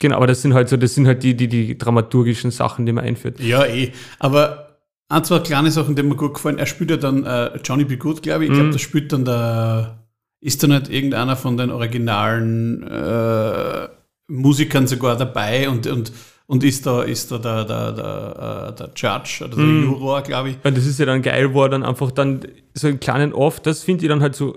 Genau, 0.00 0.16
aber 0.16 0.26
das 0.26 0.42
sind 0.42 0.52
halt 0.54 0.68
so, 0.68 0.76
das 0.76 0.96
sind 0.96 1.06
halt 1.06 1.22
die, 1.22 1.34
die, 1.36 1.46
die 1.46 1.78
dramaturgischen 1.78 2.50
Sachen, 2.50 2.84
die 2.84 2.92
man 2.92 3.04
einführt. 3.04 3.38
ja 3.38 3.64
eh. 3.64 3.92
Aber 4.18 4.63
ein, 5.08 5.24
zwei 5.24 5.38
kleine 5.40 5.70
Sachen, 5.70 5.94
die 5.96 6.02
mir 6.02 6.16
gut 6.16 6.34
gefallen. 6.34 6.58
Er 6.58 6.66
spielt 6.66 6.90
ja 6.90 6.96
dann 6.96 7.24
äh, 7.24 7.56
Johnny 7.64 7.84
B. 7.84 7.96
Good, 7.96 8.22
glaube 8.22 8.44
ich. 8.44 8.50
Ich 8.50 8.54
glaube, 8.54 8.68
Mhm. 8.68 8.72
das 8.72 8.80
spielt 8.82 9.12
dann 9.12 9.24
der, 9.24 10.04
ist 10.40 10.62
da 10.62 10.66
nicht 10.66 10.88
irgendeiner 10.90 11.36
von 11.36 11.56
den 11.56 11.70
originalen 11.70 12.82
äh, 12.84 13.88
Musikern 14.28 14.86
sogar 14.86 15.16
dabei 15.16 15.68
und, 15.68 15.86
und, 15.86 16.12
und 16.46 16.64
ist 16.64 16.86
da, 16.86 17.02
ist 17.02 17.30
da 17.30 17.38
der, 17.38 17.64
der, 17.64 17.92
der, 17.92 18.68
äh, 18.70 18.74
der 18.74 18.90
Judge 18.96 19.44
oder 19.44 19.56
der 19.56 19.64
Mhm. 19.64 19.82
Juror, 19.84 20.22
glaube 20.22 20.50
ich. 20.50 20.56
Weil 20.62 20.72
das 20.72 20.86
ist 20.86 20.98
ja 20.98 21.06
dann 21.06 21.22
geil, 21.22 21.52
wo 21.54 21.62
er 21.62 21.68
dann 21.68 21.82
einfach 21.82 22.10
dann 22.10 22.40
so 22.74 22.86
einen 22.88 23.00
kleinen 23.00 23.32
Off, 23.32 23.60
das 23.60 23.82
finde 23.82 24.04
ich 24.04 24.08
dann 24.08 24.22
halt 24.22 24.34
so 24.34 24.56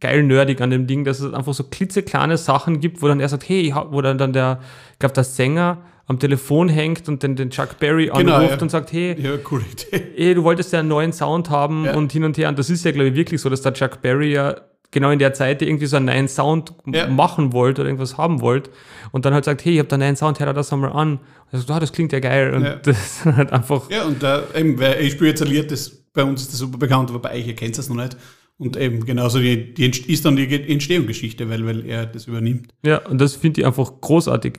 geil 0.00 0.22
nerdig 0.22 0.60
an 0.60 0.70
dem 0.70 0.86
Ding, 0.86 1.04
dass 1.04 1.20
es 1.20 1.32
einfach 1.32 1.54
so 1.54 1.64
klitzekleine 1.64 2.36
Sachen 2.36 2.80
gibt, 2.80 3.00
wo 3.00 3.08
dann 3.08 3.18
er 3.20 3.28
sagt, 3.30 3.48
hey, 3.48 3.74
wo 3.90 4.02
dann, 4.02 4.18
dann 4.18 4.34
der, 4.34 4.60
ich 4.92 4.98
glaube, 4.98 5.14
der 5.14 5.24
Sänger 5.24 5.78
am 6.06 6.18
Telefon 6.18 6.68
hängt 6.68 7.08
und 7.08 7.22
dann 7.24 7.34
den 7.36 7.50
Chuck 7.50 7.78
Berry 7.80 8.10
Genau, 8.14 8.36
anruft 8.36 8.56
ja. 8.56 8.62
und 8.62 8.70
sagt, 8.70 8.92
hey, 8.92 9.16
Ja, 9.20 9.34
Idee. 9.34 10.02
ey, 10.16 10.34
du 10.34 10.44
wolltest 10.44 10.72
ja 10.72 10.78
einen 10.80 10.88
neuen 10.88 11.12
Sound 11.12 11.50
haben 11.50 11.84
Ja. 11.84 11.94
und 11.96 12.12
hin 12.12 12.24
und 12.24 12.38
her. 12.38 12.48
Und 12.48 12.58
das 12.58 12.70
ist 12.70 12.84
ja, 12.84 12.92
glaube 12.92 13.08
ich, 13.08 13.14
wirklich 13.14 13.40
so, 13.40 13.48
dass 13.50 13.62
der 13.62 13.74
Chuck 13.74 14.00
Berry 14.02 14.32
ja 14.32 14.56
genau 14.92 15.10
in 15.10 15.18
der 15.18 15.34
Zeit 15.34 15.62
irgendwie 15.62 15.86
so 15.86 15.96
einen 15.96 16.06
neuen 16.06 16.28
Sound 16.28 16.72
machen 17.10 17.52
wollt 17.52 17.78
oder 17.78 17.88
irgendwas 17.88 18.16
haben 18.16 18.40
wollt 18.40 18.70
und 19.10 19.24
dann 19.24 19.34
halt 19.34 19.44
sagt, 19.44 19.64
hey, 19.64 19.72
ich 19.74 19.78
habe 19.80 19.88
da 19.88 19.94
einen 19.96 20.04
neuen 20.04 20.16
Sound, 20.16 20.38
hör 20.38 20.52
das 20.54 20.72
einmal 20.72 20.92
an. 20.92 21.18
Und 21.50 21.58
so, 21.66 21.72
ah, 21.72 21.80
das 21.80 21.92
klingt 21.92 22.12
ja 22.12 22.20
geil. 22.20 22.54
Und 22.54 22.62
Ja. 22.64 22.76
das 22.82 22.96
ist 22.96 23.24
halt 23.26 23.52
einfach, 23.52 23.90
Ja, 23.90 24.04
und 24.04 24.22
da 24.22 24.44
eben, 24.54 24.78
weil 24.78 25.00
ich 25.02 25.12
spiele 25.12 25.30
jetzt 25.30 25.44
Lied, 25.44 25.70
das 25.70 25.90
bei 26.14 26.22
uns 26.22 26.40
ist 26.42 26.52
das 26.52 26.60
super 26.60 26.78
bekannt, 26.78 27.10
aber 27.10 27.18
bei 27.18 27.34
euch, 27.34 27.46
ihr 27.48 27.54
kennt 27.56 27.76
es 27.78 27.88
noch 27.88 27.96
nicht. 27.96 28.16
Und 28.58 28.76
eben 28.78 29.04
genauso 29.04 29.38
die, 29.38 29.74
die 29.74 29.90
ist 30.10 30.24
dann 30.24 30.34
die 30.36 30.72
Entstehungsgeschichte, 30.72 31.50
weil, 31.50 31.66
weil 31.66 31.84
er 31.84 32.06
das 32.06 32.26
übernimmt. 32.26 32.72
ja, 32.82 32.98
und 33.06 33.20
das 33.20 33.34
finde 33.34 33.60
ich 33.60 33.66
einfach 33.66 33.90
großartig. 34.00 34.54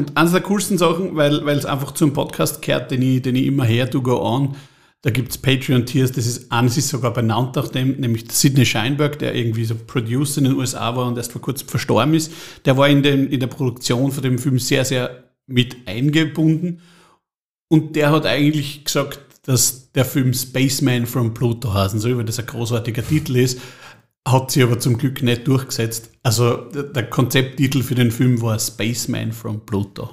Und 0.00 0.16
eines 0.16 0.32
der 0.32 0.40
coolsten 0.40 0.78
Sachen, 0.78 1.14
weil 1.14 1.46
es 1.50 1.66
einfach 1.66 1.92
zum 1.92 2.14
Podcast 2.14 2.62
gehört, 2.62 2.90
den 2.90 3.02
ich, 3.02 3.20
den 3.20 3.36
ich 3.36 3.44
immer 3.44 3.64
her 3.64 3.90
to 3.90 4.00
go 4.00 4.18
on, 4.18 4.56
da 5.02 5.10
gibt 5.10 5.30
es 5.30 5.36
Patreon-Tiers, 5.36 6.12
das 6.12 6.26
ist 6.26 6.50
eines 6.50 6.78
ist 6.78 6.88
sogar 6.88 7.12
benannt 7.12 7.54
nach 7.54 7.68
dem, 7.68 8.00
nämlich 8.00 8.24
Sidney 8.32 8.64
Scheinberg, 8.64 9.18
der 9.18 9.34
irgendwie 9.34 9.66
so 9.66 9.74
Producer 9.74 10.38
in 10.38 10.44
den 10.44 10.54
USA 10.54 10.96
war 10.96 11.06
und 11.06 11.18
erst 11.18 11.32
vor 11.32 11.42
kurzem 11.42 11.68
verstorben 11.68 12.14
ist. 12.14 12.32
Der 12.64 12.78
war 12.78 12.88
in, 12.88 13.02
dem, 13.02 13.28
in 13.28 13.40
der 13.40 13.48
Produktion 13.48 14.10
von 14.10 14.22
dem 14.22 14.38
Film 14.38 14.58
sehr, 14.58 14.86
sehr 14.86 15.24
mit 15.46 15.76
eingebunden. 15.86 16.80
Und 17.68 17.94
der 17.94 18.10
hat 18.10 18.24
eigentlich 18.24 18.82
gesagt, 18.82 19.20
dass 19.42 19.92
der 19.92 20.06
Film 20.06 20.32
Spaceman 20.32 21.04
from 21.04 21.34
Pluto 21.34 21.74
heißen 21.74 22.00
soll, 22.00 22.16
weil 22.16 22.24
das 22.24 22.38
ein 22.38 22.46
großartiger 22.46 23.06
Titel 23.06 23.36
ist. 23.36 23.60
Hat 24.28 24.50
sich 24.50 24.62
aber 24.62 24.78
zum 24.78 24.98
Glück 24.98 25.22
nicht 25.22 25.46
durchgesetzt. 25.48 26.10
Also 26.22 26.56
der, 26.74 27.04
Konzepttitel 27.08 27.82
für 27.82 27.94
den 27.94 28.10
Film 28.10 28.40
war 28.42 28.58
Spaceman 28.58 29.32
from 29.32 29.64
Pluto. 29.64 30.10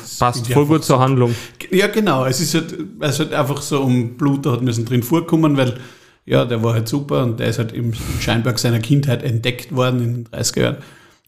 Das 0.00 0.18
Passt 0.18 0.46
voll 0.52 0.66
gut 0.66 0.84
zur 0.84 0.98
Handlung. 1.00 1.34
ja, 1.70 1.86
genau. 1.88 2.24
Es 2.26 2.40
ist 2.40 2.54
halt, 2.54 2.74
es 3.00 3.18
halt 3.18 3.32
einfach 3.32 3.60
so 3.62 3.82
um 3.82 4.16
Pluto 4.16 4.52
hat 4.52 4.62
müssen 4.62 4.84
drin 4.84 5.02
vorkommen, 5.02 5.56
weil 5.56 5.78
ja, 6.24 6.44
der 6.44 6.62
war 6.62 6.74
halt 6.74 6.88
super 6.88 7.22
und 7.24 7.38
der 7.40 7.48
ist 7.48 7.58
halt 7.58 7.72
im 7.72 7.92
Scheinberg 8.20 8.58
seiner 8.58 8.80
Kindheit 8.80 9.22
entdeckt 9.22 9.74
worden 9.74 10.02
in 10.02 10.14
den 10.14 10.26
30er 10.28 10.60
Jahren. 10.60 10.76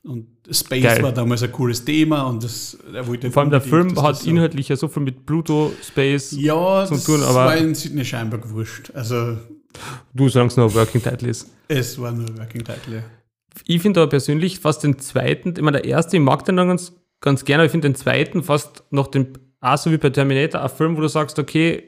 Und 0.05 0.27
Space 0.51 0.83
Geil. 0.83 1.03
war 1.03 1.13
damals 1.13 1.43
ein 1.43 1.53
cooles 1.53 1.85
Thema 1.85 2.23
und 2.23 2.43
das, 2.45 2.77
er 2.95 3.07
wollte 3.07 3.31
Vor 3.31 3.43
allem 3.43 3.51
der 3.51 3.61
Film 3.61 4.01
hat 4.01 4.11
das 4.17 4.23
so- 4.23 4.31
inhaltlich 4.31 4.69
ja 4.69 4.77
so 4.77 4.89
viel 4.89 5.03
mit 5.03 5.27
Pluto, 5.27 5.73
Space. 5.83 6.33
ja, 6.39 6.87
das 6.87 7.05
tun, 7.05 7.23
aber- 7.23 7.35
war 7.35 7.57
in 7.57 7.75
Sidney 7.75 8.05
Scheinberg 8.05 8.49
wurscht. 8.51 8.91
Also 8.95 9.37
Du 10.15 10.29
sagst 10.29 10.57
nur 10.57 10.75
Working 10.75 11.03
Title 11.03 11.29
ist. 11.29 11.49
es 11.69 12.01
war 12.01 12.13
nur 12.13 12.29
Working 12.39 12.65
Title. 12.65 12.97
Ja. 12.97 13.03
Ich 13.67 13.83
finde 13.83 14.01
aber 14.01 14.11
persönlich 14.11 14.61
fast 14.61 14.83
den 14.85 14.99
zweiten, 14.99 15.55
ich 15.57 15.63
meine, 15.63 15.81
der 15.81 15.85
erste, 15.85 16.17
ich 16.17 16.23
mag 16.23 16.45
den 16.45 16.57
dann 16.57 16.69
ganz, 16.69 16.93
ganz 17.21 17.45
gerne, 17.45 17.63
aber 17.63 17.67
ich 17.67 17.73
finde 17.73 17.89
den 17.89 17.95
zweiten 17.97 18.43
fast 18.43 18.85
noch 18.91 19.09
den, 19.09 19.37
auch 19.61 19.77
so 19.77 19.91
wie 19.91 19.99
bei 19.99 20.11
Terminator, 20.11 20.63
ein 20.63 20.69
Film, 20.69 20.97
wo 20.97 21.01
du 21.01 21.09
sagst, 21.09 21.39
okay, 21.39 21.83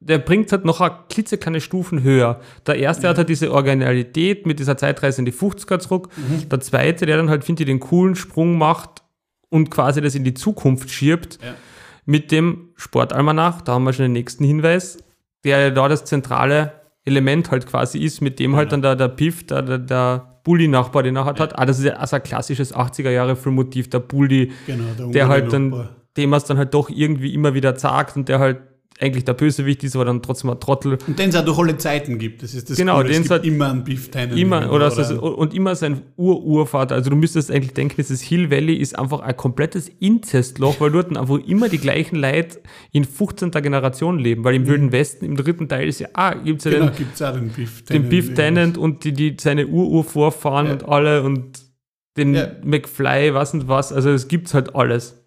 der 0.00 0.18
bringt 0.18 0.52
halt 0.52 0.64
noch 0.66 0.80
eine 0.82 0.94
klitzekleine 1.08 1.60
Stufen 1.60 2.02
höher. 2.02 2.40
Der 2.66 2.76
erste 2.76 3.08
hat 3.08 3.16
halt 3.16 3.28
diese 3.30 3.50
Originalität 3.52 4.46
mit 4.46 4.58
dieser 4.58 4.76
Zeitreise 4.76 5.20
in 5.22 5.24
die 5.24 5.32
50er 5.32 5.78
zurück. 5.78 6.08
Der 6.50 6.60
zweite, 6.60 7.06
der 7.06 7.16
dann 7.16 7.30
halt, 7.30 7.42
finde 7.44 7.62
ich, 7.62 7.66
den 7.66 7.80
coolen 7.80 8.14
Sprung 8.14 8.58
macht 8.58 9.02
und 9.48 9.70
quasi 9.70 10.00
das 10.02 10.14
in 10.14 10.24
die 10.24 10.34
Zukunft 10.34 10.90
schiebt 10.90 11.38
Ja. 11.42 11.54
mit 12.04 12.30
dem 12.30 12.68
Sportalmanach, 12.76 13.62
da 13.62 13.72
haben 13.72 13.84
wir 13.84 13.94
schon 13.94 14.04
den 14.04 14.12
nächsten 14.12 14.44
Hinweis, 14.44 14.98
der 15.44 15.58
ja 15.60 15.70
da 15.70 15.88
das 15.88 16.04
zentrale 16.04 16.81
Element 17.04 17.50
halt 17.50 17.66
quasi 17.66 17.98
ist, 17.98 18.20
mit 18.20 18.38
dem 18.38 18.56
halt 18.56 18.72
dann 18.72 18.82
der, 18.82 18.96
der 18.96 19.08
Piff, 19.08 19.46
der, 19.46 19.62
der, 19.62 19.78
der 19.78 20.38
Bully-Nachbar, 20.44 21.02
den 21.02 21.16
er 21.16 21.24
halt 21.24 21.40
hat. 21.40 21.58
Ah, 21.58 21.66
das 21.66 21.78
ist 21.78 21.84
ja 21.84 21.94
also 21.94 22.16
ein 22.16 22.22
klassisches 22.22 22.74
80er-Jahre-Filmmotiv, 22.74 23.90
der 23.90 24.00
Bully, 24.00 24.52
Genau, 24.66 24.84
der, 24.98 25.06
der 25.08 25.28
halt 25.28 25.52
dann, 25.52 25.88
dem 26.16 26.30
man 26.30 26.38
es 26.38 26.44
dann 26.44 26.58
halt 26.58 26.74
doch 26.74 26.90
irgendwie 26.90 27.34
immer 27.34 27.54
wieder 27.54 27.76
sagt 27.78 28.16
und 28.16 28.28
der 28.28 28.38
halt 28.38 28.58
eigentlich 29.02 29.24
der 29.24 29.34
Bösewicht 29.34 29.82
ist, 29.84 29.96
aber 29.96 30.04
dann 30.06 30.22
trotzdem 30.22 30.50
ein 30.50 30.60
Trottel. 30.60 30.96
Und 31.06 31.18
den 31.18 31.28
es 31.30 31.36
auch 31.36 31.44
durch 31.44 31.58
alle 31.58 31.76
Zeiten 31.76 32.18
gibt. 32.18 32.42
Das 32.42 32.54
ist 32.54 32.70
das 32.70 32.76
Genau, 32.76 32.96
Coole. 32.96 33.08
den 33.10 33.22
es 33.22 33.30
es 33.30 33.42
gibt 33.42 33.44
immer 33.46 33.70
einen 33.70 33.84
Beef 33.84 34.10
Tannen. 34.10 34.36
Immer, 34.38 34.72
oder, 34.72 34.92
oder 34.92 35.04
so, 35.04 35.20
und 35.20 35.52
immer 35.54 35.74
sein 35.74 36.02
Ur-Urvater. 36.16 36.94
Also 36.94 37.10
du 37.10 37.16
müsstest 37.16 37.50
eigentlich 37.50 37.74
denken, 37.74 37.96
dieses 37.98 38.20
Hill 38.22 38.50
Valley 38.50 38.74
ist 38.76 38.98
einfach 38.98 39.20
ein 39.20 39.36
komplettes 39.36 39.88
Inzestloch, 40.00 40.80
weil 40.80 40.90
dort 40.92 41.16
einfach 41.16 41.38
immer 41.46 41.68
die 41.68 41.78
gleichen 41.78 42.16
Leute 42.16 42.60
in 42.92 43.04
15. 43.04 43.50
Generation 43.50 44.18
leben. 44.18 44.44
Weil 44.44 44.54
im 44.54 44.66
Wilden 44.66 44.92
Westen, 44.92 45.24
im 45.24 45.36
dritten 45.36 45.68
Teil 45.68 45.88
ist 45.88 45.98
ja, 46.00 46.08
ah, 46.14 46.34
gibt's 46.34 46.64
ja 46.64 46.70
Mhm. 46.70 46.74
Genau, 46.74 46.86
den, 46.90 46.96
gibt 46.96 47.14
es 47.14 47.22
auch 47.22 47.32
den 47.34 47.48
Beef 47.50 47.84
den 47.84 48.08
Biff 48.08 48.34
Tennant 48.34 48.78
und 48.78 49.04
die, 49.04 49.12
die 49.12 49.36
seine 49.40 49.66
Ur-Urvorfahren 49.66 50.66
Ja. 50.66 50.72
und 50.74 50.88
alle 50.88 51.22
und 51.22 51.60
den 52.16 52.34
Ja. 52.34 52.48
McFly, 52.62 53.34
was 53.34 53.54
und 53.54 53.68
was. 53.68 53.92
Also 53.92 54.10
es 54.10 54.28
gibt's 54.28 54.54
halt 54.54 54.74
alles. 54.76 55.18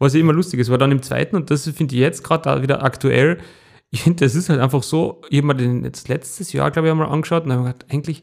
Was 0.00 0.14
ja 0.14 0.20
immer 0.20 0.32
lustig 0.32 0.58
ist, 0.58 0.70
war 0.70 0.78
dann 0.78 0.90
im 0.90 1.02
zweiten, 1.02 1.36
und 1.36 1.50
das 1.50 1.68
finde 1.68 1.94
ich 1.94 2.00
jetzt 2.00 2.24
gerade 2.24 2.42
da 2.42 2.62
wieder 2.62 2.82
aktuell, 2.82 3.38
ich 3.90 4.02
finde, 4.02 4.24
das 4.24 4.34
ist 4.34 4.48
halt 4.48 4.60
einfach 4.60 4.82
so, 4.82 5.20
ich 5.30 5.38
habe 5.38 5.46
mir 5.48 5.54
den 5.54 5.84
jetzt 5.84 6.08
letztes 6.08 6.52
Jahr, 6.52 6.70
glaube 6.72 6.88
ich, 6.88 6.92
einmal 6.92 7.08
angeschaut 7.08 7.44
und 7.44 7.52
habe 7.52 7.64
gedacht, 7.64 7.86
eigentlich, 7.90 8.22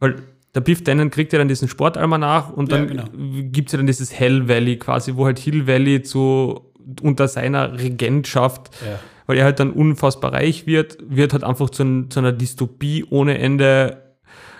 weil 0.00 0.16
der 0.54 0.60
Biff 0.60 0.84
Tannen 0.84 1.10
kriegt 1.10 1.32
ja 1.32 1.38
dann 1.38 1.48
diesen 1.48 1.68
Sportalmanach 1.68 2.50
und 2.52 2.70
Ja, 2.70 2.78
dann 2.78 2.88
genau. 2.88 3.04
gibt 3.50 3.68
es 3.68 3.72
ja 3.72 3.78
dann 3.78 3.86
dieses 3.86 4.12
Hell 4.12 4.48
Valley 4.48 4.76
quasi, 4.78 5.16
wo 5.16 5.24
halt 5.24 5.38
Hill 5.38 5.66
Valley 5.66 6.02
zu, 6.02 6.72
unter 7.00 7.28
seiner 7.28 7.78
Regentschaft 7.78 8.70
Ja. 8.84 8.98
weil 9.26 9.38
er 9.38 9.44
halt 9.44 9.60
dann 9.60 9.70
unfassbar 9.70 10.32
reich 10.32 10.66
wird, 10.66 10.98
wird 11.08 11.32
halt 11.32 11.44
einfach 11.44 11.70
zu, 11.70 12.06
zu 12.08 12.18
einer 12.18 12.32
Dystopie 12.32 13.04
ohne 13.08 13.38
Ende 13.38 14.02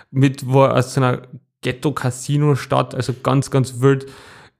mit, 0.09 0.47
wo 0.47 0.63
er 0.63 0.75
aus 0.77 0.93
so 0.93 1.01
einer 1.01 1.23
Ghetto-Casino-Stadt, 1.61 2.95
also 2.95 3.13
ganz, 3.23 3.51
ganz 3.51 3.81
wild. 3.81 4.05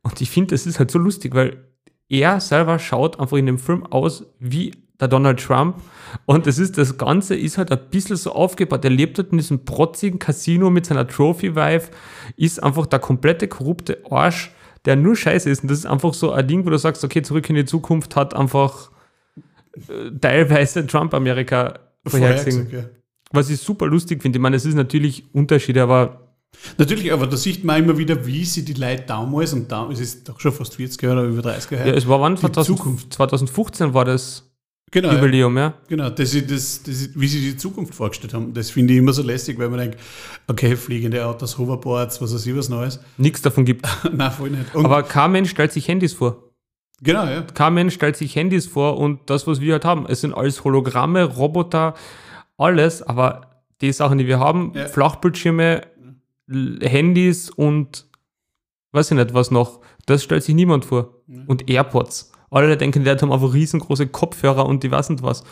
Und 0.03 0.21
ich 0.21 0.29
finde, 0.29 0.53
das 0.53 0.65
ist 0.65 0.79
halt 0.79 0.91
so 0.91 0.99
lustig, 0.99 1.33
weil 1.33 1.65
er 2.09 2.39
selber 2.39 2.77
schaut 2.77 3.19
einfach 3.19 3.37
in 3.37 3.45
dem 3.45 3.57
Film 3.57 3.85
aus 3.85 4.25
wie 4.39 4.71
der 4.99 5.07
Donald 5.07 5.39
Trump. 5.39 5.81
Und 6.25 6.45
das 6.45 6.59
ist, 6.59 6.77
das 6.77 6.97
Ganze 6.97 7.35
ist 7.35 7.57
halt 7.57 7.71
ein 7.71 7.89
bisschen 7.89 8.15
so 8.15 8.33
aufgebaut. 8.33 8.83
Er 8.83 8.91
lebt 8.91 9.17
halt 9.17 9.31
in 9.31 9.37
diesem 9.37 9.65
protzigen 9.65 10.19
Casino 10.19 10.69
mit 10.69 10.85
seiner 10.85 11.07
Trophy-Wife, 11.07 11.91
ist 12.37 12.61
einfach 12.61 12.85
der 12.85 12.99
komplette 12.99 13.47
korrupte 13.47 14.03
Arsch, 14.09 14.51
der 14.85 14.95
nur 14.95 15.15
scheiße 15.15 15.49
ist. 15.49 15.63
Und 15.63 15.71
das 15.71 15.79
ist 15.79 15.85
einfach 15.85 16.13
so 16.13 16.31
ein 16.31 16.47
Ding, 16.47 16.65
wo 16.65 16.69
du 16.69 16.77
sagst, 16.77 17.03
okay, 17.03 17.21
zurück 17.21 17.49
in 17.49 17.55
die 17.55 17.65
Zukunft 17.65 18.15
hat 18.15 18.35
einfach 18.35 18.91
äh, 19.75 20.11
teilweise 20.19 20.85
Trump-Amerika 20.85 21.79
vorhergesehen. 22.05 22.69
Ja. 22.71 22.83
Was 23.31 23.49
ich 23.49 23.59
super 23.59 23.87
lustig 23.87 24.21
finde. 24.21 24.37
Ich 24.37 24.41
meine, 24.41 24.55
es 24.55 24.65
ist 24.65 24.75
natürlich 24.75 25.33
Unterschiede, 25.33 25.81
aber 25.81 26.22
Natürlich, 26.77 27.11
aber 27.11 27.27
da 27.27 27.35
sieht 27.37 27.63
man 27.63 27.83
immer 27.83 27.97
wieder, 27.97 28.25
wie 28.25 28.45
sie 28.45 28.63
die 28.63 28.73
Leute 28.73 29.03
damals, 29.07 29.53
und 29.53 29.71
da, 29.71 29.89
es 29.91 29.99
ist 29.99 30.29
doch 30.29 30.39
schon 30.39 30.51
fast 30.53 30.75
40 30.75 31.01
Jahre 31.01 31.19
oder 31.21 31.27
über 31.29 31.41
30 31.41 31.71
Jahre 31.71 31.89
ja, 31.89 31.93
es 31.95 32.07
war 32.07 32.21
wann? 32.21 32.35
Die 32.35 32.41
2000, 32.41 32.77
Zukunft. 32.77 33.13
2015 33.13 33.93
war 33.93 34.05
das 34.05 34.49
genau, 34.91 35.11
Jubiläum, 35.11 35.57
ja. 35.57 35.73
genau 35.87 36.09
das, 36.09 36.33
ist- 36.33 36.49
das, 36.49 36.83
das, 36.83 37.09
wie 37.15 37.27
sie 37.27 37.41
die 37.41 37.57
Zukunft 37.57 37.93
vorgestellt 37.95 38.33
haben. 38.33 38.53
Das 38.53 38.69
finde 38.71 38.93
ich 38.93 38.99
immer 38.99 39.11
so 39.13 39.23
lästig, 39.23 39.57
weil 39.59 39.69
man 39.69 39.79
denkt, 39.79 39.99
okay, 40.47 40.75
fliegende 40.75 41.25
Autos, 41.25 41.57
Hoverboards, 41.57 42.21
was 42.21 42.33
weiß 42.33 42.45
ich, 42.45 42.55
was 42.55 42.69
Neues. 42.69 42.99
Nichts 43.17 43.41
davon 43.41 43.65
gibt. 43.65 43.85
Nein, 44.13 44.31
voll 44.31 44.51
nicht. 44.51 44.73
Und, 44.73 44.85
Aber 44.85 45.03
kein 45.03 45.31
Mensch 45.33 45.49
stellt 45.49 45.73
sich 45.73 45.87
Handys 45.87 46.13
vor. 46.13 46.51
genau, 47.01 47.25
ja. 47.25 47.41
Kein 47.41 47.73
Mensch 47.73 47.95
stellt 47.95 48.15
sich 48.15 48.35
Handys 48.35 48.67
vor 48.67 48.97
und 48.97 49.19
das, 49.29 49.47
was 49.47 49.59
wir 49.59 49.73
halt 49.73 49.83
haben, 49.85 50.05
es 50.07 50.21
sind 50.21 50.33
alles 50.33 50.63
Hologramme, 50.63 51.23
Roboter, 51.25 51.95
alles, 52.57 53.01
aber 53.01 53.49
die 53.81 53.91
Sachen, 53.91 54.17
die 54.17 54.27
wir 54.27 54.39
haben, 54.39 54.71
Ja. 54.75 54.87
Flachbildschirme, 54.87 55.81
Handys 56.47 57.49
und 57.49 58.07
weiß 58.91 59.11
ich 59.11 59.17
nicht, 59.17 59.33
was 59.33 59.51
noch, 59.51 59.81
das 60.05 60.23
stellt 60.23 60.43
sich 60.43 60.55
niemand 60.55 60.85
vor. 60.85 61.21
Und 61.47 61.69
AirPods. 61.69 62.31
Alle 62.49 62.77
denken, 62.77 63.03
die 63.03 63.09
Leute 63.09 63.23
haben 63.23 63.31
einfach 63.31 63.53
riesengroße 63.53 64.07
Kopfhörer 64.07 64.65
und 64.65 64.83
die 64.83 64.91
weiß 64.91 65.09
nicht 65.09 65.23
was. 65.23 65.43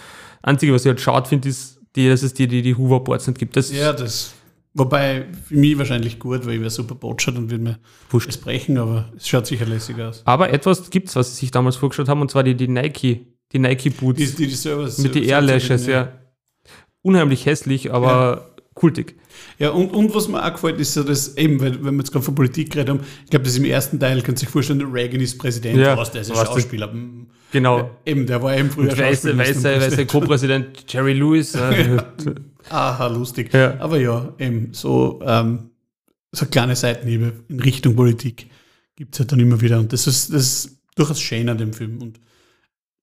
Einzige, 0.43 0.73
was 0.73 0.85
ich 0.85 0.89
halt 0.89 1.01
schade 1.01 1.27
finde, 1.27 1.49
ist, 1.49 1.79
die, 1.95 2.07
dass 2.07 2.21
es 2.23 2.33
die, 2.33 2.47
die, 2.47 2.61
die 2.61 2.75
Hoverboards 2.75 3.27
nicht 3.27 3.39
gibt. 3.39 3.55
Das 3.55 3.71
Ja, 3.71 3.91
das, 3.91 4.33
wobei 4.73 5.25
für 5.47 5.55
mich 5.55 5.77
wahrscheinlich 5.77 6.19
gut, 6.19 6.45
weil 6.45 6.55
ich 6.55 6.59
wäre 6.59 6.69
super 6.69 6.95
Botschert 6.95 7.37
und 7.37 7.49
würde 7.49 7.63
mir 7.63 7.79
Wurscht. 8.09 8.27
das 8.27 8.37
brechen, 8.37 8.77
aber 8.77 9.11
es 9.17 9.27
schaut 9.27 9.47
sicher 9.47 9.65
lässig 9.65 9.99
aus. 9.99 10.21
Aber 10.25 10.51
etwas 10.51 10.89
gibt 10.89 11.09
es, 11.09 11.15
was 11.15 11.31
sie 11.31 11.39
sich 11.39 11.51
damals 11.51 11.75
vorgestellt 11.75 12.07
haben, 12.07 12.21
und 12.21 12.29
zwar 12.29 12.43
die, 12.43 12.55
die 12.55 12.67
Nike, 12.67 13.25
die 13.51 13.59
Nike 13.59 13.89
Boots. 13.89 14.19
Die, 14.19 14.35
die, 14.35 14.47
die 14.47 14.55
Servers, 14.55 14.99
Mit 14.99 15.15
die 15.15 15.25
Airlashes, 15.25 15.87
ja. 15.87 16.13
Unheimlich 17.01 17.47
hässlich, 17.47 17.91
aber 17.91 18.50
kultig. 18.81 19.15
Ja, 19.59 19.69
und, 19.69 19.93
und 19.93 20.13
was 20.15 20.27
mir 20.27 20.43
auch 20.43 20.51
gefällt, 20.53 20.79
ist 20.79 20.95
so, 20.95 21.03
dass 21.03 21.37
eben, 21.37 21.61
weil, 21.61 21.83
wenn 21.85 21.93
wir 21.95 21.99
jetzt 22.01 22.11
gerade 22.11 22.25
von 22.25 22.33
Politik 22.33 22.71
geredet 22.71 22.89
haben, 22.89 23.01
ich 23.23 23.29
glaube, 23.29 23.43
das 23.43 23.53
ist 23.53 23.59
im 23.59 23.65
ersten 23.65 23.99
Teil, 23.99 24.19
könnt 24.23 24.37
ihr 24.37 24.39
sich 24.39 24.49
vorstellen, 24.49 24.81
Reagan 24.91 25.21
ist 25.21 25.37
Präsident, 25.37 25.77
Ja, 25.77 25.95
was, 25.95 26.11
der 26.11 26.21
ist 26.21 26.31
ein 26.31 26.35
das- 26.37 26.47
Schauspieler. 26.47 26.87
Mm. 26.91 27.27
Genau. 27.51 27.77
Ja, 27.77 27.91
eben, 28.05 28.25
der 28.25 28.41
war 28.41 28.57
eben 28.57 28.71
früher 28.71 28.97
weiße, 28.97 29.37
weiße, 29.37 29.63
weiße 29.81 30.05
Co-Präsident 30.07 30.85
Jerry 30.91 31.13
Lewis. 31.13 31.53
Äh, 31.53 31.97
Aha, 32.69 33.07
lustig. 33.07 33.53
Ja. 33.53 33.77
Aber 33.79 33.99
ja, 33.99 34.33
eben 34.39 34.69
so, 34.71 35.19
ähm, 35.25 35.69
so 36.31 36.45
kleine 36.47 36.75
Seitenhiebe 36.75 37.33
in 37.49 37.59
Richtung 37.59 37.95
Politik 37.95 38.47
gibt 38.95 39.13
es 39.13 39.19
halt 39.19 39.31
dann 39.33 39.39
immer 39.41 39.59
wieder. 39.61 39.79
Und 39.79 39.91
das 39.93 40.07
ist, 40.07 40.33
das 40.33 40.41
ist 40.41 40.79
durchaus 40.95 41.19
schön 41.21 41.49
an 41.49 41.57
dem 41.57 41.73
Film. 41.73 42.01
Und 42.01 42.19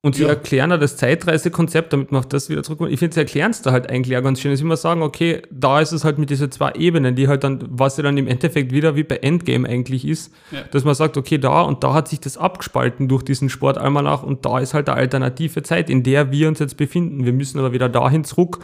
und 0.01 0.14
sie 0.14 0.22
Ja. 0.22 0.28
erklären 0.28 0.70
ja 0.70 0.76
das 0.76 0.96
Zeitreisekonzept, 0.96 1.92
damit 1.92 2.12
man 2.12 2.20
auf 2.20 2.26
das 2.28 2.49
wieder 2.49 2.62
zurückkommt. 2.62 2.92
Ich 2.92 2.99
finde, 3.01 3.14
sie 3.14 3.20
erklären 3.20 3.51
es 3.51 3.62
da 3.62 3.72
halt 3.72 3.90
eigentlich 3.90 4.16
auch 4.16 4.22
ganz 4.22 4.40
schön. 4.40 4.55
Sie 4.55 4.62
immer 4.62 4.76
sagen, 4.76 5.03
okay, 5.03 5.42
da 5.51 5.80
ist 5.80 5.90
es 5.92 6.05
halt 6.05 6.18
mit 6.18 6.30
diesen 6.30 6.51
zwei 6.53 6.72
Ebenen, 6.72 7.16
die 7.16 7.26
halt 7.26 7.42
dann, 7.42 7.64
was 7.68 7.96
ja 7.96 8.05
dann 8.05 8.16
im 8.16 8.28
Endeffekt 8.28 8.70
wieder 8.72 8.94
wie 8.94 9.03
bei 9.03 9.16
Endgame 9.16 9.68
eigentlich 9.68 10.07
ist, 10.07 10.32
Ja. 10.53 10.62
dass 10.70 10.84
man 10.84 10.94
sagt, 10.94 11.16
okay, 11.16 11.38
da 11.38 11.62
und 11.62 11.82
da 11.82 11.94
hat 11.94 12.07
sich 12.09 12.20
das 12.20 12.36
abgespalten 12.38 13.09
durch 13.09 13.24
diesen 13.24 13.49
Sportalmanach 13.49 14.22
und 14.22 14.46
da 14.46 14.61
ist 14.61 14.72
halt 14.74 14.88
eine 14.88 14.99
alternative 14.99 15.62
Zeit, 15.64 15.90
in 15.90 16.03
der 16.05 16.30
wir 16.30 16.46
uns 16.49 16.61
jetzt 16.61 16.76
befinden. 16.76 17.24
Wir 17.24 17.32
müssen 17.32 17.59
aber 17.59 17.72
wieder 17.72 17.88
dahin 17.88 18.22
zurück, 18.22 18.61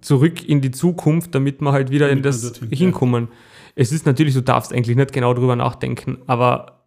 zurück 0.00 0.48
in 0.48 0.60
die 0.60 0.70
Zukunft, 0.70 1.34
damit 1.34 1.60
wir 1.60 1.72
halt 1.72 1.90
wieder 1.90 2.06
in 2.10 2.22
Damit 2.22 2.24
wir 2.24 2.30
das 2.30 2.42
dorthin, 2.52 2.68
ja. 2.70 2.76
hinkommen. 2.78 3.28
Es 3.74 3.90
ist 3.90 4.06
natürlich, 4.06 4.34
du 4.34 4.40
darfst 4.40 4.72
eigentlich 4.72 4.96
nicht 4.96 5.12
genau 5.12 5.34
drüber 5.34 5.56
nachdenken, 5.56 6.18
aber 6.28 6.86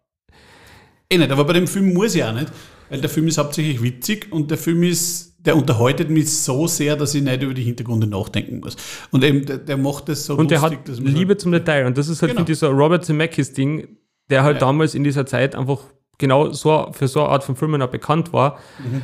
Eh 1.10 1.18
nicht, 1.18 1.30
aber 1.30 1.44
bei 1.44 1.52
dem 1.52 1.66
Film 1.66 1.92
muss 1.92 2.14
ich 2.14 2.24
auch 2.24 2.32
nicht, 2.32 2.50
weil 2.90 3.00
der 3.00 3.08
Film 3.10 3.28
ist 3.28 3.38
hauptsächlich 3.38 3.82
witzig 3.82 4.30
und 4.30 4.50
der 4.50 4.58
Film 4.58 4.82
ist, 4.82 5.36
der 5.38 5.56
unterhaltet 5.56 6.10
mich 6.10 6.30
so 6.30 6.66
sehr, 6.66 6.96
dass 6.96 7.14
ich 7.14 7.22
nicht 7.22 7.42
über 7.42 7.54
die 7.54 7.62
Hintergründe 7.62 8.06
nachdenken 8.06 8.60
muss. 8.60 8.76
Und 9.10 9.24
eben, 9.24 9.46
der, 9.46 9.56
der 9.58 9.76
macht 9.78 10.08
das 10.10 10.26
so 10.26 10.36
und 10.36 10.50
der 10.50 10.60
lustig, 10.60 10.78
hat 10.80 10.88
dass 10.88 11.00
man 11.00 11.14
Liebe 11.14 11.36
zum 11.38 11.52
Detail. 11.52 11.86
Und 11.86 11.96
das 11.96 12.08
ist 12.08 12.20
halt, 12.20 12.32
Genau. 12.32 12.40
finde 12.40 12.52
ich, 12.52 12.58
so 12.58 12.68
ein 12.68 12.76
Robert 12.76 13.04
Zemeckis 13.06 13.52
Ding, 13.54 13.96
der 14.28 14.42
halt 14.42 14.56
Ja. 14.56 14.60
damals 14.60 14.94
in 14.94 15.02
dieser 15.04 15.24
Zeit 15.24 15.54
einfach 15.54 15.80
genau 16.18 16.52
so 16.52 16.90
für 16.92 17.08
so 17.08 17.20
eine 17.20 17.30
Art 17.30 17.44
von 17.44 17.56
Filmen 17.56 17.80
auch 17.80 17.88
bekannt 17.88 18.32
war. 18.34 18.58
Mhm. 18.78 19.00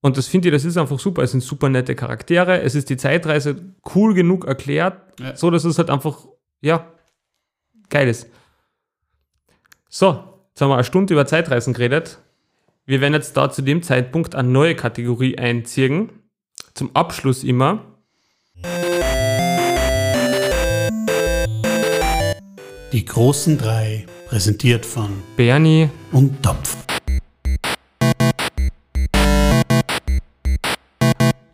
Und 0.00 0.16
das 0.16 0.26
finde 0.26 0.48
ich, 0.48 0.52
das 0.52 0.64
ist 0.64 0.76
einfach 0.76 0.98
super. 0.98 1.22
Es 1.22 1.30
sind 1.30 1.42
super 1.42 1.68
nette 1.68 1.94
Charaktere. 1.94 2.60
Es 2.62 2.74
ist 2.74 2.90
die 2.90 2.96
Zeitreise 2.96 3.74
cool 3.94 4.14
genug 4.14 4.44
erklärt, 4.46 5.00
Ja. 5.20 5.36
so 5.36 5.50
dass 5.50 5.64
es 5.64 5.78
halt 5.78 5.90
einfach, 5.90 6.26
ja, 6.60 6.86
geil 7.90 8.08
ist. 8.08 8.26
So, 9.88 10.22
jetzt 10.50 10.60
haben 10.60 10.68
wir 10.70 10.74
eine 10.74 10.84
Stunde 10.84 11.14
über 11.14 11.26
Zeitreisen 11.26 11.72
geredet. 11.74 12.18
Wir 12.88 13.00
werden 13.00 13.14
jetzt 13.14 13.36
da 13.36 13.50
zu 13.50 13.62
dem 13.62 13.82
Zeitpunkt 13.82 14.36
eine 14.36 14.48
neue 14.48 14.76
Kategorie 14.76 15.36
einziehen. 15.36 16.08
Zum 16.72 16.94
Abschluss 16.94 17.42
immer. 17.42 17.82
Die 22.92 23.04
großen 23.04 23.58
drei, 23.58 24.06
präsentiert 24.28 24.86
von 24.86 25.10
Bernie, 25.36 25.90
und 26.12 26.40
Topf. 26.44 26.76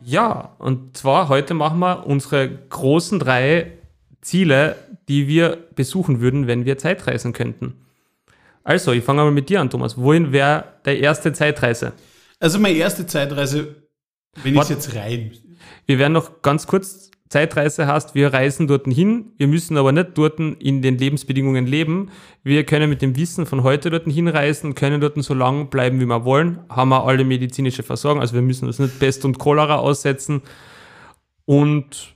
Ja, 0.05 0.55
und 0.59 0.99
zwar 0.99 1.31
heute 1.31 1.55
machen 1.55 1.79
wir 1.79 2.07
unsere 2.07 2.47
großen 2.47 3.19
drei 3.19 3.73
Ziele, 4.21 4.77
die 5.09 5.29
wir 5.29 5.57
besuchen 5.75 6.21
würden, 6.21 6.47
wenn 6.47 6.67
wir 6.67 6.77
Zeitreisen 6.77 7.33
könnten. 7.33 7.82
Also, 8.65 8.93
ich 8.93 9.05
fange 9.05 9.23
mal 9.23 9.31
mit 9.31 9.49
dir 9.49 9.61
an, 9.61 9.71
Thomas. 9.71 9.97
Wohin 9.97 10.33
wäre 10.33 10.65
der 10.85 10.99
erste 10.99 11.33
Zeitreise? 11.33 11.93
Also 12.39 12.59
meine 12.59 12.77
erste 12.77 13.07
Zeitreise, 13.07 13.77
wenn 14.43 14.57
ich 14.57 14.69
jetzt 14.69 14.95
rein. 14.97 15.31
Wir 15.87 15.99
werden 15.99 16.13
noch 16.13 16.43
ganz 16.43 16.67
kurz, 16.67 17.11
Zeitreise 17.29 17.87
heißt, 17.87 18.15
wir 18.15 18.33
reisen 18.33 18.67
dort 18.67 18.87
hin, 18.87 19.33
wir 19.39 19.47
müssen 19.47 19.77
aber 19.77 19.93
nicht 19.93 20.11
dort 20.15 20.39
in 20.39 20.83
den 20.83 20.99
Lebensbedingungen 20.99 21.67
leben. 21.67 22.11
Wir 22.43 22.65
können 22.65 22.91
mit 22.91 23.01
dem 23.01 23.17
Wissen 23.17 23.47
von 23.47 23.63
heute 23.63 23.91
dort 23.91 24.05
hinreisen, 24.05 24.75
können 24.75 25.01
dort 25.01 25.23
so 25.23 25.35
lange 25.35 25.67
bleiben, 25.67 26.01
wie 26.01 26.05
wir 26.05 26.25
wollen, 26.25 26.59
haben 26.69 26.91
wir 26.91 27.05
alle 27.05 27.25
medizinische 27.25 27.83
Versorgung, 27.83 28.21
also 28.21 28.35
wir 28.35 28.43
müssen 28.43 28.67
uns 28.67 28.79
nicht 28.79 28.99
Pest 28.99 29.25
und 29.25 29.39
Cholera 29.39 29.77
aussetzen 29.77 30.43
und 31.47 32.15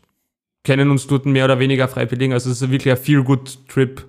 können 0.65 0.91
uns 0.91 1.07
dort 1.07 1.25
mehr 1.25 1.45
oder 1.45 1.61
weniger 1.61 1.89
frei 1.89 2.05
bewegen. 2.05 2.33
Also 2.33 2.51
es 2.51 2.61
ist 2.61 2.71
wirklich 2.71 2.93
ein 2.93 3.01
Feel-Good-Trip 3.01 4.05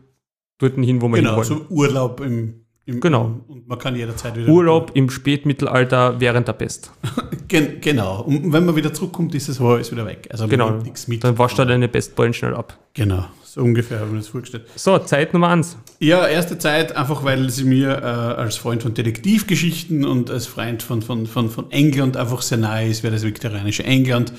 dort 0.57 0.75
hin, 0.75 1.01
wo 1.01 1.07
wir 1.09 1.17
Genau, 1.17 1.29
hin 1.29 1.37
wollen. 1.37 1.47
so 1.47 1.65
Urlaub 1.73 2.21
im, 2.21 2.61
im 2.85 2.99
Genau. 2.99 3.41
Und 3.47 3.67
man 3.67 3.77
kann 3.79 3.95
jederzeit 3.95 4.35
wieder. 4.37 4.47
Urlaub 4.51 4.91
im 4.95 5.09
Spätmittelalter 5.09 6.19
während 6.19 6.47
der 6.47 6.53
Pest. 6.53 6.91
Gen 7.47 7.79
genau. 7.81 8.21
Und 8.23 8.51
wenn 8.51 8.65
man 8.65 8.75
wieder 8.75 8.93
zurückkommt, 8.93 9.33
ist 9.35 9.47
es 9.49 9.61
alles 9.61 9.91
wieder 9.91 10.05
weg. 10.05 10.27
Also 10.31 10.43
man 10.43 10.49
Genau. 10.49 10.71
nichts 10.71 11.07
mit. 11.07 11.23
Dann 11.23 11.37
wascht 11.37 11.57
er 11.59 11.65
deine 11.65 11.87
Pestballen 11.87 12.33
schnell 12.33 12.53
ab. 12.55 12.77
Genau, 12.93 13.25
so 13.43 13.61
ungefähr 13.61 13.97
habe 13.99 14.07
ich 14.07 14.13
mir 14.13 14.19
das 14.19 14.27
vorgestellt. 14.27 14.65
So, 14.75 14.97
Zeit 14.99 15.33
Nummer 15.33 15.49
eins. 15.49 15.77
Ja, 15.99 16.27
erste 16.27 16.57
Zeit, 16.57 16.95
einfach 16.95 17.23
weil 17.23 17.49
sie 17.49 17.63
mir 17.63 17.89
äh, 17.97 18.01
als 18.01 18.57
Freund 18.57 18.83
von 18.83 18.93
Detektivgeschichten 18.93 20.03
und 20.05 20.29
als 20.29 20.47
Freund 20.47 20.83
von, 20.83 21.01
von, 21.01 21.25
von, 21.25 21.49
von 21.49 21.71
England 21.71 22.17
einfach 22.17 22.41
sehr 22.41 22.57
nahe 22.57 22.87
ist, 22.89 23.03
wäre 23.03 23.13
das 23.13 23.23
viktorianische 23.23 23.83
England. 23.83 24.33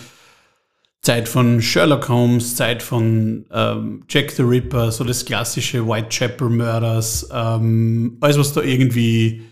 Zeit 1.02 1.28
von 1.28 1.62
Sherlock 1.62 2.08
Holmes, 2.08 2.56
Zeit 2.56 2.82
von 2.82 3.46
ähm, 3.52 4.02
Jack 4.08 4.32
the 4.32 4.42
Ripper, 4.42 4.90
so 4.90 5.04
das 5.04 5.24
klassische 5.24 5.86
Whitechapel 5.86 6.48
Murders, 6.48 7.28
ähm, 7.32 8.18
alles 8.20 8.38
was 8.38 8.52
da 8.52 8.62
irgendwie 8.62 9.42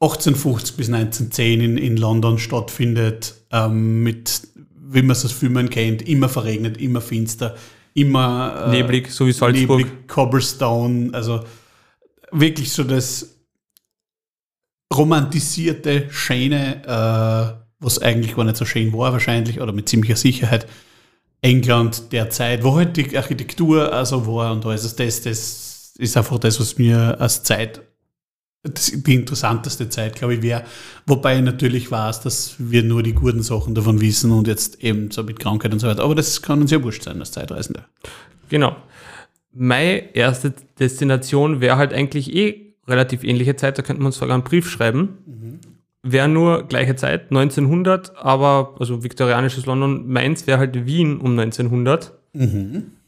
1850 0.00 0.76
bis 0.76 0.88
1910 0.88 1.60
in, 1.60 1.78
in 1.78 1.96
London 1.96 2.38
stattfindet, 2.38 3.34
ähm, 3.50 4.02
mit, 4.02 4.42
wie 4.54 5.02
man 5.02 5.10
es 5.10 5.24
aus 5.24 5.32
Filmen 5.32 5.68
kennt, 5.68 6.02
immer 6.02 6.28
verregnet, 6.28 6.76
immer 6.78 7.00
finster, 7.00 7.56
immer 7.94 8.66
äh, 8.66 8.70
Neblig, 8.70 9.10
so 9.10 9.26
wie 9.26 9.32
Salzburg. 9.32 9.78
Neblig, 9.78 10.06
Cobblestone, 10.06 11.10
also 11.12 11.40
wirklich 12.30 12.70
so 12.70 12.84
das 12.84 13.36
romantisierte, 14.94 16.06
schöne, 16.10 17.56
äh, 17.60 17.65
was 17.86 18.02
eigentlich 18.02 18.34
gar 18.34 18.44
nicht 18.44 18.56
so 18.56 18.64
schön 18.64 18.92
war 18.92 19.12
wahrscheinlich, 19.12 19.60
oder 19.60 19.72
mit 19.72 19.88
ziemlicher 19.88 20.16
Sicherheit, 20.16 20.66
England 21.40 22.12
der 22.12 22.28
Zeit, 22.30 22.64
wo 22.64 22.76
halt 22.76 22.96
die 22.96 23.16
Architektur 23.16 23.92
also 23.92 24.26
war 24.26 24.52
und 24.52 24.66
alles 24.66 24.96
das, 24.96 25.22
das 25.22 25.94
ist 25.96 26.16
einfach 26.16 26.38
das, 26.38 26.58
was 26.58 26.78
mir 26.78 27.20
als 27.20 27.44
Zeit, 27.44 27.80
das, 28.64 28.90
die 28.92 29.14
interessanteste 29.14 29.88
Zeit, 29.88 30.16
glaube 30.16 30.34
ich, 30.34 30.42
wäre. 30.42 30.64
Wobei 31.06 31.36
ich 31.36 31.42
natürlich 31.42 31.90
weiß, 31.90 32.22
dass 32.22 32.56
wir 32.58 32.82
nur 32.82 33.04
die 33.04 33.12
guten 33.12 33.42
Sachen 33.42 33.76
davon 33.76 34.00
wissen 34.00 34.32
und 34.32 34.48
jetzt 34.48 34.82
eben 34.82 35.12
so 35.12 35.22
mit 35.22 35.38
Krankheit 35.38 35.72
und 35.72 35.78
so 35.78 35.86
weiter. 35.86 36.02
Aber 36.02 36.16
das 36.16 36.42
kann 36.42 36.60
uns 36.60 36.72
ja 36.72 36.82
wurscht 36.82 37.04
sein 37.04 37.20
als 37.20 37.30
Zeitreisender. 37.30 37.86
Genau. 38.48 38.76
Meine 39.52 40.14
erste 40.14 40.52
Destination 40.80 41.60
wäre 41.60 41.76
halt 41.76 41.92
eigentlich 41.92 42.34
eh 42.34 42.74
relativ 42.88 43.22
ähnliche 43.22 43.54
Zeit, 43.54 43.78
da 43.78 43.82
könnten 43.82 44.02
wir 44.02 44.06
uns 44.06 44.18
sogar 44.18 44.34
einen 44.34 44.44
Brief 44.44 44.68
schreiben. 44.68 45.18
Wäre 46.08 46.28
nur 46.28 46.62
gleiche 46.68 46.94
Zeit, 46.94 47.30
1900, 47.30 48.16
aber, 48.16 48.74
also 48.78 49.02
viktorianisches 49.02 49.66
London, 49.66 50.06
meins 50.06 50.46
wäre 50.46 50.58
halt 50.58 50.86
Wien 50.86 51.18
um 51.18 51.36
1900. 51.38 52.12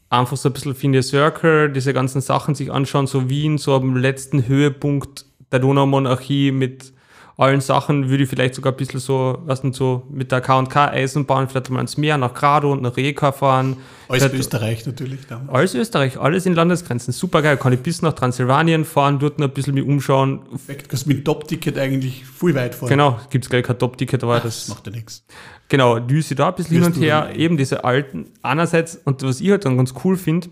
Einfach 0.09 0.37
so 0.37 0.49
ein 0.49 0.53
bisschen 0.53 0.75
Phineas 0.75 1.07
Circle, 1.09 1.71
diese 1.71 1.93
ganzen 1.93 2.19
Sachen 2.19 2.55
sich 2.55 2.71
anschauen, 2.71 3.07
so 3.07 3.29
Wien, 3.29 3.57
so 3.57 3.73
am 3.75 3.95
letzten 3.95 4.47
Höhepunkt 4.47 5.25
der 5.51 5.59
Donaumonarchie 5.59 6.51
mit 6.51 6.91
allen 7.39 7.61
Sachen, 7.61 8.09
würde 8.09 8.23
ich 8.23 8.29
vielleicht 8.29 8.53
sogar 8.55 8.73
ein 8.73 8.77
bisschen 8.77 8.99
so, 8.99 9.37
was 9.45 9.61
denn 9.61 9.71
so, 9.73 10.03
mit 10.09 10.31
der 10.31 10.41
K&K-Eisenbahn 10.41 11.47
vielleicht 11.47 11.69
mal 11.69 11.77
ans 11.77 11.95
Meer, 11.97 12.17
nach 12.17 12.33
Grado 12.33 12.71
und 12.71 12.81
nach 12.81 12.97
Rijeka 12.97 13.31
fahren. 13.31 13.77
Alles 14.09 14.23
Vielleicht- 14.23 14.39
Österreich 14.39 14.85
natürlich 14.85 15.25
damals. 15.27 15.49
alles 15.49 15.75
Österreich, 15.75 16.19
alles 16.19 16.45
in 16.45 16.53
Landesgrenzen. 16.53 17.13
Super 17.13 17.41
geil. 17.41 17.57
Kann 17.57 17.71
ich 17.73 17.79
bis 17.79 18.01
nach 18.01 18.13
Transsilvanien 18.13 18.83
fahren, 18.83 19.19
dort 19.19 19.39
noch 19.39 19.47
ein 19.47 19.53
bisschen 19.53 19.73
mich 19.75 19.85
umschauen. 19.85 20.41
Perfekt, 20.49 20.89
kannst 20.89 21.07
mit 21.07 21.23
Top-Ticket 21.25 21.77
eigentlich 21.77 22.25
viel 22.25 22.55
weit 22.55 22.75
fahren. 22.75 22.89
Genau, 22.89 23.19
gibt 23.29 23.45
es 23.45 23.49
gleich 23.49 23.63
kein 23.63 23.77
Top-Ticket, 23.79 24.23
aber 24.23 24.35
Das 24.39 24.43
das. 24.43 24.67
macht 24.69 24.87
ja 24.87 24.93
nichts. 24.93 25.25
Genau, 25.69 25.99
düse 25.99 26.33
da 26.35 26.49
ein 26.49 26.55
bisschen 26.55 26.75
hin 26.77 26.85
und 26.85 26.99
her. 26.99 27.25
ein. 27.27 27.35
Eben 27.39 27.55
diese 27.57 27.83
alten. 27.83 28.31
Einerseits, 28.41 28.95
und 29.05 29.21
was 29.23 29.39
ich 29.39 29.49
halt 29.51 29.63
dann 29.63 29.77
ganz 29.77 29.93
cool 30.03 30.17
finde, 30.17 30.49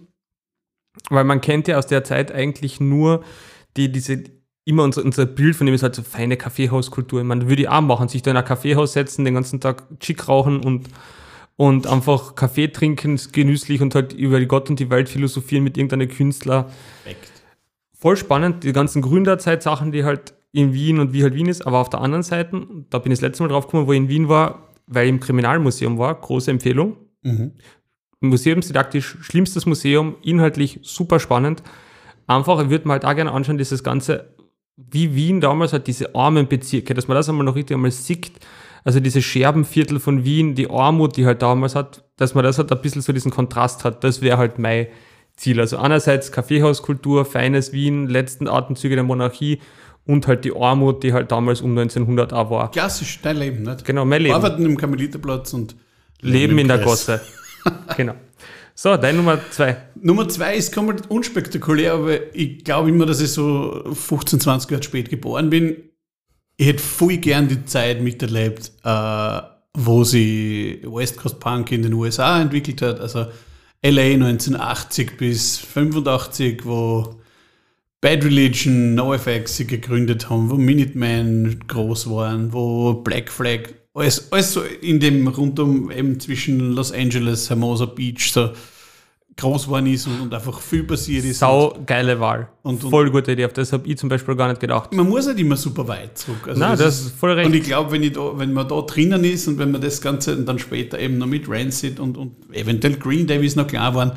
weil 1.09 1.23
man 1.23 1.41
kennt 1.41 1.67
ja 1.67 1.77
aus 1.77 1.87
der 1.87 2.03
Zeit 2.03 2.31
eigentlich 2.31 2.79
nur 2.79 3.23
die, 3.75 3.91
diese, 3.91 4.23
immer 4.67 4.83
unser, 4.83 5.03
unser 5.03 5.25
Bild 5.25 5.55
von 5.55 5.65
dem 5.65 5.73
ist 5.73 5.83
halt 5.83 5.95
so 5.95 6.03
feine 6.03 6.35
Kaffeehauskultur. 6.35 7.23
Man 7.23 7.49
würde 7.49 7.61
ich 7.61 7.69
auch 7.69 7.81
machen, 7.81 8.09
sich 8.09 8.21
da 8.21 8.31
in 8.31 8.37
ein 8.37 8.43
Kaffeehaus 8.43 8.93
setzen, 8.93 9.23
den 9.23 9.33
ganzen 9.33 9.61
Tag 9.61 9.83
Chick 10.01 10.27
rauchen 10.27 10.59
und, 10.59 10.89
und 11.55 11.87
einfach 11.87 12.35
Kaffee 12.35 12.67
trinken, 12.67 13.19
genüsslich 13.31 13.81
und 13.81 13.95
halt 13.95 14.11
über 14.11 14.39
die 14.39 14.45
Gott 14.45 14.69
und 14.69 14.79
die 14.79 14.89
Welt 14.89 15.07
philosophieren 15.07 15.63
mit 15.63 15.77
irgendeinem 15.77 16.09
Künstler. 16.09 16.69
Perfekt. 17.03 17.31
voll 17.97 18.17
spannend, 18.17 18.65
die 18.65 18.73
ganzen 18.73 19.01
Gründerzeit-Sachen, 19.01 19.93
die 19.93 20.03
halt 20.03 20.33
in 20.51 20.73
Wien 20.73 20.99
und 20.99 21.13
wie 21.13 21.23
halt 21.23 21.33
Wien 21.33 21.47
ist, 21.47 21.65
aber 21.65 21.77
auf 21.77 21.89
der 21.89 22.01
anderen 22.01 22.23
Seite, 22.23 22.67
da 22.89 22.99
bin 22.99 23.11
ich 23.11 23.19
das 23.19 23.29
letzte 23.29 23.43
Mal 23.43 23.49
drauf 23.49 23.67
gekommen, 23.67 23.87
wo 23.87 23.93
ich 23.93 23.97
in 23.97 24.09
Wien 24.09 24.27
war, 24.27 24.67
weil 24.85 25.05
ich 25.05 25.09
im 25.09 25.19
Kriminalmuseum 25.21 25.97
war, 25.97 26.13
große 26.15 26.51
Empfehlung. 26.51 26.97
Mhm. 27.21 27.53
Museumsdidaktisch, 28.19 29.17
schlimmstes 29.21 29.65
Museum, 29.65 30.15
inhaltlich 30.23 30.79
super 30.81 31.19
spannend. 31.19 31.63
Einfach, 32.25 32.61
ich 32.61 32.69
würde 32.69 32.87
mir 32.87 32.93
halt 32.93 33.05
auch 33.05 33.15
gerne 33.15 33.31
anschauen, 33.31 33.57
dieses 33.57 33.83
Ganze, 33.83 34.33
wie 34.77 35.15
Wien 35.15 35.41
damals 35.41 35.73
hat, 35.73 35.87
diese 35.87 36.15
armen 36.15 36.47
Bezirke, 36.47 36.93
dass 36.93 37.07
man 37.07 37.15
das 37.15 37.27
einmal 37.27 37.45
noch 37.45 37.55
richtig 37.55 37.75
einmal 37.75 37.91
sieht, 37.91 38.39
also 38.83 38.99
diese 38.99 39.21
Scherbenviertel 39.21 39.99
von 39.99 40.23
Wien, 40.23 40.55
die 40.55 40.69
Armut, 40.69 41.17
die 41.17 41.25
halt 41.25 41.41
damals 41.41 41.75
hat, 41.75 42.03
dass 42.15 42.35
man 42.35 42.43
das 42.43 42.57
halt 42.57 42.71
ein 42.71 42.81
bisschen 42.81 43.01
so 43.01 43.11
diesen 43.11 43.31
Kontrast 43.31 43.83
hat, 43.83 44.03
das 44.03 44.21
wäre 44.21 44.37
halt 44.37 44.59
mein 44.59 44.87
Ziel. 45.35 45.59
Also 45.59 45.77
einerseits 45.77 46.31
Kaffeehauskultur, 46.31 47.25
feines 47.25 47.73
Wien, 47.73 48.07
letzten 48.07 48.47
Atemzüge 48.47 48.95
der 48.95 49.03
Monarchie 49.03 49.59
und 50.05 50.25
halt 50.27 50.45
die 50.45 50.55
Armut, 50.55 51.03
die 51.03 51.11
halt 51.11 51.31
damals 51.31 51.61
um 51.61 51.71
1900 51.71 52.31
auch 52.33 52.49
war. 52.49 52.71
Klassisch, 52.71 53.19
dein 53.21 53.37
Leben, 53.37 53.63
nicht? 53.63 53.83
Genau, 53.83 54.05
mein 54.05 54.21
Leben. 54.21 54.35
Arbeiten 54.35 54.65
im 54.65 54.77
Karmeliterplatz 54.77 55.53
und 55.53 55.75
Leben 56.21 56.53
im 56.53 56.59
in 56.59 56.67
der 56.69 56.77
Kreis. 56.77 57.07
Gosse. 57.07 57.21
genau. 57.97 58.13
So, 58.79 58.95
dein 58.95 59.15
Nummer 59.15 59.39
zwei. 59.49 59.75
Nummer 59.99 60.29
zwei 60.29 60.55
ist 60.55 60.71
komplett 60.71 61.09
unspektakulär, 61.09 61.93
aber 61.93 62.35
ich 62.35 62.63
glaube 62.63 62.89
immer, 62.89 63.07
dass 63.07 63.19
ich 63.19 63.31
so 63.31 63.83
15, 63.91 64.39
20 64.39 64.69
Jahre 64.69 64.83
spät 64.83 65.09
geboren 65.09 65.49
bin. 65.49 65.77
Ich 66.57 66.67
hätte 66.67 66.83
voll 66.83 67.17
gern 67.17 67.47
die 67.47 67.65
Zeit 67.65 68.03
miterlebt, 68.03 68.71
äh, 68.83 69.41
wo 69.73 70.03
sie 70.03 70.83
West 70.83 71.17
Coast 71.17 71.39
Punk 71.39 71.71
in 71.71 71.81
den 71.81 71.93
USA 71.93 72.39
entwickelt 72.39 72.83
hat. 72.83 72.99
Also 72.99 73.25
LA 73.81 74.13
1980 74.13 75.17
bis 75.17 75.57
85, 75.57 76.63
wo 76.63 77.19
Bad 77.99 78.23
Religion, 78.25 78.93
NoFX 78.93 79.57
sie 79.57 79.65
gegründet 79.65 80.29
haben, 80.29 80.51
wo 80.51 80.55
Minutemen 80.55 81.63
groß 81.67 82.11
waren, 82.11 82.53
wo 82.53 82.93
Black 82.93 83.31
Flag 83.31 83.69
alles, 83.97 84.31
alles 84.31 84.53
so 84.53 84.61
in 84.81 84.99
dem 84.99 85.27
rundum 85.27 85.91
eben 85.91 86.19
zwischen 86.19 86.71
Los 86.73 86.91
Angeles, 86.91 87.49
Hermosa 87.49 87.85
Beach 87.85 88.31
so 88.31 88.51
groß 89.39 89.65
geworden 89.65 89.85
ist 89.85 90.07
und, 90.07 90.19
und 90.21 90.33
einfach 90.33 90.59
viel 90.59 90.83
passiert 90.83 91.23
ist. 91.23 91.39
Sau 91.39 91.77
geile 91.85 92.19
Wahl. 92.19 92.47
Und- 92.63 92.83
und- 92.83 92.89
voll 92.89 93.11
gute 93.11 93.33
Idee. 93.33 93.45
Auf 93.45 93.53
das 93.53 93.71
habe 93.71 93.87
ich 93.87 93.95
zum 93.97 94.09
Beispiel 94.09 94.35
gar 94.35 94.47
nicht 94.49 94.59
gedacht. 94.59 94.91
man 94.93 95.07
muss 95.07 95.27
nicht 95.27 95.39
immer 95.39 95.55
super 95.55 95.87
weit 95.87 96.17
zurück. 96.17 96.39
Also 96.47 96.59
Nein, 96.59 96.75
das 96.77 97.01
ist 97.01 97.15
voll 97.15 97.33
recht. 97.33 97.47
Und 97.47 97.53
ich 97.53 97.63
glaube, 97.63 97.91
wenn, 97.91 98.01
ich 98.01 98.13
da, 98.13 98.31
wenn 98.35 98.51
man 98.53 98.67
da 98.67 98.81
drinnen 98.81 99.23
ist 99.23 99.47
und 99.47 99.59
wenn 99.59 99.69
man 99.71 99.79
das 99.81 100.01
Ganze 100.01 100.35
dann 100.37 100.57
später 100.57 100.97
eben 100.99 101.19
noch 101.19 101.27
mit 101.27 101.47
Rancid 101.47 101.99
und, 101.99 102.17
und 102.17 102.31
eventuell 102.51 102.95
Green 102.95 103.27
Day, 103.27 103.39
wie 103.41 103.45
es 103.45 103.55
noch 103.55 103.67
klar 103.67 103.93
waren, 103.93 104.13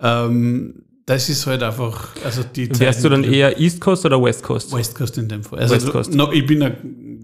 ähm, 0.00 0.82
das 1.06 1.28
ist 1.28 1.46
halt 1.46 1.62
einfach, 1.62 2.10
also 2.24 2.42
die 2.44 2.68
Wärst 2.80 3.04
du 3.04 3.08
dann 3.10 3.22
Zeiten- 3.22 3.34
eher 3.34 3.60
East 3.60 3.80
Coast 3.80 4.06
oder 4.06 4.22
West 4.22 4.42
Coast? 4.42 4.72
West 4.72 4.94
Coast 4.94 5.18
in 5.18 5.28
dem 5.28 5.42
Fall. 5.42 5.58
Also 5.58 5.74
West 5.74 5.90
Coast. 5.90 6.14
No, 6.14 6.32
ich 6.32 6.46
bin 6.46 6.62
ein 6.62 6.76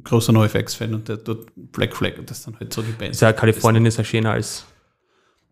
großer 0.04 0.32
NoFX-Fan 0.32 0.94
und 0.94 1.08
der 1.08 1.16
dort 1.18 1.48
Black 1.56 1.94
Flag 1.96 2.18
und 2.18 2.30
das 2.30 2.38
ist 2.38 2.46
dann 2.46 2.58
halt 2.58 2.72
so 2.72 2.82
die 2.82 2.92
Band. 2.92 3.12
Ist 3.12 3.20
ja, 3.22 3.32
Kalifornien 3.32 3.84
ist 3.86 3.98
ja 3.98 4.04
schöner 4.04 4.32
als. 4.32 4.64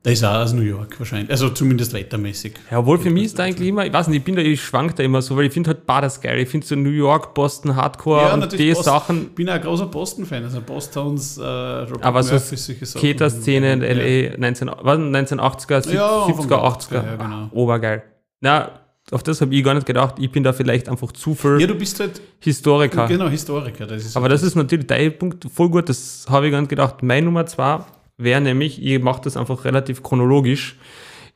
Der 0.04 0.12
ist 0.12 0.22
auch 0.24 0.34
aus 0.36 0.52
New 0.52 0.62
York 0.62 0.96
wahrscheinlich. 1.00 1.28
Also 1.28 1.48
zumindest 1.50 1.92
wettermäßig. 1.92 2.54
Ja, 2.70 2.78
obwohl 2.78 2.98
für 3.00 3.10
mich 3.10 3.24
ist 3.24 3.38
da 3.38 3.42
eigentlich 3.42 3.68
immer, 3.68 3.84
ich 3.84 3.92
weiß 3.92 4.06
nicht, 4.06 4.18
ich 4.18 4.24
bin 4.24 4.36
da, 4.36 4.42
ich 4.42 4.62
schwank 4.62 4.94
da 4.94 5.02
immer 5.02 5.20
so, 5.20 5.36
weil 5.36 5.46
ich 5.46 5.52
finde 5.52 5.68
halt 5.70 5.86
beides 5.86 6.20
geil. 6.20 6.38
Ich 6.38 6.48
finde 6.48 6.64
so 6.64 6.76
New 6.76 6.90
York, 6.90 7.34
Boston, 7.34 7.74
Hardcore 7.74 8.32
und 8.32 8.52
die 8.52 8.68
Boston- 8.68 8.84
Sachen, 8.84 9.22
Ich 9.22 9.34
bin 9.34 9.48
auch 9.48 9.54
ein 9.54 9.60
großer 9.60 9.86
Boston-Fan, 9.86 10.44
also 10.44 10.60
Boston's, 10.60 11.36
äh, 11.36 11.42
Robert 11.42 12.04
aber 12.04 12.22
so 12.22 12.34
Murphy, 12.34 12.56
solche 12.56 12.86
Sachen. 12.86 13.00
Skater-Szene 13.00 13.72
in 13.72 13.82
Ja. 13.82 13.88
LA 13.88 14.36
19, 14.38 14.70
was, 14.82 14.98
1980er, 14.98 15.82
sieb- 15.82 15.94
Ja, 15.94 16.22
Anfang 16.22 16.44
70er, 16.44 16.48
der 16.48 16.58
80er. 16.64 17.04
ja, 17.04 17.16
genau. 17.16 17.48
Obergeil. 17.50 18.02
Na, 18.40 18.70
auf 19.10 19.22
das 19.22 19.40
habe 19.40 19.54
ich 19.54 19.64
gar 19.64 19.74
nicht 19.74 19.86
gedacht. 19.86 20.16
Ich 20.18 20.30
bin 20.30 20.42
da 20.42 20.52
vielleicht 20.52 20.88
einfach 20.88 21.12
zu 21.12 21.34
viel 21.34 21.60
Ja, 21.60 21.66
du 21.66 21.74
bist 21.74 21.98
halt, 22.00 22.20
Historiker. 22.40 23.06
genau, 23.06 23.28
Historiker. 23.28 23.86
Das 23.86 24.16
Aber 24.16 24.28
das 24.28 24.42
ist 24.42 24.54
natürlich 24.54 24.86
dein 24.86 25.16
Punkt 25.18 25.46
voll 25.52 25.70
gut, 25.70 25.88
das 25.88 26.26
habe 26.28 26.46
ich 26.46 26.52
gar 26.52 26.60
nicht 26.60 26.70
gedacht. 26.70 27.02
Meine 27.02 27.26
Nummer 27.26 27.46
zwei 27.46 27.80
wäre 28.16 28.40
nämlich, 28.40 28.82
ich 28.82 29.02
mache 29.02 29.22
das 29.22 29.36
einfach 29.36 29.64
relativ 29.64 30.02
chronologisch. 30.02 30.76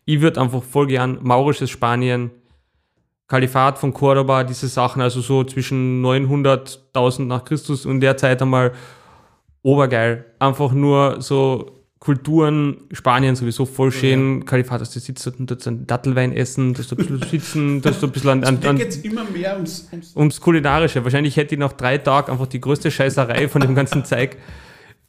Ich 0.05 0.21
würde 0.21 0.41
einfach 0.41 0.63
voll 0.63 0.89
gern 0.89 1.19
maurisches 1.23 1.71
Spanien, 1.71 2.31
Kalifat 3.29 3.79
von 3.79 3.95
Cordoba, 3.95 4.45
diese 4.45 4.69
Sachen, 4.69 5.01
also 5.01 5.21
so 5.21 5.45
zwischen 5.45 6.01
900, 6.03 6.81
1000 6.93 7.29
nach 7.29 7.45
Christus 7.45 7.87
und 7.87 8.01
der 8.01 8.17
Zeit 8.17 8.43
einmal 8.43 8.73
obergeil. 9.63 10.27
Einfach 10.39 10.73
nur 10.73 11.23
so 11.23 11.82
Kulturen, 12.03 12.79
Spanien 12.91 13.37
sowieso 13.37 13.65
voll 13.65 13.93
schön. 13.93 14.45
Kalifat, 14.45 14.81
dass 14.81 14.91
du 14.91 14.99
sitzt 14.99 15.25
und 15.39 15.49
dort 15.49 15.63
so 15.63 15.71
einen 15.71 15.87
Dattelwein 15.87 16.33
essen, 16.33 16.75
dass 16.75 16.89
du 16.89 16.97
ein 16.97 17.07
bisschen 17.07 17.23
sitzen, 17.31 17.81
dass 17.81 18.01
du 18.01 18.07
ein 18.07 18.13
bisschen 18.13 18.31
an, 18.31 18.43
an, 18.43 18.59
Mir 18.59 18.71
an 18.71 18.77
geht 18.77 18.89
es 18.89 18.97
immer 18.97 19.23
mehr 19.23 19.55
ums, 19.55 19.89
ums 19.93 20.17
ums 20.17 20.41
Kulinarische. 20.41 21.05
Wahrscheinlich 21.05 21.37
hätte 21.37 21.55
ich 21.55 21.61
nach 21.61 21.75
drei 21.75 21.99
Tagen 21.99 22.33
einfach 22.33 22.49
die 22.49 22.61
größte 22.61 22.91
Scheißerei 22.91 23.47
von 23.47 23.61
dem 23.61 23.77
ganzen 23.77 24.05
Zeug. 24.05 24.37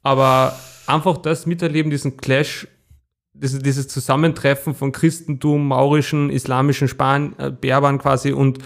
Aber 0.04 0.56
einfach 0.86 1.18
das 1.18 1.48
miterleben, 1.48 1.90
diesen 1.90 2.16
Clash, 2.18 2.68
dieses, 3.34 3.64
dieses 3.64 3.88
Zusammentreffen 3.88 4.76
von 4.76 4.92
Christentum, 4.92 5.68
maurischen, 5.68 6.30
islamischen 6.30 6.88
Span 6.88 7.34
äh, 7.40 7.50
Berbern 7.50 7.98
quasi 7.98 8.34
und, 8.34 8.60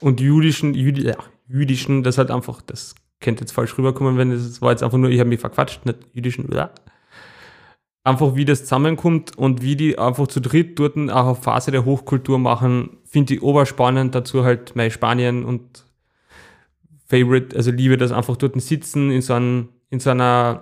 und 0.00 0.20
jüdischen, 0.20 0.74
Jüdi, 0.74 1.08
ja, 1.08 1.16
jüdischen, 1.48 2.04
das 2.04 2.18
halt 2.18 2.30
einfach, 2.30 2.62
das 2.62 2.94
könnte 3.20 3.40
jetzt 3.40 3.50
falsch 3.50 3.76
rüberkommen, 3.76 4.16
wenn 4.16 4.30
es 4.30 4.62
war 4.62 4.70
jetzt 4.70 4.84
einfach 4.84 4.98
nur, 4.98 5.10
ich 5.10 5.18
habe 5.18 5.28
mich 5.28 5.40
verquatscht, 5.40 5.84
nicht 5.86 5.98
jüdischen, 6.12 6.48
ja. 6.54 6.70
Einfach 8.04 8.34
wie 8.34 8.44
das 8.44 8.60
zusammenkommt 8.60 9.36
und 9.38 9.62
wie 9.62 9.76
die 9.76 9.98
einfach 9.98 10.28
zu 10.28 10.40
dritt 10.40 10.78
dort 10.78 10.96
auch 11.10 11.26
eine 11.26 11.34
Phase 11.34 11.70
der 11.70 11.86
Hochkultur 11.86 12.38
machen, 12.38 12.98
finde 13.04 13.34
ich 13.34 13.42
oberspannend. 13.42 14.14
Dazu 14.14 14.44
halt 14.44 14.76
mein 14.76 14.90
Spanien 14.90 15.44
und 15.44 15.84
Favorite, 17.06 17.56
also 17.56 17.70
liebe 17.70 17.96
das 17.96 18.12
einfach 18.12 18.36
dort 18.36 18.60
sitzen 18.60 19.10
in 19.10 19.22
so, 19.22 19.34
einem, 19.34 19.70
in 19.88 20.00
so 20.00 20.10
einer, 20.10 20.58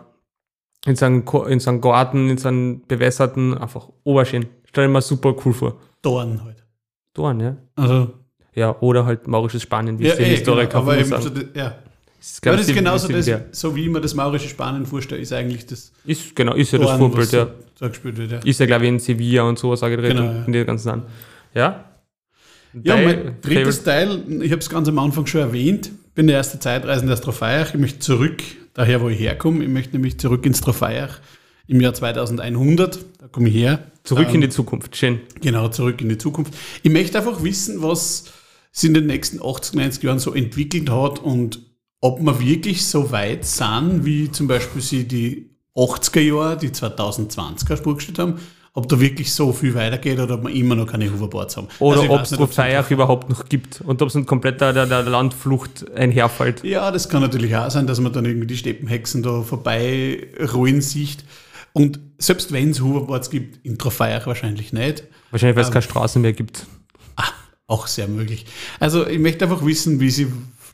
in 0.86 0.95
so 0.95 1.05
einem, 1.07 1.24
in 1.49 1.59
so 1.61 1.70
einem 1.70 1.80
Garten, 1.80 2.28
in 2.28 2.38
so 2.38 2.49
einem 2.49 2.82
bewässerten, 2.86 3.59
einfach 3.59 3.88
oberschön. 4.05 4.47
Stell 4.64 4.86
dir 4.86 4.93
mal 4.93 5.03
super 5.03 5.34
cool 5.45 5.53
vor. 5.53 5.76
Dorn 6.01 6.43
halt. 6.45 6.64
Dorn, 7.14 7.40
ja. 7.40 7.57
Also, 7.74 8.12
Ja, 8.55 8.76
oder 8.80 9.05
halt 9.05 9.26
maurisches 9.26 9.62
Spanien, 9.62 9.99
wie 9.99 10.05
ja, 10.05 10.11
es 10.11 10.16
der 10.16 10.26
eh, 10.26 10.30
Historiker 10.30 10.78
genau, 10.78 10.82
aber 10.82 10.99
eben 10.99 11.09
sagen. 11.09 11.22
so, 11.22 11.59
ja. 11.59 11.74
Das 12.23 12.31
ist, 12.31 12.45
Ja, 12.45 12.53
das 12.53 12.68
ist 12.68 12.75
genauso 12.75 13.09
das, 13.09 13.29
so 13.51 13.75
wie 13.75 13.89
mir 13.89 14.01
das 14.01 14.14
maurische 14.14 14.49
Spanien 14.49 14.87
vorstelle, 14.87 15.20
ist 15.20 15.33
eigentlich 15.33 15.66
das 15.66 15.91
Ist, 16.05 16.37
genau, 16.37 16.55
ist 16.55 16.70
ja 16.70 16.79
das 16.79 16.87
Dorn, 16.87 16.99
Vorbild, 17.01 17.27
was 17.27 17.33
ja. 17.33 17.49
so, 17.75 17.89
gespielt 17.89 18.16
wird. 18.16 18.31
Ja. 18.31 18.39
Ist 18.39 18.61
ja, 18.61 18.66
glaube 18.66 18.85
ich, 18.85 18.91
in 18.91 19.01
Sevilla 19.01 19.43
und 19.43 19.59
so, 19.59 19.75
sage 19.75 19.97
ich 19.97 20.09
Genau, 20.09 20.23
ja. 20.23 20.45
in 20.45 20.53
die 20.53 20.64
ganzen 20.64 20.85
Sachen. 20.85 21.03
Ja? 21.53 21.85
Ja, 22.75 22.95
Dein 22.95 23.05
mein 23.05 23.37
drittes 23.43 23.83
Teil, 23.83 24.23
ich 24.41 24.53
habe 24.53 24.61
es 24.61 24.70
ganz 24.70 24.87
am 24.89 25.01
Anfang 25.01 25.27
schon 25.27 25.41
erwähnt, 25.41 25.91
bin 26.14 26.29
der 26.29 26.37
erste 26.37 26.61
Zeitreisende 26.61 27.12
aus 27.12 27.20
Trofeiach. 27.20 27.75
Ich 27.75 27.81
möchte 27.81 27.99
zurück, 27.99 28.41
daher 28.73 29.01
wo 29.01 29.09
ich 29.09 29.18
herkomme, 29.18 29.64
ich 29.64 29.70
möchte 29.70 29.95
nämlich 29.97 30.18
zurück 30.20 30.47
ins 30.47 30.61
Trofeiach 30.61 31.18
im 31.66 31.81
Jahr 31.81 31.93
2100, 31.93 33.05
da 33.18 33.27
komme 33.27 33.49
ich 33.49 33.57
her. 33.57 33.91
Zurück 34.05 34.29
Ähm, 34.29 34.37
in 34.37 34.41
die 34.43 34.49
Zukunft, 34.49 34.97
schön. 34.97 35.20
Genau, 35.41 35.68
zurück 35.68 36.01
in 36.01 36.09
die 36.09 36.18
Zukunft. 36.18 36.55
Ich 36.85 36.91
möchte 36.93 37.18
einfach 37.18 37.43
wissen, 37.43 37.83
was 37.83 38.27
sich 38.70 38.89
in 38.89 38.95
den 38.95 39.07
nächsten 39.07 39.43
80, 39.45 39.75
90 39.75 40.03
Jahren 40.05 40.18
so 40.20 40.33
entwickelt 40.33 40.89
hat 40.89 41.18
und 41.18 41.61
ob 42.03 42.20
wir 42.20 42.38
wirklich 42.40 42.84
so 42.84 43.11
weit 43.12 43.46
sind, 43.46 44.05
wie 44.05 44.30
zum 44.30 44.48
Beispiel 44.48 44.82
sie 44.82 45.07
die 45.07 45.50
80er 45.76 46.20
Jahre, 46.20 46.57
die 46.59 46.68
2020er 46.68 47.76
vorgestellt 47.76 48.18
haben, 48.18 48.40
ob 48.74 48.88
da 48.88 48.98
wirklich 48.98 49.32
so 49.32 49.53
viel 49.53 49.74
weitergeht 49.74 50.18
oder 50.18 50.34
ob 50.34 50.44
wir 50.44 50.50
immer 50.53 50.74
noch 50.74 50.86
keine 50.86 51.12
Hoverboards 51.12 51.57
haben. 51.57 51.68
Oder 51.78 52.00
Also 52.00 52.12
ob 52.12 52.22
es 52.22 52.30
Trofeiach 52.30 52.90
überhaupt 52.90 53.30
noch 53.30 53.48
gibt 53.48 53.82
und 53.82 54.03
ob 54.03 54.09
es 54.09 54.16
ein 54.16 54.26
kompletter 54.26 54.72
der, 54.72 54.86
der 54.86 55.05
Landflucht 55.05 55.90
einherfällt. 55.92 56.64
Ja, 56.64 56.90
das 56.90 57.09
kann 57.09 57.22
natürlich 57.22 57.55
auch 57.57 57.70
sein, 57.70 57.86
dass 57.86 58.00
man 58.00 58.12
dann 58.12 58.24
irgendwie 58.24 58.48
die 58.48 58.57
Steppenhexen 58.57 59.22
da 59.22 59.42
vorbei 59.42 60.26
rollen 60.53 60.80
sieht. 60.80 61.24
Und 61.72 62.00
selbst 62.18 62.50
wenn 62.53 62.70
es 62.70 62.80
Hoverboards 62.80 63.30
gibt, 63.30 63.64
in 63.64 63.78
Trofeiach 63.78 64.26
wahrscheinlich 64.26 64.72
nicht. 64.72 65.05
Wahrscheinlich, 65.30 65.55
Ähm. 65.55 65.57
weil 65.57 65.64
es 65.64 65.70
keine 65.70 65.82
Straßen 65.82 66.20
mehr 66.20 66.32
gibt. 66.32 66.66
Auch 67.68 67.86
sehr 67.86 68.09
möglich. 68.09 68.44
Also 68.80 69.07
ich 69.07 69.20
möchte 69.20 69.44
einfach 69.44 69.64
wissen, 69.64 70.00
wie 70.00 70.11
sie 70.11 70.26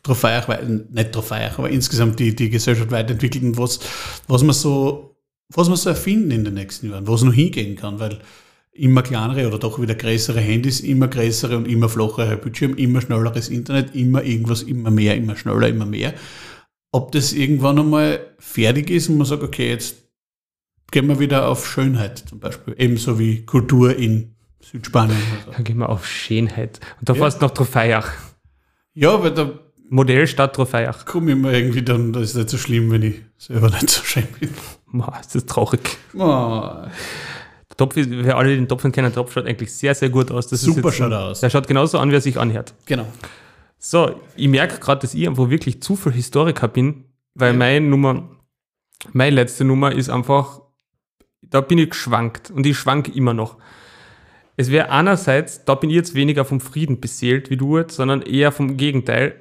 Trofeiach, 0.03 0.49
wei- 0.49 0.63
nicht 0.91 1.13
Trofeiach, 1.13 1.59
aber 1.59 1.71
insgesamt 1.71 2.19
die, 2.19 2.35
die 2.35 2.51
Gesellschaft 2.51 2.91
weiterentwickelt 2.91 3.45
und 3.45 3.59
was, 3.59 3.81
was 4.27 4.43
man 4.43 4.55
so, 4.55 5.17
was 5.55 5.69
man 5.69 5.77
so 5.77 5.91
erfinden 5.91 6.31
in 6.31 6.45
den 6.45 6.55
nächsten 6.55 6.91
Jahren, 6.91 7.07
wo 7.07 7.15
es 7.15 7.23
noch 7.23 7.33
hingehen 7.33 7.77
kann, 7.77 7.99
weil 8.01 8.19
immer 8.73 9.03
kleinere 9.03 9.49
oder 9.49 9.59
doch 9.59 9.81
wieder 9.81 9.95
größere 9.97 10.41
Handys, 10.41 10.81
immer 10.81 11.09
größere 11.09 11.57
und 11.57 11.67
immer 11.67 11.89
flachere 11.89 12.37
Bildschirm, 12.37 12.75
immer 12.77 13.01
schnelleres 13.01 13.49
Internet, 13.49 13.95
immer 13.95 14.23
irgendwas, 14.23 14.63
immer 14.63 14.91
mehr, 14.91 15.17
immer 15.17 15.37
schneller, 15.37 15.69
immer 15.69 15.87
mehr. 15.87 16.15
Ob 16.93 17.11
das 17.13 17.33
irgendwann 17.33 17.79
einmal 17.79 18.21
fertig 18.39 18.91
ist 18.91 19.09
und 19.09 19.19
man 19.19 19.27
sagt, 19.27 19.43
okay, 19.43 19.69
jetzt 19.69 19.97
gehen 20.91 21.07
wir 21.09 21.19
wieder 21.19 21.49
auf 21.49 21.69
Schönheit 21.69 22.19
zum 22.19 22.39
Beispiel, 22.41 22.75
ebenso 22.79 23.19
wie 23.19 23.45
Kultur 23.45 23.97
in 23.97 24.37
Südspanien. 24.61 25.19
so. 25.45 25.51
Dann 25.53 25.65
gehen 25.65 25.79
wir 25.79 25.89
auf 25.89 26.07
Schönheit. 26.07 26.79
Und 27.01 27.09
da 27.09 27.15
Ja. 27.15 27.19
fährst 27.21 27.43
du 27.43 27.47
nach 27.47 27.53
Trofeiach. 27.53 28.13
Ja, 28.95 29.23
weil 29.23 29.33
da 29.35 29.59
Modellstadt 29.91 30.55
Trofeiach. 30.55 31.05
komme 31.07 31.33
ich 31.33 31.37
mir 31.39 31.53
irgendwie 31.53 31.83
dann, 31.83 32.13
das 32.13 32.31
ist 32.31 32.35
nicht 32.37 32.51
so 32.51 32.59
schlimm, 32.59 32.91
wenn 32.91 33.03
ich 33.03 33.23
selber 33.39 33.71
nicht 33.71 33.91
so 33.91 34.03
schön 34.05 34.27
bin. 34.39 34.51
Boah, 34.93 35.19
ist 35.21 35.35
das 35.35 35.47
traurig. 35.47 35.81
Oh, 36.15 36.71
Der 37.71 37.77
Topf, 37.77 37.97
ist, 37.97 38.11
wer 38.11 38.37
alle 38.37 38.55
den 38.55 38.69
Topf 38.69 38.83
kennen, 38.83 38.95
der 38.95 39.13
Topf 39.13 39.33
schaut 39.33 39.47
eigentlich 39.47 39.73
sehr, 39.73 39.95
sehr 39.95 40.11
gut 40.11 40.31
aus. 40.31 40.49
Das 40.49 40.61
super 40.61 40.93
schaut 40.93 41.13
er 41.13 41.21
aus. 41.25 41.41
Der 41.41 41.51
schaut 41.51 41.67
genauso 41.67 41.99
an, 41.99 42.11
wie 42.11 42.15
er 42.17 42.21
sich 42.21 42.39
anhört. 42.39 42.75
Genau. 42.87 43.07
So, 43.79 44.21
ich 44.37 44.49
merke 44.49 44.79
gerade, 44.79 45.01
dass 45.03 45.15
ich 45.15 45.27
einfach 45.29 45.51
wirklich 45.51 45.81
zu 45.83 45.95
viel 45.97 46.13
Historiker 46.13 46.69
bin, 46.69 47.05
weil 47.35 47.53
meine 47.53 47.87
Nummer, 47.87 48.29
meine 49.13 49.37
letzte 49.37 49.65
Nummer 49.65 49.93
ist 49.93 50.09
einfach, 50.11 50.61
da 51.43 51.61
bin 51.61 51.79
ich 51.79 51.91
geschwankt 51.91 52.51
und 52.51 52.67
ich 52.67 52.77
schwank 52.77 53.15
immer 53.15 53.35
noch. 53.35 53.57
Es 54.57 54.71
wäre 54.73 54.91
einerseits, 54.91 55.65
da 55.65 55.77
bin 55.77 55.89
ich 55.91 55.97
jetzt 55.97 56.15
weniger 56.15 56.45
vom 56.45 56.61
Frieden 56.61 57.01
beseelt 57.01 57.49
wie 57.51 57.57
du 57.57 57.79
jetzt, 57.79 57.95
sondern 57.95 58.23
eher 58.23 58.51
vom 58.51 58.77
Gegenteil. 58.77 59.41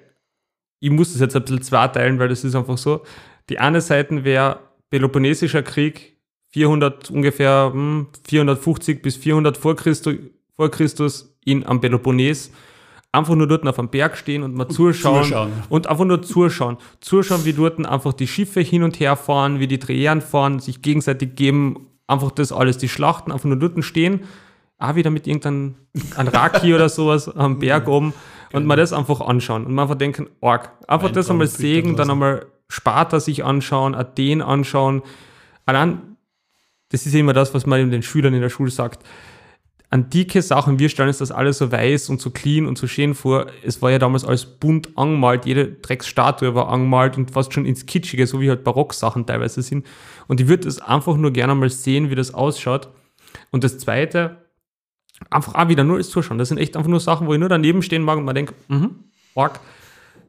Ich 0.80 0.90
muss 0.90 1.12
das 1.12 1.22
jetzt 1.22 1.36
ein 1.36 1.42
bisschen 1.42 1.62
zweiteilen, 1.62 2.20
weil 2.20 2.30
das 2.30 2.44
ist 2.44 2.56
einfach 2.56 2.78
so. 2.78 3.04
Die 3.50 3.60
eine 3.60 3.82
Seite 3.82 4.24
wäre 4.24 4.60
Peloponnesischer 4.90 5.64
Krieg, 5.64 6.18
400 6.50 7.12
ungefähr 7.12 7.72
hm, 7.74 8.08
450 8.28 9.02
bis 9.02 9.18
400 9.18 9.58
vor 9.58 9.76
Christus, 9.76 10.16
vor 10.56 10.72
Christus 10.72 11.36
in 11.44 11.66
am 11.66 11.82
Peloponnes. 11.82 12.52
Einfach 13.12 13.36
nur 13.36 13.48
dort 13.48 13.66
auf 13.66 13.80
einem 13.80 13.90
Berg 13.90 14.18
stehen 14.18 14.44
und 14.44 14.54
mal 14.54 14.68
zuschauen, 14.68 15.24
zuschauen. 15.24 15.52
und 15.70 15.88
einfach 15.88 16.06
nur 16.06 16.22
zuschauen. 16.22 16.78
Zuschauen, 17.00 17.46
wie 17.46 17.54
dort 17.54 17.84
einfach 17.86 18.14
die 18.14 18.28
Schiffe 18.28 18.62
hin 18.62 18.84
und 18.84 19.00
her 19.00 19.16
fahren, 19.16 19.60
wie 19.60 19.68
die 19.68 19.80
Dreherren 19.80 20.22
fahren, 20.22 20.60
sich 20.60 20.82
gegenseitig 20.82 21.36
geben, 21.36 21.88
einfach 22.06 22.32
das 22.32 22.52
alles, 22.52 22.78
die 22.78 22.90
Schlachten, 22.90 23.32
einfach 23.32 23.46
nur 23.46 23.58
dort 23.58 23.84
stehen, 23.84 24.22
auch 24.78 24.96
wieder 24.96 25.10
mit 25.10 25.26
irgendeinem 25.26 25.76
ein 26.16 26.28
Raki 26.28 26.74
oder 26.76 26.90
sowas 26.90 27.28
am 27.30 27.60
Berg 27.60 27.88
oben 27.88 28.14
und 28.54 28.66
mal 28.66 28.76
das 28.76 28.94
einfach 28.94 29.22
anschauen 29.22 29.66
und 29.66 29.74
man 29.74 29.84
einfach 29.84 29.98
denken, 29.98 30.30
arg. 30.42 30.72
Einfach 30.88 31.10
das 31.10 31.28
Weintraum 31.28 31.36
einmal 31.36 31.48
sehen, 31.48 31.96
dann 31.96 32.10
einmal 32.10 32.46
Sparta 32.70 33.20
sich 33.20 33.44
anschauen, 33.44 33.96
Athen 33.96 34.42
anschauen. 34.42 35.02
Allein, 35.66 36.18
das 36.90 37.06
ist 37.06 37.16
immer 37.16 37.34
das, 37.34 37.54
was 37.54 37.66
man 37.66 37.92
den 37.92 38.04
Schülern 38.04 38.34
in 38.34 38.42
der 38.42 38.50
Schule 38.50 38.72
sagt, 38.72 39.04
antike 39.90 40.42
Sachen, 40.42 40.80
wir 40.80 40.90
stellen 40.90 41.08
uns 41.08 41.20
das 41.20 41.32
alles 41.32 41.60
so 41.60 41.72
weiß 41.72 42.10
und 42.10 42.20
so 42.20 42.30
clean 42.30 42.66
und 42.66 42.78
so 42.78 42.88
schön 42.88 43.14
vor. 43.14 43.48
Es 43.64 43.82
war 43.82 43.92
ja 43.92 44.00
damals 44.00 44.26
alles 44.26 44.46
bunt 44.46 44.98
angemalt, 44.98 45.46
jede 45.46 45.68
Drecksstatue 45.68 46.56
war 46.56 46.70
angemalt 46.70 47.18
und 47.18 47.32
fast 47.32 47.54
schon 47.54 47.66
ins 47.66 47.86
Kitschige, 47.86 48.28
so 48.28 48.42
wie 48.42 48.50
halt 48.50 48.64
Barocksachen 48.64 49.26
teilweise 49.26 49.62
sind. 49.62 49.86
Und 50.28 50.42
ich 50.42 50.48
würde 50.48 50.68
es 50.68 50.80
einfach 50.80 51.16
nur 51.16 51.32
gerne 51.32 51.56
mal 51.56 51.70
sehen, 51.70 52.10
wie 52.10 52.16
das 52.16 52.34
ausschaut. 52.34 52.90
Und 53.52 53.64
das 53.64 53.78
Zweite, 53.78 54.47
einfach 55.30 55.56
auch 55.56 55.70
wieder 55.70 55.84
nur 55.84 55.98
als 55.98 56.10
Zuschauen. 56.10 56.38
Das 56.38 56.50
sind 56.50 56.58
echt 56.58 56.78
einfach 56.78 56.90
nur 56.90 57.00
Sachen, 57.00 57.28
wo 57.28 57.34
ich 57.34 57.40
nur 57.40 57.50
daneben 57.50 57.82
stehen 57.82 58.04
mag 58.04 58.18
und 58.18 58.26
man 58.26 58.36
denkt, 58.36 58.54
mhm, 58.70 58.96
arg. 59.36 59.60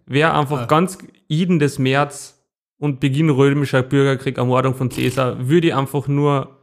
Wäre 0.07 0.33
einfach 0.35 0.61
Ja. 0.61 0.67
ganz 0.67 0.99
Iden 1.29 1.59
des 1.59 1.79
März 1.79 2.43
und 2.79 3.01
Beginn 3.01 3.29
römischer 3.29 3.83
Bürgerkrieg, 3.83 4.39
Ermordung 4.39 4.75
von 4.75 4.89
Caesar, 4.89 5.49
würde 5.49 5.69
ich 5.69 5.75
einfach 5.75 6.09
nur 6.09 6.57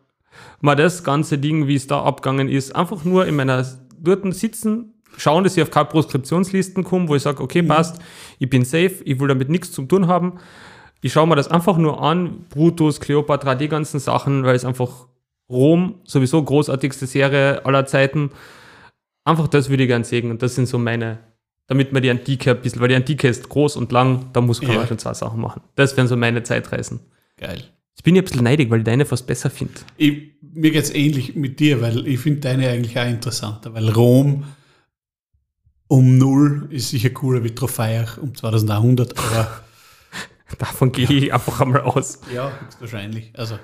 mal 0.61 0.75
das 0.75 1.03
ganze 1.03 1.37
Ding, 1.37 1.67
wie 1.67 1.75
es 1.75 1.87
da 1.87 2.01
abgegangen 2.01 2.49
ist, 2.49 2.75
einfach 2.75 3.03
nur 3.03 3.25
in 3.27 3.35
meiner 3.35 3.65
dort 3.99 4.33
sitzen, 4.33 4.93
schauen, 5.17 5.43
dass 5.43 5.55
ich 5.55 5.63
auf 5.63 5.69
keine 5.71 5.85
Proskriptionslisten 5.85 6.83
komme, 6.83 7.07
wo 7.07 7.15
ich 7.15 7.21
sage, 7.21 7.41
okay, 7.41 7.61
passt, 7.63 8.01
ich 8.39 8.49
bin 8.49 8.65
safe, 8.65 8.95
ich 9.05 9.19
will 9.19 9.27
damit 9.27 9.49
nichts 9.49 9.71
zu 9.71 9.83
tun 9.83 10.07
haben. 10.07 10.33
Ich 11.01 11.13
schaue 11.13 11.27
mir 11.27 11.35
das 11.35 11.49
einfach 11.49 11.77
nur 11.77 12.01
an, 12.01 12.45
Brutus, 12.49 12.99
Kleopatra, 12.99 13.55
die 13.55 13.67
ganzen 13.67 13.99
Sachen, 13.99 14.43
weil 14.43 14.55
es 14.55 14.65
einfach 14.65 15.05
Rom, 15.49 15.95
sowieso 16.05 16.43
großartigste 16.43 17.05
Serie 17.07 17.65
aller 17.65 17.85
Zeiten, 17.85 18.31
einfach 19.23 19.47
das 19.47 19.69
würde 19.69 19.83
ich 19.83 19.89
gern 19.89 20.03
sehen 20.03 20.31
und 20.31 20.41
das 20.41 20.55
sind 20.55 20.67
so 20.67 20.77
meine, 20.79 21.19
damit 21.67 21.91
man 21.93 22.01
die 22.01 22.09
Antike 22.09 22.51
ein 22.51 22.61
bisschen, 22.61 22.81
weil 22.81 22.87
die 22.89 22.95
Antike 22.95 23.27
ist 23.27 23.47
groß 23.49 23.75
und 23.77 23.91
lang, 23.91 24.31
da 24.33 24.41
muss 24.41 24.61
man 24.61 24.71
Ja. 24.75 24.87
schon 24.87 24.97
zwei 24.99 25.13
Sachen 25.13 25.39
machen. 25.41 25.61
Das 25.75 25.95
wären 25.97 26.07
so 26.07 26.15
meine 26.15 26.43
Zeitreisen. 26.43 26.99
Geil. 27.37 27.63
Jetzt 27.91 28.03
bin 28.03 28.15
ich 28.15 28.21
ein 28.21 28.25
bisschen 28.25 28.43
neidig, 28.43 28.69
weil 28.69 28.79
ich 28.79 28.85
deine 28.85 29.05
fast 29.05 29.25
besser 29.27 29.49
finde. 29.49 29.73
Mir 29.97 30.71
geht 30.71 30.83
es 30.83 30.93
ähnlich 30.93 31.35
mit 31.35 31.59
dir, 31.59 31.81
weil 31.81 32.07
ich 32.07 32.19
finde 32.19 32.41
deine 32.41 32.69
eigentlich 32.69 32.97
auch 32.99 33.05
interessanter, 33.07 33.73
weil 33.73 33.89
Rom 33.89 34.45
um 35.87 36.17
null 36.17 36.67
ist 36.71 36.89
sicher 36.89 37.11
cooler 37.11 37.43
wie 37.43 37.53
Trophiach 37.53 38.17
um 38.17 38.33
2100, 38.35 39.17
aber 39.17 39.61
Davon 40.59 40.91
gehe 40.91 41.07
ich 41.09 41.33
einfach 41.33 41.61
einmal 41.61 41.81
aus. 41.81 42.19
ja, 42.33 42.51
höchstwahrscheinlich. 42.65 43.31
Also, 43.35 43.57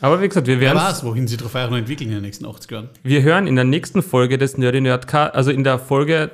Aber 0.00 0.20
wie 0.22 0.28
gesagt, 0.28 0.46
wir 0.46 0.60
wer 0.60 0.68
werden 0.74 0.78
weiß, 0.82 1.04
wohin 1.04 1.28
sie 1.28 1.36
Trophiach 1.36 1.68
noch 1.70 1.76
entwickeln 1.76 2.08
in 2.08 2.14
den 2.16 2.22
nächsten 2.22 2.46
80 2.46 2.70
Jahren. 2.70 2.88
Wir 3.02 3.22
hören 3.22 3.46
in 3.46 3.56
der 3.56 3.64
nächsten 3.64 4.02
Folge 4.02 4.38
des 4.38 4.56
Nerdy 4.56 4.80
Nerdcast, 4.80 5.34
also 5.34 5.50
in 5.50 5.62
der 5.64 5.78
Folge 5.78 6.30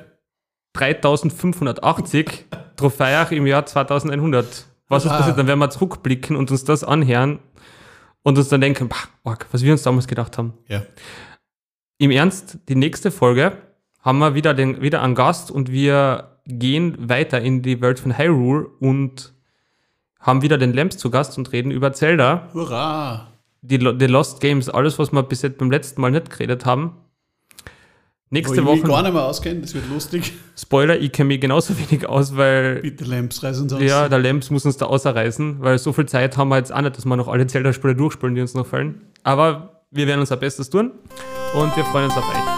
3580, 0.73 2.45
Trophäach 2.75 3.31
im 3.31 3.47
Jahr 3.47 3.65
2100. 3.65 4.65
Was 4.89 5.05
ist 5.05 5.11
Ah. 5.11 5.17
passiert? 5.17 5.37
Dann 5.37 5.47
werden 5.47 5.59
wir 5.59 5.69
zurückblicken 5.69 6.35
und 6.35 6.49
uns 6.51 6.63
das 6.63 6.83
anhören 6.83 7.39
und 8.23 8.37
uns 8.37 8.47
dann 8.49 8.61
denken, 8.61 8.87
"Bah, 9.23 9.37
was 9.51 9.63
wir 9.63 9.71
uns 9.73 9.83
damals 9.83 10.07
gedacht 10.07 10.37
haben. 10.37 10.53
Ja. 10.67 10.83
Im 11.97 12.11
Ernst, 12.11 12.59
die 12.69 12.75
nächste 12.75 13.11
Folge 13.11 13.53
haben 14.01 14.19
wir 14.19 14.35
wieder, 14.35 14.53
den, 14.53 14.81
wieder 14.81 15.01
einen 15.01 15.15
Gast 15.15 15.51
und 15.51 15.71
wir 15.71 16.37
gehen 16.45 17.09
weiter 17.09 17.41
in 17.41 17.61
die 17.63 17.81
Welt 17.81 17.99
von 17.99 18.17
Hyrule 18.17 18.67
und 18.79 19.33
haben 20.19 20.41
wieder 20.41 20.57
den 20.57 20.73
Lamps 20.73 20.97
zu 20.97 21.09
Gast 21.09 21.37
und 21.37 21.51
reden 21.51 21.71
über 21.71 21.91
Zelda 21.91 22.47
Hurra! 22.53 23.27
Die, 23.67 23.77
die 23.97 24.07
Lost 24.07 24.41
Games, 24.41 24.69
alles, 24.69 24.97
was 24.99 25.11
wir 25.11 25.23
bis 25.23 25.41
jetzt 25.41 25.57
beim 25.57 25.71
letzten 25.71 26.01
Mal 26.01 26.11
nicht 26.11 26.29
geredet 26.29 26.65
haben. 26.65 26.93
Wo 28.29 28.33
Nächste 28.33 28.55
ich 28.55 28.61
mich 28.61 28.81
Woche, 28.83 28.87
gar 28.89 29.03
nicht 29.03 29.13
mehr 29.13 29.23
auskenne, 29.23 29.61
das 29.61 29.73
wird 29.73 29.89
lustig. 29.89 30.33
Spoiler, 30.57 30.99
ich 30.99 31.13
kenne 31.13 31.29
mich 31.29 31.39
genauso 31.39 31.73
wenig 31.89 32.07
aus, 32.07 32.35
weil 32.35 32.81
Bitte 32.81 33.05
Lamps 33.05 33.41
reißen 33.41 33.63
uns 33.63 33.73
aus. 33.73 33.81
ja, 33.81 34.09
der 34.09 34.19
Lamps 34.19 34.49
muss 34.49 34.65
uns 34.65 34.75
da 34.75 34.87
außerreißen, 34.87 35.57
weil 35.59 35.77
so 35.77 35.93
viel 35.93 36.07
Zeit 36.07 36.35
haben 36.35 36.49
wir 36.49 36.57
jetzt 36.57 36.73
auch 36.73 36.81
nicht, 36.81 36.97
dass 36.97 37.05
wir 37.05 37.15
noch 37.15 37.29
alle 37.29 37.47
Zelda-Spiele 37.47 37.95
durchspielen, 37.95 38.35
die 38.35 38.41
uns 38.41 38.53
noch 38.53 38.67
fallen. 38.67 39.01
Aber 39.23 39.83
wir 39.91 40.07
werden 40.07 40.19
unser 40.19 40.35
Bestes 40.35 40.69
tun 40.69 40.91
und 41.55 41.75
wir 41.77 41.85
freuen 41.85 42.05
uns 42.05 42.17
auf 42.17 42.27
euch. 42.29 42.56